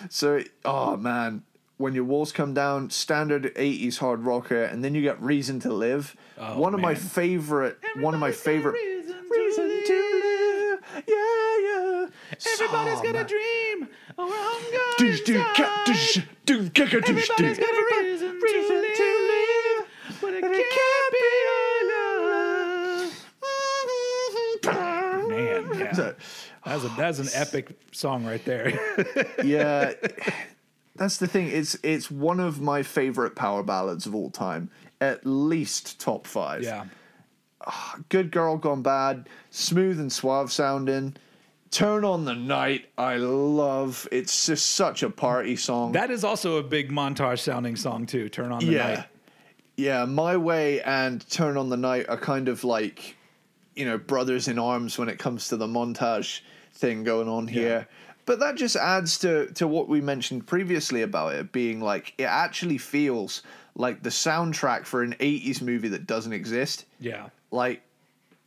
so, 0.09 0.41
oh 0.65 0.97
man, 0.97 1.43
when 1.77 1.93
your 1.95 2.03
walls 2.03 2.31
come 2.33 2.53
down, 2.53 2.89
standard 2.89 3.53
80s 3.55 3.97
hard 3.99 4.25
rocker, 4.25 4.63
and 4.63 4.83
then 4.83 4.93
you 4.95 5.01
get 5.01 5.21
Reason 5.21 5.59
to 5.61 5.71
Live. 5.73 6.15
Oh, 6.37 6.59
one 6.59 6.73
of 6.73 6.81
my 6.81 6.91
man. 6.93 7.01
favorite, 7.01 7.77
one 7.95 8.13
of 8.13 8.19
my 8.19 8.27
Everybody's 8.29 8.43
got 8.43 8.51
a 8.51 8.53
favorite. 8.53 8.73
reason 8.73 9.15
to 9.15 9.29
Reason 9.31 9.69
to 9.87 9.93
live. 10.23 10.79
Yeah, 11.07 11.57
yeah. 11.67 12.07
Everybody's 12.53 12.99
Oh, 12.99 13.03
got 13.03 13.15
a 13.15 13.23
dream. 13.23 13.87
Oh, 14.17 14.27
we're 14.27 14.35
hungry. 14.35 14.79
Dish, 15.11 15.21
dish, 15.21 15.45
cat, 15.55 15.85
dish, 15.85 16.15
dish, 16.45 16.69
cat, 16.73 16.89
cat, 16.89 17.05
dish, 17.05 17.29
Everybody's 17.29 17.37
dish. 17.37 17.65
got 17.65 17.69
a 17.69 18.01
reason 18.03 18.39
to 18.41 19.07
live, 19.31 19.87
but 20.19 20.33
it 20.33 20.41
can't 20.41 21.13
be 21.13 21.29
our 21.47 21.79
love. 22.27 23.11
Man, 25.29 25.79
yeah. 25.79 25.93
So, 25.93 26.13
That's, 26.65 26.83
a, 26.83 26.87
that's 26.89 27.19
an 27.19 27.29
epic 27.33 27.77
song 27.91 28.25
right 28.25 28.43
there. 28.45 28.71
yeah 29.43 29.93
that's 30.95 31.17
the 31.17 31.27
thing 31.27 31.47
it's 31.47 31.75
it's 31.83 32.11
one 32.11 32.39
of 32.39 32.61
my 32.61 32.83
favorite 32.83 33.35
power 33.35 33.63
ballads 33.63 34.05
of 34.05 34.13
all 34.13 34.29
time 34.29 34.69
at 34.99 35.25
least 35.25 35.99
top 35.99 36.27
five 36.27 36.63
yeah. 36.63 36.85
Ah, 37.65 37.95
good 38.09 38.31
girl 38.31 38.57
gone 38.57 38.81
bad 38.81 39.27
smooth 39.49 39.99
and 39.99 40.11
suave 40.11 40.51
sounding 40.51 41.15
turn 41.71 42.03
on 42.03 42.25
the 42.25 42.35
night 42.35 42.87
i 42.97 43.15
love 43.15 44.07
it's 44.11 44.45
just 44.45 44.73
such 44.73 45.01
a 45.01 45.09
party 45.09 45.55
song 45.55 45.93
That 45.93 46.11
is 46.11 46.23
also 46.23 46.57
a 46.57 46.63
big 46.63 46.91
montage 46.91 47.39
sounding 47.39 47.75
song, 47.77 48.05
too. 48.05 48.29
Turn 48.29 48.51
on 48.51 48.59
the 48.59 48.71
yeah 48.73 48.87
night. 48.95 49.05
yeah 49.77 50.05
my 50.05 50.35
way 50.37 50.81
and 50.81 51.27
turn 51.29 51.55
on 51.57 51.69
the 51.69 51.77
night 51.77 52.07
are 52.09 52.17
kind 52.17 52.49
of 52.49 52.63
like 52.63 53.15
you 53.75 53.85
know 53.85 53.97
brothers 53.97 54.49
in 54.49 54.59
arms 54.59 54.97
when 54.97 55.07
it 55.07 55.17
comes 55.17 55.47
to 55.47 55.55
the 55.57 55.67
montage 55.67 56.41
thing 56.73 57.03
going 57.03 57.27
on 57.29 57.47
here 57.47 57.87
but 58.25 58.39
that 58.39 58.55
just 58.55 58.75
adds 58.75 59.17
to 59.19 59.47
to 59.53 59.67
what 59.67 59.87
we 59.89 60.01
mentioned 60.01 60.45
previously 60.47 61.01
about 61.01 61.33
it 61.33 61.51
being 61.51 61.81
like 61.81 62.13
it 62.17 62.23
actually 62.23 62.77
feels 62.77 63.43
like 63.75 64.03
the 64.03 64.09
soundtrack 64.09 64.85
for 64.85 65.01
an 65.03 65.13
80s 65.19 65.61
movie 65.61 65.87
that 65.89 66.05
doesn't 66.07 66.33
exist 66.33 66.85
Yeah. 66.99 67.29
like 67.51 67.81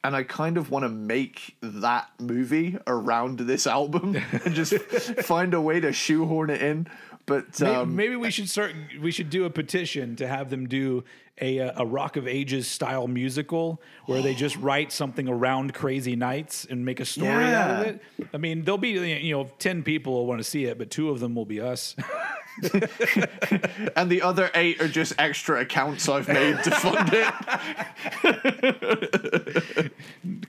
and 0.03 0.15
I 0.15 0.23
kind 0.23 0.59
of 0.59 0.71
want 0.71 0.83
to 0.85 0.91
make 0.91 1.57
that 1.63 2.09
movie 2.21 2.77
around 2.87 3.39
this 3.41 3.67
album 3.67 4.17
and 4.45 4.55
just 4.55 4.75
find 5.23 5.55
a 5.55 5.61
way 5.63 5.81
to 5.81 5.95
shoehorn 5.95 6.51
it 6.51 6.61
in. 6.61 6.87
But 7.27 7.59
Maybe, 7.61 7.75
um, 7.75 7.97
maybe 7.97 8.17
we 8.17 8.31
should 8.31 8.51
start. 8.51 8.75
We 9.01 9.11
should 9.11 9.31
do 9.31 9.45
a 9.45 9.51
petition 9.51 10.17
to 10.17 10.27
have 10.27 10.51
them 10.51 10.67
do 10.67 11.05
a 11.41 11.59
uh, 11.59 11.83
a 11.83 11.87
Rock 11.87 12.17
of 12.17 12.29
Ages 12.29 12.69
style 12.69 13.09
musical 13.09 13.81
where 14.07 14.21
they 14.21 14.35
just 14.35 14.57
write 14.61 14.93
something 14.93 15.29
around 15.29 15.73
Crazy 15.75 16.17
Nights 16.17 16.67
and 16.69 16.85
make 16.85 17.01
a 17.01 17.05
story 17.05 17.45
out 17.45 17.81
of 17.81 17.87
it. 17.87 18.01
I 18.33 18.37
mean, 18.37 18.65
there'll 18.65 18.79
be 18.79 18.91
you 18.91 19.35
know 19.35 19.51
ten 19.59 19.83
people 19.83 20.13
will 20.13 20.27
want 20.27 20.41
to 20.41 20.45
see 20.45 20.67
it, 20.67 20.77
but 20.79 20.91
two 20.91 21.09
of 21.11 21.21
them 21.21 21.35
will 21.35 21.47
be 21.47 21.61
us. 21.61 21.97
and 23.97 24.11
the 24.11 24.23
other 24.23 24.51
eight 24.55 24.81
are 24.81 24.87
just 24.87 25.15
extra 25.19 25.61
accounts 25.61 26.09
I've 26.09 26.29
made 26.29 26.63
to 26.63 26.71
fund 26.71 27.11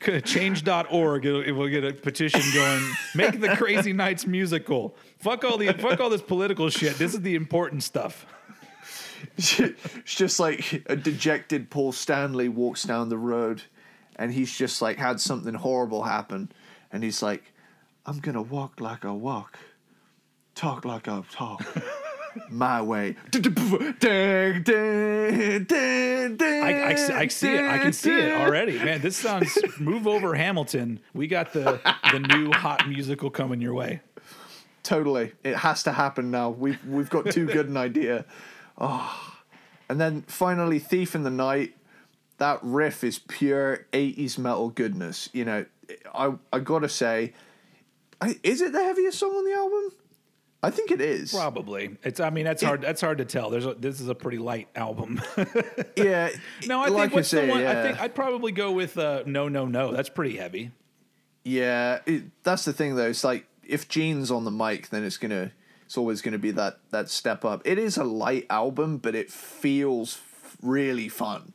it. 0.04 0.26
Change.org. 0.26 1.26
It 1.26 1.52
will 1.52 1.68
get 1.68 1.84
a 1.84 1.94
petition 1.94 2.42
going. 2.54 2.84
Make 3.16 3.42
the 3.42 3.56
Crazy 3.56 3.92
Nights 3.92 4.28
musical. 4.28 4.96
Fuck 5.26 5.44
all 5.44 5.58
the 5.58 5.74
fuck 5.74 6.00
all 6.00 6.12
this 6.12 6.22
political 6.22 6.70
shit. 6.70 7.00
This 7.00 7.16
is 7.16 7.22
the 7.22 7.34
important 7.34 7.82
stuff. 7.82 8.28
it's 9.38 9.60
just 10.06 10.40
like 10.40 10.84
a 10.86 10.96
dejected 10.96 11.72
Paul 11.72 11.94
Stanley 11.94 12.48
walks 12.48 12.84
down 12.84 13.10
the 13.10 13.18
road 13.18 13.64
and 14.18 14.32
he's 14.32 14.56
just 14.56 14.84
like 14.84 14.98
had 15.00 15.20
something 15.20 15.56
horrible 15.56 16.04
happen 16.04 16.52
and 16.92 17.04
he's 17.04 17.24
like, 17.24 17.42
I'm 18.06 18.20
gonna 18.20 18.44
walk 18.44 18.80
like 18.80 19.04
I 19.04 19.14
walk, 19.14 19.58
talk 20.54 20.86
like 20.86 21.08
I 21.08 21.24
talk. 21.32 21.66
My 22.50 22.84
way. 22.84 23.16
I, 23.34 23.40
I, 26.52 27.20
I 27.22 27.28
see 27.30 27.56
it. 27.56 27.64
I 27.64 27.80
can 27.80 27.94
see 27.94 28.14
it 28.14 28.32
already, 28.32 28.78
man. 28.78 29.02
This 29.02 29.18
sounds. 29.18 29.58
Move 29.80 30.06
over, 30.06 30.36
Hamilton. 30.36 31.00
We 31.16 31.26
got 31.28 31.54
the 31.54 31.80
the 32.12 32.20
new 32.20 32.52
hot 32.52 32.88
musical 32.88 33.32
coming 33.32 33.60
your 33.60 33.74
way. 33.74 34.02
Totally. 34.86 35.32
It 35.44 35.56
has 35.56 35.82
to 35.84 35.92
happen 35.92 36.30
now. 36.30 36.52
We've 36.52 36.86
we've 36.86 37.10
got 37.10 37.32
too 37.32 37.48
good 37.48 37.68
an 37.68 37.76
idea. 37.76 38.26
Oh. 38.78 39.32
And 39.88 40.02
then 40.02 40.24
finally 40.24 40.80
Thief 40.80 41.14
in 41.14 41.22
the 41.22 41.30
Night. 41.30 41.78
That 42.40 42.58
riff 42.64 43.04
is 43.04 43.20
pure 43.20 43.86
80s 43.94 44.40
metal 44.40 44.70
goodness. 44.70 45.30
You 45.32 45.46
know, 45.46 45.66
I 46.12 46.34
I 46.52 46.58
gotta 46.58 46.90
say, 46.90 47.34
I, 48.20 48.40
is 48.42 48.62
it 48.62 48.72
the 48.74 48.82
heaviest 48.82 49.20
song 49.20 49.30
on 49.30 49.46
the 49.46 49.54
album? 49.54 49.92
I 50.64 50.72
think 50.72 50.90
it 50.90 51.02
is. 51.02 51.32
Probably. 51.32 51.98
It's. 52.04 52.20
I 52.20 52.32
mean, 52.32 52.46
that's 52.46 52.64
hard. 52.64 52.82
That's 52.82 53.00
hard 53.00 53.20
to 53.20 53.26
tell. 53.26 53.52
There's. 53.52 53.68
A, 53.68 53.76
this 53.76 54.02
is 54.02 54.10
a 54.10 54.16
pretty 54.16 54.40
light 54.40 54.70
album. 54.76 55.22
Yeah. 55.96 56.32
no, 56.66 56.82
I 56.82 56.88
like 56.88 57.04
think 57.04 57.14
what's 57.14 57.30
say, 57.30 57.46
the 57.46 57.52
one? 57.52 57.62
Yeah. 57.62 57.80
I 57.80 57.84
think 57.84 58.02
I'd 58.02 58.16
probably 58.16 58.54
go 58.54 58.72
with 58.72 58.98
uh, 58.98 59.22
no, 59.28 59.50
no, 59.50 59.68
no. 59.68 59.92
That's 59.92 60.10
pretty 60.10 60.38
heavy. 60.38 60.72
Yeah, 61.44 62.00
it, 62.08 62.24
that's 62.42 62.66
the 62.66 62.74
thing 62.74 62.96
though. 62.96 63.10
It's 63.10 63.24
like 63.24 63.46
if 63.68 63.88
Gene's 63.90 64.32
on 64.32 64.44
the 64.46 64.52
mic, 64.52 64.90
then 64.90 65.04
it's 65.04 65.18
gonna 65.18 65.52
it's 65.86 65.98
always 65.98 66.22
going 66.22 66.32
to 66.34 66.40
be 66.40 66.52
that 66.52 66.80
that 66.92 67.10
step 67.10 67.46
up. 67.46 67.62
It 67.66 67.78
is 67.78 67.98
a 67.98 68.04
light 68.04 68.46
album, 68.50 68.98
but 68.98 69.14
it 69.16 69.32
feels 69.32 70.20
really 70.62 71.10
fun. 71.10 71.54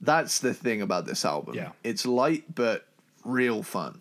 That's 0.00 0.40
the 0.40 0.52
thing 0.54 0.82
about 0.82 1.06
this 1.06 1.24
album. 1.24 1.54
Yeah. 1.54 1.70
It's 1.84 2.04
light 2.06 2.52
but 2.54 2.86
real 3.24 3.62
fun. 3.62 4.00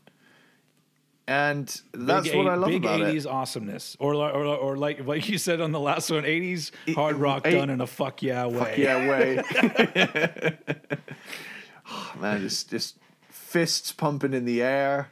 And 1.28 1.68
that's 1.94 2.28
big 2.28 2.36
what 2.38 2.48
eight- 2.48 2.50
I 2.50 2.56
love 2.56 2.70
about 2.70 2.74
it. 2.74 2.82
big 2.82 2.86
about 2.86 3.00
80s 3.14 3.20
it. 3.20 3.26
awesomeness, 3.28 3.98
or, 4.00 4.16
or 4.16 4.44
or 4.48 4.76
like 4.78 5.06
like 5.06 5.30
you 5.30 5.38
said 5.38 5.62
on 5.62 5.72
the 5.72 5.80
last 5.80 6.10
one, 6.10 6.24
80s 6.24 6.72
hard 6.96 7.18
rock 7.18 7.46
eight- 7.46 7.52
done 7.52 7.70
in 7.70 7.82
a 7.82 7.86
fuck 7.86 8.24
yeah 8.24 8.48
way. 8.48 8.58
Fuck 8.58 8.78
Yeah, 8.80 9.08
way. 9.08 10.56
oh, 11.92 12.14
man, 12.20 12.42
just 12.42 12.72
just 12.72 12.98
fists 13.30 13.92
pumping 13.92 14.34
in 14.34 14.46
the 14.46 14.62
air 14.64 15.10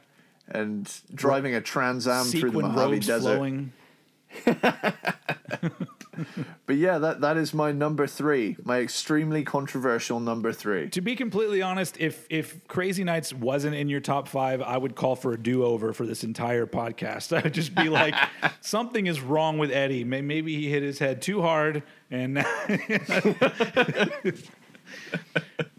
and 0.50 0.90
driving 1.14 1.54
a 1.54 1.60
Trans 1.60 2.08
Am 2.08 2.26
through 2.26 2.50
the 2.50 2.60
Mojave 2.60 3.00
Desert. 3.00 3.64
But 6.66 6.76
yeah, 6.76 6.98
that 6.98 7.20
that 7.22 7.36
is 7.36 7.54
my 7.54 7.72
number 7.72 8.06
three, 8.06 8.56
my 8.64 8.80
extremely 8.80 9.44
controversial 9.44 10.20
number 10.20 10.52
three. 10.52 10.90
To 10.90 11.00
be 11.00 11.16
completely 11.16 11.62
honest, 11.62 11.96
if 11.98 12.26
if 12.28 12.66
Crazy 12.68 13.04
Nights 13.04 13.32
wasn't 13.32 13.74
in 13.74 13.88
your 13.88 14.00
top 14.00 14.28
five, 14.28 14.60
I 14.60 14.76
would 14.76 14.94
call 14.94 15.16
for 15.16 15.32
a 15.32 15.38
do 15.38 15.64
over 15.64 15.92
for 15.92 16.06
this 16.06 16.24
entire 16.24 16.66
podcast. 16.66 17.36
I 17.36 17.42
would 17.42 17.54
just 17.54 17.74
be 17.74 17.88
like, 17.88 18.14
something 18.60 19.06
is 19.06 19.20
wrong 19.20 19.58
with 19.58 19.70
Eddie. 19.70 20.04
Maybe 20.04 20.56
he 20.56 20.68
hit 20.68 20.82
his 20.82 20.98
head 20.98 21.22
too 21.22 21.40
hard, 21.40 21.82
and 22.10 22.44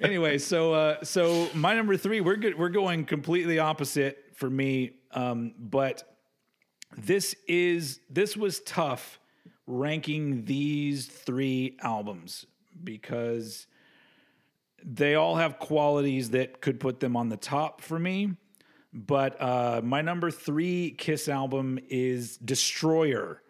anyway, 0.02 0.38
so 0.38 0.74
uh, 0.74 1.04
so 1.04 1.50
my 1.54 1.76
number 1.76 1.98
three, 1.98 2.22
we're 2.22 2.38
good. 2.38 2.58
We're 2.58 2.70
going 2.70 3.06
completely 3.06 3.60
opposite 3.60 4.26
for 4.40 4.50
me, 4.50 4.92
um, 5.12 5.54
but 5.60 6.16
this 6.96 7.36
is 7.46 8.00
this 8.10 8.38
was 8.38 8.62
tough 8.62 9.20
ranking 9.68 10.46
these 10.46 11.08
three 11.08 11.78
albums 11.84 12.46
because 12.82 13.68
they 14.82 15.16
all 15.16 15.36
have 15.36 15.60
qualities 15.60 16.30
that 16.30 16.62
could 16.62 16.80
put 16.80 17.02
them 17.02 17.18
on 17.18 17.28
the 17.28 17.36
top 17.36 17.82
for 17.82 18.00
me. 18.00 18.32
But 18.94 19.40
uh, 19.42 19.82
my 19.84 20.02
number 20.02 20.32
three 20.32 20.96
Kiss 20.98 21.28
album 21.28 21.78
is 21.90 22.38
Destroyer 22.38 23.44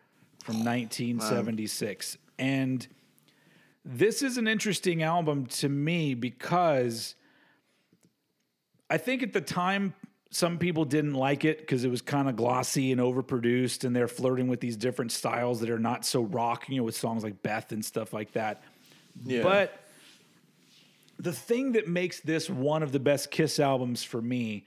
from 0.44 0.56
1976. 0.66 2.18
And 2.40 2.86
this 3.86 4.24
is 4.24 4.38
an 4.38 4.48
interesting 4.48 5.04
album 5.04 5.46
to 5.46 5.70
me 5.70 6.16
because 6.16 7.14
I 8.90 8.98
think 8.98 9.22
at 9.22 9.34
the 9.34 9.42
time 9.42 9.94
some 10.32 10.60
people 10.60 10.86
didn't 10.86 11.16
like 11.16 11.44
it 11.44 11.60
because 11.60 11.84
it 11.84 11.90
was 11.90 12.02
kind 12.02 12.30
of 12.30 12.36
glossy 12.36 12.92
and 12.92 13.02
overproduced, 13.02 13.84
and 13.84 13.96
they're 13.96 14.08
flirting 14.08 14.48
with 14.48 14.60
these 14.60 14.78
different 14.78 15.12
styles 15.12 15.60
that 15.62 15.70
are 15.70 15.80
not 15.80 16.06
so 16.06 16.22
rock, 16.22 16.70
you 16.70 16.78
know, 16.78 16.84
with 16.84 16.96
songs 16.96 17.24
like 17.24 17.42
Beth 17.42 17.72
and 17.72 17.84
stuff 17.84 18.14
like 18.14 18.34
that. 18.34 18.64
Yeah. 19.26 19.42
But 19.42 19.80
the 21.18 21.34
thing 21.34 21.74
that 21.74 21.88
makes 21.88 22.20
this 22.20 22.50
one 22.50 22.84
of 22.84 22.92
the 22.92 23.00
best 23.00 23.32
Kiss 23.32 23.60
albums 23.60 24.04
for 24.04 24.22
me 24.22 24.66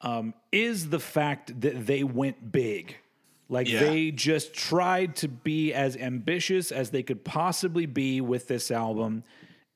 um, 0.00 0.34
is 0.50 0.90
the 0.90 1.00
fact 1.00 1.60
that 1.60 1.86
they 1.86 2.02
went 2.02 2.50
big. 2.50 2.96
Like 3.48 3.68
Yeah. 3.68 3.80
they 3.80 4.10
just 4.10 4.54
tried 4.54 5.16
to 5.16 5.28
be 5.28 5.72
as 5.72 5.96
ambitious 5.96 6.72
as 6.72 6.90
they 6.90 7.02
could 7.02 7.24
possibly 7.24 7.86
be 7.86 8.20
with 8.20 8.48
this 8.48 8.70
album, 8.70 9.24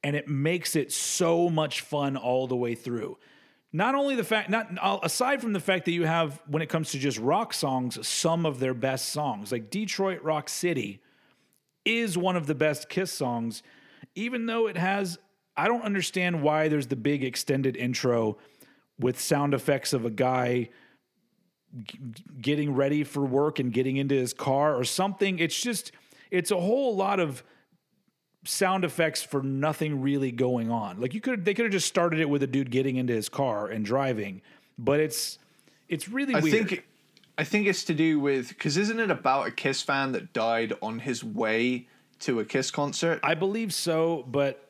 and 0.02 0.16
it 0.16 0.28
makes 0.28 0.76
it 0.76 0.92
so 0.92 1.48
much 1.48 1.80
fun 1.82 2.16
all 2.16 2.46
the 2.46 2.56
way 2.56 2.74
through. 2.74 3.16
Not 3.74 3.96
only 3.96 4.14
the 4.14 4.22
fact, 4.22 4.50
not 4.50 4.68
uh, 4.80 5.00
aside 5.02 5.40
from 5.40 5.52
the 5.52 5.58
fact 5.58 5.84
that 5.86 5.90
you 5.90 6.04
have, 6.04 6.40
when 6.46 6.62
it 6.62 6.68
comes 6.68 6.92
to 6.92 6.98
just 6.98 7.18
rock 7.18 7.52
songs, 7.52 8.06
some 8.06 8.46
of 8.46 8.60
their 8.60 8.72
best 8.72 9.08
songs, 9.08 9.50
like 9.50 9.68
Detroit 9.68 10.22
Rock 10.22 10.48
City, 10.48 11.00
is 11.84 12.16
one 12.16 12.36
of 12.36 12.46
the 12.46 12.54
best 12.54 12.88
Kiss 12.88 13.10
songs, 13.10 13.64
even 14.14 14.46
though 14.46 14.68
it 14.68 14.76
has. 14.76 15.18
I 15.56 15.66
don't 15.66 15.82
understand 15.82 16.40
why 16.40 16.68
there's 16.68 16.86
the 16.86 16.94
big 16.94 17.24
extended 17.24 17.76
intro 17.76 18.38
with 19.00 19.20
sound 19.20 19.54
effects 19.54 19.92
of 19.92 20.04
a 20.04 20.10
guy 20.10 20.70
g- 21.82 21.98
getting 22.40 22.76
ready 22.76 23.02
for 23.02 23.24
work 23.24 23.58
and 23.58 23.72
getting 23.72 23.96
into 23.96 24.14
his 24.14 24.32
car 24.32 24.76
or 24.76 24.84
something. 24.84 25.40
It's 25.40 25.60
just, 25.60 25.90
it's 26.30 26.52
a 26.52 26.60
whole 26.60 26.94
lot 26.94 27.18
of 27.18 27.42
sound 28.44 28.84
effects 28.84 29.22
for 29.22 29.42
nothing 29.42 30.00
really 30.02 30.30
going 30.30 30.70
on. 30.70 31.00
Like 31.00 31.14
you 31.14 31.20
could, 31.20 31.44
they 31.44 31.54
could 31.54 31.64
have 31.64 31.72
just 31.72 31.86
started 31.86 32.20
it 32.20 32.28
with 32.28 32.42
a 32.42 32.46
dude 32.46 32.70
getting 32.70 32.96
into 32.96 33.12
his 33.12 33.28
car 33.28 33.68
and 33.68 33.84
driving, 33.84 34.42
but 34.78 35.00
it's, 35.00 35.38
it's 35.88 36.08
really 36.08 36.34
I 36.34 36.40
weird. 36.40 36.68
think 36.68 36.86
I 37.36 37.44
think 37.44 37.66
it's 37.66 37.84
to 37.84 37.94
do 37.94 38.20
with 38.20 38.48
because 38.48 38.76
isn't 38.76 39.00
it 39.00 39.10
about 39.10 39.48
a 39.48 39.50
Kiss 39.50 39.82
fan 39.82 40.12
that 40.12 40.32
died 40.32 40.72
on 40.80 41.00
his 41.00 41.24
way 41.24 41.88
to 42.20 42.38
a 42.40 42.44
Kiss 42.44 42.70
concert? 42.70 43.18
I 43.22 43.34
believe 43.34 43.74
so, 43.74 44.24
but 44.28 44.68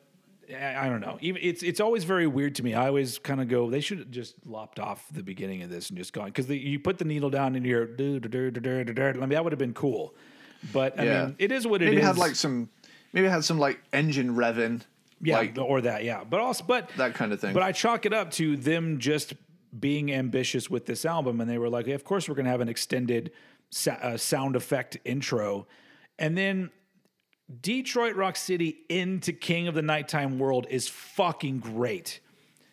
I 0.49 0.89
don't 0.89 1.01
know. 1.01 1.17
Even 1.21 1.41
it's 1.43 1.61
it's 1.63 1.79
always 1.79 2.03
very 2.05 2.27
weird 2.27 2.55
to 2.55 2.63
me. 2.63 2.73
I 2.73 2.87
always 2.87 3.17
kind 3.19 3.39
of 3.41 3.47
go, 3.49 3.69
they 3.69 3.81
should 3.81 3.99
have 3.99 4.11
just 4.11 4.35
lopped 4.45 4.79
off 4.79 5.05
the 5.11 5.23
beginning 5.23 5.61
of 5.63 5.69
this 5.69 5.89
and 5.89 5.97
just 5.97 6.11
gone 6.13 6.25
because 6.27 6.49
you 6.49 6.79
put 6.79 6.97
the 6.97 7.05
needle 7.05 7.29
down 7.29 7.55
into 7.55 7.69
your 7.69 7.85
do 7.85 8.19
do 8.19 8.29
do 8.29 8.51
do 8.51 8.83
do 8.83 8.93
do. 8.93 9.03
I 9.03 9.13
mean, 9.13 9.29
that 9.29 9.43
would 9.43 9.53
have 9.53 9.59
been 9.59 9.73
cool. 9.73 10.13
But 10.73 10.99
I 10.99 11.03
Yeah. 11.05 11.25
mean, 11.25 11.35
it 11.37 11.51
is 11.51 11.67
what 11.67 11.81
it 11.81 11.85
is. 11.85 11.91
maybe 11.91 12.01
had 12.01 12.17
like 12.17 12.35
some, 12.35 12.69
maybe 13.15 13.25
it 13.25 13.31
had 13.31 13.43
some 13.43 13.57
like 13.57 13.81
engine 13.91 14.35
revving, 14.35 14.81
yeah, 15.21 15.37
like 15.37 15.57
or 15.57 15.81
that, 15.81 16.03
yeah. 16.03 16.23
But 16.23 16.41
also, 16.41 16.63
but 16.63 16.89
that 16.97 17.15
kind 17.15 17.33
of 17.33 17.39
thing. 17.39 17.53
But 17.55 17.63
I 17.63 17.71
chalk 17.71 18.05
it 18.05 18.13
up 18.13 18.29
to 18.31 18.55
them 18.55 18.99
just 18.99 19.33
being 19.79 20.13
ambitious 20.13 20.69
with 20.69 20.85
this 20.85 21.05
album, 21.05 21.41
and 21.41 21.49
they 21.49 21.57
were 21.57 21.69
like, 21.69 21.87
"Of 21.87 22.03
course, 22.03 22.29
we're 22.29 22.35
going 22.35 22.45
to 22.45 22.51
have 22.51 22.61
an 22.61 22.69
extended 22.69 23.31
sa- 23.71 23.97
uh, 24.01 24.17
sound 24.17 24.55
effect 24.55 24.97
intro," 25.03 25.65
and 26.19 26.37
then 26.37 26.69
Detroit 27.61 28.15
Rock 28.15 28.35
City 28.35 28.79
into 28.89 29.31
King 29.33 29.67
of 29.67 29.75
the 29.75 29.81
Nighttime 29.81 30.39
World 30.39 30.67
is 30.69 30.87
fucking 30.87 31.59
great. 31.59 32.19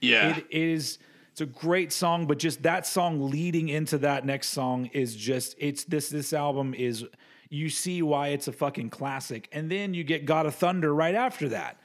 yeah, 0.00 0.36
It 0.36 0.46
is. 0.50 0.98
It's 1.30 1.40
a 1.40 1.46
great 1.46 1.92
song, 1.92 2.26
but 2.26 2.38
just 2.38 2.62
that 2.64 2.86
song 2.86 3.30
leading 3.30 3.70
into 3.70 3.96
that 3.98 4.26
next 4.26 4.48
song 4.48 4.90
is 4.92 5.16
just. 5.16 5.54
It's 5.58 5.84
this. 5.84 6.08
This 6.10 6.32
album 6.32 6.74
is. 6.74 7.06
You 7.52 7.68
see 7.68 8.00
why 8.00 8.28
it's 8.28 8.48
a 8.48 8.52
fucking 8.52 8.88
classic, 8.88 9.46
and 9.52 9.70
then 9.70 9.92
you 9.92 10.04
get 10.04 10.24
God 10.24 10.46
of 10.46 10.54
Thunder 10.54 10.94
right 10.94 11.14
after 11.14 11.50
that. 11.50 11.76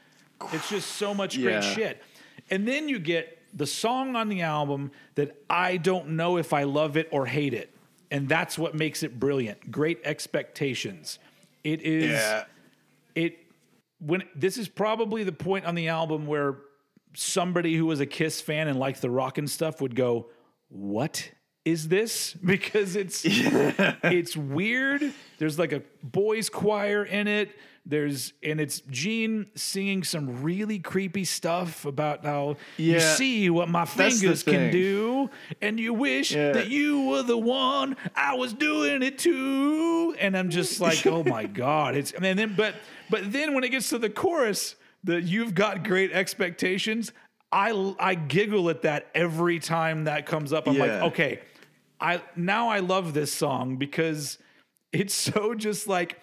It's 0.54 0.70
just 0.70 0.92
so 0.92 1.14
much 1.14 1.36
great 1.36 1.56
Yeah. 1.56 1.74
shit, 1.74 2.04
and 2.50 2.66
then 2.66 2.88
you 2.88 3.00
get 3.00 3.38
the 3.54 3.68
song 3.68 4.16
on 4.16 4.30
the 4.30 4.44
album 4.44 4.92
that 5.16 5.36
I 5.50 5.76
don't 5.76 6.12
know 6.12 6.38
if 6.38 6.54
I 6.54 6.64
love 6.64 6.96
it 6.96 7.10
or 7.12 7.26
hate 7.26 7.54
it, 7.54 7.70
and 8.12 8.30
that's 8.30 8.58
what 8.58 8.76
makes 8.76 9.04
it 9.04 9.20
brilliant. 9.20 9.70
Great 9.70 10.00
expectations. 10.06 11.20
It 11.66 11.82
is 11.82 12.12
yeah. 12.12 12.46
it 13.14 13.38
when 14.00 14.24
this 14.36 14.58
is 14.58 14.70
probably 14.70 15.26
the 15.26 15.34
point 15.34 15.66
on 15.66 15.76
the 15.76 15.90
album 15.90 16.28
where 16.28 16.60
somebody 17.14 17.76
who 17.76 17.86
was 17.88 18.00
a 18.00 18.06
Kiss 18.06 18.40
fan 18.40 18.70
and 18.70 18.80
liked 18.80 19.02
the 19.02 19.10
rock 19.10 19.38
and 19.38 19.50
stuff 19.50 19.82
would 19.82 19.96
go, 19.96 20.30
"What 20.70 21.32
is 21.72 21.88
this?" 21.88 22.36
Because 22.46 22.96
it's 22.96 23.24
it's 23.26 24.36
weird. 24.38 25.14
There's 25.38 25.60
like 25.60 25.72
a 25.74 25.82
boys 26.04 26.50
choir 26.50 27.04
in 27.04 27.28
it. 27.28 27.52
There's 27.90 28.34
and 28.44 28.60
it's 28.60 28.82
Gene 28.90 29.46
singing 29.56 30.04
some 30.04 30.44
really 30.44 30.78
creepy 30.78 31.24
stuff 31.24 31.86
about 31.86 32.26
how 32.26 32.58
you 32.76 33.00
see 33.00 33.50
what 33.50 33.70
my 33.70 33.86
fingers 33.86 34.44
can 34.44 34.72
do, 34.74 35.30
and 35.62 35.80
you 35.80 35.94
wish 35.94 36.34
Yeah. 36.34 36.52
that 36.52 36.68
you 36.70 37.08
were 37.08 37.24
the 37.24 37.38
one 37.38 37.96
I 38.14 38.36
was 38.36 38.52
doing 38.52 39.04
it 39.04 39.18
to. 39.20 40.16
And 40.20 40.36
I'm 40.36 40.50
just 40.50 40.82
like, 40.88 41.08
oh 41.08 41.24
my 41.24 41.46
god, 41.46 41.96
it's 41.96 42.12
and 42.12 42.38
then 42.38 42.56
but 42.58 42.76
but 43.10 43.32
then 43.32 43.54
when 43.54 43.64
it 43.64 43.70
gets 43.70 43.88
to 43.90 43.98
the 43.98 44.10
chorus, 44.10 44.76
that 45.06 45.24
you've 45.24 45.56
got 45.56 45.86
great 45.86 46.12
expectations. 46.12 47.14
I 47.54 47.72
I 47.98 48.16
giggle 48.16 48.70
at 48.70 48.82
that 48.82 49.08
every 49.16 49.60
time 49.60 50.04
that 50.06 50.26
comes 50.26 50.52
up. 50.52 50.68
I'm 50.68 50.74
Yeah. 50.76 50.82
like, 50.82 51.14
okay, 51.14 51.40
I 52.00 52.22
now 52.36 52.70
I 52.70 52.80
love 52.80 53.14
this 53.14 53.34
song 53.34 53.78
because 53.78 54.38
it's 54.92 55.14
so 55.34 55.54
just 55.56 55.88
like 55.88 56.20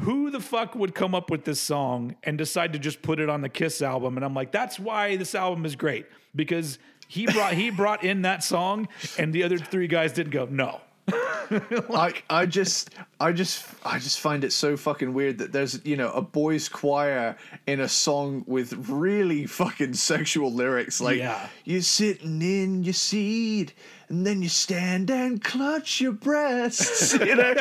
who 0.00 0.30
the 0.30 0.40
fuck 0.40 0.74
would 0.74 0.94
come 0.94 1.14
up 1.14 1.30
with 1.30 1.44
this 1.44 1.60
song 1.60 2.16
and 2.24 2.36
decide 2.36 2.72
to 2.72 2.78
just 2.80 3.00
put 3.00 3.20
it 3.20 3.28
on 3.28 3.42
the 3.42 3.48
Kiss 3.48 3.80
album? 3.80 4.16
And 4.16 4.24
I'm 4.24 4.34
like, 4.34 4.50
that's 4.50 4.78
why 4.78 5.14
this 5.16 5.34
album 5.36 5.64
is 5.64 5.76
great 5.76 6.06
because 6.34 6.78
he 7.06 7.26
brought 7.32 7.52
he 7.54 7.70
brought 7.70 8.02
in 8.02 8.22
that 8.22 8.42
song 8.42 8.88
and 9.18 9.32
the 9.32 9.44
other 9.44 9.58
three 9.58 9.86
guys 9.86 10.12
didn't 10.12 10.32
go 10.32 10.46
no. 10.46 10.80
I, 11.10 12.14
I 12.30 12.46
just 12.46 12.90
I 13.20 13.32
just 13.32 13.66
I 13.84 13.98
just 13.98 14.18
find 14.20 14.42
it 14.42 14.52
so 14.54 14.74
fucking 14.78 15.12
weird 15.12 15.36
that 15.38 15.52
there's 15.52 15.84
you 15.84 15.96
know 15.96 16.10
a 16.10 16.22
boys 16.22 16.68
choir 16.70 17.36
in 17.66 17.80
a 17.80 17.88
song 17.88 18.42
with 18.46 18.72
really 18.88 19.44
fucking 19.44 19.92
sexual 19.94 20.50
lyrics 20.50 21.02
like 21.02 21.18
Yeah. 21.18 21.46
you're 21.64 21.82
sitting 21.82 22.40
in 22.40 22.84
your 22.84 22.94
seat 22.94 23.74
and 24.14 24.26
then 24.26 24.42
you 24.42 24.48
stand 24.48 25.10
and 25.10 25.42
clutch 25.42 26.00
your 26.00 26.12
breasts 26.12 27.12
you 27.20 27.34
know 27.34 27.54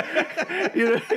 you 0.76 0.86
know 0.92 1.02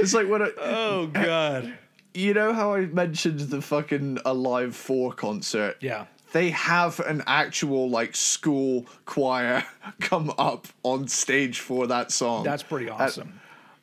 it's 0.00 0.14
like 0.14 0.28
what 0.28 0.42
a, 0.42 0.52
Oh 0.58 1.06
god. 1.06 1.72
you 2.14 2.34
know 2.34 2.52
how 2.52 2.74
I 2.74 2.86
mentioned 2.86 3.40
the 3.40 3.62
fucking 3.62 4.18
Alive 4.24 4.74
4 4.74 5.12
concert 5.12 5.76
Yeah. 5.80 6.06
they 6.32 6.50
have 6.50 7.00
an 7.00 7.22
actual 7.26 7.88
like 7.88 8.16
school 8.16 8.86
choir 9.04 9.64
come 10.00 10.32
up 10.38 10.66
on 10.82 11.08
stage 11.08 11.60
for 11.60 11.86
that 11.88 12.10
song. 12.12 12.44
That's 12.44 12.62
pretty 12.62 12.88
awesome. 12.90 13.39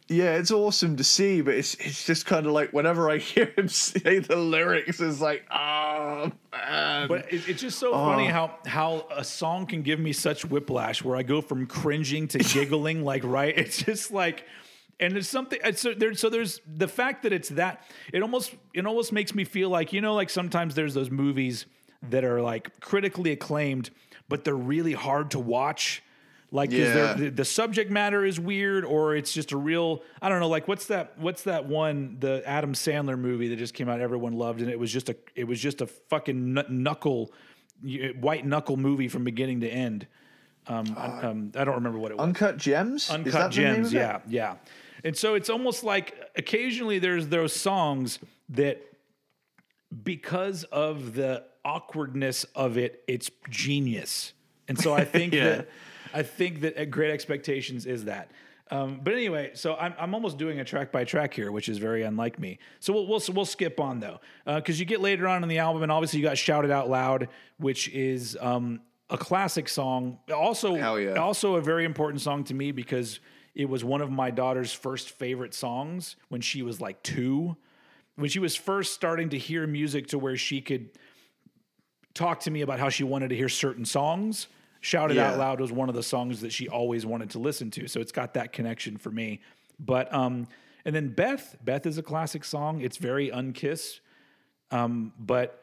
Yeah, 0.09 0.35
it's 0.35 0.51
awesome 0.51 0.95
to 0.97 1.03
see, 1.03 1.41
but 1.41 1.55
it's 1.55 1.75
it's 1.75 2.05
just 2.05 2.25
kind 2.25 2.45
of 2.45 2.53
like 2.53 2.71
whenever 2.71 3.09
I 3.09 3.17
hear 3.17 3.51
him 3.57 3.67
say 3.67 4.19
the 4.19 4.37
lyrics, 4.37 4.99
it's 5.01 5.19
like, 5.19 5.45
oh 5.51 6.31
man. 6.51 7.07
But 7.07 7.31
it, 7.31 7.47
it's 7.49 7.61
just 7.61 7.77
so 7.77 7.91
funny 7.91 8.29
oh. 8.29 8.31
how 8.31 8.55
how 8.65 9.07
a 9.11 9.23
song 9.23 9.65
can 9.65 9.81
give 9.81 9.99
me 9.99 10.13
such 10.13 10.45
whiplash 10.45 11.03
where 11.03 11.17
I 11.17 11.23
go 11.23 11.41
from 11.41 11.67
cringing 11.67 12.27
to 12.29 12.37
giggling 12.53 13.03
like 13.03 13.23
right. 13.25 13.57
It's 13.57 13.83
just 13.83 14.11
like 14.11 14.45
and 14.99 15.15
it's 15.17 15.27
something 15.27 15.59
it's 15.63 15.81
so 15.81 15.93
there 15.93 16.13
so 16.13 16.29
there's 16.29 16.61
the 16.65 16.87
fact 16.87 17.23
that 17.23 17.33
it's 17.33 17.49
that 17.49 17.83
it 18.13 18.21
almost 18.21 18.55
it 18.73 18.85
almost 18.85 19.11
makes 19.11 19.35
me 19.35 19.43
feel 19.43 19.69
like 19.69 19.93
you 19.93 20.01
know 20.01 20.15
like 20.15 20.29
sometimes 20.29 20.75
there's 20.75 20.93
those 20.93 21.11
movies 21.11 21.65
that 22.09 22.23
are 22.23 22.41
like 22.41 22.79
critically 22.79 23.31
acclaimed 23.31 23.89
but 24.29 24.43
they're 24.43 24.55
really 24.55 24.93
hard 24.93 25.31
to 25.31 25.39
watch 25.39 26.01
like 26.51 26.71
Yeah. 26.71 27.13
the, 27.13 27.29
the 27.29 27.45
subject 27.45 27.91
matter 27.91 28.23
is 28.25 28.39
weird 28.39 28.85
or 28.85 29.15
it's 29.15 29.33
just 29.33 29.51
a 29.51 29.57
real 29.57 30.01
i 30.21 30.29
don't 30.29 30.39
know 30.39 30.47
like 30.47 30.67
what's 30.67 30.85
that 30.85 31.13
what's 31.17 31.43
that 31.43 31.65
one 31.65 32.17
the 32.19 32.41
adam 32.45 32.73
sandler 32.73 33.19
movie 33.19 33.49
that 33.49 33.57
just 33.57 33.73
came 33.73 33.89
out 33.89 33.99
everyone 33.99 34.33
loved 34.33 34.61
and 34.61 34.69
it 34.69 34.79
was 34.79 34.91
just 34.91 35.09
a 35.09 35.15
it 35.35 35.43
was 35.45 35.59
just 35.59 35.81
a 35.81 35.87
fucking 35.87 36.53
knuckle 36.69 37.31
white 38.19 38.45
knuckle 38.45 38.77
movie 38.77 39.07
from 39.07 39.23
beginning 39.23 39.59
to 39.61 39.67
end 39.69 40.07
um, 40.67 40.85
un- 40.97 41.25
um 41.25 41.51
i 41.55 41.63
don't 41.65 41.75
remember 41.75 41.99
what 41.99 42.11
it 42.11 42.17
was 42.17 42.23
Uncut 42.23 42.57
Gems? 42.57 43.03
Is 43.05 43.09
uncut 43.11 43.33
that 43.33 43.51
the 43.51 43.61
name 43.61 43.75
gems 43.75 43.87
of 43.89 43.93
it? 43.93 43.97
yeah 43.99 44.19
yeah 44.27 44.55
and 45.03 45.15
so 45.17 45.35
it's 45.35 45.49
almost 45.49 45.83
like 45.83 46.15
occasionally 46.37 46.97
there's 46.99 47.27
those 47.27 47.53
songs 47.53 48.19
that 48.49 48.81
because 50.03 50.63
of 50.65 51.13
the 51.13 51.43
awkwardness 51.63 52.45
of 52.55 52.77
it 52.77 53.03
it's 53.07 53.29
genius 53.49 54.33
and 54.67 54.79
so 54.79 54.93
i 54.93 55.03
think 55.03 55.33
Yeah. 55.33 55.43
that 55.43 55.69
i 56.17 56.23
think 56.23 56.61
that 56.61 56.89
great 56.91 57.11
expectations 57.11 57.85
is 57.85 58.05
that 58.05 58.31
um, 58.69 58.99
but 59.01 59.13
anyway, 59.13 59.51
so 59.53 59.75
I'm, 59.75 59.93
I'm 59.97 60.13
almost 60.13 60.37
doing 60.37 60.59
a 60.59 60.65
track 60.65 60.91
by 60.91 61.05
track 61.05 61.33
here, 61.33 61.51
which 61.51 61.69
is 61.69 61.77
very 61.77 62.03
unlike 62.03 62.37
me. 62.39 62.59
So 62.79 62.93
we'll 62.93 63.07
we'll, 63.07 63.21
we'll 63.33 63.45
skip 63.45 63.79
on 63.79 63.99
though, 63.99 64.19
because 64.45 64.79
you 64.79 64.85
get 64.85 64.99
later 64.99 65.27
on 65.27 65.43
in 65.43 65.49
the 65.49 65.59
album, 65.59 65.83
and 65.83 65.91
obviously 65.91 66.19
you 66.19 66.25
got 66.25 66.37
"Shout 66.37 66.65
It 66.65 66.71
Out 66.71 66.89
Loud," 66.89 67.29
which 67.57 67.87
is 67.89 68.37
um, 68.41 68.81
a 69.09 69.17
classic 69.17 69.69
song. 69.69 70.19
Also, 70.33 70.75
yeah. 70.97 71.15
also 71.15 71.55
a 71.55 71.61
very 71.61 71.85
important 71.85 72.21
song 72.21 72.43
to 72.45 72.53
me 72.53 72.71
because 72.71 73.19
it 73.55 73.69
was 73.69 73.83
one 73.83 74.01
of 74.01 74.11
my 74.11 74.31
daughter's 74.31 74.73
first 74.73 75.11
favorite 75.11 75.53
songs 75.53 76.15
when 76.29 76.41
she 76.41 76.61
was 76.61 76.81
like 76.81 77.01
two. 77.03 77.55
When 78.15 78.29
she 78.29 78.39
was 78.39 78.55
first 78.55 78.93
starting 78.93 79.29
to 79.29 79.37
hear 79.37 79.67
music 79.67 80.07
to 80.07 80.17
where 80.17 80.35
she 80.35 80.59
could 80.59 80.89
talk 82.15 82.39
to 82.41 82.51
me 82.51 82.61
about 82.61 82.79
how 82.79 82.89
she 82.89 83.03
wanted 83.03 83.29
to 83.29 83.35
hear 83.35 83.47
certain 83.47 83.85
songs. 83.85 84.47
Shout 84.81 85.11
It 85.11 85.17
Yeah. 85.17 85.31
Out 85.31 85.39
Loud 85.39 85.61
was 85.61 85.71
one 85.71 85.89
of 85.89 85.95
the 85.95 86.03
songs 86.03 86.41
that 86.41 86.51
she 86.51 86.67
always 86.67 87.05
wanted 87.05 87.29
to 87.31 87.39
listen 87.39 87.71
to. 87.71 87.87
So 87.87 87.99
it's 87.99 88.11
got 88.11 88.33
that 88.35 88.53
connection 88.53 88.97
for 88.97 89.11
me. 89.11 89.41
But 89.79 90.13
um 90.13 90.47
and 90.85 90.95
then 90.95 91.09
Beth, 91.09 91.57
Beth 91.65 91.85
is 91.85 91.97
a 91.97 92.03
classic 92.03 92.45
song. 92.45 92.79
It's 92.79 92.95
very 92.95 93.29
unkiss. 93.29 93.99
Um, 94.71 95.11
but 95.19 95.61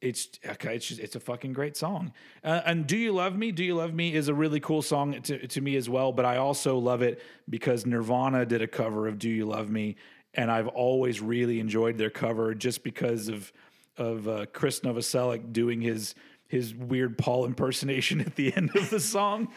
it's 0.00 0.28
okay, 0.46 0.76
it's 0.76 0.86
just, 0.86 1.00
it's 1.00 1.16
a 1.16 1.20
fucking 1.20 1.52
great 1.52 1.76
song. 1.76 2.12
Uh, 2.44 2.60
and 2.64 2.86
Do 2.86 2.96
You 2.96 3.12
Love 3.12 3.36
Me? 3.36 3.52
Do 3.52 3.64
You 3.64 3.76
Love 3.76 3.94
Me 3.94 4.14
is 4.14 4.28
a 4.28 4.34
really 4.34 4.60
cool 4.60 4.82
song 4.82 5.20
to, 5.22 5.46
to 5.46 5.60
me 5.60 5.76
as 5.76 5.88
well, 5.88 6.12
but 6.12 6.24
I 6.24 6.36
also 6.36 6.76
love 6.78 7.02
it 7.02 7.20
because 7.48 7.86
Nirvana 7.86 8.44
did 8.46 8.62
a 8.62 8.66
cover 8.66 9.06
of 9.06 9.18
Do 9.18 9.28
You 9.28 9.46
Love 9.46 9.70
Me 9.70 9.96
and 10.34 10.50
I've 10.50 10.68
always 10.68 11.20
really 11.20 11.60
enjoyed 11.60 11.98
their 11.98 12.10
cover 12.10 12.54
just 12.54 12.82
because 12.82 13.28
of 13.28 13.52
of 13.98 14.26
uh, 14.26 14.46
Krist 14.46 14.82
Novoselic 14.82 15.52
doing 15.52 15.82
his 15.82 16.14
his 16.52 16.74
weird 16.74 17.16
Paul 17.16 17.46
impersonation 17.46 18.20
at 18.20 18.36
the 18.36 18.54
end 18.54 18.76
of 18.76 18.90
the 18.90 19.00
song, 19.00 19.48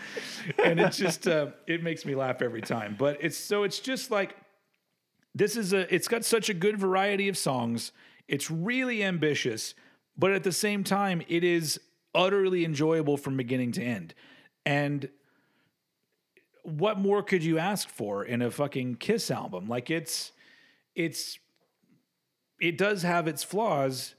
and 0.64 0.80
it 0.80 0.94
just 0.94 1.28
uh, 1.28 1.48
it 1.68 1.84
makes 1.84 2.06
me 2.06 2.16
laugh 2.16 2.42
every 2.42 2.62
time. 2.62 2.96
But 2.98 3.18
it's 3.20 3.38
so 3.38 3.64
it's 3.64 3.80
just 3.80 4.12
like 4.12 4.38
this 5.36 5.58
is 5.58 5.74
a 5.74 5.94
it's 5.94 6.08
got 6.08 6.24
such 6.24 6.48
a 6.48 6.54
good 6.54 6.80
variety 6.80 7.28
of 7.28 7.38
songs. 7.38 7.92
It's 8.30 8.50
really 8.50 9.04
ambitious, 9.04 9.76
but 10.18 10.32
at 10.32 10.44
the 10.46 10.54
same 10.54 10.86
time, 10.86 11.22
it 11.28 11.44
is 11.44 11.82
utterly 12.16 12.64
enjoyable 12.64 13.18
from 13.18 13.36
beginning 13.36 13.74
to 13.74 13.84
end. 13.84 14.14
And 14.66 15.10
what 16.64 16.98
more 16.98 17.22
could 17.22 17.44
you 17.44 17.60
ask 17.60 17.90
for 17.90 18.24
in 18.24 18.42
a 18.42 18.50
fucking 18.50 18.96
Kiss 18.96 19.30
album? 19.30 19.68
Like 19.68 19.90
it's 19.90 20.32
it's 20.96 21.40
it 22.62 22.78
does 22.78 23.04
have 23.04 23.28
its 23.28 23.44
flaws, 23.44 24.16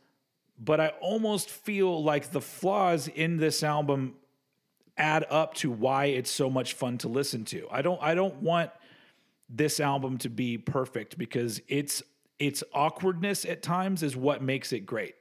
but 0.59 0.81
I 0.81 0.89
almost 1.01 1.51
feel 1.51 2.03
like 2.03 2.31
the 2.31 2.41
flaws 2.41 3.09
in 3.09 3.37
this 3.37 3.63
album 3.63 4.15
add 4.97 5.27
up 5.29 5.55
to 5.55 5.71
why 5.71 6.07
it's 6.07 6.31
so 6.31 6.49
much 6.49 6.75
fun 6.75 6.99
to 6.99 7.09
listen 7.09 7.45
to. 7.47 7.67
I 7.71 7.83
don't 7.83 8.03
I 8.03 8.15
don't 8.15 8.37
want 8.37 8.71
this 9.49 9.79
album 9.79 10.19
to 10.19 10.31
be 10.31 10.59
perfect 10.59 11.19
because 11.19 11.61
it's 11.69 12.03
its 12.39 12.63
awkwardness 12.73 13.45
at 13.45 13.63
times 13.63 14.03
is 14.03 14.17
what 14.17 14.43
makes 14.43 14.73
it 14.73 14.81
great. 14.81 15.15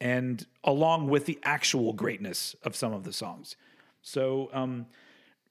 And 0.00 0.44
along 0.64 1.08
with 1.08 1.26
the 1.26 1.38
actual 1.44 1.92
greatness 1.92 2.56
of 2.64 2.74
some 2.74 2.92
of 2.92 3.04
the 3.04 3.12
songs. 3.12 3.56
So 4.00 4.48
um 4.52 4.86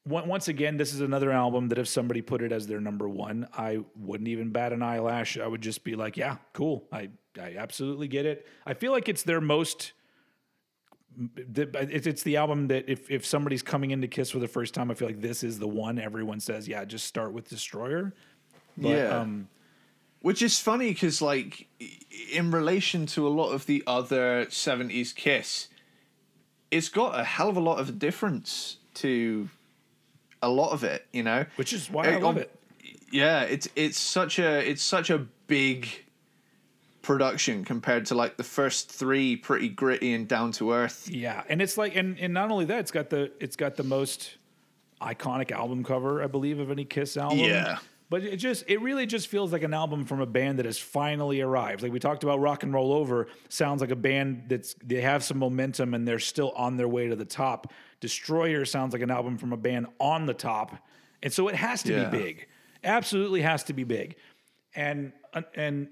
once 0.04 0.48
again, 0.48 0.78
this 0.78 0.96
is 0.96 1.02
another 1.02 1.32
album 1.32 1.70
that 1.70 1.78
if 1.78 1.88
somebody 1.88 2.24
put 2.24 2.42
it 2.42 2.52
as 2.52 2.66
their 2.66 2.82
number 2.82 3.08
one, 3.08 3.48
I 3.56 3.82
wouldn't 3.96 4.30
even 4.30 4.50
bat 4.50 4.74
an 4.74 4.82
eyelash. 4.82 5.38
I 5.38 5.46
would 5.46 5.62
just 5.62 5.84
be 5.84 5.96
like, 5.96 6.18
yeah, 6.18 6.38
cool. 6.54 6.88
I, 6.92 7.10
I 7.40 7.56
absolutely 7.58 8.08
get 8.08 8.26
it. 8.26 8.48
I 8.66 8.74
feel 8.74 8.92
like 8.92 9.08
it's 9.10 9.24
their 9.24 9.42
most. 9.42 9.94
It's 11.48 12.08
it's 12.08 12.24
the 12.24 12.38
album 12.38 12.68
that 12.70 12.86
if, 12.88 13.12
if 13.12 13.26
somebody's 13.26 13.62
coming 13.62 13.92
into 13.92 14.08
Kiss 14.08 14.32
for 14.32 14.40
the 14.40 14.48
first 14.48 14.74
time, 14.74 14.90
I 14.90 14.94
feel 14.94 15.08
like 15.08 15.22
this 15.22 15.44
is 15.44 15.60
the 15.60 15.68
one 15.68 16.00
everyone 16.00 16.40
says, 16.40 16.68
yeah, 16.68 16.86
just 16.86 17.06
start 17.06 17.34
with 17.34 17.50
Destroyer. 17.50 18.14
But, 18.78 18.90
Yeah. 18.90 19.20
Um, 19.20 19.50
Which 20.22 20.42
is 20.42 20.60
funny 20.60 20.90
because, 20.90 21.22
like, 21.22 21.68
in 22.32 22.52
relation 22.52 23.08
to 23.08 23.28
a 23.28 23.30
lot 23.30 23.52
of 23.52 23.66
the 23.66 23.84
other 23.88 24.46
70s 24.46 25.14
Kiss, 25.16 25.68
it's 26.70 26.90
got 26.90 27.20
a 27.20 27.24
hell 27.24 27.50
of 27.50 27.58
a 27.58 27.62
lot 27.62 27.80
of 27.80 28.00
difference 28.00 28.78
to 28.96 29.50
a 30.42 30.50
lot 30.50 30.72
of 30.72 30.84
it, 30.84 31.06
you 31.12 31.24
know? 31.24 31.46
which 31.56 31.74
is 31.74 31.90
why 31.90 32.06
I 32.06 32.16
Uh, 32.16 32.20
love 32.20 32.36
um, 32.38 32.44
it. 32.44 32.56
Yeah, 33.12 33.42
it's 33.42 33.68
it's 33.76 33.98
such 34.00 34.40
a 34.40 34.60
it's 34.70 34.82
such 34.82 35.10
a 35.10 35.18
big 35.48 35.90
production 37.02 37.64
compared 37.66 38.06
to 38.08 38.16
like 38.16 38.38
the 38.38 38.44
first 38.44 38.90
three 38.92 39.36
pretty 39.36 39.70
gritty 39.70 40.14
and 40.14 40.28
down 40.28 40.52
to 40.54 40.72
earth. 40.74 41.10
Yeah, 41.10 41.44
and 41.50 41.62
it's 41.62 41.78
like, 41.78 41.96
and 41.96 42.20
and 42.20 42.34
not 42.34 42.52
only 42.52 42.66
that, 42.66 42.80
it's 42.80 42.92
got 42.92 43.10
the 43.10 43.32
it's 43.40 43.56
got 43.56 43.76
the 43.76 43.84
most 43.84 44.38
iconic 45.02 45.52
album 45.52 45.84
cover, 45.84 46.22
I 46.24 46.28
believe, 46.28 46.60
of 46.60 46.70
any 46.72 46.86
Kiss 46.86 47.18
album. 47.18 47.40
Yeah. 47.40 47.80
But 48.10 48.24
it 48.24 48.36
just 48.38 48.66
it 48.68 48.82
really 48.82 49.06
just 49.06 49.30
feels 49.30 49.54
like 49.54 49.64
an 49.64 49.74
album 49.74 50.04
from 50.06 50.20
a 50.20 50.26
band 50.26 50.60
that 50.60 50.66
has 50.66 50.78
finally 50.78 51.40
arrived. 51.40 51.82
Like 51.82 51.94
we 51.94 52.00
talked 52.00 52.24
about 52.24 52.42
Rock 52.42 52.64
and 52.64 52.74
Roll 52.74 52.92
Over, 52.92 53.28
sounds 53.48 53.80
like 53.80 53.90
a 53.92 53.96
band 53.96 54.44
that's 54.50 54.76
they 54.84 55.00
have 55.00 55.24
some 55.24 55.38
momentum 55.40 55.94
and 55.94 56.06
they're 56.06 56.20
still 56.20 56.52
on 56.52 56.76
their 56.76 56.90
way 56.90 57.08
to 57.08 57.16
the 57.16 57.24
top. 57.26 57.72
Destroyer 58.02 58.66
sounds 58.66 58.92
like 58.92 59.02
an 59.02 59.12
album 59.12 59.38
from 59.38 59.54
a 59.54 59.58
band 59.58 59.88
on 60.00 60.26
the 60.26 60.34
top. 60.34 60.76
And 61.24 61.32
so 61.32 61.48
it 61.48 61.56
has 61.56 61.84
to 61.84 61.94
Yeah. 61.94 62.10
be 62.10 62.18
big. 62.18 62.48
Absolutely 62.84 63.42
has 63.44 63.64
to 63.66 63.74
be 63.74 63.86
big. 63.86 64.18
And 64.76 65.14
uh, 65.34 65.44
and 65.56 65.88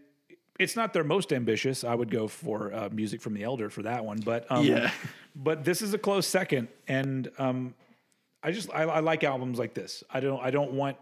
it's 0.60 0.76
not 0.76 0.94
their 0.94 1.06
most 1.06 1.32
ambitious. 1.32 1.84
I 1.84 1.96
would 1.96 2.12
go 2.12 2.28
for 2.28 2.74
uh, 2.74 2.90
music 2.92 3.22
from 3.22 3.34
the 3.34 3.44
Elder 3.44 3.70
for 3.70 3.82
that 3.84 4.04
one, 4.04 4.20
but 4.20 4.46
um, 4.52 4.66
Yeah. 4.66 4.92
but 5.36 5.64
this 5.64 5.82
is 5.82 5.94
a 5.94 5.98
close 5.98 6.28
second, 6.28 6.68
and 6.88 7.32
um, 7.40 7.74
I 8.44 8.52
just 8.52 8.70
I, 8.74 8.84
I 8.84 9.00
like 9.00 9.24
albums 9.24 9.58
like 9.58 9.74
this. 9.74 10.04
I 10.12 10.20
don't 10.20 10.42
I 10.44 10.52
don't 10.52 10.74
want 10.74 10.98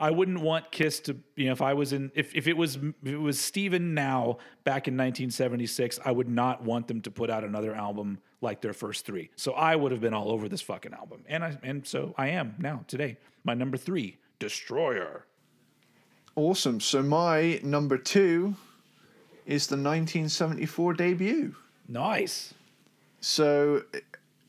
I 0.00 0.10
wouldn't 0.10 0.40
want 0.40 0.72
Kiss 0.72 0.98
to 1.00 1.16
you 1.36 1.46
know 1.46 1.52
if 1.52 1.60
I 1.62 1.74
was 1.74 1.92
in 1.92 2.10
if 2.14 2.34
if 2.34 2.48
it 2.48 2.56
was 2.56 2.76
if 2.76 3.12
it 3.12 3.18
was 3.18 3.38
Steven 3.38 3.94
now 3.94 4.38
back 4.64 4.88
in 4.88 4.94
1976, 4.94 6.00
I 6.04 6.10
would 6.10 6.28
not 6.28 6.62
want 6.62 6.88
them 6.88 7.02
to 7.02 7.10
put 7.10 7.30
out 7.30 7.44
another 7.44 7.74
album 7.74 8.18
like 8.40 8.62
their 8.62 8.72
first 8.72 9.04
three. 9.04 9.30
So 9.36 9.52
I 9.52 9.76
would 9.76 9.92
have 9.92 10.00
been 10.00 10.14
all 10.14 10.32
over 10.32 10.48
this 10.48 10.62
fucking 10.62 10.94
album, 10.94 11.24
and 11.28 11.44
I 11.44 11.58
and 11.62 11.86
so 11.86 12.14
I 12.16 12.28
am 12.28 12.54
now 12.58 12.84
today. 12.88 13.18
My 13.44 13.52
number 13.54 13.76
three, 13.76 14.16
Destroyer. 14.38 15.26
Awesome. 16.34 16.80
So 16.80 17.02
my 17.02 17.60
number 17.62 17.98
two 17.98 18.56
is 19.46 19.66
the 19.66 19.74
1974 19.74 20.94
debut. 20.94 21.54
Nice. 21.88 22.54
So 23.20 23.82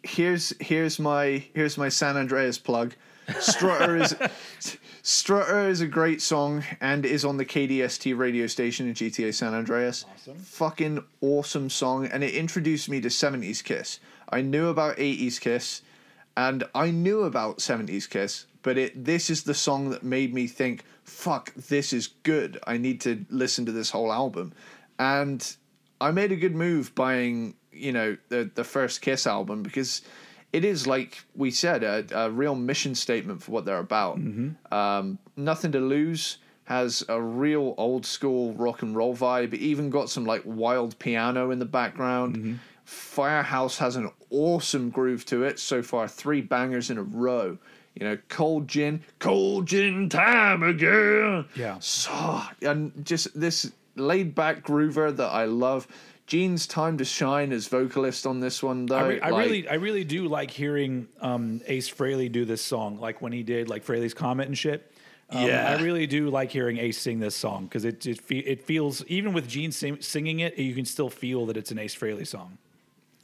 here's 0.03 0.53
here's 0.59 0.99
my 0.99 1.45
here's 1.53 1.77
my 1.77 1.89
San 1.89 2.17
Andreas 2.17 2.57
plug. 2.57 2.93
Strutter 3.39 3.97
is 3.97 4.15
Strutter 5.01 5.67
is 5.67 5.81
a 5.81 5.87
great 5.87 6.21
song 6.21 6.63
and 6.79 7.05
is 7.05 7.25
on 7.25 7.37
the 7.37 7.45
KDST 7.45 8.17
radio 8.17 8.47
station 8.47 8.87
in 8.87 8.93
GTA 8.93 9.33
San 9.33 9.53
Andreas. 9.53 10.05
Awesome. 10.13 10.37
Fucking 10.37 11.03
awesome 11.21 11.69
song 11.69 12.07
and 12.07 12.23
it 12.23 12.33
introduced 12.33 12.89
me 12.89 13.01
to 13.01 13.09
70s 13.09 13.63
Kiss. 13.63 13.99
I 14.29 14.41
knew 14.41 14.67
about 14.67 14.97
80s 14.97 15.39
Kiss 15.39 15.81
and 16.35 16.63
I 16.73 16.91
knew 16.91 17.23
about 17.23 17.57
70s 17.57 18.09
Kiss, 18.09 18.45
but 18.61 18.77
it 18.77 19.05
this 19.05 19.29
is 19.29 19.43
the 19.43 19.53
song 19.53 19.89
that 19.91 20.03
made 20.03 20.33
me 20.33 20.47
think, 20.47 20.83
fuck, 21.03 21.53
this 21.53 21.93
is 21.93 22.07
good. 22.23 22.59
I 22.65 22.77
need 22.77 23.01
to 23.01 23.25
listen 23.29 23.65
to 23.65 23.71
this 23.71 23.91
whole 23.91 24.11
album. 24.11 24.53
And 25.03 25.39
I 25.99 26.11
made 26.11 26.31
a 26.31 26.35
good 26.35 26.55
move 26.55 26.95
buying 26.95 27.55
you 27.71 27.91
know, 27.91 28.17
the 28.29 28.49
the 28.53 28.63
first 28.63 29.01
Kiss 29.01 29.25
album 29.27 29.63
because 29.63 30.01
it 30.51 30.63
is 30.63 30.85
like 30.85 31.23
we 31.35 31.49
said 31.51 31.83
a, 31.83 32.05
a 32.25 32.29
real 32.29 32.55
mission 32.55 32.95
statement 32.95 33.41
for 33.41 33.51
what 33.51 33.65
they're 33.65 33.79
about. 33.79 34.17
Um, 34.71 35.17
Nothing 35.35 35.71
to 35.71 35.79
lose 35.79 36.37
has 36.65 37.03
a 37.09 37.19
real 37.21 37.73
old 37.77 38.05
school 38.05 38.53
rock 38.53 38.83
and 38.83 38.95
roll 38.95 39.15
vibe. 39.15 39.53
It 39.53 39.59
even 39.59 39.89
got 39.89 40.09
some 40.09 40.25
like 40.25 40.43
wild 40.45 40.97
piano 40.99 41.51
in 41.51 41.59
the 41.59 41.65
background. 41.65 42.59
Firehouse 42.85 43.77
has 43.79 43.95
an 43.95 44.11
awesome 44.29 44.89
groove 44.91 45.25
to 45.25 45.43
it. 45.43 45.57
So 45.59 45.81
far, 45.81 46.07
three 46.07 46.41
bangers 46.41 46.89
in 46.89 46.97
a 46.97 47.03
row. 47.03 47.57
You 47.95 48.07
know, 48.07 48.17
cold 48.29 48.67
gin, 48.67 49.03
cold 49.19 49.65
gin 49.67 50.09
time 50.09 50.63
again. 50.63 51.45
Yeah. 51.55 51.77
So 51.79 52.41
and 52.61 53.05
just 53.05 53.27
this 53.39 53.71
laid 53.95 54.35
back 54.35 54.63
groover 54.63 55.15
that 55.15 55.29
I 55.29 55.45
love. 55.45 55.87
Gene's 56.25 56.65
time 56.67 56.97
to 56.99 57.05
shine 57.05 57.51
as 57.51 57.67
vocalist 57.67 58.25
on 58.25 58.39
this 58.39 58.63
one 58.63 58.85
though. 58.85 58.95
I, 58.95 59.07
re- 59.07 59.21
I 59.21 59.29
like- 59.29 59.45
really, 59.45 59.67
I 59.67 59.73
really 59.73 60.03
do 60.05 60.27
like 60.27 60.49
hearing 60.51 61.07
um, 61.21 61.59
Ace 61.67 61.89
Frehley 61.91 62.31
do 62.31 62.45
this 62.45 62.61
song, 62.61 62.97
like 62.99 63.21
when 63.21 63.33
he 63.33 63.43
did 63.43 63.69
like 63.69 63.85
Frehley's 63.85 64.13
Comet 64.13 64.47
and 64.47 64.57
shit. 64.57 64.89
Um, 65.29 65.45
Yeah. 65.47 65.69
I 65.77 65.81
really 65.81 66.07
do 66.07 66.29
like 66.29 66.49
hearing 66.51 66.77
Ace 66.77 66.97
sing 66.97 67.19
this 67.19 67.35
song 67.35 67.65
because 67.65 67.83
it 67.85 68.05
it, 68.05 68.21
fe- 68.21 68.37
it 68.39 68.63
feels 68.63 69.03
even 69.07 69.33
with 69.33 69.47
Gene 69.49 69.71
sing- 69.73 70.01
singing 70.01 70.39
it, 70.39 70.57
you 70.57 70.73
can 70.73 70.85
still 70.85 71.09
feel 71.09 71.45
that 71.47 71.57
it's 71.57 71.71
an 71.71 71.79
Ace 71.79 71.95
Frehley 71.95 72.25
song. 72.25 72.57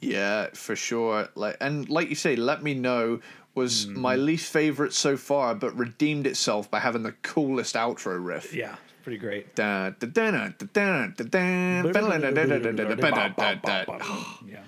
Yeah, 0.00 0.48
for 0.54 0.76
sure. 0.76 1.28
Like 1.34 1.56
and 1.60 1.88
like 1.88 2.08
you 2.10 2.14
say, 2.14 2.36
let 2.36 2.62
me 2.62 2.74
know 2.74 3.20
was 3.54 3.86
Mm-hmm. 3.86 4.00
my 4.00 4.14
least 4.16 4.52
favorite 4.52 4.92
so 4.92 5.16
far, 5.16 5.54
but 5.54 5.76
redeemed 5.76 6.26
itself 6.26 6.70
by 6.70 6.78
having 6.80 7.02
the 7.02 7.12
coolest 7.22 7.74
outro 7.74 8.22
riff. 8.24 8.54
Yeah, 8.54 8.76
pretty 9.02 9.18
great. 9.18 9.54
Yeah. 14.48 14.60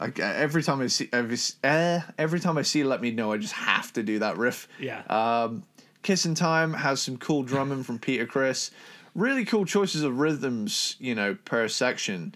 Like 0.00 0.18
every 0.18 0.62
time 0.62 0.80
I 0.80 0.86
see 0.88 1.08
every 1.12 1.38
uh, 1.62 2.00
every 2.18 2.40
time 2.40 2.58
I 2.58 2.62
see 2.62 2.82
Let 2.82 3.00
Me 3.00 3.10
Know, 3.10 3.32
I 3.32 3.36
just 3.36 3.52
have 3.52 3.92
to 3.94 4.02
do 4.02 4.18
that 4.20 4.36
riff. 4.36 4.68
Yeah. 4.80 5.02
Um, 5.08 5.64
Kissing 6.02 6.34
Time 6.34 6.74
has 6.74 7.00
some 7.00 7.16
cool 7.16 7.42
drumming 7.42 7.82
from 7.84 7.98
Peter 7.98 8.26
Criss. 8.26 8.70
Really 9.14 9.44
cool 9.44 9.64
choices 9.64 10.02
of 10.02 10.18
rhythms, 10.18 10.96
you 10.98 11.14
know, 11.14 11.36
per 11.44 11.68
section. 11.68 12.34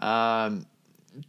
Um, 0.00 0.66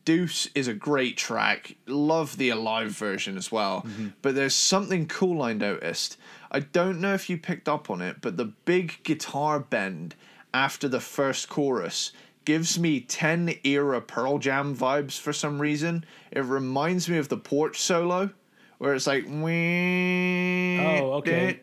Deuce 0.04 0.50
is 0.54 0.68
a 0.68 0.74
great 0.74 1.16
track. 1.16 1.76
Love 1.86 2.38
the 2.38 2.50
alive 2.50 2.92
version 2.92 3.38
as 3.38 3.52
well. 3.52 3.84
Mm-hmm. 3.84 4.08
But 4.22 4.36
there's 4.36 4.56
something 4.56 5.08
cool 5.08 5.42
I 5.42 5.54
noticed 5.54 6.18
I 6.52 6.60
don't 6.62 7.00
know 7.02 7.14
if 7.14 7.30
you 7.30 7.38
picked 7.38 7.68
up 7.68 7.90
on 7.90 8.02
it, 8.02 8.18
but 8.22 8.38
the 8.38 8.46
big 8.46 9.04
guitar 9.04 9.60
bend 9.60 10.16
after 10.54 10.88
the 10.88 11.00
first 11.00 11.50
chorus 11.50 12.12
gives 12.46 12.80
me 12.80 13.02
10 13.02 13.56
era 13.66 14.00
Pearl 14.02 14.38
Jam 14.40 14.76
vibes 14.76 15.20
for 15.20 15.34
some 15.34 15.60
reason. 15.60 16.06
It 16.32 16.42
reminds 16.46 17.10
me 17.10 17.18
of 17.18 17.28
the 17.30 17.38
porch 17.38 17.80
solo. 17.82 18.30
Where 18.80 18.94
it's 18.94 19.08
like, 19.08 19.26
oh, 20.80 21.14
okay. 21.14 21.60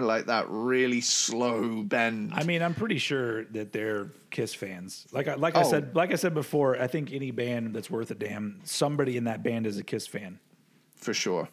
like 0.00 0.26
that 0.26 0.46
really 0.48 1.00
slow 1.00 1.82
bend. 1.82 2.32
I 2.32 2.44
mean, 2.44 2.62
I'm 2.62 2.74
pretty 2.74 2.98
sure 2.98 3.44
that 3.46 3.72
they're 3.72 4.10
Kiss 4.30 4.54
fans. 4.54 5.06
Like 5.10 5.26
I, 5.28 5.34
like 5.34 5.56
I 5.56 5.62
Oh. 5.62 5.70
said, 5.70 5.96
like 5.96 6.12
I 6.12 6.14
said 6.14 6.34
before, 6.34 6.80
I 6.80 6.86
think 6.86 7.12
any 7.12 7.30
band 7.32 7.74
that's 7.74 7.90
worth 7.90 8.10
a 8.10 8.14
damn, 8.14 8.60
somebody 8.64 9.16
in 9.16 9.24
that 9.24 9.42
band 9.42 9.66
is 9.66 9.76
a 9.76 9.82
Kiss 9.82 10.06
fan. 10.06 10.38
for 10.94 11.12
sure. 11.12 11.48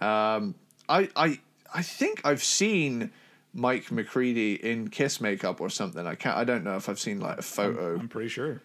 Um, 0.00 0.54
I 0.88 1.08
I 1.16 1.40
I 1.72 1.82
think 1.82 2.20
I've 2.24 2.42
seen 2.42 3.10
Mike 3.52 3.90
McCready 3.90 4.54
in 4.54 4.88
Kiss 4.88 5.20
makeup 5.20 5.60
or 5.60 5.70
something. 5.70 6.06
I 6.06 6.14
can't. 6.14 6.36
I 6.36 6.44
don't 6.44 6.64
know 6.64 6.76
if 6.76 6.88
I've 6.88 7.00
seen 7.00 7.20
like 7.20 7.38
a 7.38 7.42
photo. 7.42 7.98
I'm 7.98 8.08
pretty 8.08 8.28
sure. 8.28 8.62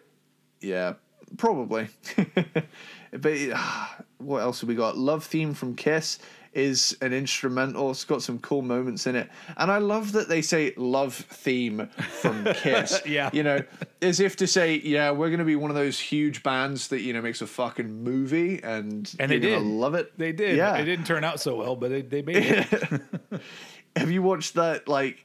Yeah, 0.60 0.94
probably. 1.36 1.88
but 3.12 3.38
ah, 3.54 3.96
what 4.18 4.42
else 4.42 4.60
have 4.60 4.68
we 4.68 4.74
got? 4.74 4.96
Love 4.96 5.24
theme 5.24 5.54
from 5.54 5.74
Kiss 5.74 6.18
is 6.52 6.96
an 7.00 7.12
instrumental. 7.12 7.90
It's 7.90 8.04
got 8.04 8.22
some 8.22 8.38
cool 8.40 8.62
moments 8.62 9.06
in 9.06 9.16
it, 9.16 9.30
and 9.56 9.70
I 9.70 9.78
love 9.78 10.12
that 10.12 10.28
they 10.28 10.42
say 10.42 10.74
love 10.76 11.14
theme 11.14 11.88
from 12.20 12.44
Kiss. 12.54 13.00
Yeah. 13.06 13.30
you 13.32 13.42
know, 13.42 13.62
as 14.02 14.20
if 14.20 14.36
to 14.36 14.46
say, 14.46 14.76
yeah, 14.84 15.10
we're 15.10 15.30
gonna 15.30 15.44
be 15.44 15.56
one 15.56 15.70
of 15.70 15.76
those 15.76 15.98
huge 15.98 16.42
bands 16.42 16.88
that 16.88 17.00
you 17.00 17.12
know 17.12 17.22
makes 17.22 17.40
a 17.42 17.46
fucking 17.46 18.02
movie, 18.04 18.62
and 18.62 19.10
And 19.18 19.30
they 19.30 19.38
did. 19.38 19.62
love 19.62 19.94
it. 19.94 20.16
They 20.18 20.32
did. 20.32 20.56
Yeah. 20.56 20.76
It 20.76 20.84
didn't 20.84 21.06
turn 21.06 21.24
out 21.24 21.40
so 21.40 21.56
well, 21.56 21.76
but 21.76 21.90
they, 21.90 22.02
they 22.02 22.22
made 22.22 22.36
it. 22.36 23.00
Have 23.96 24.10
you 24.10 24.22
watched 24.22 24.54
that? 24.54 24.88
Like, 24.88 25.18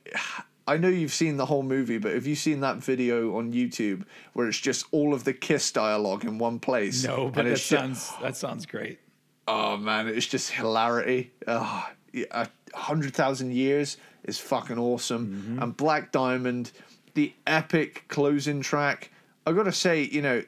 I 0.68 0.76
know 0.78 0.90
you've 0.90 1.14
seen 1.14 1.38
the 1.38 1.46
whole 1.46 1.64
movie, 1.64 1.98
but 2.00 2.14
have 2.14 2.28
you 2.28 2.36
seen 2.36 2.60
that 2.60 2.78
video 2.78 3.38
on 3.38 3.54
YouTube 3.54 4.04
where 4.34 4.48
it's 4.50 4.60
just 4.60 4.86
all 4.92 5.14
of 5.14 5.24
the 5.24 5.32
Kiss 5.34 5.72
dialogue 5.72 6.26
in 6.26 6.38
one 6.38 6.60
place? 6.60 7.06
no, 7.06 7.26
but 7.30 7.46
that 7.46 7.48
it's 7.48 7.68
ju- 7.70 7.78
sounds 7.78 8.12
that 8.22 8.36
sounds 8.36 8.66
great. 8.66 9.00
Oh 9.48 9.78
man, 9.78 10.08
it's 10.08 10.26
just 10.28 10.52
hilarity. 10.52 11.32
Oh, 11.48 11.88
a 12.32 12.48
hundred 12.74 13.14
thousand 13.14 13.52
years 13.54 13.98
is 14.24 14.40
fucking 14.40 14.78
awesome. 14.78 15.28
Mm-hmm. 15.28 15.64
And 15.64 15.78
Black 15.78 16.12
Diamond, 16.12 16.72
the 17.14 17.34
epic 17.46 18.06
closing 18.08 18.62
track. 18.62 19.12
I 19.46 19.52
gotta 19.54 19.72
say, 19.72 20.04
you 20.04 20.22
know. 20.22 20.44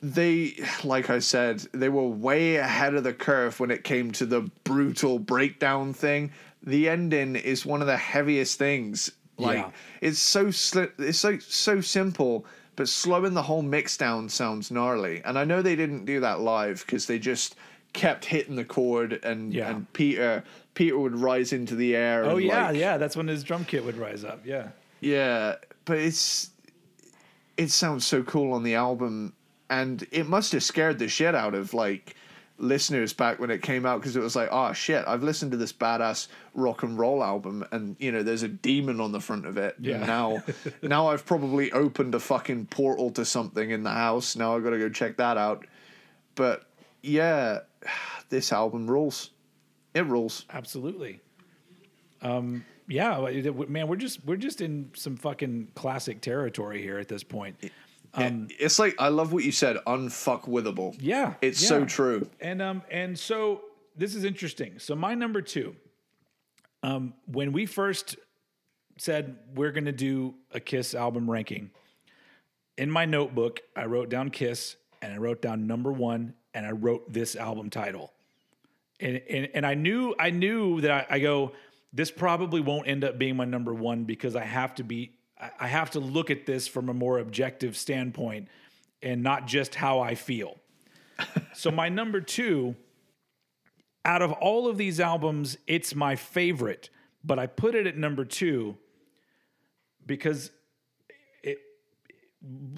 They, 0.00 0.54
like 0.84 1.10
I 1.10 1.18
said, 1.18 1.58
they 1.72 1.88
were 1.88 2.06
way 2.06 2.54
ahead 2.54 2.94
of 2.94 3.02
the 3.02 3.12
curve 3.12 3.58
when 3.58 3.72
it 3.72 3.82
came 3.82 4.12
to 4.12 4.26
the 4.26 4.42
brutal 4.62 5.18
breakdown 5.18 5.92
thing. 5.92 6.30
The 6.62 6.88
ending 6.88 7.34
is 7.34 7.66
one 7.66 7.80
of 7.80 7.88
the 7.88 7.96
heaviest 7.96 8.60
things. 8.60 9.10
Like 9.38 9.58
Yeah. 9.58 9.70
it's 10.00 10.20
so 10.20 10.46
sli- 10.46 10.92
it's 11.00 11.18
so 11.18 11.40
so 11.40 11.80
simple, 11.80 12.46
but 12.76 12.88
slowing 12.88 13.34
the 13.34 13.42
whole 13.42 13.62
mix 13.62 13.96
down 13.96 14.28
sounds 14.28 14.70
gnarly. 14.70 15.20
And 15.24 15.36
I 15.36 15.42
know 15.42 15.62
they 15.62 15.74
didn't 15.74 16.04
do 16.04 16.20
that 16.20 16.38
live 16.38 16.84
because 16.86 17.06
they 17.06 17.18
just 17.18 17.56
kept 17.98 18.24
hitting 18.24 18.54
the 18.56 18.64
chord 18.64 19.20
and 19.24 19.52
Yeah. 19.52 19.70
and 19.70 19.92
Peter 19.92 20.44
Peter 20.74 20.98
would 20.98 21.16
rise 21.16 21.52
into 21.52 21.74
the 21.74 21.96
air. 21.96 22.24
Oh 22.24 22.36
and, 22.36 22.46
yeah, 22.46 22.66
like- 22.68 22.76
yeah. 22.76 22.96
That's 22.98 23.16
when 23.16 23.26
his 23.28 23.42
drum 23.42 23.64
kit 23.64 23.84
would 23.84 23.96
rise 23.96 24.24
up. 24.24 24.40
Yeah. 24.44 24.68
yeah. 25.00 25.56
But 25.84 25.98
it's 25.98 26.50
it 27.56 27.70
sounds 27.70 28.06
so 28.06 28.22
cool 28.22 28.52
on 28.52 28.62
the 28.62 28.76
album, 28.76 29.32
and 29.68 30.06
it 30.12 30.28
must 30.28 30.52
have 30.52 30.62
scared 30.62 30.98
the 31.00 31.08
shit 31.08 31.34
out 31.34 31.54
of 31.54 31.74
like 31.74 32.14
listeners 32.60 33.12
back 33.12 33.38
when 33.38 33.50
it 33.50 33.62
came 33.62 33.86
out 33.86 34.00
because 34.00 34.16
it 34.16 34.20
was 34.20 34.34
like, 34.36 34.48
oh 34.52 34.72
shit, 34.72 35.04
I've 35.06 35.22
listened 35.22 35.50
to 35.52 35.56
this 35.56 35.72
badass 35.72 36.28
rock 36.54 36.82
and 36.84 36.96
roll 36.98 37.22
album, 37.24 37.64
and 37.72 37.96
you 37.98 38.12
know, 38.12 38.22
there's 38.22 38.44
a 38.44 38.48
demon 38.48 39.00
on 39.00 39.10
the 39.10 39.20
front 39.20 39.46
of 39.46 39.56
it. 39.58 39.74
Yeah. 39.80 40.04
Now, 40.06 40.42
now 40.82 41.08
I've 41.08 41.26
probably 41.26 41.72
opened 41.72 42.14
a 42.14 42.20
fucking 42.20 42.66
portal 42.66 43.10
to 43.12 43.24
something 43.24 43.70
in 43.70 43.82
the 43.82 43.90
house. 43.90 44.36
Now 44.36 44.54
I've 44.56 44.62
got 44.62 44.70
to 44.70 44.78
go 44.78 44.88
check 44.88 45.16
that 45.16 45.36
out. 45.36 45.66
But 46.36 46.64
yeah, 47.02 47.60
this 48.28 48.52
album 48.52 48.90
rules. 48.90 49.30
It 49.94 50.06
rules. 50.06 50.44
Absolutely. 50.50 51.20
Um, 52.20 52.64
yeah, 52.88 53.30
man, 53.68 53.86
we're 53.86 53.96
just 53.96 54.24
we're 54.24 54.36
just 54.36 54.60
in 54.60 54.90
some 54.94 55.16
fucking 55.16 55.68
classic 55.74 56.20
territory 56.20 56.80
here 56.82 56.98
at 56.98 57.08
this 57.08 57.22
point. 57.22 57.56
Um, 58.14 58.48
it's 58.58 58.78
like 58.78 58.96
I 58.98 59.08
love 59.08 59.32
what 59.32 59.44
you 59.44 59.52
said, 59.52 59.76
unfuckwithable. 59.86 60.96
yeah, 60.98 61.34
It's 61.42 61.64
so 61.64 61.84
true. 61.84 62.28
And 62.40 62.62
um, 62.62 62.82
and 62.90 63.18
so 63.18 63.62
this 63.96 64.14
is 64.14 64.24
interesting. 64.24 64.78
So 64.78 64.94
my 64.94 65.14
number 65.14 65.42
two, 65.42 65.76
um, 66.82 67.12
when 67.26 67.52
we 67.52 67.66
first 67.66 68.16
said 68.96 69.36
we're 69.54 69.72
going 69.72 69.84
to 69.84 69.92
do 69.92 70.34
a 70.52 70.60
Kiss 70.60 70.94
album 70.94 71.30
ranking, 71.30 71.70
in 72.78 72.90
my 72.90 73.04
notebook 73.04 73.60
I 73.76 73.84
wrote 73.84 74.08
down 74.08 74.30
Kiss 74.30 74.76
and 75.02 75.12
I 75.12 75.18
wrote 75.18 75.42
down 75.42 75.66
number 75.66 75.92
one 75.92 76.34
and 76.54 76.66
I 76.66 76.72
wrote 76.72 77.12
this 77.12 77.36
album 77.36 77.70
title, 77.70 78.12
and 79.00 79.20
and, 79.28 79.48
and 79.54 79.66
I 79.66 79.74
knew 79.74 80.14
I 80.18 80.30
knew 80.30 80.80
that 80.80 80.90
I, 80.90 81.06
I 81.10 81.18
go 81.18 81.52
this 81.92 82.10
probably 82.10 82.60
won't 82.60 82.86
end 82.86 83.04
up 83.04 83.18
being 83.18 83.36
my 83.36 83.44
number 83.44 83.72
one 83.72 84.04
because 84.04 84.36
I 84.36 84.44
have 84.44 84.74
to 84.76 84.84
be 84.84 85.12
I- 85.60 85.68
have 85.68 85.90
to 85.92 86.00
look 86.00 86.30
at 86.30 86.46
this 86.46 86.66
from 86.66 86.88
a 86.88 86.94
more 86.94 87.18
objective 87.18 87.76
standpoint 87.76 88.48
and 89.02 89.22
not 89.22 89.46
just 89.46 89.74
how 89.74 90.00
I 90.00 90.14
feel. 90.14 90.58
So 91.54 91.72
my 91.72 91.88
number 91.88 92.20
two, 92.20 92.76
out 94.04 94.22
of 94.22 94.30
all 94.30 94.68
of 94.68 94.78
these 94.78 95.00
albums, 95.00 95.56
it's 95.66 95.92
my 95.92 96.14
favorite, 96.14 96.88
but 97.24 97.40
I 97.40 97.48
put 97.48 97.74
it 97.74 97.88
at 97.88 97.96
number 97.96 98.24
two 98.24 98.76
because 100.06 100.52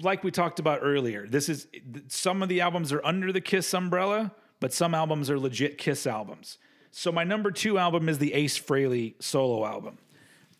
like 0.01 0.23
we 0.23 0.31
talked 0.31 0.59
about 0.59 0.79
earlier, 0.81 1.27
this 1.27 1.49
is 1.49 1.67
some 2.07 2.41
of 2.41 2.49
the 2.49 2.61
albums 2.61 2.91
are 2.91 3.03
under 3.05 3.31
the 3.31 3.41
Kiss 3.41 3.73
umbrella, 3.73 4.33
but 4.59 4.73
some 4.73 4.93
albums 4.93 5.29
are 5.29 5.39
legit 5.39 5.77
Kiss 5.77 6.07
albums. 6.07 6.57
So 6.91 7.11
my 7.11 7.23
number 7.23 7.51
two 7.51 7.77
album 7.77 8.09
is 8.09 8.17
the 8.17 8.33
Ace 8.33 8.59
Frehley 8.59 9.21
solo 9.21 9.65
album. 9.65 9.97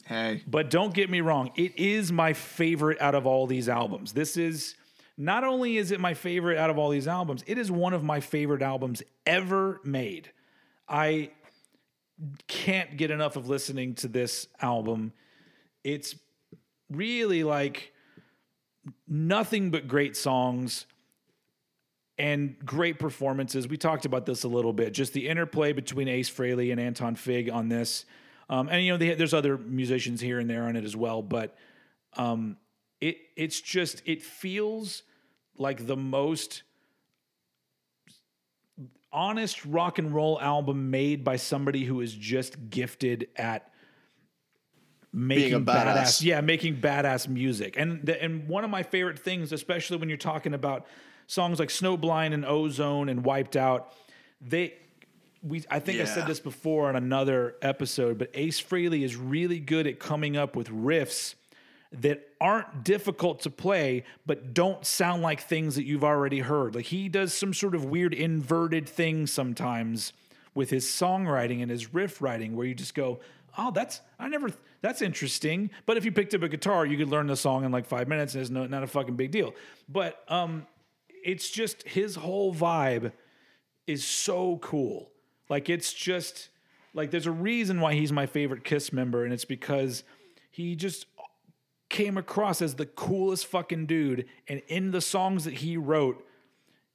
Hey. 0.05 0.43
But 0.47 0.69
don't 0.69 0.93
get 0.93 1.09
me 1.09 1.21
wrong, 1.21 1.51
it 1.55 1.77
is 1.77 2.11
my 2.11 2.33
favorite 2.33 3.01
out 3.01 3.15
of 3.15 3.25
all 3.25 3.47
these 3.47 3.69
albums. 3.69 4.13
This 4.13 4.37
is 4.37 4.75
not 5.17 5.43
only 5.43 5.77
is 5.77 5.91
it 5.91 5.99
my 5.99 6.13
favorite 6.13 6.57
out 6.57 6.69
of 6.69 6.77
all 6.77 6.89
these 6.89 7.07
albums, 7.07 7.43
it 7.47 7.57
is 7.57 7.71
one 7.71 7.93
of 7.93 8.03
my 8.03 8.19
favorite 8.19 8.61
albums 8.61 9.03
ever 9.25 9.79
made. 9.83 10.31
I 10.87 11.31
can't 12.47 12.97
get 12.97 13.11
enough 13.11 13.35
of 13.35 13.47
listening 13.47 13.95
to 13.95 14.07
this 14.07 14.47
album. 14.61 15.13
It's 15.83 16.15
really 16.89 17.43
like 17.43 17.93
nothing 19.07 19.71
but 19.71 19.87
great 19.87 20.15
songs 20.15 20.85
and 22.17 22.55
great 22.65 22.99
performances. 22.99 23.67
We 23.67 23.77
talked 23.77 24.05
about 24.05 24.25
this 24.25 24.43
a 24.43 24.47
little 24.47 24.73
bit, 24.73 24.93
just 24.93 25.13
the 25.13 25.27
interplay 25.27 25.73
between 25.73 26.07
Ace 26.07 26.29
Frehley 26.29 26.71
and 26.71 26.79
Anton 26.79 27.15
Fig 27.15 27.49
on 27.49 27.69
this. 27.69 28.05
Um, 28.49 28.69
and 28.69 28.83
you 28.83 28.91
know, 28.91 28.97
they, 28.97 29.15
there's 29.15 29.33
other 29.33 29.57
musicians 29.57 30.21
here 30.21 30.39
and 30.39 30.49
there 30.49 30.63
on 30.63 30.75
it 30.75 30.83
as 30.83 30.95
well, 30.95 31.21
but 31.21 31.55
um, 32.17 32.57
it 32.99 33.17
it's 33.35 33.61
just 33.61 34.01
it 34.05 34.21
feels 34.21 35.03
like 35.57 35.87
the 35.87 35.95
most 35.95 36.63
honest 39.11 39.65
rock 39.65 39.99
and 39.99 40.13
roll 40.13 40.39
album 40.41 40.89
made 40.89 41.23
by 41.23 41.35
somebody 41.35 41.83
who 41.83 42.01
is 42.01 42.13
just 42.13 42.69
gifted 42.69 43.27
at 43.35 43.70
making 45.13 45.65
badass. 45.65 45.85
badass. 45.85 46.23
yeah 46.23 46.41
making 46.41 46.77
badass 46.77 47.27
music 47.27 47.75
and 47.77 48.05
the, 48.05 48.21
and 48.23 48.47
one 48.47 48.63
of 48.63 48.69
my 48.69 48.83
favorite 48.83 49.19
things 49.19 49.51
especially 49.51 49.97
when 49.97 50.07
you're 50.07 50.17
talking 50.17 50.53
about 50.53 50.85
songs 51.27 51.59
like 51.59 51.69
snowblind 51.69 52.33
and 52.33 52.45
ozone 52.45 53.09
and 53.09 53.23
wiped 53.25 53.55
out 53.55 53.93
they 54.39 54.73
we 55.43 55.63
I 55.69 55.79
think 55.79 55.99
I 55.99 56.05
said 56.05 56.27
this 56.27 56.39
before 56.39 56.87
on 56.89 56.95
another 56.95 57.55
episode 57.61 58.17
but 58.17 58.29
Ace 58.33 58.61
Frehley 58.61 59.03
is 59.03 59.15
really 59.15 59.59
good 59.59 59.87
at 59.87 59.99
coming 59.99 60.37
up 60.37 60.55
with 60.55 60.69
riffs 60.69 61.35
that 61.91 62.25
aren't 62.39 62.83
difficult 62.83 63.41
to 63.41 63.49
play 63.49 64.03
but 64.25 64.53
don't 64.53 64.85
sound 64.85 65.21
like 65.21 65.41
things 65.41 65.75
that 65.75 65.83
you've 65.83 66.03
already 66.03 66.39
heard. 66.39 66.73
Like 66.75 66.85
he 66.85 67.09
does 67.09 67.33
some 67.33 67.53
sort 67.53 67.75
of 67.75 67.85
weird 67.85 68.13
inverted 68.13 68.87
thing 68.87 69.27
sometimes 69.27 70.13
with 70.53 70.69
his 70.69 70.85
songwriting 70.85 71.61
and 71.61 71.69
his 71.71 71.93
riff 71.93 72.21
writing 72.21 72.55
where 72.55 72.65
you 72.65 72.75
just 72.75 72.93
go, 72.95 73.19
"Oh, 73.57 73.71
that's 73.71 74.01
I 74.19 74.27
never 74.29 74.51
that's 74.81 75.01
interesting." 75.01 75.69
But 75.85 75.97
if 75.97 76.05
you 76.05 76.11
picked 76.11 76.33
up 76.33 76.43
a 76.43 76.49
guitar, 76.49 76.85
you 76.85 76.97
could 76.97 77.09
learn 77.09 77.27
the 77.27 77.35
song 77.35 77.63
in 77.63 77.71
like 77.71 77.85
5 77.85 78.07
minutes 78.07 78.33
and 78.33 78.41
it's 78.41 78.51
no, 78.51 78.65
not 78.67 78.83
a 78.83 78.87
fucking 78.87 79.15
big 79.15 79.31
deal. 79.31 79.53
But 79.87 80.23
um 80.27 80.67
it's 81.23 81.49
just 81.49 81.83
his 81.83 82.15
whole 82.15 82.53
vibe 82.53 83.11
is 83.87 84.03
so 84.03 84.57
cool. 84.57 85.11
Like 85.49 85.69
it's 85.69 85.93
just 85.93 86.49
like 86.93 87.11
there's 87.11 87.27
a 87.27 87.31
reason 87.31 87.79
why 87.79 87.93
he's 87.93 88.11
my 88.11 88.25
favorite 88.25 88.63
Kiss 88.63 88.91
member, 88.91 89.23
and 89.23 89.33
it's 89.33 89.45
because 89.45 90.03
he 90.49 90.75
just 90.75 91.05
came 91.89 92.17
across 92.17 92.61
as 92.61 92.75
the 92.75 92.85
coolest 92.85 93.45
fucking 93.47 93.85
dude. 93.85 94.25
And 94.47 94.61
in 94.67 94.91
the 94.91 95.01
songs 95.01 95.43
that 95.43 95.55
he 95.55 95.77
wrote, 95.77 96.25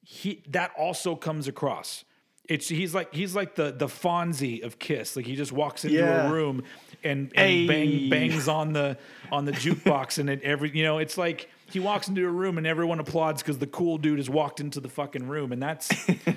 he 0.03 0.43
that 0.49 0.73
also 0.79 1.15
comes 1.15 1.49
across. 1.49 2.05
It's 2.49 2.69
he's 2.69 2.95
like 2.95 3.13
he's 3.13 3.35
like 3.35 3.55
the 3.57 3.73
the 3.73 3.87
Fonzie 3.89 4.63
of 4.63 4.79
Kiss. 4.79 5.17
Like 5.17 5.27
he 5.27 5.35
just 5.35 5.51
walks 5.53 5.85
into 5.85 5.97
Yeah. 5.99 6.29
a 6.29 6.33
room 6.33 6.63
and, 7.03 7.33
and 7.35 7.37
Hey. 7.37 7.67
bang 7.67 8.09
bangs 8.11 8.47
on 8.49 8.73
the 8.73 8.97
on 9.33 9.45
the 9.45 9.53
jukebox 9.53 10.19
and 10.19 10.31
it 10.31 10.43
every 10.43 10.71
you 10.77 10.85
know 10.85 10.99
it's 10.99 11.19
like 11.19 11.51
he 11.73 11.81
walks 11.81 12.07
into 12.07 12.25
a 12.25 12.31
room 12.31 12.59
and 12.59 12.67
everyone 12.67 13.01
applauds 13.01 13.43
because 13.43 13.59
the 13.59 13.67
cool 13.67 13.99
dude 13.99 14.19
has 14.19 14.31
walked 14.31 14.61
into 14.61 14.79
the 14.79 14.89
fucking 14.89 15.27
room 15.27 15.51
and 15.51 15.61
that's 15.61 15.91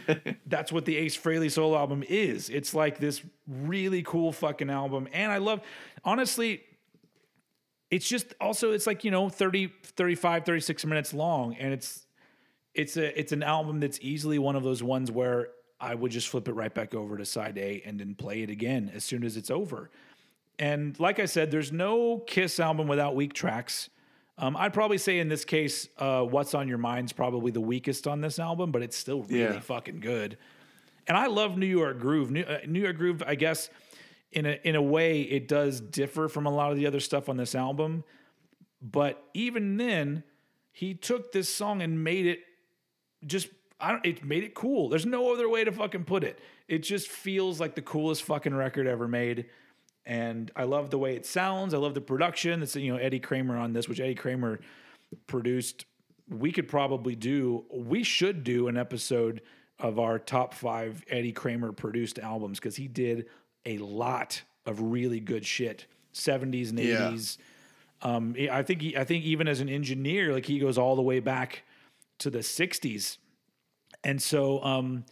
that's 0.48 0.72
what 0.72 0.86
the 0.86 0.98
Ace 0.98 1.16
Frehley 1.16 1.52
solo 1.52 1.78
album 1.78 2.04
is. 2.10 2.50
It's 2.50 2.74
like 2.74 2.98
this 2.98 3.22
really 3.48 4.02
cool 4.02 4.32
fucking 4.32 4.70
album 4.72 5.08
and 5.14 5.32
I 5.32 5.38
love 5.38 5.62
honestly 6.04 6.64
it's 7.92 8.08
just 8.08 8.34
also 8.42 8.72
it's 8.72 8.88
like 8.88 9.04
you 9.04 9.12
know 9.12 9.30
30 9.30 9.72
35 9.84 10.46
36 10.46 10.86
minutes 10.86 11.14
long 11.14 11.56
and 11.56 11.74
it's 11.74 12.06
it's 12.74 12.98
a 12.98 13.20
it's 13.20 13.32
an 13.32 13.44
album 13.44 13.80
that's 13.80 14.00
easily 14.02 14.40
one 14.40 14.56
of 14.56 14.64
those 14.64 14.82
ones 14.84 15.12
where 15.12 15.50
I 15.82 15.96
would 15.96 16.12
just 16.12 16.28
flip 16.28 16.48
it 16.48 16.54
right 16.54 16.74
back 16.74 16.94
over 16.94 17.18
to 17.18 17.26
side 17.26 17.58
A 17.58 17.82
and 17.86 18.00
then 18.00 18.16
play 18.16 18.42
it 18.42 18.50
again 18.50 18.92
as 18.94 19.04
soon 19.04 19.24
as 19.24 19.38
it's 19.38 19.50
over. 19.50 19.90
And 20.58 21.00
like 21.00 21.20
I 21.20 21.26
said, 21.26 21.52
there's 21.52 21.72
no 21.72 22.18
Kiss 22.28 22.60
album 22.60 22.88
without 22.88 23.16
weak 23.16 23.34
tracks. 23.34 23.90
Um, 24.38 24.56
I'd 24.58 24.74
probably 24.74 24.98
say 24.98 25.20
in 25.20 25.30
this 25.30 25.46
case, 25.46 25.88
uh, 25.98 26.24
"What's 26.24 26.54
on 26.54 26.68
Your 26.68 26.78
Mind's 26.78 27.14
probably 27.14 27.52
the 27.52 27.62
weakest 27.62 28.08
on 28.08 28.22
this 28.22 28.40
album, 28.40 28.72
but 28.72 28.82
it's 28.82 28.96
still 28.98 29.24
really 29.24 29.42
Yeah. 29.56 29.60
fucking 29.60 30.00
good. 30.02 30.38
And 31.08 31.18
I 31.18 31.28
love 31.28 31.58
New 31.58 31.66
York 31.66 32.00
Groove. 32.00 32.30
New, 32.32 32.44
uh, 32.44 32.60
New 32.68 32.82
York 32.82 32.98
Groove, 32.98 33.24
I 33.26 33.36
guess, 33.36 33.70
in 34.32 34.46
a 34.46 34.60
in 34.64 34.76
a 34.76 34.82
way, 34.82 35.22
it 35.22 35.48
does 35.48 35.80
differ 35.82 36.28
from 36.30 36.46
a 36.46 36.52
lot 36.52 36.72
of 36.72 36.78
the 36.78 36.86
other 36.88 37.00
stuff 37.00 37.30
on 37.30 37.38
this 37.38 37.56
album. 37.56 38.04
But 38.82 39.22
even 39.34 39.78
then, 39.78 40.24
he 40.72 40.94
took 40.94 41.32
this 41.32 41.50
song 41.50 41.82
and 41.82 42.04
made 42.04 42.26
it 42.26 42.40
just 43.26 43.48
I 43.80 43.92
don't 43.92 44.06
it 44.06 44.24
made 44.26 44.44
it 44.44 44.54
cool. 44.54 44.90
There's 44.90 45.06
no 45.06 45.34
other 45.34 45.48
way 45.50 45.64
to 45.64 45.72
fucking 45.72 46.04
put 46.06 46.24
it. 46.24 46.40
It 46.68 46.80
just 46.80 47.08
feels 47.08 47.60
like 47.60 47.76
the 47.76 47.82
coolest 47.82 48.24
fucking 48.24 48.54
record 48.54 48.88
ever 48.88 49.08
made. 49.08 49.46
And 50.06 50.52
I 50.56 50.64
love 50.64 50.90
the 50.90 50.98
way 50.98 51.16
it 51.16 51.26
sounds. 51.26 51.74
I 51.74 51.78
love 51.78 51.94
the 51.94 52.02
production. 52.02 52.62
It's 52.64 52.76
you 52.76 52.92
know 52.92 52.98
Eddie 52.98 53.20
Kramer 53.20 53.58
on 53.58 53.74
this, 53.74 53.88
which 53.88 54.00
Eddie 54.00 54.16
Kramer 54.16 54.60
produced. 55.28 55.86
We 56.30 56.52
could 56.52 56.68
probably 56.68 57.16
do 57.16 57.66
we 57.74 58.04
should 58.04 58.44
do 58.44 58.68
an 58.68 58.78
episode 58.78 59.42
of 59.80 59.98
our 59.98 60.20
top 60.20 60.54
5 60.54 61.06
Eddie 61.10 61.32
Kramer 61.32 61.72
produced 61.72 62.20
albums 62.20 62.60
cuz 62.60 62.76
he 62.76 62.88
did 62.88 63.28
a 63.66 63.78
lot 63.78 64.42
of 64.66 64.82
really 64.82 65.20
good 65.20 65.46
shit. 65.46 65.86
70s 66.14 66.70
and 66.70 66.80
Yeah. 66.80 67.12
80s. 67.12 67.38
Um, 68.02 68.36
I 68.52 68.62
think 68.64 68.82
he, 68.82 68.98
I 68.98 69.04
think 69.04 69.24
even 69.26 69.48
as 69.48 69.60
an 69.60 69.70
engineer, 69.70 70.34
like 70.34 70.46
he 70.46 70.60
goes 70.60 70.78
all 70.78 70.96
the 70.96 71.02
way 71.02 71.20
back 71.20 71.64
to 72.20 72.30
the 72.30 72.40
'60s, 72.40 73.18
and 74.04 74.22
so. 74.22 74.64
Um, 74.64 75.06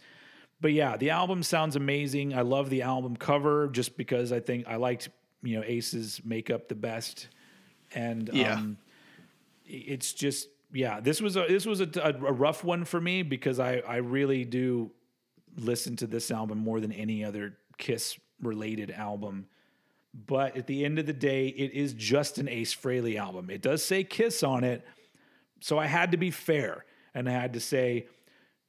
but 0.60 0.72
yeah, 0.72 0.96
the 0.96 1.10
album 1.10 1.42
sounds 1.44 1.76
amazing. 1.76 2.34
I 2.34 2.40
love 2.42 2.68
the 2.68 2.82
album 2.82 3.16
cover 3.16 3.68
just 3.68 3.96
because 3.96 4.32
I 4.32 4.40
think 4.40 4.66
I 4.66 4.74
liked 4.76 5.08
you 5.42 5.56
know 5.56 5.64
Ace's 5.64 6.20
makeup 6.24 6.68
the 6.68 6.74
best, 6.74 7.28
and 7.94 8.28
Yeah. 8.32 8.54
um, 8.54 8.78
it's 9.64 10.12
just 10.12 10.48
yeah. 10.72 11.00
This 11.00 11.20
was 11.20 11.36
a 11.36 11.46
this 11.48 11.64
was 11.66 11.80
a, 11.80 11.88
a, 12.02 12.08
a 12.10 12.32
rough 12.32 12.64
one 12.64 12.84
for 12.84 13.00
me 13.00 13.22
because 13.22 13.60
I 13.60 13.82
I 13.86 13.96
really 13.96 14.44
do 14.44 14.90
listen 15.56 15.96
to 15.96 16.06
this 16.06 16.30
album 16.30 16.58
more 16.58 16.80
than 16.80 16.92
any 16.92 17.24
other 17.24 17.56
Kiss 17.78 18.18
related 18.42 18.90
album. 18.90 19.46
But 20.26 20.56
at 20.56 20.66
the 20.66 20.84
end 20.84 20.98
of 20.98 21.06
the 21.06 21.12
day, 21.12 21.48
it 21.48 21.72
is 21.72 21.92
just 21.92 22.38
an 22.38 22.48
Ace 22.48 22.74
Frehley 22.74 23.16
album. 23.16 23.50
It 23.50 23.62
does 23.62 23.84
say 23.84 24.02
Kiss 24.04 24.42
on 24.42 24.64
it, 24.64 24.84
so 25.60 25.78
I 25.78 25.86
had 25.86 26.10
to 26.12 26.16
be 26.16 26.30
fair 26.30 26.84
and 27.14 27.28
I 27.28 27.32
had 27.32 27.52
to 27.52 27.60
say 27.60 28.06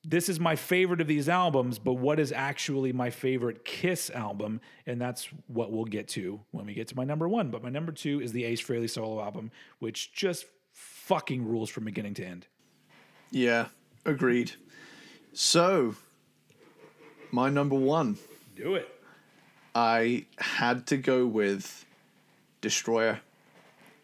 this 0.04 0.30
is 0.30 0.40
my 0.40 0.56
favorite 0.56 1.02
of 1.02 1.08
these 1.08 1.28
albums, 1.28 1.78
but 1.78 1.94
what 1.94 2.20
is 2.20 2.32
actually 2.32 2.94
my 2.94 3.10
favorite 3.10 3.66
Kiss 3.66 4.10
album? 4.10 4.62
And 4.86 5.00
that's 5.00 5.28
what 5.48 5.72
we'll 5.72 5.86
get 5.86 6.08
to 6.10 6.40
when 6.52 6.66
we 6.66 6.74
get 6.74 6.88
to 6.90 6.96
my 6.96 7.04
number 7.04 7.28
one. 7.28 7.50
But 7.50 7.64
my 7.64 7.70
number 7.70 7.92
two 7.92 8.22
is 8.22 8.32
the 8.32 8.46
Ace 8.46 8.62
Frehley 8.62 8.90
solo 8.90 9.22
album, 9.22 9.52
which 9.80 10.14
just 10.14 10.46
fucking 10.74 11.46
rules 11.46 11.70
from 11.70 11.84
beginning 11.84 12.14
to 12.16 12.26
end. 12.26 12.48
Yeah, 13.32 13.68
agreed. 14.06 14.54
So, 15.34 15.96
my 17.32 17.50
number 17.50 17.76
one, 17.76 18.18
Do 18.56 18.76
it. 18.76 18.90
I 19.76 20.26
had 20.38 20.88
to 20.88 20.98
go 20.98 21.26
with 21.28 21.86
Destroyer. 22.62 23.20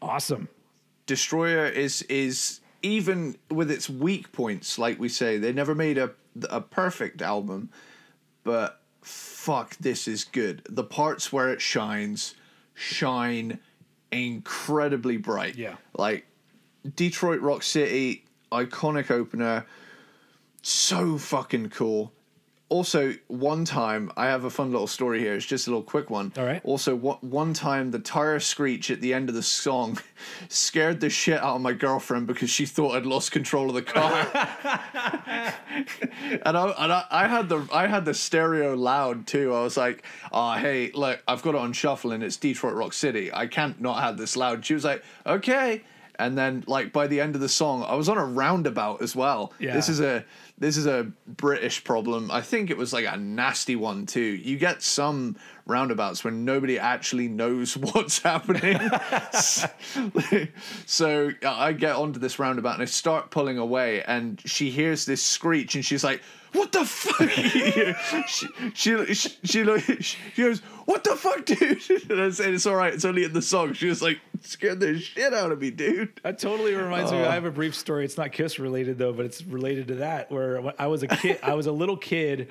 Awesome. 0.01 0.47
Destroyer 1.05 1.65
is 1.65 2.01
is 2.03 2.61
even 2.85 3.35
with 3.49 3.71
its 3.71 3.89
weak 3.89 4.31
points, 4.31 4.77
like 4.77 4.99
we 4.99 5.09
say, 5.09 5.39
they 5.39 5.51
never 5.51 5.73
made 5.73 5.97
a 5.97 6.11
a 6.49 6.61
perfect 6.61 7.21
album, 7.21 7.69
but 8.43 8.81
fuck, 9.01 9.75
this 9.77 10.07
is 10.07 10.23
good. 10.23 10.61
The 10.69 10.83
parts 10.83 11.33
where 11.33 11.49
it 11.49 11.61
shines 11.61 12.35
shine 12.75 13.59
incredibly 14.11 15.17
bright. 15.17 15.55
Yeah. 15.55 15.75
Like 15.97 16.27
Detroit 16.95 17.41
Rock 17.41 17.63
City, 17.63 18.25
iconic 18.51 19.09
opener, 19.09 19.65
so 20.61 21.17
fucking 21.17 21.69
cool. 21.69 22.11
Also, 22.67 23.13
one 23.27 23.63
time 23.63 24.11
I 24.17 24.25
have 24.25 24.43
a 24.43 24.49
fun 24.49 24.71
little 24.71 24.87
story 24.87 25.19
here. 25.19 25.35
It's 25.35 25.45
just 25.45 25.67
a 25.67 25.69
little 25.69 25.83
quick 25.83 26.09
one. 26.09 26.33
All 26.35 26.45
right. 26.45 26.61
Also, 26.63 26.95
one 26.95 27.17
one 27.21 27.53
time 27.53 27.91
the 27.91 27.99
tire 27.99 28.39
screech 28.39 28.89
at 28.89 29.01
the 29.01 29.13
end 29.13 29.29
of 29.29 29.35
the 29.35 29.43
song 29.43 29.99
scared 30.49 30.99
the 30.99 31.09
shit 31.09 31.39
out 31.39 31.57
of 31.57 31.61
my 31.61 31.73
girlfriend 31.73 32.25
because 32.25 32.49
she 32.49 32.65
thought 32.65 32.95
I'd 32.95 33.05
lost 33.05 33.31
control 33.31 33.69
of 33.69 33.75
the 33.75 33.83
car. 33.83 34.27
and 36.43 36.57
I 36.57 36.73
and 36.77 36.91
I, 36.91 37.05
I 37.11 37.27
had 37.27 37.49
the 37.49 37.67
I 37.71 37.85
had 37.85 38.03
the 38.03 38.15
stereo 38.15 38.75
loud 38.75 39.27
too. 39.27 39.53
I 39.53 39.61
was 39.61 39.77
like, 39.77 40.03
"Oh, 40.31 40.53
hey, 40.53 40.91
look, 40.93 41.21
I've 41.27 41.43
got 41.43 41.53
it 41.55 41.61
on 41.61 41.71
shuffle 41.71 42.13
and 42.13 42.23
it's 42.23 42.37
Detroit 42.37 42.73
Rock 42.73 42.93
City. 42.93 43.31
I 43.31 43.45
can't 43.45 43.79
not 43.79 44.01
have 44.01 44.17
this 44.17 44.35
loud." 44.35 44.65
She 44.65 44.73
was 44.73 44.83
like, 44.83 45.03
"Okay." 45.25 45.83
And 46.17 46.37
then, 46.37 46.63
like 46.65 46.93
by 46.93 47.07
the 47.07 47.19
end 47.19 47.35
of 47.35 47.41
the 47.41 47.49
song, 47.49 47.83
I 47.83 47.95
was 47.95 48.09
on 48.09 48.17
a 48.17 48.25
roundabout 48.25 49.01
as 49.01 49.15
well. 49.15 49.53
Yeah. 49.59 49.73
This 49.73 49.89
is 49.89 49.99
a 49.99 50.23
this 50.57 50.77
is 50.77 50.86
a 50.86 51.11
British 51.27 51.84
problem. 51.84 52.32
I 52.32 52.41
think 52.41 52.69
it 52.69 52.77
was 52.77 52.94
like 52.94 53.06
a 53.06 53.18
nasty 53.18 53.76
one 53.76 54.06
too. 54.06 54.22
You 54.22 54.57
get 54.57 54.82
some 54.82 55.36
roundabouts 55.65 56.23
when 56.23 56.45
nobody 56.45 56.80
actually 56.80 57.27
knows 57.27 57.76
what's 57.77 58.19
happening. 58.19 58.80
so 60.86 61.32
uh, 61.44 61.52
I 61.52 61.73
get 61.73 61.95
onto 61.95 62.19
this 62.19 62.40
roundabout 62.40 62.76
and 62.76 62.84
I 62.84 62.86
start 62.86 63.32
pulling 63.32 63.57
away, 63.57 64.03
and 64.03 64.41
she 64.45 64.69
hears 64.69 65.06
this 65.06 65.22
screech, 65.22 65.76
and 65.76 65.84
she's 65.84 66.03
like, 66.03 66.22
"What 66.53 66.72
the 66.72 66.86
fuck?" 66.86 67.30
she, 67.30 68.48
she, 68.73 69.15
she, 69.15 69.36
she, 69.44 70.02
she 70.02 70.41
goes, 70.41 70.60
"What 70.86 71.03
the 71.03 71.15
fuck, 71.15 71.45
dude?" 71.45 71.82
And 72.10 72.22
I 72.22 72.30
said, 72.30 72.53
"It's 72.53 72.65
all 72.65 72.76
right. 72.76 72.94
It's 72.94 73.06
only 73.06 73.23
in 73.23 73.34
the 73.34 73.41
song." 73.41 73.73
She 73.73 73.88
was 73.88 74.02
like, 74.02 74.19
"Scared 74.41 74.80
the 74.80 74.99
shit 74.99 75.34
out 75.34 75.52
of 75.52 75.60
me, 75.60 75.72
dude." 75.72 76.22
That 76.23 76.40
totally 76.40 76.76
reminds 76.76 77.11
me. 77.11 77.19
I 77.19 77.27
oh. 77.27 77.32
have 77.32 77.45
a 77.45 77.52
brief 77.52 77.76
story. 77.76 78.06
It's 78.06 78.18
not 78.18 78.32
Kiss 78.32 78.60
related 78.60 78.98
though, 78.98 79.14
but 79.14 79.26
it's 79.26 79.44
related 79.44 79.88
to 79.90 79.95
that. 79.95 80.32
Where 80.32 80.44
when 80.61 80.73
I 80.80 80.88
was 80.88 81.03
a 81.03 81.07
kid, 81.07 81.39
I 81.43 81.53
was 81.53 81.67
a 81.67 81.72
little 81.72 81.97
kid. 81.97 82.49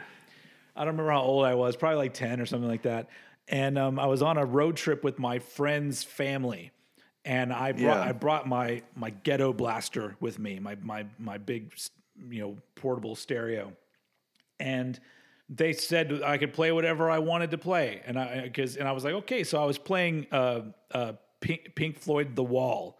I 0.76 0.80
don't 0.80 0.94
remember 0.94 1.12
how 1.12 1.22
old 1.22 1.44
I 1.44 1.54
was, 1.54 1.76
probably 1.76 1.98
like 1.98 2.14
ten 2.14 2.40
or 2.40 2.46
something 2.46 2.68
like 2.68 2.82
that. 2.82 3.08
And 3.48 3.78
um, 3.78 3.98
I 3.98 4.06
was 4.06 4.22
on 4.22 4.38
a 4.38 4.44
road 4.44 4.76
trip 4.76 5.04
with 5.04 5.18
my 5.18 5.38
friend's 5.38 6.02
family, 6.02 6.72
and 7.24 7.52
I 7.52 7.72
brought 7.72 7.98
Yeah. 7.98 8.08
I 8.08 8.12
brought 8.12 8.48
my 8.48 8.82
my 8.96 9.10
ghetto 9.10 9.52
blaster 9.52 10.16
with 10.20 10.38
me, 10.38 10.58
my 10.58 10.76
my 10.82 11.06
my 11.18 11.38
big 11.38 11.72
you 12.28 12.40
know 12.40 12.56
portable 12.74 13.14
stereo, 13.14 13.72
and 14.58 14.98
they 15.48 15.72
said 15.72 16.22
I 16.24 16.38
could 16.38 16.52
play 16.52 16.72
whatever 16.72 17.10
I 17.10 17.18
wanted 17.18 17.50
to 17.50 17.58
play, 17.58 18.00
and 18.06 18.18
I 18.18 18.42
because 18.42 18.76
and 18.76 18.88
I 18.88 18.92
was 18.92 19.04
like 19.04 19.14
okay, 19.14 19.44
so 19.44 19.62
I 19.62 19.66
was 19.66 19.78
playing 19.78 20.26
uh, 20.32 20.62
uh, 20.92 21.12
Pink, 21.40 21.74
Pink 21.74 21.98
Floyd 21.98 22.34
The 22.34 22.44
Wall 22.44 22.98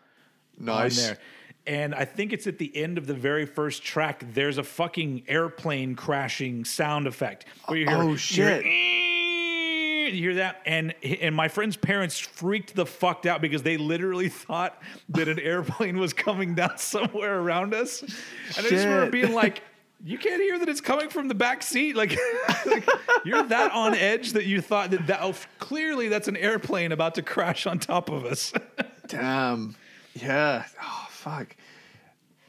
Nice. 0.59 0.97
there. 0.97 1.19
And 1.66 1.95
I 1.95 2.05
think 2.05 2.32
it's 2.35 2.47
at 2.47 2.59
the 2.59 2.74
end 2.77 2.99
of 2.99 3.07
the 3.07 3.15
very 3.15 3.47
first 3.47 3.82
track. 3.82 4.23
There's 4.35 4.59
a 4.59 4.62
fucking 4.62 5.24
airplane 5.28 5.95
crashing 5.95 6.65
sound 6.66 7.07
effect 7.07 7.47
where 7.66 7.78
you 7.78 7.86
hear, 7.86 7.97
Oh, 7.97 8.16
shit. 8.16 8.65
you 8.66 10.11
hear 10.12 10.35
that, 10.35 10.61
and 10.66 10.95
and 11.03 11.35
my 11.35 11.49
friend's 11.49 11.77
parents 11.78 12.19
freaked 12.19 12.74
the 12.74 12.85
fuck 12.85 13.24
out 13.24 13.41
because 13.41 13.62
they 13.62 13.78
literally 13.78 14.28
thought 14.28 14.78
that 15.09 15.27
an 15.28 15.39
airplane 15.41 15.99
was 15.99 16.12
coming 16.12 16.55
down 16.55 16.77
somewhere 16.77 17.41
around 17.41 17.73
us, 17.73 18.03
and 18.03 18.12
I 18.59 18.69
just 18.69 18.85
remember 18.85 19.11
being 19.11 19.32
like. 19.32 19.62
You 20.07 20.19
can't 20.19 20.43
hear 20.43 20.59
that 20.59 20.69
it's 20.69 20.82
coming 20.82 21.09
from 21.09 21.28
the 21.28 21.35
back 21.35 21.62
seat. 21.62 21.97
Like, 21.97 22.15
like, 22.66 22.86
you're 23.24 23.43
that 23.45 23.73
on 23.73 23.95
edge 23.95 24.32
that 24.35 24.45
you 24.45 24.61
thought 24.61 24.91
that, 24.91 25.07
that 25.07 25.20
oh, 25.23 25.35
clearly 25.59 26.09
that's 26.09 26.28
an 26.28 26.36
airplane 26.36 26.93
about 26.93 27.15
to 27.15 27.23
crash 27.23 27.66
on 27.66 27.78
top 27.78 28.11
of 28.11 28.27
us. 28.27 28.53
Damn. 29.07 29.77
Yeah. 30.12 30.66
Oh 30.82 31.09
fuck. 31.25 31.57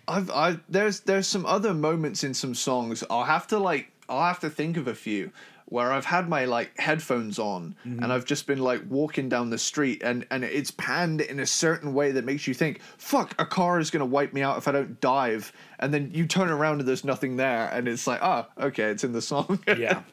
I've 0.07 0.29
I 0.29 0.57
there's 0.69 0.99
there's 1.01 1.27
some 1.27 1.45
other 1.45 1.73
moments 1.73 2.23
in 2.23 2.33
some 2.33 2.53
songs. 2.53 3.03
I'll 3.09 3.23
have 3.23 3.47
to 3.47 3.59
like 3.59 3.91
I'll 4.07 4.27
have 4.27 4.39
to 4.41 4.49
think 4.49 4.77
of 4.77 4.87
a 4.87 4.93
few 4.93 5.31
where 5.67 5.91
I've 5.91 6.05
had 6.05 6.29
my 6.29 6.45
like 6.45 6.77
headphones 6.77 7.39
on 7.39 7.75
mm-hmm. 7.85 8.03
and 8.03 8.13
I've 8.13 8.25
just 8.25 8.45
been 8.45 8.59
like 8.59 8.83
walking 8.87 9.29
down 9.29 9.49
the 9.49 9.57
street 9.57 10.03
and 10.03 10.27
and 10.29 10.43
it's 10.43 10.69
panned 10.71 11.21
in 11.21 11.39
a 11.39 11.45
certain 11.45 11.93
way 11.93 12.11
that 12.11 12.23
makes 12.23 12.45
you 12.47 12.53
think, 12.53 12.81
fuck, 12.97 13.33
a 13.39 13.45
car 13.45 13.79
is 13.79 13.89
gonna 13.89 14.05
wipe 14.05 14.31
me 14.33 14.43
out 14.43 14.57
if 14.57 14.67
I 14.67 14.73
don't 14.73 14.99
dive. 15.01 15.51
And 15.79 15.93
then 15.93 16.11
you 16.13 16.27
turn 16.27 16.49
around 16.49 16.79
and 16.81 16.87
there's 16.87 17.03
nothing 17.03 17.37
there 17.37 17.67
and 17.73 17.87
it's 17.87 18.05
like, 18.05 18.19
oh, 18.21 18.45
okay, 18.59 18.85
it's 18.91 19.03
in 19.03 19.13
the 19.13 19.21
song. 19.21 19.59
yeah. 19.67 20.03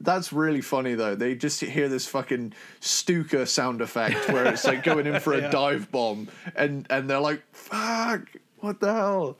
That's 0.00 0.32
really 0.32 0.60
funny 0.60 0.94
though. 0.94 1.14
They 1.14 1.34
just 1.34 1.60
hear 1.60 1.88
this 1.88 2.06
fucking 2.06 2.54
Stuka 2.80 3.46
sound 3.46 3.80
effect 3.80 4.28
where 4.30 4.46
it's 4.46 4.64
like 4.64 4.82
going 4.82 5.06
in 5.06 5.20
for 5.20 5.34
a 5.34 5.38
Yeah. 5.42 5.50
dive 5.50 5.90
bomb, 5.90 6.28
and 6.56 6.86
and 6.90 7.08
they're 7.08 7.20
like, 7.20 7.42
"Fuck, 7.52 8.22
what 8.58 8.80
the 8.80 8.92
hell?" 8.92 9.38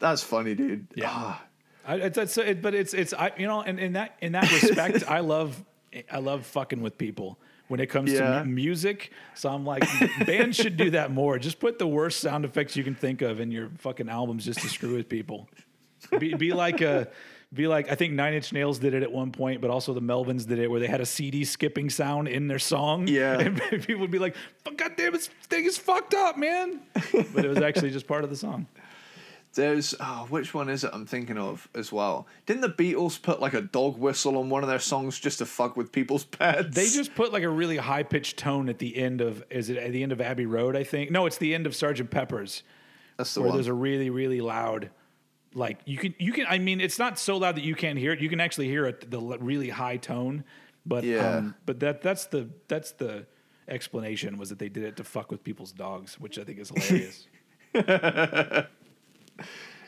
That's 0.00 0.22
funny, 0.22 0.54
dude. 0.54 0.86
Yeah. 0.96 1.06
Ah, 1.08 1.42
I, 1.86 1.94
it's, 1.96 2.18
it's, 2.18 2.36
it, 2.38 2.60
but 2.62 2.74
it's 2.74 2.94
it's 2.94 3.12
I 3.12 3.32
you 3.38 3.46
know 3.46 3.62
and 3.62 3.78
in 3.78 3.92
that 3.92 4.16
in 4.20 4.32
that 4.32 4.50
respect 4.50 5.04
I 5.08 5.20
love 5.20 5.62
I 6.10 6.18
love 6.18 6.44
fucking 6.46 6.80
with 6.82 6.98
people 6.98 7.38
when 7.68 7.78
it 7.78 7.86
comes 7.86 8.10
Yeah. 8.12 8.40
to 8.40 8.44
music. 8.44 9.12
So 9.34 9.48
I'm 9.50 9.64
like 9.64 9.84
bands 10.26 10.56
should 10.56 10.76
do 10.76 10.90
that 10.90 11.12
more. 11.12 11.38
Just 11.38 11.60
put 11.60 11.78
the 11.78 11.86
worst 11.86 12.18
sound 12.20 12.44
effects 12.44 12.76
you 12.76 12.82
can 12.82 12.94
think 12.96 13.22
of 13.22 13.38
in 13.38 13.52
your 13.52 13.70
fucking 13.78 14.08
albums 14.08 14.44
just 14.46 14.60
to 14.60 14.68
screw 14.68 14.96
with 14.96 15.08
people. 15.08 15.48
Be, 16.18 16.34
be 16.34 16.52
like 16.52 16.80
a 16.80 17.06
be 17.54 17.66
like 17.66 17.90
I 17.90 17.94
think 17.94 18.14
Nine 18.14 18.34
Inch 18.34 18.52
Nails 18.52 18.78
did 18.78 18.94
it 18.94 19.02
at 19.02 19.12
one 19.12 19.32
point, 19.32 19.60
but 19.60 19.70
also 19.70 19.92
the 19.92 20.00
Melvins 20.00 20.46
did 20.46 20.58
it 20.58 20.70
where 20.70 20.80
they 20.80 20.86
had 20.86 21.00
a 21.00 21.06
CD 21.06 21.44
skipping 21.44 21.90
sound 21.90 22.28
in 22.28 22.48
their 22.48 22.58
song. 22.58 23.06
Yeah. 23.08 23.38
and 23.38 23.60
people 23.84 23.98
would 24.00 24.10
be 24.10 24.18
like, 24.18 24.36
"God 24.76 24.92
damn, 24.96 25.12
this 25.12 25.28
thing 25.48 25.64
is 25.64 25.78
fucked 25.78 26.14
up, 26.14 26.36
man!" 26.36 26.80
But 26.94 27.44
it 27.44 27.48
was 27.48 27.58
actually 27.58 27.90
just 27.90 28.06
part 28.06 28.24
of 28.24 28.30
the 28.30 28.36
song. 28.36 28.66
there's 29.54 29.94
oh, 30.00 30.26
which 30.30 30.54
one 30.54 30.68
is 30.68 30.84
it? 30.84 30.90
I'm 30.92 31.04
thinking 31.06 31.36
of 31.36 31.68
as 31.74 31.92
well. 31.92 32.26
Didn't 32.46 32.62
the 32.62 32.70
Beatles 32.70 33.20
put 33.20 33.40
like 33.40 33.54
a 33.54 33.60
dog 33.60 33.98
whistle 33.98 34.38
on 34.38 34.48
one 34.48 34.62
of 34.62 34.68
their 34.68 34.78
songs 34.78 35.18
just 35.18 35.38
to 35.38 35.46
fuck 35.46 35.76
with 35.76 35.92
people's 35.92 36.24
pets? 36.24 36.74
They 36.74 36.88
just 36.88 37.14
put 37.14 37.32
like 37.32 37.42
a 37.42 37.50
really 37.50 37.76
high 37.76 38.02
pitched 38.02 38.38
tone 38.38 38.68
at 38.68 38.78
the 38.78 38.96
end 38.96 39.20
of 39.20 39.44
is 39.50 39.68
it 39.68 39.76
at 39.76 39.92
the 39.92 40.02
end 40.02 40.12
of 40.12 40.20
Abbey 40.20 40.46
Road? 40.46 40.74
I 40.76 40.84
think 40.84 41.10
no, 41.10 41.26
it's 41.26 41.38
the 41.38 41.54
end 41.54 41.66
of 41.66 41.76
Sergeant 41.76 42.10
Pepper's 42.10 42.62
that's 43.18 43.34
the 43.34 43.40
one. 43.40 43.44
where 43.44 43.50
one. 43.50 43.56
there's 43.58 43.66
a 43.66 43.74
really 43.74 44.10
really 44.10 44.40
loud, 44.40 44.90
like 45.54 45.78
you 45.84 45.98
can 45.98 46.14
you 46.18 46.32
can 46.32 46.46
I 46.48 46.58
mean 46.58 46.80
it's 46.80 46.98
not 46.98 47.18
so 47.18 47.36
loud 47.36 47.56
that 47.56 47.64
you 47.64 47.74
can't 47.74 47.98
hear 47.98 48.12
it. 48.12 48.20
You 48.20 48.28
can 48.28 48.40
actually 48.40 48.68
hear 48.68 48.86
it 48.86 49.10
the 49.10 49.20
really 49.20 49.68
high 49.68 49.96
tone, 49.98 50.44
but 50.86 51.04
Yeah. 51.04 51.36
um, 51.36 51.54
but 51.66 51.80
that 51.80 52.02
that's 52.02 52.26
the 52.26 52.48
that's 52.68 52.92
the 52.92 53.26
explanation 53.68 54.38
was 54.38 54.48
that 54.48 54.58
they 54.58 54.68
did 54.68 54.82
it 54.84 54.96
to 54.96 55.04
fuck 55.04 55.30
with 55.30 55.44
people's 55.44 55.72
dogs, 55.72 56.18
which 56.18 56.38
I 56.38 56.44
think 56.44 56.58
is 56.58 56.70
hilarious. 56.70 57.26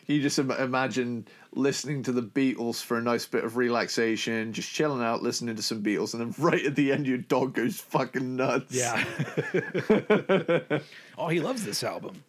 You 0.07 0.21
just 0.21 0.39
Im- 0.39 0.51
imagine 0.51 1.27
listening 1.55 2.03
to 2.03 2.13
the 2.13 2.21
Beatles 2.21 2.83
for 2.83 2.99
a 2.99 3.03
nice 3.03 3.25
bit 3.25 3.43
of 3.43 3.57
relaxation, 3.57 4.53
just 4.53 4.71
chilling 4.71 5.03
out, 5.03 5.23
listening 5.23 5.57
to 5.57 5.63
some 5.63 5.83
Beatles, 5.83 6.13
and 6.13 6.21
then 6.21 6.35
right 6.45 6.63
at 6.63 6.77
the 6.77 6.93
end, 6.93 7.07
your 7.07 7.17
dog 7.17 7.55
goes 7.55 7.81
fucking 7.81 8.37
nuts. 8.37 8.75
yeah. 8.75 9.03
oh, 11.17 11.29
he 11.29 11.41
loves 11.41 11.65
this 11.65 11.83
album. 11.83 12.23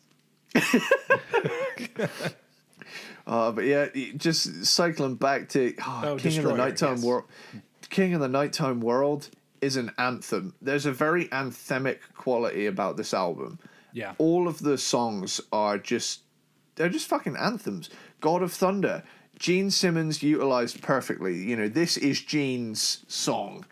Uh, 3.28 3.52
but 3.52 3.66
yeah, 3.66 3.88
just 4.18 4.66
cycling 4.66 5.16
back 5.16 5.50
to 5.50 5.74
oh, 5.86 6.02
Oh, 6.06 6.18
King 6.18 6.38
of 6.40 6.44
the 6.46 6.54
Nighttime 6.56 6.98
yes. 6.98 7.04
World. 7.04 7.26
King 7.90 8.14
of 8.14 8.22
the 8.22 8.28
Nighttime 8.28 8.82
World 8.82 9.30
is 9.62 9.78
an 9.78 9.92
anthem. 9.98 10.54
There's 10.62 10.86
a 10.86 10.92
very 10.92 11.26
anthemic 11.30 12.00
quality 12.16 12.68
about 12.68 12.98
this 12.98 13.14
album. 13.14 13.60
Yeah. 13.94 14.14
All 14.18 14.48
of 14.48 14.60
the 14.60 14.78
songs 14.78 15.42
are 15.52 15.78
just 15.78 16.22
they're 16.76 16.90
just 16.90 17.08
fucking 17.08 17.36
anthems. 17.38 17.90
God 18.22 18.44
of 18.44 18.52
Thunder, 18.52 19.04
Gene 19.40 19.72
Simmons 19.72 20.22
utilized 20.22 20.82
perfectly. 20.82 21.36
You 21.36 21.56
know, 21.56 21.70
this 21.70 21.98
is 21.98 22.22
Gene's 22.22 23.06
song. 23.08 23.66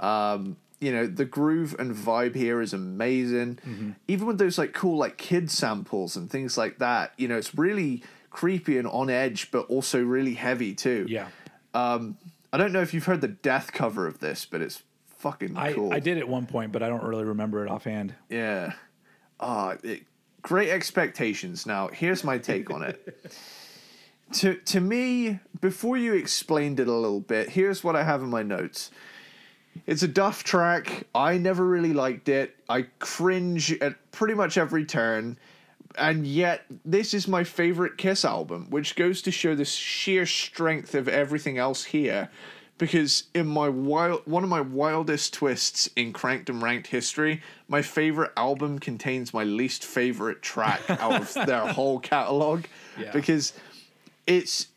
Um, 0.00 0.56
you 0.80 0.92
know, 0.92 1.06
the 1.06 1.24
groove 1.24 1.74
and 1.78 1.94
vibe 1.94 2.34
here 2.34 2.60
is 2.60 2.72
amazing. 2.72 3.56
Mm-hmm. 3.66 3.90
Even 4.06 4.26
with 4.26 4.38
those 4.38 4.58
like 4.58 4.72
cool 4.72 4.96
like 4.96 5.16
kid 5.16 5.50
samples 5.50 6.16
and 6.16 6.30
things 6.30 6.56
like 6.56 6.78
that, 6.78 7.12
you 7.16 7.26
know, 7.26 7.36
it's 7.36 7.56
really 7.56 8.02
creepy 8.38 8.78
and 8.78 8.86
on 8.86 9.10
edge, 9.10 9.50
but 9.50 9.66
also 9.68 10.00
really 10.00 10.34
heavy 10.34 10.72
too. 10.74 11.06
Yeah. 11.08 11.26
I 12.52 12.56
don't 12.56 12.72
know 12.72 12.80
if 12.80 12.94
you've 12.94 13.04
heard 13.04 13.20
the 13.20 13.28
death 13.28 13.72
cover 13.72 14.06
of 14.06 14.20
this, 14.20 14.46
but 14.46 14.60
it's 14.60 14.82
fucking 15.18 15.56
I, 15.56 15.72
cool. 15.72 15.92
I 15.92 15.98
did 15.98 16.18
at 16.18 16.28
one 16.28 16.46
point, 16.46 16.70
but 16.70 16.82
I 16.82 16.88
don't 16.88 17.02
really 17.02 17.24
remember 17.24 17.64
it 17.64 17.70
offhand. 17.70 18.14
Yeah. 18.28 18.74
Ah, 19.40 19.74
it, 19.82 20.04
great 20.40 20.70
expectations. 20.70 21.66
Now, 21.66 21.88
here's 21.88 22.22
my 22.22 22.38
take 22.38 22.70
on 22.70 22.82
it. 22.82 23.26
to 24.34 24.54
to 24.54 24.80
me, 24.80 25.40
before 25.60 25.96
you 25.96 26.14
explained 26.14 26.78
it 26.78 26.86
a 26.86 26.92
little 26.92 27.20
bit, 27.20 27.50
here's 27.50 27.82
what 27.82 27.96
I 27.96 28.04
have 28.04 28.22
in 28.22 28.30
my 28.30 28.44
notes. 28.44 28.92
It's 29.86 30.02
a 30.02 30.08
Duff 30.08 30.44
track. 30.44 31.06
I 31.14 31.38
never 31.38 31.66
really 31.66 31.92
liked 31.92 32.28
it. 32.28 32.56
I 32.68 32.82
cringe 32.98 33.72
at 33.80 34.10
pretty 34.12 34.34
much 34.34 34.56
every 34.56 34.84
turn. 34.84 35.38
And 35.98 36.26
yet, 36.26 36.64
this 36.84 37.12
is 37.12 37.26
my 37.26 37.44
favorite 37.44 37.98
Kiss 37.98 38.24
album, 38.24 38.66
which 38.70 38.96
goes 38.96 39.20
to 39.22 39.30
show 39.30 39.54
the 39.54 39.64
sheer 39.64 40.26
strength 40.26 40.94
of 40.94 41.08
everything 41.08 41.58
else 41.58 41.84
here. 41.84 42.30
Because 42.78 43.24
in 43.34 43.48
my 43.48 43.68
wild, 43.68 44.22
one 44.24 44.44
of 44.44 44.48
my 44.48 44.60
wildest 44.60 45.34
twists 45.34 45.90
in 45.96 46.12
Cranked 46.12 46.48
and 46.48 46.62
Ranked 46.62 46.86
history, 46.86 47.42
my 47.66 47.82
favorite 47.82 48.30
album 48.36 48.78
contains 48.78 49.34
my 49.34 49.42
least 49.42 49.84
favorite 49.84 50.42
track 50.42 50.80
out 50.88 51.20
of 51.36 51.46
their 51.46 51.66
whole 51.66 51.98
catalog. 51.98 52.66
Yeah. 52.96 53.10
Because 53.10 53.52
it's 54.28 54.68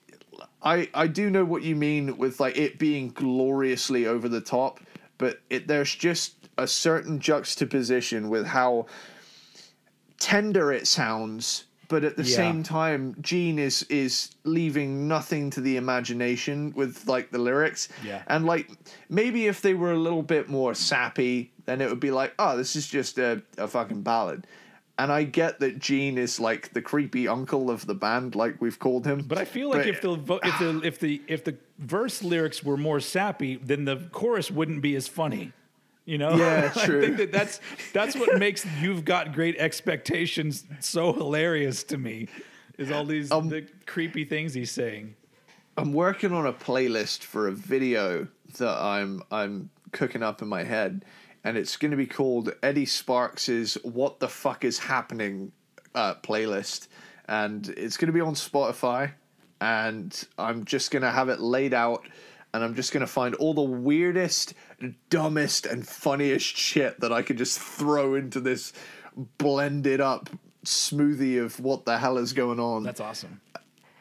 I 0.64 0.90
I 0.94 1.08
do 1.08 1.30
know 1.30 1.46
what 1.46 1.62
you 1.62 1.76
mean 1.76 2.18
with 2.18 2.40
like 2.40 2.58
it 2.58 2.80
being 2.80 3.10
gloriously 3.10 4.08
over 4.08 4.28
the 4.28 4.42
top, 4.42 4.80
but 5.20 5.40
it 5.52 5.68
there's 5.68 5.94
just 5.94 6.36
a 6.58 6.68
certain 6.68 7.20
juxtaposition 7.20 8.30
with 8.30 8.46
how 8.46 8.88
tender 10.22 10.72
it 10.72 10.86
sounds, 10.88 11.66
but 11.90 12.04
at 12.06 12.16
the 12.16 12.24
Yeah. 12.24 12.36
same 12.36 12.64
time, 12.64 13.16
Gene 13.22 13.58
is 13.60 13.84
is 13.90 14.30
leaving 14.46 15.08
nothing 15.08 15.50
to 15.52 15.62
the 15.62 15.76
imagination 15.78 16.72
with 16.76 17.08
like 17.08 17.32
the 17.32 17.40
lyrics. 17.40 17.90
Yeah. 18.06 18.22
And 18.28 18.46
like 18.46 18.70
maybe 19.10 19.48
if 19.48 19.62
they 19.62 19.74
were 19.74 19.92
a 19.92 19.98
little 20.00 20.24
bit 20.24 20.48
more 20.48 20.74
sappy, 20.76 21.52
then 21.66 21.82
it 21.82 21.90
would 21.90 22.00
be 22.00 22.12
like, 22.12 22.34
oh, 22.40 22.56
this 22.56 22.76
is 22.76 22.88
just 22.88 23.18
a, 23.18 23.42
a 23.58 23.68
fucking 23.68 24.04
ballad. 24.04 24.46
and 25.00 25.12
I 25.12 25.24
get 25.24 25.60
that 25.62 25.80
Gene 25.80 26.18
is 26.20 26.40
like 26.40 26.74
the 26.74 26.82
creepy 26.82 27.28
uncle 27.28 27.72
of 27.72 27.88
the 27.88 27.96
band, 27.96 28.36
like 28.36 28.62
we've 28.62 28.78
called 28.78 29.04
him. 29.08 29.20
But 29.28 29.40
I 29.40 29.46
feel 29.46 29.70
like 29.70 29.80
But- 29.80 29.88
if 29.96 30.02
the 30.02 30.16
vo- 30.16 30.40
if 30.44 30.60
the 30.60 30.82
if 30.90 31.00
the 31.00 31.22
if 31.28 31.44
the 31.44 31.56
verse 31.80 32.22
lyrics 32.24 32.64
were 32.64 32.78
more 32.78 33.00
sappy, 33.00 33.56
then 33.56 33.86
the 33.86 33.98
chorus 34.12 34.52
wouldn't 34.52 34.82
be 34.84 34.96
as 34.96 35.08
funny. 35.08 35.54
You 36.06 36.18
know? 36.18 36.36
Yeah, 36.36 36.72
I 36.76 36.86
think 36.86 37.18
that 37.18 37.32
that's 37.32 37.60
that's 37.94 38.16
what 38.16 38.38
makes 38.38 38.66
"You've 38.82 39.06
Got 39.06 39.34
Great 39.34 39.58
Expectations" 39.58 40.66
so 40.80 41.14
hilarious 41.14 41.84
to 41.86 41.98
me. 41.98 42.28
Is 42.78 42.92
all 42.92 43.06
these 43.06 43.32
Um, 43.32 43.50
the 43.50 43.68
creepy 43.86 44.26
things 44.26 44.54
he's 44.54 44.72
saying. 44.72 45.16
I'm 45.78 45.94
working 45.94 46.34
on 46.34 46.46
a 46.46 46.54
playlist 46.54 47.24
for 47.24 47.48
a 47.48 47.52
video 47.52 48.28
that 48.58 48.78
I'm 48.78 49.22
I'm 49.32 49.70
cooking 49.92 50.24
up 50.24 50.42
in 50.42 50.48
my 50.48 50.64
head, 50.64 51.06
and 51.44 51.58
it's 51.58 51.78
going 51.78 51.92
to 51.92 51.98
be 51.98 52.08
called 52.08 52.54
Eddie 52.64 52.86
Sparks's 52.86 53.76
"What 53.84 54.20
the 54.20 54.28
Fuck 54.28 54.66
Is 54.66 54.80
Happening" 54.80 55.52
uh, 55.94 56.16
playlist, 56.16 56.88
and 57.28 57.70
it's 57.78 57.98
going 57.98 58.08
to 58.08 58.14
be 58.14 58.22
on 58.22 58.34
Spotify, 58.34 59.12
and 59.60 60.28
I'm 60.38 60.66
just 60.66 60.92
going 60.92 61.04
to 61.04 61.12
have 61.12 61.30
it 61.30 61.40
laid 61.40 61.74
out, 61.74 62.08
and 62.54 62.64
I'm 62.64 62.76
just 62.76 62.92
going 62.92 63.02
to 63.02 63.12
find 63.12 63.36
all 63.36 63.54
the 63.54 63.62
weirdest, 63.62 64.54
dumbest, 65.10 65.66
and 65.66 65.88
funniest 65.88 66.56
shit 66.56 67.00
that 67.00 67.12
I 67.12 67.22
could 67.22 67.38
just 67.38 67.60
throw 67.60 68.16
into 68.16 68.40
this 68.40 68.74
blended 69.38 70.02
up 70.02 70.30
smoothie 70.66 71.44
of 71.44 71.60
what 71.60 71.86
the 71.86 71.98
hell 71.98 72.18
is 72.18 72.34
going 72.34 72.60
on. 72.60 72.84
That's 72.84 73.02
awesome. 73.02 73.42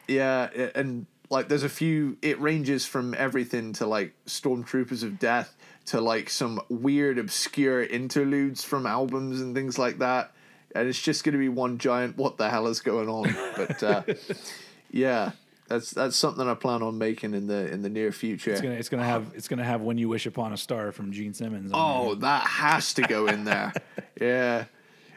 Yeah, 0.07 0.49
and 0.75 1.05
like 1.29 1.47
there's 1.47 1.63
a 1.63 1.69
few. 1.69 2.17
It 2.21 2.39
ranges 2.39 2.85
from 2.85 3.15
everything 3.17 3.73
to 3.73 3.87
like 3.87 4.13
Stormtroopers 4.25 5.03
of 5.03 5.19
Death 5.19 5.55
to 5.85 6.01
like 6.01 6.29
some 6.29 6.61
weird, 6.69 7.17
obscure 7.17 7.83
interludes 7.83 8.63
from 8.63 8.85
albums 8.85 9.41
and 9.41 9.55
things 9.55 9.79
like 9.79 9.99
that. 9.99 10.33
And 10.75 10.87
it's 10.87 11.01
just 11.01 11.23
going 11.23 11.33
to 11.33 11.39
be 11.39 11.49
one 11.49 11.77
giant. 11.77 12.17
What 12.17 12.37
the 12.37 12.49
hell 12.49 12.67
is 12.67 12.81
going 12.81 13.09
on? 13.09 13.35
But 13.55 13.83
uh, 13.83 14.03
yeah, 14.91 15.31
that's 15.71 15.91
that's 15.91 16.17
something 16.17 16.47
I 16.47 16.53
plan 16.53 16.83
on 16.83 16.97
making 16.97 17.33
in 17.33 17.47
the 17.47 17.71
in 17.71 17.81
the 17.81 17.89
near 17.89 18.11
future. 18.11 18.51
It's 18.51 18.61
gonna 18.61 18.75
it's 18.75 18.89
gonna 18.89 19.05
have 19.05 19.31
it's 19.35 19.47
gonna 19.47 19.63
have 19.63 19.81
"When 19.81 19.97
You 19.97 20.09
Wish 20.09 20.25
Upon 20.25 20.51
a 20.51 20.57
Star" 20.57 20.91
from 20.91 21.11
Gene 21.11 21.33
Simmons. 21.33 21.71
on 21.71 21.79
Oh, 21.79 22.15
that 22.15 22.45
has 22.45 22.93
to 22.95 23.01
go 23.03 23.27
in 23.27 23.45
there. 23.45 23.73
yeah. 24.21 24.65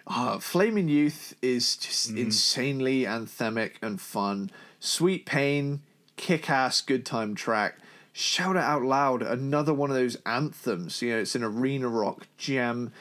Uh, 0.06 0.38
Flaming 0.38 0.88
Youth 0.88 1.34
is 1.42 1.76
just 1.76 2.10
insanely 2.10 3.02
anthemic 3.04 3.72
and 3.82 4.00
fun. 4.00 4.50
Sweet 4.78 5.24
Pain, 5.24 5.80
kick 6.16 6.48
ass 6.50 6.80
good 6.82 7.04
time 7.06 7.34
track. 7.34 7.78
Shout 8.12 8.54
it 8.54 8.62
out 8.62 8.82
loud, 8.82 9.22
another 9.22 9.74
one 9.74 9.90
of 9.90 9.96
those 9.96 10.16
anthems. 10.24 11.02
You 11.02 11.14
know, 11.14 11.18
it's 11.20 11.34
an 11.34 11.42
arena 11.42 11.88
rock 11.88 12.28
gem. 12.38 12.92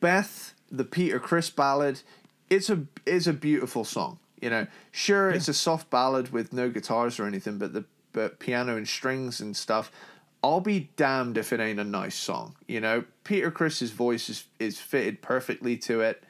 Beth, 0.00 0.52
the 0.70 0.84
Peter 0.84 1.18
Criss 1.18 1.48
ballad, 1.50 2.02
it's 2.50 2.68
a 2.68 2.84
it's 3.06 3.26
a 3.26 3.32
beautiful 3.32 3.84
song. 3.84 4.18
You 4.40 4.50
know, 4.50 4.66
sure 4.90 5.30
it's 5.30 5.48
a 5.48 5.54
soft 5.54 5.90
ballad 5.90 6.30
with 6.30 6.52
no 6.52 6.70
guitars 6.70 7.18
or 7.18 7.26
anything, 7.26 7.58
but 7.58 7.72
the 7.72 7.84
but 8.12 8.38
piano 8.38 8.76
and 8.76 8.88
strings 8.88 9.40
and 9.40 9.56
stuff. 9.56 9.90
I'll 10.42 10.60
be 10.60 10.90
damned 10.96 11.36
if 11.36 11.52
it 11.52 11.60
ain't 11.60 11.80
a 11.80 11.84
nice 11.84 12.14
song. 12.14 12.54
You 12.68 12.80
know, 12.80 13.04
Peter 13.24 13.50
Criss's 13.50 13.90
voice 13.90 14.28
is 14.28 14.44
is 14.58 14.78
fitted 14.78 15.20
perfectly 15.22 15.76
to 15.78 16.00
it, 16.00 16.22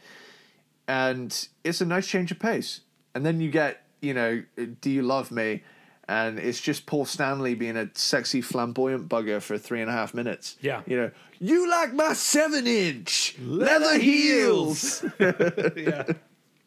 and 0.87 1.49
it's 1.65 1.81
a 1.81 1.87
nice 1.87 2.07
change 2.07 2.31
of 2.31 2.39
pace. 2.39 2.81
And 3.15 3.25
then 3.25 3.41
you 3.41 3.51
get, 3.51 3.83
you 4.01 4.15
know, 4.15 4.43
Do 4.81 4.91
You 4.91 5.03
Love 5.03 5.31
Me? 5.31 5.63
And 6.09 6.39
it's 6.39 6.61
just 6.61 6.87
Paul 6.87 7.05
Stanley 7.05 7.55
being 7.55 7.77
a 7.77 7.91
sexy 7.95 8.41
flamboyant 8.41 9.11
bugger 9.11 9.43
for 9.43 9.59
three 9.59 9.83
and 9.83 9.91
a 9.91 9.93
half 9.93 10.15
minutes. 10.15 10.57
Yeah. 10.63 10.81
You 10.87 10.97
know, 10.97 11.11
you 11.39 11.71
like 11.71 11.93
my 11.93 12.15
seven 12.15 12.67
inch 12.67 13.37
leather 13.39 13.99
heels. 13.99 15.05
yeah. 15.21 16.05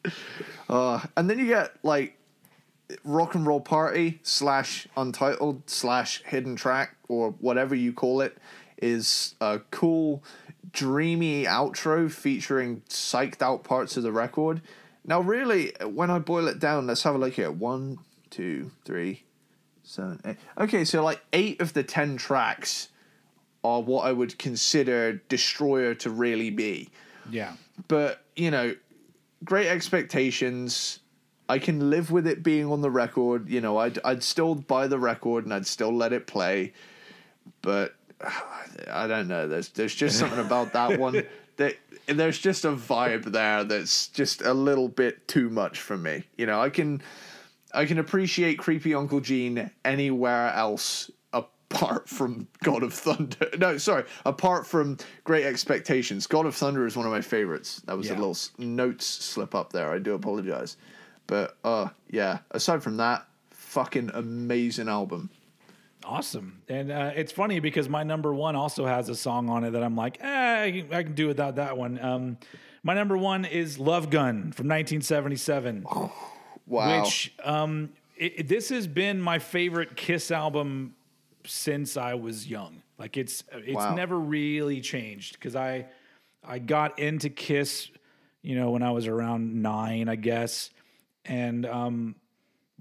Uh, 0.71 1.01
and 1.17 1.29
then 1.29 1.37
you 1.37 1.47
get 1.47 1.75
like 1.83 2.17
rock 3.03 3.35
and 3.35 3.45
roll 3.45 3.59
party 3.61 4.19
slash 4.23 4.87
untitled 4.97 5.69
slash 5.69 6.23
hidden 6.25 6.55
track 6.55 6.95
or 7.07 7.31
whatever 7.39 7.75
you 7.75 7.93
call 7.93 8.21
it 8.21 8.37
is 8.81 9.35
a 9.39 9.59
cool 9.69 10.23
dreamy 10.71 11.43
outro 11.45 12.09
featuring 12.09 12.81
psyched 12.89 13.41
out 13.41 13.63
parts 13.63 13.97
of 13.97 14.03
the 14.03 14.11
record. 14.11 14.61
Now 15.05 15.19
really 15.19 15.73
when 15.85 16.09
i 16.09 16.19
boil 16.19 16.47
it 16.47 16.59
down 16.59 16.87
let's 16.87 17.03
have 17.03 17.15
a 17.15 17.17
look 17.17 17.33
here. 17.33 17.51
One 17.51 17.99
two 18.29 18.71
three 18.85 19.23
seven 19.83 20.21
eight. 20.25 20.37
Okay 20.57 20.85
so 20.85 21.03
like 21.03 21.21
eight 21.33 21.59
of 21.61 21.73
the 21.73 21.83
ten 21.83 22.17
tracks 22.17 22.89
are 23.63 23.81
what 23.81 24.05
i 24.05 24.11
would 24.11 24.37
consider 24.39 25.13
destroyer 25.27 25.93
to 25.95 26.09
really 26.09 26.49
be. 26.49 26.89
Yeah. 27.29 27.53
but 27.87 28.23
you 28.35 28.51
know 28.51 28.75
great 29.43 29.67
expectations. 29.67 30.99
I 31.49 31.59
can 31.59 31.89
live 31.89 32.11
with 32.11 32.27
it 32.27 32.43
being 32.43 32.71
on 32.71 32.81
the 32.81 32.91
record. 32.91 33.49
You 33.49 33.61
know 33.61 33.77
i'd, 33.77 33.99
I'd 34.05 34.23
still 34.23 34.55
buy 34.55 34.87
the 34.87 34.99
record 34.99 35.45
and 35.45 35.53
i'd 35.53 35.67
still 35.67 35.93
let 35.93 36.13
it 36.13 36.27
play 36.27 36.73
but 37.61 37.95
i 38.91 39.07
don't 39.07 39.27
know. 39.27 39.47
There's 39.47 39.69
there's 39.69 39.95
just 39.95 40.17
something 40.17 40.39
about 40.45 40.73
that 40.73 40.99
one 40.99 41.23
that 41.57 41.77
there's 42.07 42.39
just 42.39 42.65
a 42.65 42.71
vibe 42.71 43.25
there 43.25 43.63
that's 43.63 44.07
just 44.07 44.41
a 44.41 44.53
little 44.53 44.87
bit 44.87 45.27
too 45.27 45.49
much 45.49 45.79
for 45.79 45.97
me. 45.97 46.23
You 46.37 46.45
know 46.45 46.61
i 46.61 46.69
can 46.69 47.01
i 47.73 47.85
can 47.85 47.99
appreciate 47.99 48.57
creepy 48.57 48.93
uncle 48.93 49.19
gene 49.19 49.71
anywhere 49.85 50.51
else 50.53 51.09
apart 51.73 52.07
from 52.09 52.47
god 52.63 52.83
of 52.83 52.93
thunder. 52.93 53.49
No 53.57 53.77
sorry 53.77 54.03
apart 54.25 54.65
from 54.67 54.97
great 55.23 55.45
expectations. 55.45 56.27
God 56.27 56.45
of 56.45 56.55
thunder 56.55 56.85
is 56.85 56.95
one 56.97 57.05
of 57.05 57.11
my 57.11 57.21
favorites. 57.21 57.81
That 57.85 57.97
was 57.97 58.09
a 58.09 58.13
little 58.15 58.31
s- 58.31 58.51
notes 58.57 59.05
slip 59.05 59.55
up 59.55 59.71
there. 59.73 59.91
I 59.91 59.99
do 59.99 60.13
apologize. 60.13 60.77
But 61.27 61.57
uh 61.63 61.89
yeah 62.09 62.39
aside 62.51 62.83
from 62.83 62.97
that 62.97 63.25
fucking 63.51 64.11
amazing 64.13 64.87
album. 64.89 65.29
Awesome. 66.03 66.61
And 66.67 66.91
uh, 66.91 67.11
it's 67.15 67.31
funny 67.31 67.59
because 67.59 67.87
my 67.87 68.01
number 68.03 68.33
one 68.33 68.55
also 68.55 68.87
has 68.87 69.07
a 69.07 69.15
song 69.15 69.49
on 69.49 69.63
it 69.63 69.69
that 69.71 69.83
I'm 69.83 69.95
like, 69.95 70.17
eh, 70.19 70.63
I 70.63 70.71
can, 70.71 70.93
I 70.93 71.03
can 71.03 71.13
do 71.13 71.27
without 71.27 71.57
that 71.57 71.77
one. 71.77 71.99
Um, 72.03 72.37
my 72.81 72.95
number 72.95 73.15
one 73.15 73.45
is 73.45 73.77
Love 73.77 74.09
Gun 74.09 74.51
from 74.51 74.67
1977, 74.67 75.85
wow. 76.65 77.01
which 77.03 77.31
um, 77.43 77.91
it- 78.17 78.47
this 78.47 78.69
has 78.69 78.87
been 78.87 79.21
my 79.21 79.37
favorite 79.37 79.95
Kiss 79.95 80.31
album 80.31 80.95
since 81.45 81.97
I 81.97 82.13
was 82.15 82.47
young. 82.47 82.81
Like 82.97 83.17
it's 83.17 83.43
it's 83.51 83.75
Wow. 83.75 83.95
never 83.95 84.19
really 84.19 84.81
changed 84.81 85.33
because 85.33 85.55
I 85.55 85.87
I 86.43 86.59
got 86.59 86.97
into 86.99 87.29
Kiss, 87.29 87.89
you 88.41 88.55
know, 88.55 88.71
when 88.71 88.83
I 88.83 88.91
was 88.91 89.07
around 89.07 89.61
nine, 89.61 90.09
I 90.09 90.15
guess, 90.15 90.69
and 91.25 91.65
um, 91.65 92.15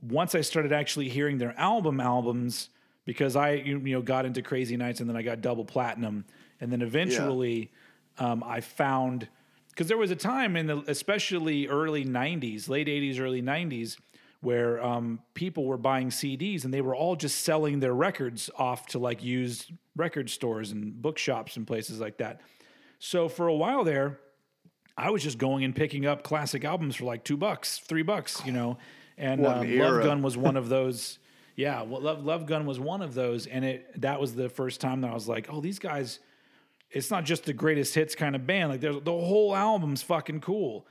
once 0.03 0.35
I 0.35 0.41
started 0.41 0.73
actually 0.73 1.09
hearing 1.09 1.39
their 1.39 1.59
album 1.59 2.01
albums, 2.01 2.71
because 3.05 3.37
I 3.37 3.53
you 3.53 3.79
you 3.79 3.95
know 3.97 4.03
got 4.03 4.25
into 4.27 4.43
Crazy 4.43 4.77
Nights 4.77 5.01
and 5.01 5.09
then 5.09 5.17
I 5.17 5.23
got 5.23 5.41
double 5.41 5.65
platinum, 5.65 6.25
and 6.61 6.73
then 6.73 6.83
eventually 6.83 7.71
um, 8.19 8.43
I 8.45 8.61
found 8.61 9.29
because 9.71 9.89
there 9.89 9.97
was 9.99 10.11
a 10.11 10.17
time 10.17 10.57
in 10.57 10.67
the 10.67 10.85
especially 10.87 11.67
early 11.67 12.05
'90s, 12.05 12.69
late 12.69 12.87
'80s, 12.89 13.19
early 13.21 13.43
'90s, 13.43 13.97
where 14.41 14.83
um, 14.83 15.21
people 15.35 15.67
were 15.67 15.77
buying 15.77 16.09
CDs 16.09 16.65
and 16.65 16.73
they 16.73 16.81
were 16.81 16.95
all 16.95 17.15
just 17.15 17.43
selling 17.43 17.81
their 17.81 17.95
records 17.95 18.51
off 18.57 18.87
to 18.87 18.99
like 18.99 19.23
used 19.23 19.71
record 19.97 20.31
stores 20.31 20.73
and 20.73 21.01
bookshops 21.01 21.57
and 21.57 21.67
places 21.67 22.01
like 22.01 22.17
that. 22.19 22.41
So 22.99 23.29
for 23.29 23.49
a 23.49 23.55
while 23.55 23.85
there, 23.85 24.19
I 24.97 25.11
was 25.11 25.23
just 25.23 25.39
going 25.39 25.65
and 25.65 25.75
picking 25.75 26.07
up 26.07 26.23
classic 26.23 26.65
albums 26.65 26.97
for 26.97 27.05
like 27.05 27.25
two 27.25 27.37
bucks, 27.37 27.79
three 27.79 28.03
bucks, 28.03 28.43
you 28.45 28.53
know. 28.53 28.79
And 29.17 29.45
um, 29.47 29.79
Love. 29.79 30.03
Gun 30.03 30.23
was 30.23 30.37
one 30.37 30.57
of 30.57 30.69
those. 30.71 31.19
Yeah, 31.57 31.83
well, 31.83 32.01
Love 32.01 32.25
Love 32.25 32.47
Gun 32.47 32.65
was 32.65 32.81
one 32.81 33.03
of 33.03 33.15
those, 33.15 33.47
and 33.47 33.65
it 33.65 34.01
that 34.01 34.21
was 34.21 34.35
the 34.35 34.49
first 34.49 34.81
time 34.81 35.03
that 35.03 35.11
I 35.11 35.15
was 35.15 35.29
like, 35.29 35.49
oh, 35.51 35.61
these 35.61 35.79
guys. 35.79 36.21
It's 36.93 37.09
not 37.09 37.25
just 37.25 37.45
the 37.45 37.53
greatest 37.53 37.95
hits 37.95 38.17
kind 38.17 38.35
of 38.35 38.49
band. 38.49 38.71
Like 38.71 38.81
there's 38.81 39.01
the 39.03 39.13
whole 39.13 39.55
album's 39.55 40.03
fucking 40.03 40.41
cool, 40.41 40.87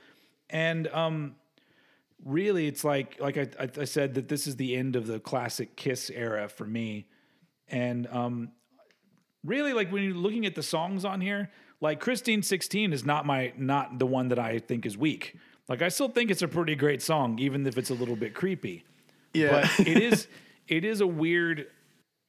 and 0.48 0.88
um, 0.88 1.34
really, 2.24 2.66
it's 2.66 2.84
like 2.84 3.20
like 3.20 3.36
I, 3.36 3.48
I, 3.78 3.84
said 3.84 4.14
that 4.14 4.28
this 4.28 4.46
is 4.46 4.56
the 4.56 4.76
end 4.76 4.96
of 4.96 5.06
the 5.06 5.20
classic 5.20 5.76
Kiss 5.76 6.10
era 6.10 6.48
for 6.48 6.64
me, 6.64 7.06
and 7.68 8.06
um, 8.08 8.52
really 9.44 9.72
like 9.72 9.90
when 9.90 10.02
you're 10.02 10.14
looking 10.14 10.46
at 10.46 10.54
the 10.54 10.62
songs 10.62 11.04
on 11.04 11.20
here 11.20 11.50
like 11.80 12.00
christine 12.00 12.42
16 12.42 12.92
is 12.92 13.04
not 13.04 13.26
my 13.26 13.52
not 13.56 13.98
the 13.98 14.06
one 14.06 14.28
that 14.28 14.38
i 14.38 14.58
think 14.58 14.86
is 14.86 14.96
weak. 14.96 15.36
Like 15.68 15.82
i 15.82 15.88
still 15.88 16.08
think 16.08 16.30
it's 16.30 16.42
a 16.42 16.48
pretty 16.48 16.74
great 16.74 17.02
song 17.02 17.38
even 17.38 17.66
if 17.66 17.78
it's 17.78 17.90
a 17.90 17.94
little 17.94 18.16
bit 18.16 18.34
creepy. 18.34 18.84
Yeah. 19.32 19.62
But 19.62 19.86
it 19.86 19.98
is 19.98 20.26
it 20.68 20.84
is 20.84 21.00
a 21.00 21.06
weird 21.06 21.66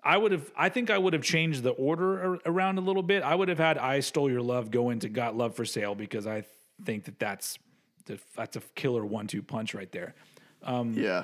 i 0.03 0.17
would 0.17 0.31
have 0.31 0.51
i 0.55 0.69
think 0.69 0.89
i 0.89 0.97
would 0.97 1.13
have 1.13 1.23
changed 1.23 1.63
the 1.63 1.71
order 1.71 2.39
around 2.45 2.77
a 2.77 2.81
little 2.81 3.03
bit. 3.03 3.23
I 3.23 3.35
would 3.35 3.49
have 3.49 3.59
had 3.59 3.77
i 3.77 3.99
stole 3.99 4.29
your 4.29 4.41
love 4.41 4.71
go 4.71 4.89
into 4.89 5.09
got 5.09 5.35
love 5.35 5.55
for 5.55 5.65
sale 5.65 5.95
because 5.95 6.27
i 6.27 6.43
think 6.85 7.05
that 7.05 7.19
that's 7.19 7.57
that's 8.35 8.55
a 8.55 8.61
killer 8.75 9.05
one-two 9.05 9.41
punch 9.41 9.73
right 9.73 9.91
there 9.91 10.13
yeah 10.93 11.23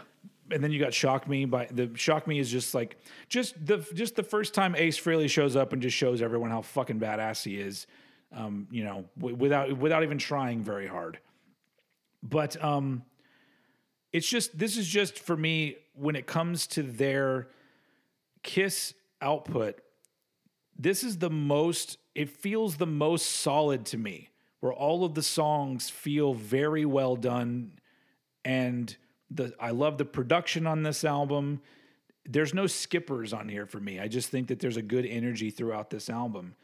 and 0.51 0.63
then 0.63 0.71
you 0.71 0.79
got 0.79 0.93
shock 0.93 1.27
me 1.27 1.45
by 1.45 1.67
the 1.71 1.89
shock 1.95 2.27
me 2.27 2.39
is 2.39 2.49
just 2.49 2.73
like 2.73 2.97
just 3.29 3.53
the 3.65 3.77
just 3.93 4.15
the 4.15 4.23
first 4.23 4.53
time 4.53 4.75
ace 4.75 4.99
frehley 4.99 5.29
shows 5.29 5.55
up 5.55 5.73
and 5.73 5.81
just 5.81 5.95
shows 5.95 6.21
everyone 6.21 6.49
how 6.49 6.61
fucking 6.61 6.99
badass 6.99 7.43
he 7.43 7.59
is 7.59 7.87
um, 8.35 8.67
you 8.71 8.83
know 8.83 9.05
w- 9.17 9.35
without 9.35 9.77
without 9.77 10.03
even 10.03 10.17
trying 10.17 10.63
very 10.63 10.87
hard 10.87 11.19
but 12.23 12.61
um, 12.63 13.03
it's 14.11 14.27
just 14.27 14.57
this 14.57 14.77
is 14.77 14.87
just 14.87 15.19
for 15.19 15.37
me 15.37 15.77
when 15.93 16.15
it 16.15 16.27
comes 16.27 16.67
to 16.67 16.83
their 16.83 17.47
Kiss 18.43 18.93
output. 19.21 19.81
This 20.77 21.03
is 21.03 21.17
the 21.17 21.29
most. 21.29 21.97
It 22.15 22.29
feels 22.29 22.77
the 22.77 22.85
most 22.85 23.25
solid 23.25 23.85
to 23.87 23.97
me, 23.97 24.29
where 24.59 24.73
all 24.73 25.03
of 25.05 25.13
the 25.13 25.23
songs 25.23 25.89
feel 25.89 26.33
very 26.33 26.85
well 26.85 27.15
done, 27.15 27.71
and 28.43 28.95
the 29.29 29.53
I 29.59 29.71
love 29.71 29.97
the 29.97 30.05
production 30.05 30.65
on 30.67 30.83
this 30.83 31.03
album. 31.03 31.61
There's 32.29 32.53
no 32.53 32.67
skippers 32.67 33.31
on 33.33 33.47
here 33.49 33.65
for 33.65 33.79
me. 33.79 33.99
I 33.99 34.07
just 34.07 34.29
think 34.29 34.47
that 34.47 34.59
there's 34.59 34.77
a 34.77 34.81
good 34.81 35.05
energy 35.05 35.49
throughout 35.49 35.89
this 35.89 36.09
album, 36.09 36.55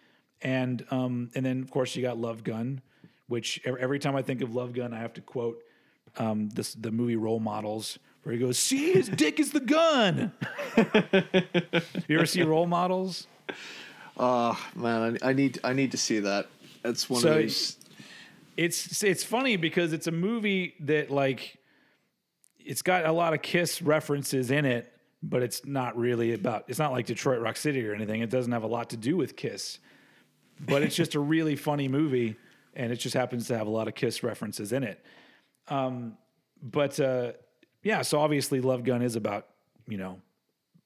and 0.41 0.85
um, 0.91 1.29
and 1.35 1.45
then 1.45 1.61
of 1.61 1.71
course 1.71 1.95
you 1.95 2.01
got 2.01 2.17
Love 2.17 2.43
Gun, 2.43 2.81
which 3.27 3.61
every 3.65 3.99
time 3.99 4.15
I 4.15 4.21
think 4.21 4.41
of 4.41 4.55
Love 4.55 4.73
Gun, 4.73 4.93
I 4.93 4.99
have 4.99 5.13
to 5.13 5.21
quote 5.21 5.59
um, 6.17 6.49
this 6.49 6.73
the 6.73 6.91
movie 6.91 7.15
Role 7.15 7.39
Models, 7.39 7.99
where 8.23 8.33
he 8.33 8.39
goes, 8.39 8.57
"See, 8.57 8.91
his 8.93 9.07
dick 9.23 9.39
is 9.39 9.51
the 9.51 9.59
gun." 9.61 10.31
you 12.07 12.17
ever 12.17 12.25
see 12.25 12.41
Role 12.43 12.65
Models? 12.67 13.27
Oh 14.17 14.59
man, 14.75 15.17
I, 15.21 15.29
I 15.29 15.33
need 15.33 15.59
I 15.63 15.73
need 15.73 15.91
to 15.91 15.97
see 15.97 16.19
that. 16.19 16.47
That's 16.81 17.09
one 17.09 17.21
So- 17.21 17.29
of 17.29 17.35
those. 17.35 17.77
It's 18.55 19.03
it's 19.03 19.23
funny 19.23 19.57
because 19.57 19.93
it's 19.93 20.07
a 20.07 20.11
movie 20.11 20.75
that 20.81 21.09
like 21.09 21.57
it's 22.59 22.81
got 22.81 23.05
a 23.05 23.11
lot 23.11 23.33
of 23.33 23.41
Kiss 23.41 23.81
references 23.81 24.51
in 24.51 24.65
it, 24.65 24.91
but 25.21 25.41
it's 25.41 25.65
not 25.65 25.97
really 25.97 26.33
about. 26.33 26.65
It's 26.67 26.79
not 26.79 26.91
like 26.91 27.05
Detroit 27.05 27.41
Rock 27.41 27.57
City 27.57 27.87
or 27.87 27.93
anything. 27.93 28.21
It 28.21 28.29
doesn't 28.29 28.51
have 28.51 28.63
a 28.63 28.67
lot 28.67 28.89
to 28.91 28.97
do 28.97 29.17
with 29.17 29.35
Kiss, 29.35 29.79
but 30.59 30.83
it's 30.83 30.95
just 30.95 31.15
a 31.15 31.19
really 31.35 31.55
funny 31.55 31.87
movie, 31.87 32.35
and 32.75 32.91
it 32.91 32.97
just 32.97 33.15
happens 33.15 33.47
to 33.47 33.57
have 33.57 33.67
a 33.67 33.71
lot 33.71 33.87
of 33.87 33.95
Kiss 33.95 34.23
references 34.23 34.71
in 34.71 34.83
it. 34.83 35.03
Um, 35.67 36.17
but 36.61 36.99
uh, 36.99 37.33
yeah, 37.83 38.01
so 38.01 38.19
obviously, 38.19 38.61
Love 38.61 38.83
Gun 38.83 39.01
is 39.01 39.15
about 39.15 39.47
you 39.87 39.97
know 39.97 40.21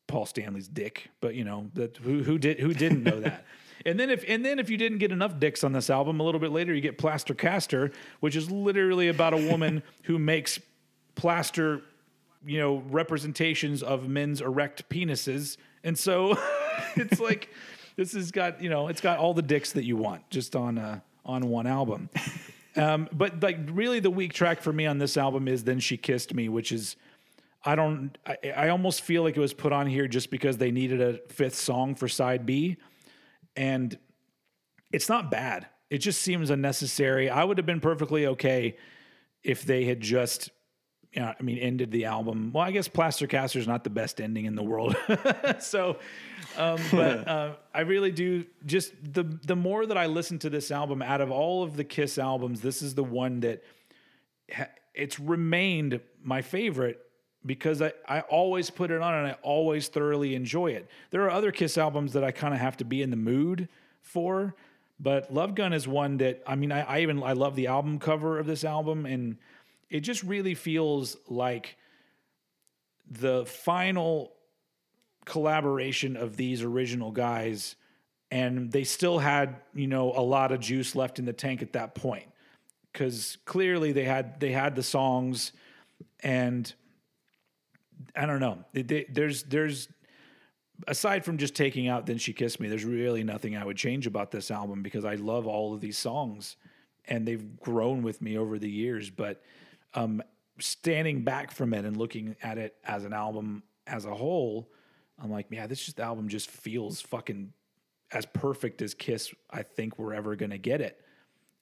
Paul 0.08 0.26
Stanley's 0.26 0.68
dick, 0.68 1.10
but 1.22 1.36
you 1.36 1.44
know 1.44 1.70
that 1.74 1.98
who 1.98 2.24
who 2.24 2.38
did 2.38 2.60
who 2.60 2.74
didn't 2.74 3.04
know 3.04 3.20
that. 3.20 3.46
And 3.86 4.00
then 4.00 4.10
if 4.10 4.24
and 4.28 4.44
then 4.44 4.60
if 4.60 4.70
you 4.70 4.78
didn't 4.78 4.98
get 4.98 5.12
enough 5.12 5.40
dicks 5.40 5.64
on 5.64 5.74
this 5.74 5.90
album, 5.90 6.20
a 6.20 6.24
little 6.24 6.40
bit 6.40 6.52
later 6.52 6.74
you 6.74 6.82
get 6.82 6.98
Plaster 6.98 7.34
Caster, 7.34 7.92
which 8.20 8.36
is 8.36 8.50
literally 8.50 9.08
about 9.08 9.34
a 9.34 9.38
woman 9.38 9.84
who 10.04 10.18
makes 10.20 10.60
plaster, 11.16 11.82
you 12.46 12.60
know, 12.60 12.84
representations 12.90 13.84
of 13.84 14.08
men's 14.08 14.42
erect 14.42 14.88
penises. 14.90 15.58
And 15.84 15.98
so 15.98 16.38
it's 16.96 17.20
like 17.20 17.50
this 17.96 18.14
has 18.14 18.32
got, 18.32 18.62
you 18.62 18.70
know, 18.70 18.88
it's 18.88 19.02
got 19.02 19.20
all 19.20 19.34
the 19.34 19.42
dicks 19.42 19.74
that 19.74 19.84
you 19.84 19.98
want 19.98 20.30
just 20.30 20.56
on 20.56 20.78
uh 20.78 21.00
on 21.26 21.50
one 21.50 21.68
album. 21.68 22.10
Um, 22.78 23.10
but 23.12 23.42
like 23.42 23.58
really 23.72 24.00
the 24.00 24.12
weak 24.12 24.34
track 24.34 24.62
for 24.62 24.72
me 24.72 24.86
on 24.86 25.00
this 25.00 25.18
album 25.18 25.48
is 25.48 25.64
Then 25.64 25.80
She 25.80 25.98
Kissed 25.98 26.34
Me, 26.36 26.48
which 26.48 26.72
is 26.72 26.96
I 27.66 27.76
don't 27.76 28.16
I, 28.26 28.38
I 28.56 28.70
almost 28.70 29.02
feel 29.02 29.24
like 29.24 29.36
it 29.36 29.40
was 29.40 29.54
put 29.54 29.74
on 29.74 29.88
here 29.88 30.08
just 30.08 30.30
because 30.30 30.58
they 30.58 30.70
needed 30.70 31.02
a 31.02 31.18
fifth 31.28 31.56
song 31.56 31.96
for 31.96 32.08
side 32.08 32.46
B. 32.46 32.78
And 33.58 33.98
it's 34.92 35.10
not 35.10 35.30
bad. 35.30 35.68
It 35.90 35.98
just 35.98 36.22
seems 36.22 36.50
unnecessary. 36.50 37.30
I 37.30 37.44
would 37.44 37.58
have 37.58 37.66
been 37.66 37.82
perfectly 37.82 38.28
okay 38.28 38.78
if 39.44 39.64
they 39.64 39.86
had 39.86 40.00
just 40.00 40.52
you 41.14 41.22
know, 41.22 41.34
I 41.40 41.42
mean, 41.42 41.58
ended 41.58 41.90
the 41.92 42.06
album. 42.06 42.52
Well, 42.54 42.64
I 42.64 42.72
guess 42.72 42.88
Plaster 42.88 43.28
Caster 43.28 43.60
is 43.60 43.68
not 43.68 43.84
the 43.84 43.90
best 43.90 44.20
ending 44.22 44.46
in 44.46 44.56
the 44.56 44.64
world. 44.64 44.96
so, 45.60 45.98
um, 46.58 46.80
but 46.92 47.28
uh, 47.28 47.54
I 47.74 47.82
really 47.82 48.12
do 48.12 48.46
just 48.66 48.94
the 49.02 49.24
the 49.24 49.56
more 49.56 49.86
that 49.86 49.98
I 49.98 50.06
listen 50.08 50.38
to 50.40 50.50
this 50.50 50.70
album, 50.70 51.02
out 51.02 51.22
of 51.22 51.32
all 51.32 51.64
of 51.64 51.78
the 51.78 51.84
Kiss 51.84 52.18
albums, 52.18 52.62
this 52.62 52.82
is 52.82 52.94
the 52.94 53.04
one 53.04 53.40
that 53.40 53.64
ha- 54.54 54.70
it's 54.94 55.20
remained 55.20 56.02
my 56.22 56.42
favorite 56.42 57.00
because 57.46 57.82
I, 57.82 57.94
I 58.08 58.22
always 58.22 58.70
put 58.70 58.92
it 58.92 59.02
on 59.02 59.14
and 59.14 59.28
I 59.28 59.36
always 59.42 59.88
thoroughly 59.88 60.36
enjoy 60.36 60.72
it. 60.72 60.90
There 61.12 61.24
are 61.24 61.30
other 61.30 61.52
Kiss 61.52 61.78
albums 61.78 62.14
that 62.14 62.24
I 62.24 62.32
kind 62.32 62.54
of 62.54 62.60
have 62.60 62.78
to 62.78 62.86
be 62.86 63.02
in 63.02 63.10
the 63.10 63.18
mood 63.18 63.70
for, 64.02 64.56
but 65.00 65.34
Love 65.34 65.56
Gun 65.56 65.74
is 65.74 65.88
one 65.88 66.18
that 66.18 66.42
I 66.46 66.56
mean 66.56 66.72
I, 66.72 66.82
I 66.82 67.00
even 67.02 67.22
I 67.24 67.34
love 67.34 67.56
the 67.56 67.68
album 67.68 68.00
cover 68.00 68.40
of 68.40 68.46
this 68.46 68.64
album 68.64 69.06
and 69.06 69.38
it 69.90 70.02
just 70.02 70.24
really 70.24 70.56
feels 70.56 71.18
like 71.28 71.78
the 73.10 73.46
final 73.46 74.34
collaboration 75.26 76.18
of 76.18 76.38
these 76.38 76.62
original 76.62 77.12
guys 77.12 77.76
and 78.32 78.72
they 78.72 78.84
still 78.84 79.20
had 79.20 79.58
you 79.74 79.88
know 79.88 80.12
a 80.16 80.22
lot 80.22 80.52
of 80.52 80.60
juice 80.60 80.96
left 80.96 81.20
in 81.20 81.26
the 81.26 81.34
tank 81.34 81.62
at 81.62 81.74
that 81.74 81.96
point 81.96 82.28
because 82.92 83.38
clearly 83.46 83.92
they 83.92 84.04
had 84.04 84.40
they 84.40 84.52
had 84.52 84.76
the 84.76 84.84
songs 84.84 85.52
and 86.22 86.74
i 88.16 88.26
don't 88.26 88.40
know. 88.40 88.64
They- 88.74 89.06
there's 89.10 89.44
there's 89.44 89.88
aside 90.88 91.26
from 91.26 91.38
just 91.38 91.56
taking 91.56 91.88
out 91.88 92.06
then 92.06 92.18
she 92.20 92.34
kissed 92.34 92.60
me 92.60 92.68
there's 92.70 92.86
really 92.86 93.24
nothing 93.24 93.58
i 93.58 93.66
would 93.66 93.78
change 93.78 94.06
about 94.06 94.30
this 94.30 94.52
album 94.52 94.84
because 94.84 95.06
i 95.06 95.16
love 95.16 95.48
all 95.48 95.74
of 95.74 95.82
these 95.82 95.98
songs 95.98 96.56
and 97.08 97.28
they've 97.28 97.60
grown 97.60 98.04
with 98.04 98.22
me 98.22 98.38
over 98.38 98.60
the 98.60 98.70
years. 98.70 99.10
But 99.10 99.42
um 99.94 100.22
standing 100.60 101.24
back 101.24 101.52
from 101.52 101.74
it 101.74 101.86
and 101.86 101.96
looking 101.98 102.36
at 102.44 102.58
it 102.58 102.76
as 102.84 103.06
an 103.06 103.14
album 103.14 103.64
as 103.86 104.06
a 104.06 104.14
whole 104.14 104.68
i'm 105.22 105.30
like 105.32 105.46
yeah 105.52 105.68
this 105.68 105.86
just 105.86 106.00
album 106.00 106.28
just 106.28 106.50
feels 106.50 107.00
fucking 107.00 107.54
as 108.12 108.26
perfect 108.26 108.82
as 108.82 108.94
kiss 108.96 109.34
i 109.52 109.62
think 109.62 109.98
we're 110.00 110.14
ever 110.16 110.36
going 110.36 110.50
to 110.50 110.58
get 110.58 110.82
it. 110.82 111.00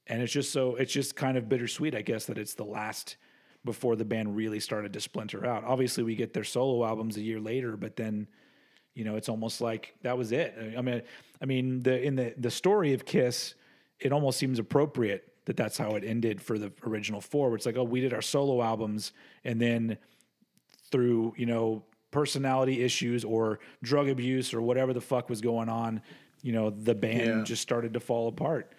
And 0.07 0.21
it's 0.21 0.31
just 0.31 0.51
so 0.53 0.75
it's 0.75 0.93
just 0.93 1.15
kind 1.15 1.37
of 1.37 1.49
bittersweet 1.49 1.93
i 1.93 2.01
guess 2.01 2.25
that 2.25 2.37
it's 2.37 2.53
the 2.53 2.63
last 2.63 3.17
before 3.65 3.95
the 3.95 4.05
band 4.05 4.35
really 4.35 4.59
started 4.59 4.93
to 4.93 5.01
splinter 5.01 5.45
out. 5.45 5.63
Obviously 5.65 6.03
we 6.03 6.15
get 6.15 6.33
their 6.33 6.43
solo 6.43 6.85
albums 6.85 7.17
a 7.17 7.21
year 7.21 7.39
later 7.39 7.75
but 7.75 7.95
then 7.95 8.27
you 8.93 9.03
know 9.03 9.15
it's 9.17 9.27
almost 9.27 9.59
like 9.59 9.93
that 10.03 10.17
was 10.17 10.31
it. 10.31 10.55
I 10.77 10.81
mean 10.81 11.01
i 11.41 11.45
mean 11.45 11.81
the 11.81 12.01
in 12.01 12.15
the 12.15 12.33
the 12.37 12.51
story 12.51 12.93
of 12.93 13.03
kiss 13.05 13.55
it 13.99 14.11
almost 14.13 14.37
seems 14.39 14.59
appropriate 14.59 15.33
that 15.45 15.57
that's 15.57 15.77
how 15.77 15.95
it 15.95 16.03
ended 16.03 16.41
for 16.41 16.57
the 16.57 16.71
original 16.85 17.19
four 17.21 17.49
where 17.49 17.57
it's 17.57 17.65
like 17.65 17.75
oh 17.77 17.83
we 17.83 17.99
did 18.01 18.13
our 18.13 18.21
solo 18.21 18.61
albums 18.63 19.11
and 19.43 19.59
then 19.61 19.97
through 20.91 21.33
you 21.37 21.45
know 21.45 21.83
personality 22.11 22.81
issues 22.83 23.25
or 23.25 23.59
drug 23.83 24.07
abuse 24.07 24.53
or 24.53 24.61
whatever 24.61 24.93
the 24.93 25.01
fuck 25.01 25.29
was 25.29 25.41
going 25.41 25.67
on 25.69 26.01
you 26.41 26.53
know 26.53 26.69
the 26.69 26.95
band 26.95 27.19
Yeah. 27.39 27.43
just 27.43 27.61
started 27.61 27.93
to 27.95 27.99
fall 27.99 28.27
apart. 28.29 28.71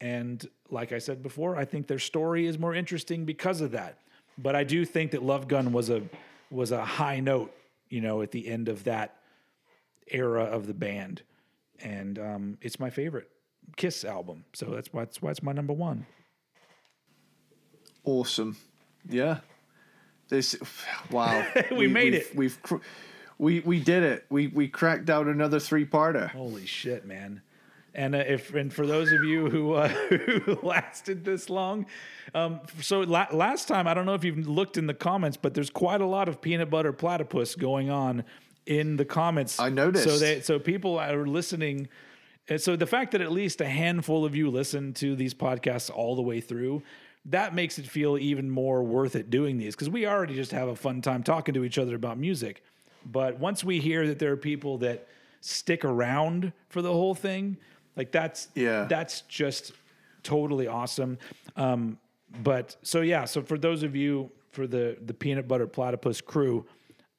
And 0.00 0.46
like 0.70 0.92
i 0.92 0.98
said 0.98 1.22
before 1.22 1.56
i 1.56 1.64
think 1.64 1.86
their 1.86 1.98
story 1.98 2.46
is 2.46 2.58
more 2.58 2.74
interesting 2.74 3.24
because 3.24 3.60
of 3.60 3.70
that 3.72 3.98
but 4.38 4.54
i 4.54 4.64
do 4.64 4.84
think 4.84 5.10
that 5.12 5.22
love 5.22 5.48
gun 5.48 5.72
was 5.72 5.90
a 5.90 6.02
was 6.50 6.70
a 6.70 6.84
high 6.84 7.20
note 7.20 7.54
you 7.88 8.00
know 8.00 8.22
at 8.22 8.30
the 8.30 8.48
end 8.48 8.68
of 8.68 8.84
that 8.84 9.16
era 10.08 10.44
of 10.44 10.66
the 10.66 10.74
band 10.74 11.22
and 11.82 12.18
um, 12.18 12.58
it's 12.62 12.78
my 12.80 12.90
favorite 12.90 13.28
kiss 13.76 14.04
album 14.04 14.44
so 14.54 14.66
that's 14.66 14.92
why 14.92 15.04
that's 15.04 15.20
why 15.20 15.30
it's 15.30 15.42
my 15.42 15.52
number 15.52 15.72
one 15.72 16.06
Awesome. 18.06 18.56
Yeah. 19.08 19.38
This 20.28 20.56
wow. 21.10 21.44
We 21.76 21.88
made 21.88 22.12
we've, 22.12 22.22
it. 22.22 22.36
We've 22.36 22.62
cr- 22.62 22.76
we 23.38 23.60
we 23.60 23.80
did 23.80 24.02
it. 24.02 24.24
We 24.30 24.46
we 24.46 24.68
cracked 24.68 25.10
out 25.10 25.26
another 25.26 25.60
three-parter. 25.60 26.30
Holy 26.30 26.64
shit, 26.64 27.04
man! 27.04 27.42
And 27.96 28.14
uh, 28.14 28.18
if 28.18 28.54
and 28.54 28.72
for 28.72 28.86
those 28.86 29.10
of 29.10 29.24
you 29.24 29.48
who 29.48 29.72
uh, 29.72 29.88
who 30.44 30.58
lasted 30.62 31.24
this 31.24 31.48
long, 31.48 31.86
um, 32.34 32.60
so 32.82 33.00
la- 33.00 33.28
last 33.32 33.68
time 33.68 33.88
I 33.88 33.94
don't 33.94 34.04
know 34.04 34.14
if 34.14 34.22
you've 34.22 34.46
looked 34.46 34.76
in 34.76 34.86
the 34.86 34.94
comments, 34.94 35.38
but 35.38 35.54
there's 35.54 35.70
quite 35.70 36.02
a 36.02 36.06
lot 36.06 36.28
of 36.28 36.42
peanut 36.42 36.68
butter 36.68 36.92
platypus 36.92 37.54
going 37.54 37.88
on 37.88 38.22
in 38.66 38.96
the 38.96 39.06
comments. 39.06 39.58
I 39.58 39.70
noticed. 39.70 40.04
So 40.04 40.18
they 40.18 40.42
so 40.42 40.58
people 40.58 40.98
are 40.98 41.26
listening. 41.26 41.88
And 42.48 42.60
so 42.60 42.76
the 42.76 42.86
fact 42.86 43.12
that 43.12 43.22
at 43.22 43.32
least 43.32 43.60
a 43.62 43.66
handful 43.66 44.24
of 44.24 44.36
you 44.36 44.50
listen 44.50 44.92
to 44.94 45.16
these 45.16 45.34
podcasts 45.34 45.90
all 45.90 46.14
the 46.14 46.22
way 46.22 46.40
through, 46.40 46.82
that 47.24 47.54
makes 47.54 47.78
it 47.78 47.86
feel 47.86 48.18
even 48.18 48.50
more 48.50 48.84
worth 48.84 49.16
it 49.16 49.30
doing 49.30 49.56
these 49.56 49.74
because 49.74 49.90
we 49.90 50.06
already 50.06 50.34
just 50.34 50.52
have 50.52 50.68
a 50.68 50.76
fun 50.76 51.00
time 51.00 51.22
talking 51.22 51.54
to 51.54 51.64
each 51.64 51.78
other 51.78 51.96
about 51.96 52.18
music. 52.18 52.62
But 53.06 53.38
once 53.38 53.64
we 53.64 53.80
hear 53.80 54.06
that 54.06 54.18
there 54.18 54.32
are 54.32 54.36
people 54.36 54.78
that 54.78 55.08
stick 55.40 55.84
around 55.84 56.52
for 56.68 56.82
the 56.82 56.92
whole 56.92 57.14
thing, 57.14 57.56
like 57.96 58.12
that's 58.12 58.48
Yeah. 58.54 58.84
that's 58.84 59.22
just 59.22 59.72
totally 60.22 60.66
awesome. 60.66 61.18
Um, 61.56 61.98
but 62.42 62.76
so 62.82 63.00
yeah, 63.00 63.24
so 63.24 63.42
for 63.42 63.58
those 63.58 63.82
of 63.82 63.96
you 63.96 64.30
for 64.52 64.66
the 64.66 64.96
the 65.04 65.14
peanut 65.14 65.48
butter 65.48 65.66
platypus 65.66 66.20
crew, 66.20 66.66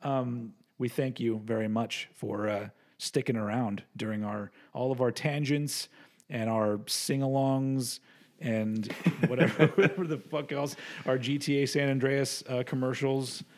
um, 0.03 0.53
we 0.77 0.89
thank 0.89 1.19
you 1.19 1.41
very 1.45 1.67
much 1.67 2.09
for 2.13 2.47
uh, 2.47 2.69
sticking 2.97 3.35
around 3.35 3.83
during 3.95 4.23
our 4.23 4.51
all 4.73 4.91
of 4.91 5.01
our 5.01 5.11
tangents 5.11 5.89
and 6.29 6.49
our 6.49 6.79
sing-alongs 6.87 7.99
and 8.39 8.91
whatever 9.27 9.67
whatever 9.67 10.05
the 10.05 10.17
fuck 10.17 10.51
else 10.51 10.75
our 11.05 11.17
GTA 11.17 11.67
San 11.67 11.89
Andreas 11.89 12.43
uh, 12.49 12.63
commercials. 12.65 13.43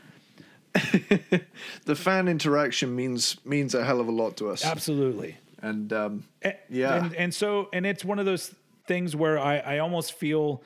The 1.85 1.95
fan 1.95 2.27
interaction 2.27 2.95
means 2.95 3.37
means 3.43 3.73
a 3.73 3.83
hell 3.83 3.99
of 3.99 4.07
a 4.07 4.11
lot 4.11 4.37
to 4.37 4.49
us. 4.49 4.63
Absolutely. 4.63 5.37
And 5.61 5.91
um, 5.94 6.23
Yeah. 6.69 6.95
And, 6.95 7.15
and 7.15 7.34
so, 7.34 7.69
and 7.73 7.86
it's 7.86 8.06
one 8.06 8.19
of 8.19 8.26
those 8.26 8.53
things 8.86 9.15
where 9.15 9.40
I, 9.40 9.57
I 9.57 9.77
almost 9.80 10.14
feel 10.14 10.64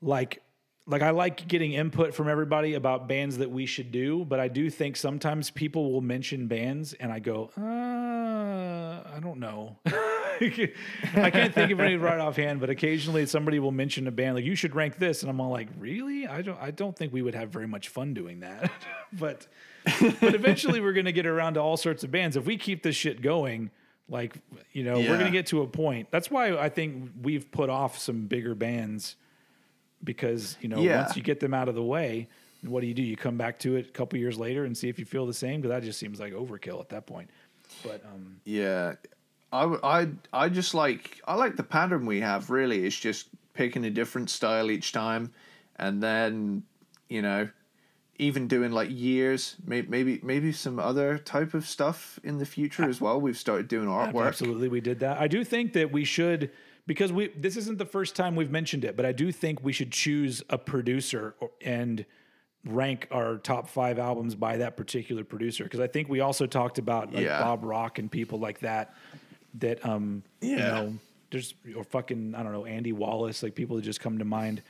like, 0.00 0.42
like 0.86 1.02
I 1.02 1.10
like 1.10 1.46
getting 1.48 1.72
input 1.72 2.14
from 2.14 2.28
everybody 2.28 2.74
about 2.74 3.08
bands 3.08 3.38
that 3.38 3.50
we 3.50 3.66
should 3.66 3.92
do, 3.92 4.24
but 4.24 4.40
I 4.40 4.48
do 4.48 4.70
think 4.70 4.96
sometimes 4.96 5.50
people 5.50 5.92
will 5.92 6.00
mention 6.00 6.46
bands 6.46 6.94
and 6.94 7.12
I 7.12 7.18
go, 7.18 7.50
uh, 7.58 9.16
I 9.16 9.20
don't 9.20 9.38
know. 9.38 9.78
I 10.40 11.30
can't 11.30 11.52
think 11.52 11.72
of 11.72 11.80
any 11.80 11.96
right 11.96 12.18
offhand, 12.18 12.60
but 12.60 12.70
occasionally 12.70 13.26
somebody 13.26 13.58
will 13.58 13.72
mention 13.72 14.06
a 14.06 14.10
band 14.10 14.36
like 14.36 14.44
you 14.44 14.54
should 14.54 14.74
rank 14.74 14.96
this, 14.96 15.22
and 15.22 15.30
I'm 15.30 15.40
all 15.40 15.50
like, 15.50 15.68
really? 15.78 16.26
I 16.26 16.42
don't. 16.42 16.60
I 16.60 16.70
don't 16.70 16.96
think 16.96 17.12
we 17.12 17.22
would 17.22 17.34
have 17.34 17.50
very 17.50 17.66
much 17.66 17.88
fun 17.88 18.14
doing 18.14 18.40
that. 18.40 18.70
but 19.12 19.46
but 20.20 20.34
eventually 20.34 20.80
we're 20.80 20.92
gonna 20.92 21.12
get 21.12 21.26
around 21.26 21.54
to 21.54 21.60
all 21.60 21.76
sorts 21.76 22.04
of 22.04 22.10
bands 22.10 22.36
if 22.36 22.46
we 22.46 22.56
keep 22.56 22.82
this 22.82 22.96
shit 22.96 23.22
going. 23.22 23.70
Like 24.08 24.38
you 24.72 24.84
know, 24.84 24.98
Yeah. 24.98 25.10
we're 25.10 25.18
gonna 25.18 25.30
get 25.30 25.46
to 25.48 25.62
a 25.62 25.66
point. 25.66 26.10
That's 26.10 26.30
why 26.30 26.56
I 26.56 26.68
think 26.68 27.10
we've 27.22 27.50
put 27.50 27.68
off 27.70 27.98
some 27.98 28.26
bigger 28.26 28.54
bands 28.54 29.16
because 30.04 30.56
you 30.60 30.68
know 30.68 30.80
Yeah. 30.80 31.02
once 31.02 31.16
you 31.16 31.22
get 31.22 31.40
them 31.40 31.52
out 31.54 31.68
of 31.68 31.74
the 31.74 31.82
way, 31.82 32.28
what 32.62 32.80
do 32.80 32.86
you 32.86 32.94
do? 32.94 33.02
You 33.02 33.16
come 33.16 33.36
back 33.36 33.58
to 33.60 33.76
it 33.76 33.86
a 33.88 33.90
couple 33.90 34.18
years 34.18 34.38
later 34.38 34.64
and 34.64 34.76
see 34.76 34.88
if 34.88 34.98
you 34.98 35.04
feel 35.04 35.26
the 35.26 35.34
same 35.34 35.60
because 35.60 35.70
that 35.70 35.82
just 35.82 35.98
seems 35.98 36.20
like 36.20 36.32
overkill 36.32 36.80
at 36.80 36.88
that 36.90 37.06
point. 37.06 37.28
But 37.84 38.02
um, 38.06 38.40
Yeah, 38.44 38.94
I 39.52 40.48
just 40.48 40.74
like 40.74 41.20
I 41.26 41.34
like 41.34 41.56
the 41.56 41.62
pattern 41.62 42.06
we 42.06 42.20
have. 42.20 42.50
Really, 42.50 42.84
it's 42.86 42.98
just 42.98 43.28
picking 43.54 43.84
a 43.84 43.90
different 43.90 44.30
style 44.30 44.70
each 44.70 44.92
time, 44.92 45.32
and 45.76 46.02
then 46.02 46.62
you 47.08 47.22
know, 47.22 47.48
even 48.18 48.48
doing 48.48 48.72
like 48.72 48.90
years, 48.90 49.56
maybe 49.64 50.20
maybe 50.22 50.52
some 50.52 50.78
other 50.78 51.18
type 51.18 51.54
of 51.54 51.66
stuff 51.66 52.18
in 52.24 52.38
the 52.38 52.46
future 52.46 52.88
as 52.88 53.00
well. 53.00 53.20
We've 53.20 53.38
started 53.38 53.68
doing 53.68 53.86
artwork. 53.88 54.26
Absolutely, 54.26 54.68
we 54.68 54.80
did 54.80 55.00
that. 55.00 55.18
I 55.20 55.28
do 55.28 55.44
think 55.44 55.72
that 55.74 55.92
we 55.92 56.04
should 56.04 56.50
because 56.86 57.12
we 57.12 57.28
this 57.28 57.56
isn't 57.56 57.78
the 57.78 57.86
first 57.86 58.16
time 58.16 58.34
we've 58.34 58.50
mentioned 58.50 58.84
it, 58.84 58.96
but 58.96 59.06
I 59.06 59.12
do 59.12 59.30
think 59.30 59.62
we 59.62 59.72
should 59.72 59.92
choose 59.92 60.42
a 60.50 60.58
producer 60.58 61.34
and 61.62 62.04
rank 62.64 63.06
our 63.12 63.36
top 63.36 63.68
five 63.68 63.98
albums 64.00 64.34
by 64.34 64.56
that 64.56 64.76
particular 64.76 65.22
producer 65.22 65.62
because 65.64 65.80
I 65.80 65.86
think 65.86 66.08
we 66.08 66.20
also 66.20 66.44
talked 66.46 66.78
about 66.78 67.12
like 67.14 67.24
Yeah. 67.24 67.40
Bob 67.40 67.62
Rock 67.64 67.98
and 68.00 68.10
people 68.10 68.40
like 68.40 68.58
that 68.60 68.94
that 69.54 69.84
um 69.86 70.24
you 70.40 70.56
Yeah. 70.56 70.70
know 70.70 70.94
there's 71.30 71.54
or 71.76 71.84
fucking 71.84 72.34
I 72.34 72.42
don't 72.42 72.52
know 72.52 72.66
Andy 72.66 72.92
Wallace 72.92 73.44
like 73.44 73.54
people 73.54 73.76
that 73.76 73.82
just 73.82 74.00
come 74.00 74.18
to 74.18 74.24
mind 74.24 74.62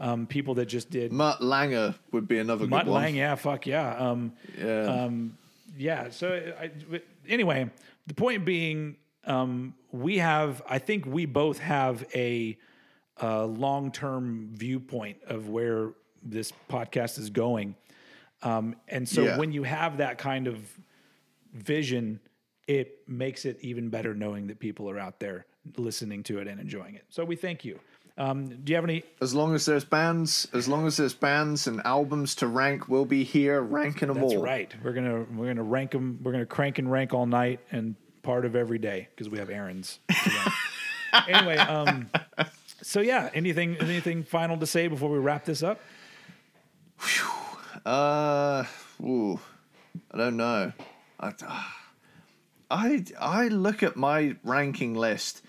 um 0.00 0.26
people 0.26 0.54
that 0.54 0.66
just 0.66 0.90
did 0.90 1.12
Mutt 1.12 1.40
Langer 1.40 1.94
would 2.12 2.26
be 2.26 2.38
another 2.38 2.66
Mutt 2.66 2.84
good 2.86 2.90
one. 2.92 3.02
Lang 3.02 3.14
yeah 3.14 3.34
fuck 3.36 3.66
yeah 3.66 3.96
um 3.96 4.32
Yeah. 4.58 4.82
um, 5.04 5.38
yeah. 5.76 6.10
So 6.10 6.54
I, 6.60 6.70
anyway, 7.28 7.68
the 8.06 8.14
point 8.14 8.44
being, 8.44 8.96
um, 9.26 9.74
we 9.90 10.18
have. 10.18 10.62
I 10.68 10.78
think 10.78 11.04
we 11.04 11.26
both 11.26 11.58
have 11.58 12.04
a, 12.14 12.56
uh 13.20 13.44
long-term 13.46 14.50
viewpoint 14.54 15.18
of 15.26 15.48
where 15.48 15.90
this 16.22 16.52
podcast 16.70 17.18
is 17.18 17.28
going, 17.30 17.74
um, 18.42 18.76
and 18.88 19.08
so 19.08 19.24
Yeah. 19.24 19.36
when 19.38 19.50
you 19.52 19.64
have 19.64 19.96
that 19.98 20.16
kind 20.18 20.46
of 20.46 20.58
vision, 21.52 22.20
it 22.66 22.98
makes 23.08 23.44
it 23.44 23.58
even 23.60 23.88
better 23.88 24.14
knowing 24.14 24.46
that 24.48 24.58
people 24.58 24.88
are 24.88 24.98
out 24.98 25.18
there 25.20 25.46
listening 25.76 26.22
to 26.24 26.38
it 26.38 26.46
and 26.48 26.60
enjoying 26.60 26.94
it. 26.94 27.04
So 27.08 27.24
we 27.24 27.36
thank 27.36 27.64
you. 27.64 27.78
Um, 28.16 28.46
do 28.62 28.70
you 28.70 28.76
have 28.76 28.84
any? 28.84 29.02
as 29.20 29.34
long 29.34 29.54
as 29.54 29.66
there's 29.66 29.84
bands, 29.84 30.46
as 30.52 30.68
long 30.68 30.86
as 30.86 30.96
there's 30.96 31.14
bands 31.14 31.66
and 31.66 31.80
albums 31.84 32.36
to 32.36 32.46
rank, 32.46 32.88
we'll 32.88 33.04
be 33.04 33.24
here 33.24 33.60
ranking 33.60 34.06
them 34.08 34.20
That's 34.20 34.34
all. 34.34 34.42
right. 34.42 34.72
We're 34.84 34.92
gonna 34.92 35.26
we're 35.34 35.48
gonna 35.48 35.64
rank 35.64 35.90
them. 35.90 36.20
We're 36.22 36.32
gonna 36.32 36.46
crank 36.46 36.78
and 36.78 36.90
rank 36.90 37.12
all 37.12 37.26
night 37.26 37.60
and 37.72 37.96
part 38.22 38.44
of 38.44 38.54
every 38.54 38.78
day 38.78 39.08
because 39.10 39.28
we 39.28 39.38
have 39.38 39.50
errands. 39.50 39.98
anyway, 41.28 41.56
um, 41.56 42.08
so 42.82 43.00
yeah, 43.00 43.30
anything 43.34 43.76
anything 43.78 44.22
final 44.22 44.56
to 44.58 44.66
say 44.66 44.86
before 44.86 45.10
we 45.10 45.18
wrap 45.18 45.44
this 45.44 45.62
up? 45.64 45.80
Uh, 47.84 48.64
ooh, 49.02 49.38
I 50.10 50.16
don't 50.18 50.36
know. 50.36 50.72
I, 51.20 51.32
I, 52.70 53.04
I 53.20 53.48
look 53.48 53.82
at 53.82 53.96
my 53.96 54.36
ranking 54.42 54.94
list, 54.94 55.43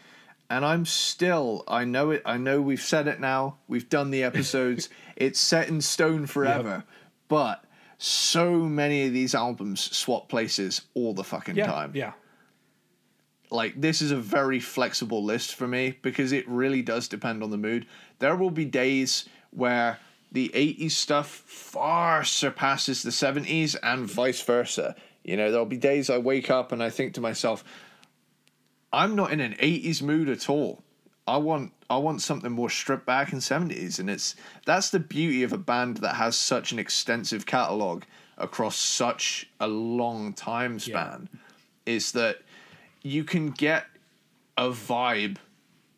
and 0.56 0.64
I'm 0.64 0.86
still. 0.86 1.65
I 1.68 1.84
know 1.84 2.11
it. 2.11 2.22
I 2.26 2.38
know 2.38 2.61
we've 2.61 2.82
said 2.82 3.10
it 3.10 3.19
now. 3.19 3.57
We've 3.68 3.90
done 3.90 4.10
the 4.10 4.23
episodes. 4.23 4.88
it's 5.18 5.38
set 5.38 5.68
in 5.68 5.82
stone 5.82 6.27
forever. 6.27 6.86
But 7.27 7.65
so 7.98 8.53
many 8.53 9.06
of 9.06 9.11
these 9.11 9.36
albums 9.36 9.82
swap 9.82 10.30
places 10.30 10.82
all 10.94 11.14
the 11.14 11.26
fucking 11.26 11.57
Yeah, 11.57 11.65
time 11.65 11.91
yeah, 11.94 12.14
like 13.52 13.80
this 13.80 14.02
is 14.02 14.11
a 14.11 14.18
very 14.18 14.61
flexible 14.61 15.23
list 15.23 15.56
for 15.56 15.68
me 15.68 15.98
because 16.02 16.32
it 16.32 16.48
really 16.48 16.82
does 16.82 17.10
depend 17.10 17.44
on 17.44 17.49
the 17.52 17.57
mood. 17.57 17.86
There 18.19 18.36
will 18.38 18.52
be 18.52 18.65
days 18.65 19.27
where 19.52 19.99
the 20.32 20.49
80s 20.49 20.91
stuff 20.91 21.27
far 21.27 22.23
surpasses 22.23 23.03
the 23.03 23.10
70s 23.10 23.76
and 23.84 24.10
vice 24.10 24.41
versa. 24.41 24.95
You 25.23 25.36
know, 25.36 25.52
there'll 25.52 25.65
be 25.65 25.77
days 25.77 26.10
I 26.10 26.18
wake 26.18 26.49
up 26.49 26.72
and 26.72 26.82
I 26.82 26.90
think 26.90 27.14
to 27.15 27.22
myself, 27.22 27.64
I'm 28.96 29.16
not 29.16 29.32
in 29.32 29.42
an 29.42 29.54
80s 29.54 30.02
mood 30.02 30.30
at 30.30 30.50
all. 30.50 30.82
I 31.28 31.38
want 31.38 31.74
I 31.90 31.98
want 31.98 32.22
something 32.22 32.52
more 32.52 32.70
stripped 32.70 33.06
back 33.06 33.34
in 33.34 33.40
70s 33.40 34.00
and 34.00 34.10
it's 34.10 34.36
that's 34.66 34.90
the 34.90 35.00
beauty 35.00 35.44
of 35.44 35.54
a 35.54 35.58
band 35.58 35.98
that 35.98 36.16
has 36.16 36.36
such 36.38 36.72
an 36.72 36.80
extensive 36.80 37.46
catalog 37.46 38.04
across 38.38 38.76
such 38.76 39.50
a 39.60 39.68
long 39.68 40.34
time 40.34 40.80
span 40.80 41.28
is 41.86 42.12
that 42.14 42.38
you 43.02 43.24
can 43.24 43.52
get 43.52 43.86
a 44.58 44.70
vibe 44.70 45.38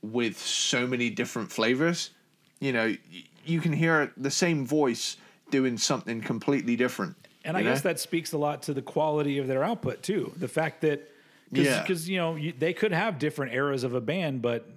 with 0.02 0.38
so 0.38 0.88
many 0.88 1.10
different 1.10 1.52
flavors. 1.52 2.11
You 2.60 2.74
know, 2.74 2.95
you 3.45 3.61
can 3.61 3.74
hear 3.74 4.11
the 4.18 4.32
same 4.32 4.65
voice 4.65 5.18
doing 5.52 5.78
something 5.78 6.22
completely 6.22 6.76
different. 6.76 7.15
and 7.45 7.56
I 7.56 7.61
you 7.61 7.65
guess 7.65 7.82
that 7.82 7.99
speaks 7.99 8.34
a 8.34 8.38
lot 8.38 8.61
to 8.64 8.74
the 8.74 8.82
quality 8.82 9.38
of 9.38 9.48
their 9.48 9.64
output 9.64 10.03
too. 10.03 10.34
The 10.38 10.48
fact 10.48 10.82
that 10.82 11.10
Yeah. 11.52 11.82
because 11.82 12.10
you 12.10 12.18
know 12.18 12.36
you, 12.36 12.53
they 12.57 12.74
could 12.74 12.91
have 12.91 13.19
different 13.19 13.53
eras 13.53 13.84
of 13.84 13.94
a 13.94 14.02
band, 14.02 14.41
but 14.41 14.69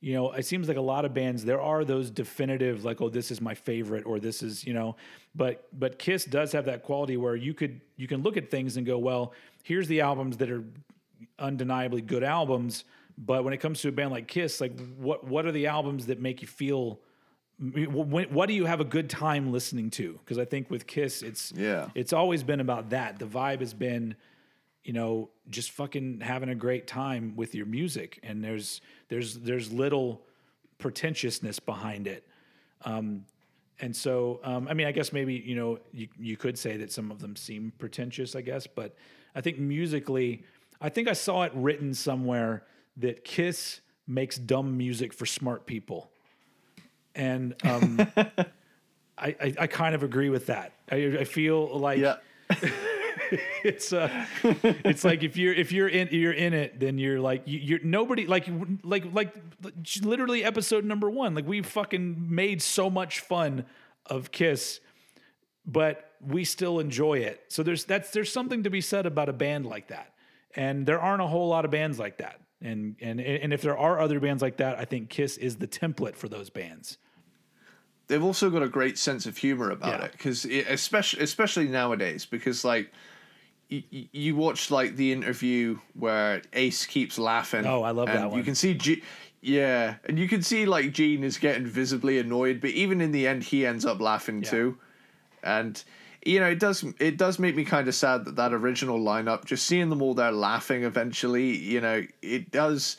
you 0.00 0.14
know 0.14 0.32
it 0.32 0.44
seems 0.46 0.66
like 0.68 0.76
a 0.78 0.80
lot 0.80 1.04
of 1.04 1.12
bands 1.12 1.44
there 1.44 1.60
are 1.60 1.84
those 1.84 2.10
definitive 2.10 2.84
like 2.84 3.00
oh 3.02 3.10
this 3.10 3.30
is 3.30 3.40
my 3.40 3.54
favorite 3.54 4.06
or 4.06 4.18
this 4.18 4.42
is 4.42 4.66
you 4.66 4.72
know 4.72 4.96
but 5.34 5.66
but 5.78 5.98
Kiss 5.98 6.24
does 6.24 6.52
have 6.52 6.64
that 6.64 6.82
quality 6.82 7.18
where 7.18 7.36
you 7.36 7.52
could 7.52 7.82
you 7.96 8.06
can 8.08 8.22
look 8.22 8.38
at 8.38 8.50
things 8.50 8.78
and 8.78 8.86
go 8.86 8.96
well 8.96 9.34
here's 9.62 9.86
the 9.88 10.00
albums 10.00 10.38
that 10.38 10.50
are 10.50 10.64
undeniably 11.38 12.00
good 12.00 12.24
albums 12.24 12.84
but 13.18 13.44
when 13.44 13.52
it 13.52 13.58
comes 13.58 13.82
to 13.82 13.88
a 13.88 13.92
band 13.92 14.10
like 14.10 14.26
Kiss 14.26 14.58
like 14.58 14.72
what 14.96 15.24
what 15.26 15.44
are 15.44 15.52
the 15.52 15.66
albums 15.66 16.06
that 16.06 16.18
make 16.18 16.40
you 16.40 16.48
feel 16.48 16.98
what 17.58 18.46
do 18.46 18.54
you 18.54 18.64
have 18.64 18.80
a 18.80 18.84
good 18.86 19.10
time 19.10 19.52
listening 19.52 19.90
to? 19.90 20.18
Because 20.24 20.38
I 20.38 20.46
think 20.46 20.70
with 20.70 20.86
Kiss, 20.86 21.22
it's 21.22 21.52
Yeah. 21.54 21.88
it's 21.94 22.14
always 22.14 22.42
been 22.42 22.60
about 22.60 22.88
that. 22.90 23.18
The 23.18 23.26
vibe 23.26 23.60
has 23.60 23.74
been, 23.74 24.14
you 24.84 24.92
know, 24.92 25.30
just 25.48 25.70
fucking 25.72 26.20
having 26.20 26.48
a 26.48 26.54
great 26.54 26.86
time 26.86 27.34
with 27.36 27.54
your 27.54 27.66
music, 27.66 28.18
and 28.22 28.42
there's 28.42 28.80
there's 29.08 29.34
there's 29.36 29.72
little 29.72 30.22
pretentiousness 30.78 31.58
behind 31.58 32.06
it. 32.06 32.26
Um, 32.84 33.24
and 33.82 33.94
so, 33.94 34.40
um, 34.44 34.68
I 34.68 34.74
mean, 34.74 34.86
I 34.86 34.92
guess 34.92 35.12
maybe 35.12 35.34
you 35.34 35.54
know 35.54 35.78
you 35.92 36.08
you 36.18 36.36
could 36.36 36.58
say 36.58 36.76
that 36.78 36.92
some 36.92 37.10
of 37.10 37.20
them 37.20 37.36
seem 37.36 37.72
pretentious, 37.78 38.34
I 38.34 38.40
guess, 38.40 38.66
but 38.66 38.96
I 39.34 39.40
think 39.40 39.58
musically, 39.58 40.44
I 40.80 40.88
think 40.88 41.08
I 41.08 41.12
saw 41.14 41.42
it 41.42 41.52
written 41.54 41.94
somewhere 41.94 42.64
that 42.96 43.24
Kiss 43.24 43.80
makes 44.06 44.36
dumb 44.36 44.76
music 44.76 45.12
for 45.12 45.24
smart 45.24 45.66
people 45.66 46.10
and 47.14 47.54
um, 47.64 47.98
I, 48.16 48.36
I 49.18 49.54
I 49.58 49.66
kind 49.66 49.94
of 49.94 50.02
agree 50.02 50.30
with 50.30 50.46
that. 50.46 50.72
I, 50.90 50.96
I 51.20 51.24
feel 51.24 51.78
like 51.78 51.98
yeah. 51.98 52.16
it's 53.64 53.92
uh, 53.92 54.26
it's 54.42 55.04
like 55.04 55.22
if 55.22 55.36
you're 55.36 55.54
if 55.54 55.72
you're 55.72 55.88
in 55.88 56.08
you're 56.10 56.32
in 56.32 56.52
it, 56.54 56.80
then 56.80 56.98
you're 56.98 57.20
like 57.20 57.42
you, 57.46 57.58
you're 57.58 57.80
nobody 57.82 58.26
like 58.26 58.48
like 58.82 59.04
like 59.12 59.34
literally 60.02 60.44
episode 60.44 60.84
number 60.84 61.08
one. 61.10 61.34
Like 61.34 61.46
we 61.46 61.62
fucking 61.62 62.34
made 62.34 62.62
so 62.62 62.90
much 62.90 63.20
fun 63.20 63.64
of 64.06 64.30
Kiss, 64.32 64.80
but 65.66 66.10
we 66.20 66.44
still 66.44 66.80
enjoy 66.80 67.18
it. 67.18 67.42
So 67.48 67.62
there's 67.62 67.84
that's 67.84 68.10
there's 68.10 68.32
something 68.32 68.64
to 68.64 68.70
be 68.70 68.80
said 68.80 69.06
about 69.06 69.28
a 69.28 69.32
band 69.32 69.66
like 69.66 69.88
that, 69.88 70.12
and 70.56 70.86
there 70.86 71.00
aren't 71.00 71.22
a 71.22 71.26
whole 71.26 71.48
lot 71.48 71.64
of 71.64 71.70
bands 71.70 71.98
like 71.98 72.18
that. 72.18 72.40
And 72.62 72.96
and 73.00 73.20
and 73.20 73.52
if 73.54 73.62
there 73.62 73.78
are 73.78 74.00
other 74.00 74.20
bands 74.20 74.42
like 74.42 74.58
that, 74.58 74.78
I 74.78 74.84
think 74.84 75.08
Kiss 75.08 75.36
is 75.38 75.56
the 75.56 75.66
template 75.68 76.16
for 76.16 76.28
those 76.28 76.50
bands. 76.50 76.98
They've 78.08 78.24
also 78.24 78.50
got 78.50 78.64
a 78.64 78.68
great 78.68 78.98
sense 78.98 79.24
of 79.24 79.36
humor 79.36 79.70
about 79.70 80.00
Yeah. 80.00 80.06
it 80.06 80.12
because 80.12 80.44
especially 80.44 81.22
especially 81.22 81.68
nowadays 81.68 82.26
because 82.26 82.64
like 82.64 82.90
you, 83.70 84.08
you 84.12 84.36
watch 84.36 84.70
like 84.70 84.96
the 84.96 85.12
interview 85.12 85.78
where 85.94 86.42
Ace 86.52 86.84
keeps 86.86 87.18
laughing. 87.18 87.64
Oh, 87.66 87.82
I 87.82 87.92
love 87.92 88.08
and 88.08 88.18
that 88.18 88.28
one. 88.30 88.38
You 88.38 88.44
can 88.44 88.54
see 88.54 88.74
G- 88.74 89.02
yeah, 89.40 89.94
and 90.04 90.18
you 90.18 90.28
can 90.28 90.42
see 90.42 90.66
like 90.66 90.92
Gene 90.92 91.24
is 91.24 91.38
getting 91.38 91.66
visibly 91.66 92.18
annoyed, 92.18 92.60
but 92.60 92.70
even 92.70 93.00
in 93.00 93.12
the 93.12 93.26
end, 93.26 93.44
he 93.44 93.64
ends 93.64 93.86
up 93.86 94.00
laughing 94.00 94.42
Yeah. 94.42 94.50
too. 94.50 94.78
And 95.42 95.82
you 96.24 96.40
know, 96.40 96.48
it 96.50 96.58
does 96.58 96.84
it 96.98 97.16
does 97.16 97.38
make 97.38 97.56
me 97.56 97.64
kind 97.64 97.88
of 97.88 97.94
sad 97.94 98.26
that 98.26 98.36
that 98.36 98.52
original 98.52 98.98
lineup, 99.00 99.46
just 99.46 99.64
seeing 99.66 99.88
them 99.88 100.02
all 100.02 100.12
there 100.14 100.32
laughing 100.32 100.84
eventually, 100.84 101.56
you 101.56 101.80
know, 101.80 102.04
it 102.20 102.50
does 102.50 102.96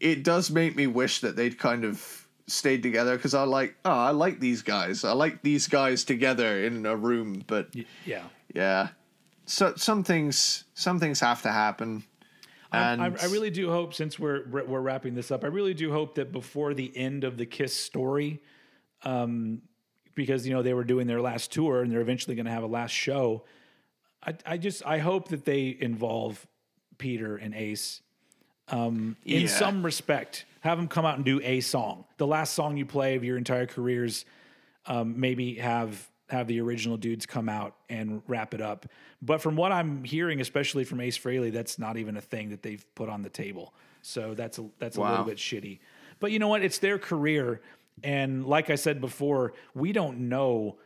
it 0.00 0.24
does 0.24 0.50
make 0.50 0.74
me 0.74 0.86
wish 0.86 1.20
that 1.20 1.36
they'd 1.36 1.58
kind 1.58 1.84
of 1.84 2.26
stayed 2.46 2.82
together 2.82 3.14
because 3.16 3.34
I 3.34 3.44
like 3.44 3.76
oh 3.84 3.90
I 3.92 4.10
like 4.10 4.40
these 4.40 4.62
guys. 4.62 5.04
I 5.04 5.12
like 5.12 5.42
these 5.42 5.68
guys 5.68 6.02
together 6.02 6.64
in 6.64 6.84
a 6.86 6.96
room. 6.96 7.44
But 7.46 7.68
yeah, 8.04 8.24
yeah, 8.52 8.88
so 9.50 9.74
some 9.76 10.04
things 10.04 10.64
some 10.74 11.00
things 11.00 11.20
have 11.20 11.42
to 11.42 11.50
happen. 11.50 12.04
And 12.72 13.02
I, 13.02 13.06
I, 13.06 13.26
really 13.26 13.50
do 13.50 13.68
hope, 13.68 13.94
since 13.94 14.16
we're 14.16 14.46
we're 14.48 14.80
wrapping 14.80 15.16
this 15.16 15.32
up, 15.32 15.42
I 15.42 15.48
really 15.48 15.74
do 15.74 15.90
hope 15.90 16.14
that 16.14 16.30
before 16.30 16.72
the 16.72 16.96
end 16.96 17.24
of 17.24 17.36
the 17.36 17.44
Kiss 17.44 17.74
story, 17.74 18.40
um, 19.02 19.60
because 20.14 20.46
you 20.46 20.54
know 20.54 20.62
they 20.62 20.72
were 20.72 20.84
doing 20.84 21.08
their 21.08 21.20
last 21.20 21.50
tour 21.50 21.82
and 21.82 21.90
they're 21.90 22.00
eventually 22.00 22.36
going 22.36 22.46
to 22.46 22.52
have 22.52 22.62
a 22.62 22.68
last 22.68 22.92
show. 22.92 23.42
I, 24.24 24.34
I 24.46 24.56
just 24.56 24.86
I 24.86 24.98
hope 24.98 25.28
that 25.28 25.44
they 25.44 25.76
involve 25.80 26.46
Peter 26.98 27.36
and 27.36 27.52
Ace 27.52 28.02
um, 28.68 29.16
in 29.24 29.42
yeah. 29.42 29.48
some 29.48 29.84
respect. 29.84 30.44
Have 30.60 30.78
them 30.78 30.86
come 30.86 31.04
out 31.04 31.16
and 31.16 31.24
do 31.24 31.40
a 31.42 31.60
song, 31.60 32.04
the 32.18 32.26
last 32.26 32.54
song 32.54 32.76
you 32.76 32.86
play 32.86 33.16
of 33.16 33.24
your 33.24 33.36
entire 33.36 33.66
careers. 33.66 34.24
Um, 34.86 35.18
maybe 35.18 35.54
have 35.56 36.09
have 36.30 36.46
the 36.46 36.60
original 36.60 36.96
dudes 36.96 37.26
come 37.26 37.48
out 37.48 37.74
and 37.88 38.22
wrap 38.28 38.54
it 38.54 38.60
up. 38.60 38.86
But 39.20 39.42
from 39.42 39.56
what 39.56 39.72
I'm 39.72 40.04
hearing, 40.04 40.40
especially 40.40 40.84
from 40.84 41.00
Ace 41.00 41.18
Frehley, 41.18 41.52
that's 41.52 41.78
not 41.78 41.96
even 41.96 42.16
a 42.16 42.20
thing 42.20 42.50
that 42.50 42.62
they've 42.62 42.84
put 42.94 43.08
on 43.08 43.22
the 43.22 43.28
table. 43.28 43.74
So 44.02 44.34
that's 44.34 44.58
a, 44.58 44.66
that's 44.78 44.96
wow. 44.96 45.08
a 45.08 45.10
little 45.10 45.24
bit 45.26 45.38
shitty. 45.38 45.80
But 46.20 46.32
you 46.32 46.38
know 46.38 46.48
what? 46.48 46.62
It's 46.62 46.78
their 46.78 46.98
career, 46.98 47.60
and 48.04 48.46
like 48.46 48.70
I 48.70 48.76
said 48.76 49.00
before, 49.00 49.54
we 49.74 49.92
don't 49.92 50.28
know 50.28 50.78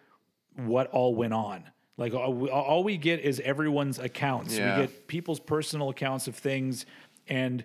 what 0.57 0.89
all 0.89 1.15
went 1.15 1.35
on. 1.35 1.65
Like 1.97 2.15
all, 2.15 2.49
all 2.49 2.83
we 2.83 2.97
get 2.97 3.21
is 3.21 3.41
everyone's 3.41 3.99
accounts. 3.99 4.57
Yeah. 4.57 4.81
We 4.81 4.87
get 4.87 5.07
people's 5.07 5.41
personal 5.41 5.91
accounts 5.91 6.27
of 6.27 6.37
things, 6.37 6.87
and 7.29 7.65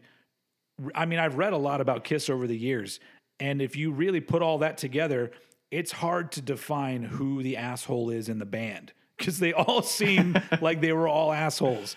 I 0.94 1.06
mean, 1.06 1.20
I've 1.20 1.38
read 1.38 1.54
a 1.54 1.58
lot 1.58 1.82
about 1.82 2.04
Kiss 2.04 2.30
over 2.30 2.46
the 2.46 2.58
years, 2.58 3.00
and 3.40 3.62
if 3.62 3.76
you 3.76 3.92
really 3.92 4.22
put 4.22 4.42
all 4.42 4.60
that 4.60 4.78
together, 4.78 5.32
it's 5.72 5.92
hard 5.92 6.32
to 6.34 6.42
define 6.42 7.04
who 7.04 7.44
the 7.44 7.58
asshole 7.58 8.10
is 8.10 8.30
in 8.30 8.40
the 8.40 8.46
band 8.46 8.92
because 9.18 9.40
they 9.40 9.54
all 9.54 9.82
seem 9.82 10.38
like 10.62 10.82
they 10.82 10.94
were 10.94 11.08
all 11.08 11.32
assholes, 11.32 11.96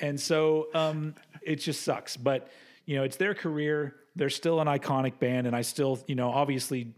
and 0.00 0.18
so 0.18 0.68
um, 0.74 1.14
it 1.42 1.56
just 1.56 1.82
sucks. 1.82 2.16
But 2.16 2.50
you 2.86 2.96
know, 2.96 3.04
it's 3.04 3.16
their 3.16 3.34
career. 3.34 3.96
They're 4.16 4.30
still 4.30 4.60
an 4.60 4.66
iconic 4.66 5.18
band, 5.18 5.46
and 5.46 5.54
I 5.54 5.62
still, 5.62 6.00
you 6.06 6.14
know, 6.14 6.30
obviously 6.30 6.92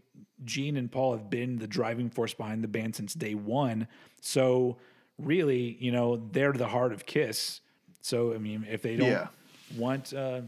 Gene 0.45 0.77
and 0.77 0.91
Paul 0.91 1.13
have 1.13 1.29
been 1.29 1.57
the 1.57 1.67
driving 1.67 2.09
force 2.09 2.33
behind 2.33 2.63
the 2.63 2.67
band 2.67 2.95
since 2.95 3.13
day 3.13 3.35
one. 3.35 3.87
So 4.21 4.77
really, 5.17 5.77
you 5.79 5.91
know, 5.91 6.27
they're 6.31 6.53
the 6.53 6.67
heart 6.67 6.93
of 6.93 7.05
Kiss. 7.05 7.61
So 8.01 8.33
I 8.33 8.37
mean, 8.37 8.65
if 8.69 8.81
they 8.81 8.95
don't 8.95 9.09
yeah. 9.09 9.27
want 9.77 10.13
uh, 10.13 10.41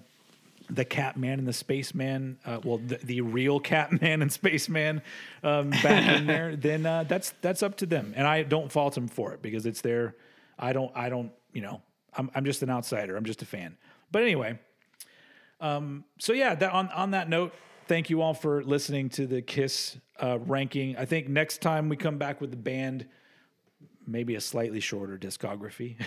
the 0.69 0.85
Catman 0.85 1.39
and 1.39 1.47
the 1.47 1.53
Spaceman, 1.53 2.39
uh, 2.45 2.59
well, 2.63 2.77
the, 2.77 2.97
the 2.97 3.21
real 3.21 3.59
Catman 3.59 4.21
and 4.21 4.31
Spaceman 4.31 5.01
um, 5.43 5.69
back 5.69 6.17
in 6.17 6.27
there, 6.27 6.55
then 6.55 6.85
uh, 6.85 7.03
that's 7.03 7.33
that's 7.41 7.63
up 7.63 7.77
to 7.77 7.85
them, 7.85 8.13
and 8.15 8.27
I 8.27 8.43
don't 8.43 8.71
fault 8.71 8.95
them 8.95 9.07
for 9.07 9.33
it 9.33 9.41
because 9.41 9.65
it's 9.65 9.81
their. 9.81 10.15
I 10.57 10.73
don't. 10.73 10.91
I 10.95 11.09
don't. 11.09 11.31
You 11.53 11.61
know, 11.61 11.81
I'm 12.17 12.29
I'm 12.35 12.45
just 12.45 12.63
an 12.63 12.69
outsider. 12.69 13.15
I'm 13.15 13.25
just 13.25 13.41
a 13.41 13.45
fan. 13.45 13.77
But 14.11 14.23
anyway, 14.23 14.59
um, 15.59 16.05
so 16.19 16.33
yeah, 16.33 16.55
that 16.55 16.71
on 16.71 16.89
on 16.89 17.11
that 17.11 17.29
note, 17.29 17.53
thank 17.87 18.09
you 18.09 18.21
all 18.21 18.33
for 18.33 18.63
listening 18.63 19.09
to 19.09 19.27
the 19.27 19.41
Kiss 19.41 19.97
uh, 20.21 20.39
ranking. 20.39 20.97
I 20.97 21.05
think 21.05 21.27
next 21.27 21.61
time 21.61 21.89
we 21.89 21.95
come 21.95 22.17
back 22.17 22.41
with 22.41 22.51
the 22.51 22.57
band, 22.57 23.07
maybe 24.07 24.35
a 24.35 24.41
slightly 24.41 24.79
shorter 24.79 25.17
discography. 25.17 25.97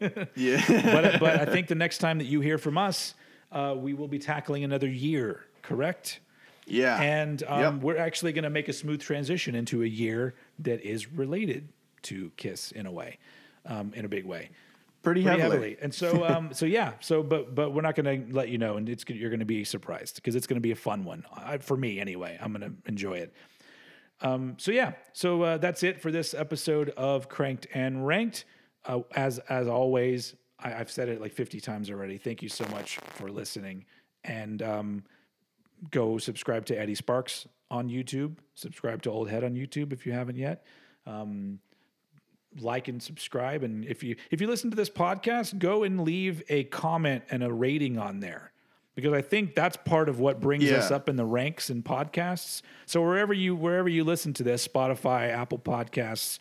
yeah, 0.34 0.62
but 0.92 1.20
but 1.20 1.40
I 1.40 1.44
think 1.52 1.68
the 1.68 1.74
next 1.74 1.98
time 1.98 2.18
that 2.18 2.24
you 2.24 2.40
hear 2.40 2.58
from 2.58 2.78
us, 2.78 3.14
uh, 3.52 3.74
we 3.76 3.94
will 3.94 4.08
be 4.08 4.18
tackling 4.18 4.64
another 4.64 4.88
year. 4.88 5.46
Correct. 5.62 6.20
Yeah, 6.66 7.00
and 7.00 7.42
um, 7.48 7.60
yep. 7.60 7.74
we're 7.82 7.98
actually 7.98 8.32
going 8.32 8.44
to 8.44 8.50
make 8.50 8.68
a 8.68 8.72
smooth 8.72 9.00
transition 9.00 9.54
into 9.54 9.82
a 9.82 9.86
year 9.86 10.34
that 10.60 10.82
is 10.82 11.10
related 11.10 11.68
to 12.02 12.30
Kiss 12.36 12.70
in 12.70 12.86
a 12.86 12.92
way, 12.92 13.18
um, 13.66 13.92
in 13.94 14.04
a 14.04 14.08
big 14.08 14.24
way 14.24 14.50
pretty, 15.02 15.22
pretty 15.22 15.40
heavily. 15.40 15.56
heavily. 15.56 15.76
And 15.82 15.94
so, 15.94 16.24
um, 16.26 16.52
so 16.52 16.66
yeah, 16.66 16.92
so 17.00 17.22
but 17.22 17.54
but 17.54 17.70
we're 17.70 17.82
not 17.82 17.94
going 17.94 18.26
to 18.28 18.34
let 18.34 18.48
you 18.48 18.58
know, 18.58 18.76
and 18.76 18.88
it's 18.88 19.04
you're 19.08 19.30
going 19.30 19.40
to 19.40 19.46
be 19.46 19.64
surprised 19.64 20.16
because 20.16 20.34
it's 20.34 20.46
going 20.46 20.56
to 20.56 20.62
be 20.62 20.72
a 20.72 20.76
fun 20.76 21.04
one 21.04 21.24
I, 21.34 21.58
for 21.58 21.76
me 21.76 22.00
anyway. 22.00 22.38
I'm 22.40 22.52
going 22.52 22.70
to 22.70 22.88
enjoy 22.88 23.14
it. 23.14 23.34
Um, 24.22 24.56
so 24.58 24.70
yeah, 24.70 24.92
so 25.12 25.42
uh, 25.42 25.58
that's 25.58 25.82
it 25.82 26.00
for 26.00 26.10
this 26.10 26.34
episode 26.34 26.90
of 26.90 27.28
Cranked 27.28 27.66
and 27.72 28.06
Ranked. 28.06 28.44
Uh, 28.84 29.00
as 29.14 29.38
as 29.40 29.68
always, 29.68 30.34
I, 30.62 30.70
have 30.70 30.90
said 30.90 31.08
it 31.08 31.20
like 31.20 31.32
50 31.32 31.60
times 31.60 31.90
already. 31.90 32.18
Thank 32.18 32.42
you 32.42 32.48
so 32.48 32.64
much 32.70 32.98
for 33.14 33.30
listening, 33.30 33.84
and 34.24 34.62
um, 34.62 35.04
go 35.90 36.18
subscribe 36.18 36.66
to 36.66 36.78
Eddie 36.78 36.94
Sparks 36.94 37.46
on 37.70 37.88
YouTube. 37.88 38.36
Subscribe 38.54 39.02
to 39.02 39.10
Old 39.10 39.30
Head 39.30 39.44
on 39.44 39.54
YouTube 39.54 39.92
if 39.92 40.06
you 40.06 40.12
haven't 40.12 40.36
yet. 40.36 40.64
Um, 41.06 41.60
like 42.58 42.88
and 42.88 43.02
subscribe 43.02 43.62
and 43.62 43.84
if 43.84 44.02
you 44.02 44.16
if 44.30 44.40
you 44.40 44.48
listen 44.48 44.70
to 44.70 44.76
this 44.76 44.90
podcast 44.90 45.56
go 45.58 45.84
and 45.84 46.00
leave 46.00 46.42
a 46.48 46.64
comment 46.64 47.22
and 47.30 47.44
a 47.44 47.52
rating 47.52 47.96
on 47.96 48.18
there 48.18 48.50
because 48.96 49.12
i 49.12 49.22
think 49.22 49.54
that's 49.54 49.76
part 49.76 50.08
of 50.08 50.18
what 50.18 50.40
brings 50.40 50.64
yeah. 50.64 50.76
us 50.76 50.90
up 50.90 51.08
in 51.08 51.14
the 51.14 51.24
ranks 51.24 51.70
in 51.70 51.80
podcasts 51.80 52.62
so 52.86 53.00
wherever 53.00 53.32
you 53.32 53.54
wherever 53.54 53.88
you 53.88 54.02
listen 54.02 54.32
to 54.32 54.42
this 54.42 54.66
spotify 54.66 55.30
apple 55.30 55.58
podcasts 55.58 56.40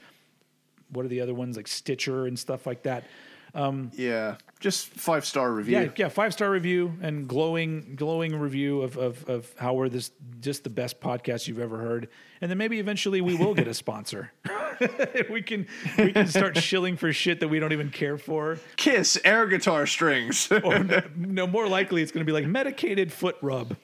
what 0.90 1.06
are 1.06 1.10
the 1.10 1.22
other 1.22 1.36
ones 1.36 1.56
like 1.56 1.68
stitcher 1.68 2.26
and 2.26 2.40
stuff 2.40 2.66
like 2.66 2.82
that 2.82 3.04
um, 3.53 3.91
yeah, 3.95 4.35
just 4.59 4.88
five 4.88 5.26
star 5.26 5.51
review. 5.51 5.80
Yeah, 5.80 5.89
yeah, 5.95 6.09
five 6.09 6.34
star 6.34 6.49
review 6.51 6.93
and 7.01 7.27
glowing, 7.27 7.93
glowing 7.95 8.35
review 8.35 8.81
of, 8.81 8.97
of 8.97 9.27
of 9.30 9.53
how 9.57 9.73
we're 9.73 9.89
this 9.89 10.11
just 10.39 10.63
the 10.63 10.69
best 10.69 10.99
podcast 10.99 11.47
you've 11.47 11.59
ever 11.59 11.77
heard, 11.77 12.09
and 12.41 12.51
then 12.51 12.57
maybe 12.57 12.80
eventually 12.80 13.21
we 13.21 13.35
will 13.35 13.53
get 13.53 13.67
a 13.67 13.73
sponsor. 13.73 14.31
we 15.30 15.41
can 15.41 15.67
we 15.97 16.11
can 16.11 16.27
start 16.27 16.57
shilling 16.63 16.97
for 16.97 17.11
shit 17.11 17.39
that 17.39 17.47
we 17.47 17.59
don't 17.59 17.73
even 17.73 17.89
care 17.89 18.17
for. 18.17 18.59
Kiss 18.76 19.19
air 19.23 19.47
guitar 19.47 19.85
strings. 19.85 20.51
or 20.63 20.85
no, 21.15 21.47
more 21.47 21.67
likely 21.67 22.01
it's 22.01 22.11
going 22.11 22.26
to 22.26 22.30
be 22.30 22.34
like 22.34 22.45
medicated 22.45 23.11
foot 23.11 23.38
rub. 23.41 23.76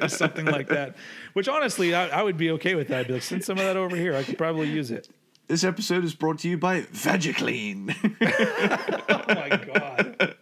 or 0.00 0.08
something 0.08 0.46
like 0.46 0.68
that. 0.68 0.96
Which 1.34 1.46
honestly, 1.46 1.94
I, 1.94 2.08
I, 2.08 2.22
would 2.22 2.38
be 2.38 2.52
okay 2.52 2.74
with 2.74 2.88
that. 2.88 3.00
I'd 3.00 3.06
be 3.06 3.12
like, 3.12 3.22
send 3.22 3.44
some 3.44 3.58
of 3.58 3.64
that 3.64 3.76
over 3.76 3.94
here. 3.94 4.16
I 4.16 4.22
could 4.22 4.38
probably 4.38 4.70
use 4.70 4.90
it. 4.90 5.10
This 5.48 5.62
episode 5.62 6.02
is 6.02 6.12
brought 6.12 6.40
to 6.40 6.48
you 6.48 6.58
by 6.58 6.82
Vagiclean. 6.82 7.94
oh 9.08 9.24
my 9.28 9.48
god. 9.72 10.34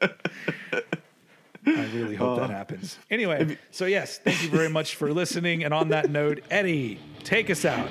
I 1.66 1.90
really 1.94 2.14
hope 2.14 2.38
uh, 2.38 2.46
that 2.46 2.50
happens. 2.50 2.98
Anyway, 3.10 3.46
you, 3.50 3.58
so 3.70 3.84
yes, 3.84 4.18
thank 4.18 4.42
you 4.42 4.48
very 4.48 4.70
much 4.70 4.96
for 4.96 5.12
listening. 5.12 5.62
And 5.62 5.74
on 5.74 5.90
that 5.90 6.08
note, 6.10 6.42
Eddie, 6.50 7.00
take 7.22 7.50
us 7.50 7.66
out. 7.66 7.90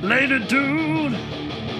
Later, 0.00 0.38
dude. 0.38 1.77